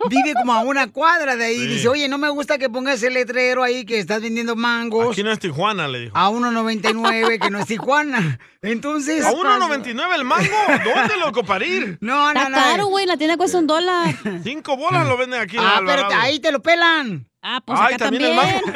vive 0.08 0.34
como 0.34 0.52
a 0.52 0.60
una 0.62 0.90
cuadra 0.90 1.36
de 1.36 1.44
ahí. 1.46 1.66
Dice, 1.66 1.88
oye, 1.88 2.08
no 2.08 2.18
me 2.18 2.28
gusta 2.28 2.58
que 2.58 2.68
pongas 2.70 3.02
el 3.02 3.14
letrero 3.14 3.62
ahí 3.62 3.84
que 3.84 3.98
estás 3.98 4.20
vendiendo 4.22 4.56
mangos 4.56 5.12
Aquí 5.12 5.22
no 5.22 5.30
es 5.32 5.38
Tijuana, 5.38 5.88
le 5.88 6.00
dijo. 6.00 6.16
a 6.16 6.30
1.99 6.30 7.38
que 7.40 7.50
no 7.50 7.58
es 7.58 7.66
Tijuana. 7.66 8.38
Entonces... 8.62 9.24
¿A 9.24 9.32
1.99 9.32 10.14
el 10.14 10.24
mango? 10.24 10.48
¿Dónde, 10.84 11.16
loco, 11.18 11.44
para 11.44 11.64
ir? 11.64 11.98
No, 12.00 12.32
no, 12.34 12.40
Está 12.40 12.48
no. 12.48 12.56
caro, 12.56 12.86
güey. 12.86 13.06
La 13.06 13.16
tienda 13.16 13.36
cuesta 13.36 13.58
un 13.58 13.66
dólar. 13.66 14.14
Cinco 14.42 14.76
bolas 14.76 15.06
lo 15.06 15.16
venden 15.16 15.40
aquí 15.40 15.56
Ah, 15.58 15.80
pero 15.86 16.08
ahí 16.12 16.40
te 16.40 16.50
lo 16.50 16.60
pelan. 16.60 17.27
Ah, 17.40 17.62
pues 17.64 17.78
Ay, 17.80 17.94
acá 17.94 18.06
también 18.06 18.24
el 18.24 18.34
también. 18.36 18.62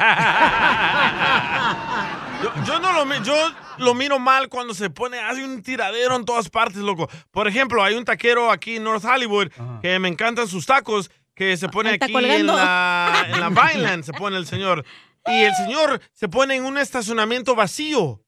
Yo, 2.42 2.54
yo 2.66 2.80
no 2.80 2.94
lo, 2.94 3.06
mi- 3.06 3.22
yo 3.22 3.36
lo 3.80 3.94
miro 3.94 4.18
mal 4.18 4.48
cuando 4.48 4.74
se 4.74 4.90
pone, 4.90 5.20
hace 5.20 5.44
un 5.44 5.62
tiradero 5.62 6.16
en 6.16 6.24
todas 6.24 6.50
partes, 6.50 6.78
loco. 6.78 7.10
Por 7.32 7.50
ejemplo, 7.50 7.84
hay 7.84 7.96
un 7.96 8.06
taquero 8.06 8.50
aquí 8.50 8.78
en 8.78 8.86
North 8.86 9.04
Hollywood 9.04 9.50
que 9.82 10.00
me 10.00 10.08
encantan 10.08 10.48
sus 10.48 10.66
tacos, 10.66 11.12
que 11.40 11.56
se 11.56 11.70
pone 11.70 11.94
Está 11.94 12.06
aquí 12.06 12.14
en 12.18 12.48
la, 12.48 13.26
en 13.34 13.40
la 13.40 13.50
Vineland, 13.50 14.04
se 14.04 14.12
pone 14.12 14.36
el 14.36 14.46
señor. 14.46 14.84
Y 15.26 15.44
el 15.44 15.56
señor 15.56 16.02
se 16.12 16.28
pone 16.28 16.56
en 16.56 16.66
un 16.66 16.78
estacionamiento 16.78 17.56
vacío. 17.56 18.22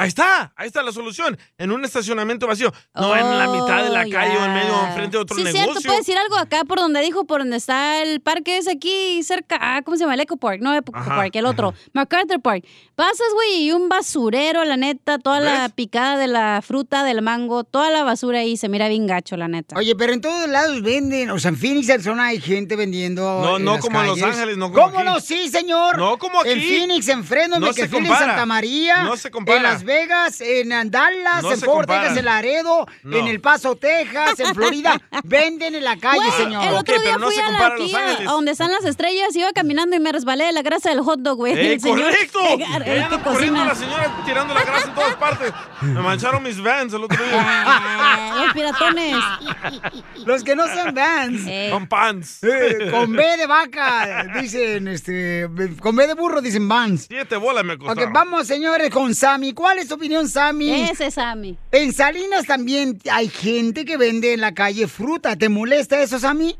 Ahí 0.00 0.08
está, 0.08 0.52
ahí 0.56 0.66
está 0.66 0.82
la 0.82 0.92
solución. 0.92 1.38
En 1.58 1.70
un 1.72 1.84
estacionamiento 1.84 2.46
vacío. 2.46 2.72
No 2.94 3.14
en 3.14 3.38
la 3.38 3.46
mitad 3.48 3.84
de 3.84 3.90
la 3.90 4.00
Oh, 4.06 4.10
calle 4.10 4.36
o 4.38 4.44
en 4.46 4.54
medio 4.54 4.86
enfrente 4.86 5.16
de 5.18 5.22
otro 5.22 5.36
sí, 5.36 5.42
negocio. 5.44 5.64
cierto, 5.74 5.80
puedes 5.82 6.00
decir 6.06 6.16
algo 6.16 6.36
acá 6.38 6.64
por 6.64 6.78
donde 6.78 7.00
dijo, 7.02 7.24
por 7.26 7.40
donde 7.42 7.58
está 7.58 8.02
el 8.02 8.20
parque 8.20 8.56
ese 8.56 8.70
aquí 8.72 9.22
cerca, 9.22 9.58
ah, 9.60 9.82
¿cómo 9.84 9.96
se 9.98 10.04
llama? 10.04 10.14
El 10.14 10.20
Eco 10.20 10.38
Park, 10.38 10.60
no 10.62 10.74
Eco 10.74 10.90
Ajá, 10.94 11.16
Park, 11.16 11.36
el 11.36 11.44
otro, 11.44 11.74
MacArthur 11.92 12.40
Park. 12.40 12.64
Pasas, 12.94 13.26
güey, 13.34 13.64
y 13.64 13.72
un 13.72 13.90
basurero, 13.90 14.64
la 14.64 14.76
neta, 14.78 15.18
toda 15.18 15.40
la 15.40 15.68
picada 15.68 16.16
de 16.16 16.28
la 16.28 16.62
fruta, 16.62 17.04
del 17.04 17.20
mango, 17.20 17.64
toda 17.64 17.90
la 17.90 18.02
basura 18.02 18.38
ahí, 18.38 18.56
se 18.56 18.68
mira 18.70 18.88
bien 18.88 19.06
gacho, 19.06 19.36
la 19.36 19.48
neta. 19.48 19.76
Oye, 19.76 19.94
pero 19.96 20.14
en 20.14 20.20
todos 20.22 20.48
lados 20.48 20.80
venden. 20.82 21.30
O 21.30 21.38
sea, 21.38 21.50
en 21.50 21.56
Phoenix, 21.58 21.90
Arizona, 21.90 22.26
hay 22.26 22.40
gente 22.40 22.74
vendiendo. 22.76 23.22
No, 23.22 23.56
en 23.58 23.64
no 23.64 23.72
las 23.74 23.80
como 23.82 24.00
en 24.00 24.06
Los. 24.06 24.22
Ángeles, 24.22 24.56
no 24.56 24.72
como 24.72 24.84
¿Cómo 24.86 24.98
aquí. 25.00 25.08
no? 25.08 25.20
Sí, 25.20 25.48
señor. 25.48 25.98
No 25.98 26.18
como 26.18 26.42
En 26.44 26.58
aquí. 26.58 26.68
Phoenix, 26.68 27.08
en 27.08 27.22
Fresno, 27.24 27.56
en 27.56 27.60
No 27.62 27.72
se 27.72 27.82
Beckerfield, 27.82 28.04
en 28.06 28.08
compara. 28.08 28.26
Santa 28.32 28.46
María. 28.46 29.02
No 29.04 29.16
se 29.16 29.30
compara. 29.30 29.56
En 29.58 29.62
Las 29.64 29.84
Vegas, 29.90 30.40
en 30.40 30.68
Dallas, 30.90 31.42
No 31.42 31.52
en 31.52 31.60
Fort 31.60 31.78
compara. 31.80 32.00
Texas, 32.02 32.18
en 32.18 32.24
Laredo, 32.24 32.86
No. 33.02 33.16
en 33.16 33.26
El 33.26 33.40
Paso, 33.40 33.74
Texas, 33.74 34.38
en 34.38 34.54
Florida. 34.54 35.00
Venden 35.24 35.74
en 35.74 35.82
la 35.84 35.96
calle, 35.96 36.30
señor. 36.36 36.62
el 36.62 36.74
otro 36.74 36.80
Ok, 36.80 36.86
día 36.88 36.98
pero 37.02 37.18
no 37.18 37.26
fui 37.26 37.34
se 37.34 37.42
a, 37.42 37.50
la, 37.50 37.66
aquí 37.66 37.82
Los 37.90 37.94
a- 37.94 38.30
a 38.30 38.32
donde 38.32 38.52
están 38.52 38.70
las 38.70 38.84
estrellas, 38.84 39.34
iba 39.34 39.52
caminando 39.52 39.96
y 39.96 40.00
me 40.00 40.12
resbalé 40.12 40.44
de 40.44 40.52
la 40.52 40.62
grasa 40.62 40.90
del 40.90 41.00
hot 41.00 41.18
dog, 41.20 41.36
güey. 41.38 41.54
¡Eh, 41.58 41.72
el 41.74 41.80
señor 41.80 42.02
correcto! 42.12 42.38
el 42.50 42.58
que 42.58 42.64
corriendo 42.66 43.22
cocina. 43.24 43.64
la 43.64 43.74
señora 43.74 44.22
tirando 44.24 44.54
la 44.54 44.62
grasa 44.62 44.88
en 44.88 44.94
todas 44.94 45.16
partes. 45.16 45.52
Me 45.82 46.00
mancharon 46.00 46.42
mis 46.42 46.62
vans 46.62 46.92
el 46.92 47.02
otro 47.04 47.22
día. 47.24 47.42
Ah, 47.42 48.42
los 48.44 48.52
piratones. 48.54 49.16
Los 50.26 50.44
que 50.44 50.54
no 50.54 50.66
son 50.68 50.94
vans. 50.94 51.40
Con 51.72 51.86
pants. 51.86 52.42
Eh, 52.44 52.88
con 52.90 53.12
B 53.12 53.36
de 53.38 53.46
vaca, 53.46 54.26
dicen, 54.40 54.86
este, 54.88 55.48
con 55.80 55.96
B 55.96 56.06
de 56.06 56.14
burro 56.14 56.40
dicen 56.42 56.68
vans. 56.68 57.06
Siete 57.08 57.36
bolas 57.36 57.64
me 57.64 57.74
Ok, 57.74 57.80
costaron. 57.80 58.12
vamos, 58.12 58.46
señores, 58.46 58.90
con 58.90 59.14
Sammy. 59.14 59.54
¿Cuál 59.54 59.69
es 59.78 59.88
tu 59.88 59.94
opinión, 59.94 60.28
Sammy? 60.28 60.82
Ese 60.82 61.06
es 61.06 61.14
Sammy. 61.14 61.56
En 61.72 61.92
Salinas 61.92 62.46
también 62.46 62.98
hay 63.10 63.28
gente 63.28 63.84
que 63.84 63.96
vende 63.96 64.32
en 64.34 64.40
la 64.40 64.52
calle 64.52 64.86
fruta. 64.88 65.36
¿Te 65.36 65.48
molesta 65.48 66.00
eso, 66.00 66.18
Sammy? 66.18 66.56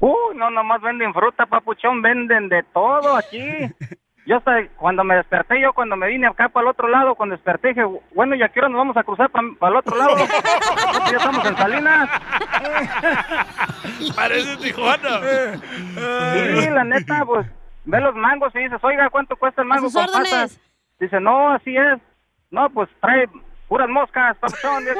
Uh, 0.00 0.34
no 0.34 0.50
nomás 0.50 0.82
venden 0.82 1.14
fruta, 1.14 1.46
papuchón, 1.46 2.02
venden 2.02 2.48
de 2.48 2.62
todo 2.72 3.16
aquí. 3.16 3.40
Yo 4.26 4.38
hasta 4.38 4.66
cuando 4.76 5.04
me 5.04 5.16
desperté, 5.16 5.60
yo 5.60 5.74
cuando 5.74 5.96
me 5.96 6.08
vine 6.08 6.26
acá 6.26 6.48
para 6.48 6.64
el 6.64 6.70
otro 6.70 6.88
lado, 6.88 7.14
cuando 7.14 7.34
desperté, 7.36 7.68
dije, 7.68 7.84
bueno, 8.14 8.34
¿y 8.34 8.42
a 8.42 8.48
qué 8.48 8.60
hora 8.60 8.70
nos 8.70 8.78
vamos 8.78 8.96
a 8.96 9.02
cruzar 9.04 9.30
para 9.30 9.70
el 9.70 9.76
otro 9.76 9.96
lado? 9.98 10.16
ya 11.10 11.16
estamos 11.18 11.44
en 11.44 11.56
Salinas. 11.58 12.08
Parece 14.16 14.56
Tijuana. 14.56 15.20
Sí, 15.20 16.70
la 16.70 16.84
neta, 16.84 17.22
pues, 17.26 17.46
ve 17.84 18.00
los 18.00 18.14
mangos 18.14 18.54
y 18.54 18.60
dices, 18.60 18.78
oiga, 18.82 19.10
¿cuánto 19.10 19.36
cuesta 19.36 19.60
el 19.60 19.68
mango 19.68 19.90
sus 19.90 19.92
con 19.92 20.04
órdenes. 20.04 20.30
pasas? 20.30 20.60
Dice, 21.04 21.20
no, 21.20 21.50
así 21.50 21.76
es. 21.76 22.00
No, 22.50 22.70
pues 22.70 22.88
trae 23.00 23.28
puras 23.68 23.88
moscas, 23.88 24.36
papuchón. 24.38 24.84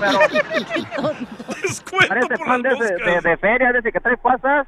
Pero 0.00 0.18
parece 2.08 2.38
pan 2.38 2.62
de, 2.62 2.70
de, 2.70 3.20
de, 3.22 3.36
feria, 3.36 3.72
desde 3.72 3.92
que 3.92 4.00
trae 4.00 4.16
pasas. 4.16 4.66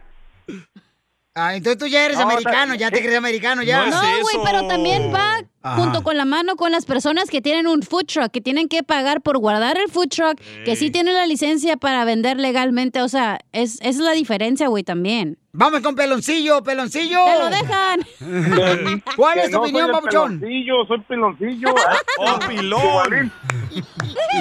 Ah, 1.34 1.54
entonces 1.54 1.78
tú 1.78 1.86
ya 1.86 2.04
eres 2.04 2.18
No, 2.18 2.24
americano, 2.24 2.74
ya 2.74 2.90
te 2.90 2.98
crees 2.98 3.16
americano, 3.16 3.62
ya. 3.62 3.86
No, 3.86 4.00
güey, 4.00 4.36
pero 4.44 4.66
también 4.68 5.12
va 5.14 5.38
Ajá. 5.66 5.82
junto 5.82 6.02
con 6.02 6.16
la 6.16 6.24
mano 6.24 6.54
con 6.54 6.70
las 6.70 6.86
personas 6.86 7.28
que 7.28 7.42
tienen 7.42 7.66
un 7.66 7.82
food 7.82 8.04
truck, 8.06 8.30
que 8.30 8.40
tienen 8.40 8.68
que 8.68 8.84
pagar 8.84 9.20
por 9.20 9.38
guardar 9.38 9.76
el 9.78 9.90
food 9.90 10.08
truck, 10.08 10.38
que 10.64 10.76
sí 10.76 10.92
tienen 10.92 11.14
la 11.14 11.26
licencia 11.26 11.76
para 11.76 12.04
vender 12.04 12.36
legalmente. 12.38 13.02
O 13.02 13.08
sea, 13.08 13.40
es, 13.52 13.80
esa 13.80 13.88
es 13.88 13.98
la 13.98 14.12
diferencia, 14.12 14.68
güey, 14.68 14.84
también. 14.84 15.38
Vamos 15.52 15.80
con 15.80 15.96
Peloncillo, 15.96 16.62
Peloncillo. 16.62 17.24
¡Te 17.24 17.38
lo 17.38 17.48
dejan! 17.48 18.00
¿Cuál 19.16 19.34
Que 19.34 19.40
es 19.40 19.50
tu 19.50 19.56
no 19.56 19.62
opinión, 19.62 19.90
papuchón? 19.90 20.38
Peloncillo, 20.38 20.84
soy 20.86 21.00
peloncillo. 21.00 21.74
¡Oh, 22.18 22.38
pilón! 22.46 23.32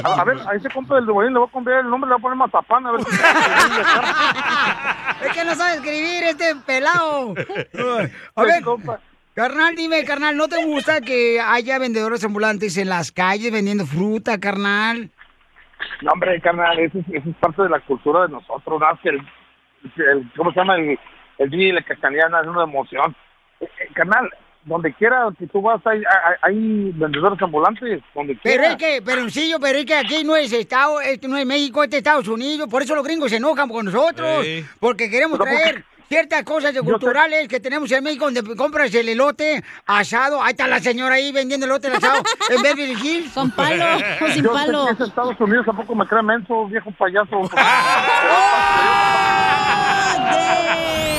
A, 0.04 0.22
a 0.22 0.26
ver, 0.26 0.38
a 0.46 0.56
ese 0.56 0.70
compa 0.70 0.96
del 0.96 1.06
Duvalín 1.06 1.32
le 1.34 1.40
voy 1.40 1.48
a 1.48 1.52
cambiar 1.52 1.80
el 1.80 1.90
nombre, 1.90 2.10
le 2.10 2.16
voy 2.16 2.20
a 2.20 2.22
poner 2.22 2.38
Mazapán, 2.38 2.86
a 2.86 2.92
ver 2.92 3.06
si... 3.06 3.12
Es 5.26 5.32
que 5.32 5.46
no 5.46 5.56
sabe 5.56 5.76
escribir 5.76 6.24
este 6.24 6.54
pelado. 6.68 7.34
A 8.36 8.44
ver, 8.44 8.62
carnal, 9.36 9.76
dime, 9.76 10.04
carnal, 10.06 10.36
¿no 10.38 10.48
te 10.48 10.64
gusta 10.66 11.02
que 11.02 11.40
haya 11.40 11.78
vendedores 11.78 12.24
ambulantes 12.24 12.78
en 12.78 12.90
las 12.90 13.12
calles 13.12 13.52
vendiendo 13.52 13.86
fruta, 13.86 14.40
carnal? 14.40 15.12
No, 16.02 16.12
hombre, 16.14 16.40
carnal, 16.42 16.80
eso 16.80 16.98
es, 17.00 17.06
eso 17.14 17.30
es 17.30 17.36
parte 17.38 17.62
de 17.64 17.70
la 17.70 17.80
cultura 17.82 18.24
de 18.24 18.30
nosotros, 18.30 18.80
¿no? 18.80 19.00
Que 19.04 19.10
el, 19.10 19.22
el- 19.98 20.32
¿Cómo 20.36 20.52
se 20.52 20.60
llama? 20.60 20.78
El, 20.78 20.98
el 21.38 21.50
día 21.50 21.68
y 21.70 21.72
la 21.74 21.84
cacaneana 21.84 22.42
es 22.42 22.48
una 22.48 22.64
emoción. 22.64 23.16
Eh, 23.60 23.66
eh, 23.66 23.88
carnal, 23.94 24.30
donde 24.64 24.94
quiera 24.94 25.28
que 25.38 25.46
tú 25.48 25.62
vas, 25.62 25.80
hay, 25.86 26.00
hay, 26.00 26.36
hay 26.42 26.92
vendedores 26.94 27.40
ambulantes, 27.42 28.02
donde 28.16 28.38
Pero 28.42 28.64
quiera. 28.64 28.72
es 28.72 28.78
que, 28.78 29.02
Peloncillo, 29.02 29.60
pero 29.60 29.78
es 29.78 29.86
que 29.86 29.96
aquí 29.96 30.24
no 30.24 30.36
es 30.36 30.52
Estado, 30.54 31.02
este 31.02 31.28
no 31.28 31.38
es 31.38 31.46
México, 31.46 31.84
este 31.84 31.98
es 31.98 32.00
Estados 32.00 32.28
Unidos, 32.28 32.68
por 32.70 32.82
eso 32.82 32.96
los 32.96 33.04
gringos 33.06 33.30
se 33.30 33.38
enojan 33.38 33.70
con 33.70 33.86
nosotros, 33.86 34.46
porque 34.80 35.10
queremos 35.10 35.38
Pero 35.38 35.52
traer 35.52 35.86
ciertas 36.08 36.44
cosas 36.44 36.74
de 36.74 36.80
Yo 36.80 36.84
sé- 36.86 36.90
culturales 36.92 37.48
que 37.48 37.60
tenemos 37.60 37.92
en 37.92 38.04
México, 38.04 38.26
donde 38.32 38.56
compras 38.56 38.94
el 38.94 39.10
elote 39.10 39.64
asado, 39.86 40.42
ahí 40.42 40.52
está 40.52 40.68
la 40.68 40.80
señora 40.80 41.16
ahí 41.16 41.32
vendiendo 41.32 41.66
elote 41.66 41.88
asado 41.88 42.22
en 42.50 42.62
Beverly 42.62 42.94
Hills. 43.02 43.32
Con 43.34 43.52
palo 43.52 43.86
o 44.22 44.28
sin 44.32 44.44
Yo 44.44 44.52
palo. 44.54 44.88
sé 44.88 44.96
que 44.98 45.04
es 45.04 45.10
Estados 45.10 45.40
Unidos, 45.40 45.66
tampoco 45.66 45.96
me 45.96 46.08
cree 46.08 46.24
menso, 46.24 46.66
viejo 46.68 46.92
payaso. 46.98 47.42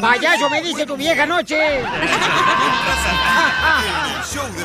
Payaso, 0.00 0.48
me 0.50 0.62
dice 0.62 0.86
tu 0.86 0.96
vieja 0.96 1.26
noche. 1.26 1.82
Show 4.32 4.46
de. 4.56 4.64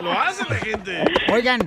Lo 0.00 0.12
hace 0.12 0.44
la 0.48 0.56
gente. 0.56 1.04
Oigan, 1.32 1.60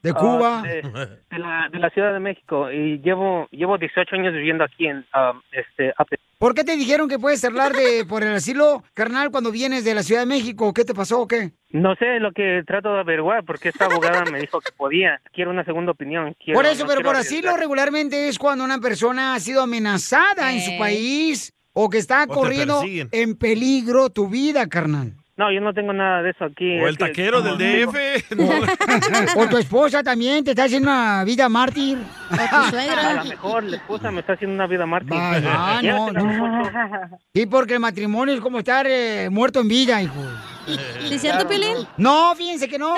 de 0.02 0.10
Ah, 0.10 0.14
Cuba. 0.14 0.62
de, 0.62 0.80
de 1.30 1.38
la, 1.38 1.68
de 1.70 1.78
la 1.78 1.90
Ciudad 1.90 2.12
de 2.14 2.20
México 2.20 2.70
y 2.72 2.98
llevo 3.02 3.46
llevo 3.50 3.76
18 3.76 4.14
años 4.16 4.32
viviendo 4.32 4.64
aquí 4.64 4.86
en 4.86 5.04
ah, 5.12 5.32
este 5.52 5.92
Ape- 5.98 6.18
¿Por 6.38 6.54
qué 6.54 6.64
te 6.64 6.74
dijeron 6.76 7.06
que 7.06 7.18
puedes 7.18 7.44
hablar 7.44 7.72
de 7.74 8.06
por 8.08 8.22
el 8.22 8.32
asilo, 8.34 8.82
carnal, 8.94 9.30
cuando 9.30 9.50
vienes 9.52 9.84
de 9.84 9.94
la 9.94 10.02
Ciudad 10.02 10.22
de 10.22 10.26
México? 10.26 10.72
¿Qué 10.72 10.86
te 10.86 10.94
pasó 10.94 11.20
o 11.20 11.28
qué? 11.28 11.50
No 11.72 11.94
sé 11.96 12.18
lo 12.18 12.32
que 12.32 12.62
trato 12.66 12.94
de 12.94 13.00
averiguar 13.00 13.44
porque 13.44 13.68
esta 13.68 13.84
abogada 13.84 14.24
me 14.32 14.40
dijo 14.40 14.58
que 14.60 14.72
podía. 14.74 15.20
Quiero 15.34 15.50
una 15.50 15.64
segunda 15.64 15.92
opinión. 15.92 16.34
quiero- 16.42 16.58
por 16.58 16.64
eso, 16.64 16.84
no 16.84 16.88
pero 16.88 17.02
por 17.02 17.16
asilo 17.16 17.54
regularmente 17.58 18.28
es 18.28 18.38
cuando 18.38 18.64
una 18.64 18.78
persona 18.78 19.34
ha 19.34 19.40
sido 19.40 19.62
amenazada 19.62 19.79
en 19.86 20.60
su 20.60 20.78
país 20.78 21.52
o 21.72 21.88
que 21.88 21.98
está 21.98 22.26
corriendo 22.26 22.82
en 22.84 23.36
peligro 23.36 24.10
tu 24.10 24.28
vida, 24.28 24.66
carnal. 24.68 25.14
No, 25.40 25.50
yo 25.50 25.62
no 25.62 25.72
tengo 25.72 25.94
nada 25.94 26.22
de 26.22 26.32
eso 26.32 26.44
aquí. 26.44 26.78
O 26.80 26.86
el 26.86 26.98
que 26.98 27.06
taquero 27.06 27.40
del 27.40 27.56
DF. 27.56 27.96
O 29.36 29.48
tu 29.48 29.56
esposa 29.56 30.02
también 30.02 30.44
te 30.44 30.50
está 30.50 30.64
haciendo 30.64 30.90
una 30.90 31.24
vida 31.24 31.48
mártir. 31.48 31.96
A 32.30 33.14
lo 33.14 33.24
mejor 33.24 33.64
la 33.64 33.76
esposa 33.76 34.10
me 34.10 34.20
está 34.20 34.34
haciendo 34.34 34.54
una 34.54 34.66
vida 34.66 34.84
mártir. 34.84 35.14
Ah, 35.16 35.80
no, 35.82 36.10
no. 36.10 37.18
Sí, 37.32 37.46
porque 37.46 37.74
el 37.74 37.80
matrimonio 37.80 38.34
es 38.34 38.40
como 38.42 38.58
estar 38.58 38.86
eh, 38.86 39.30
muerto 39.30 39.60
en 39.60 39.68
vida, 39.68 40.02
hijo. 40.02 40.22
¿Sí 41.08 41.14
es 41.14 41.20
cierto, 41.20 41.46
Piolín? 41.48 41.76
No, 41.96 42.34
fíjense 42.36 42.68
que 42.68 42.78
no. 42.78 42.94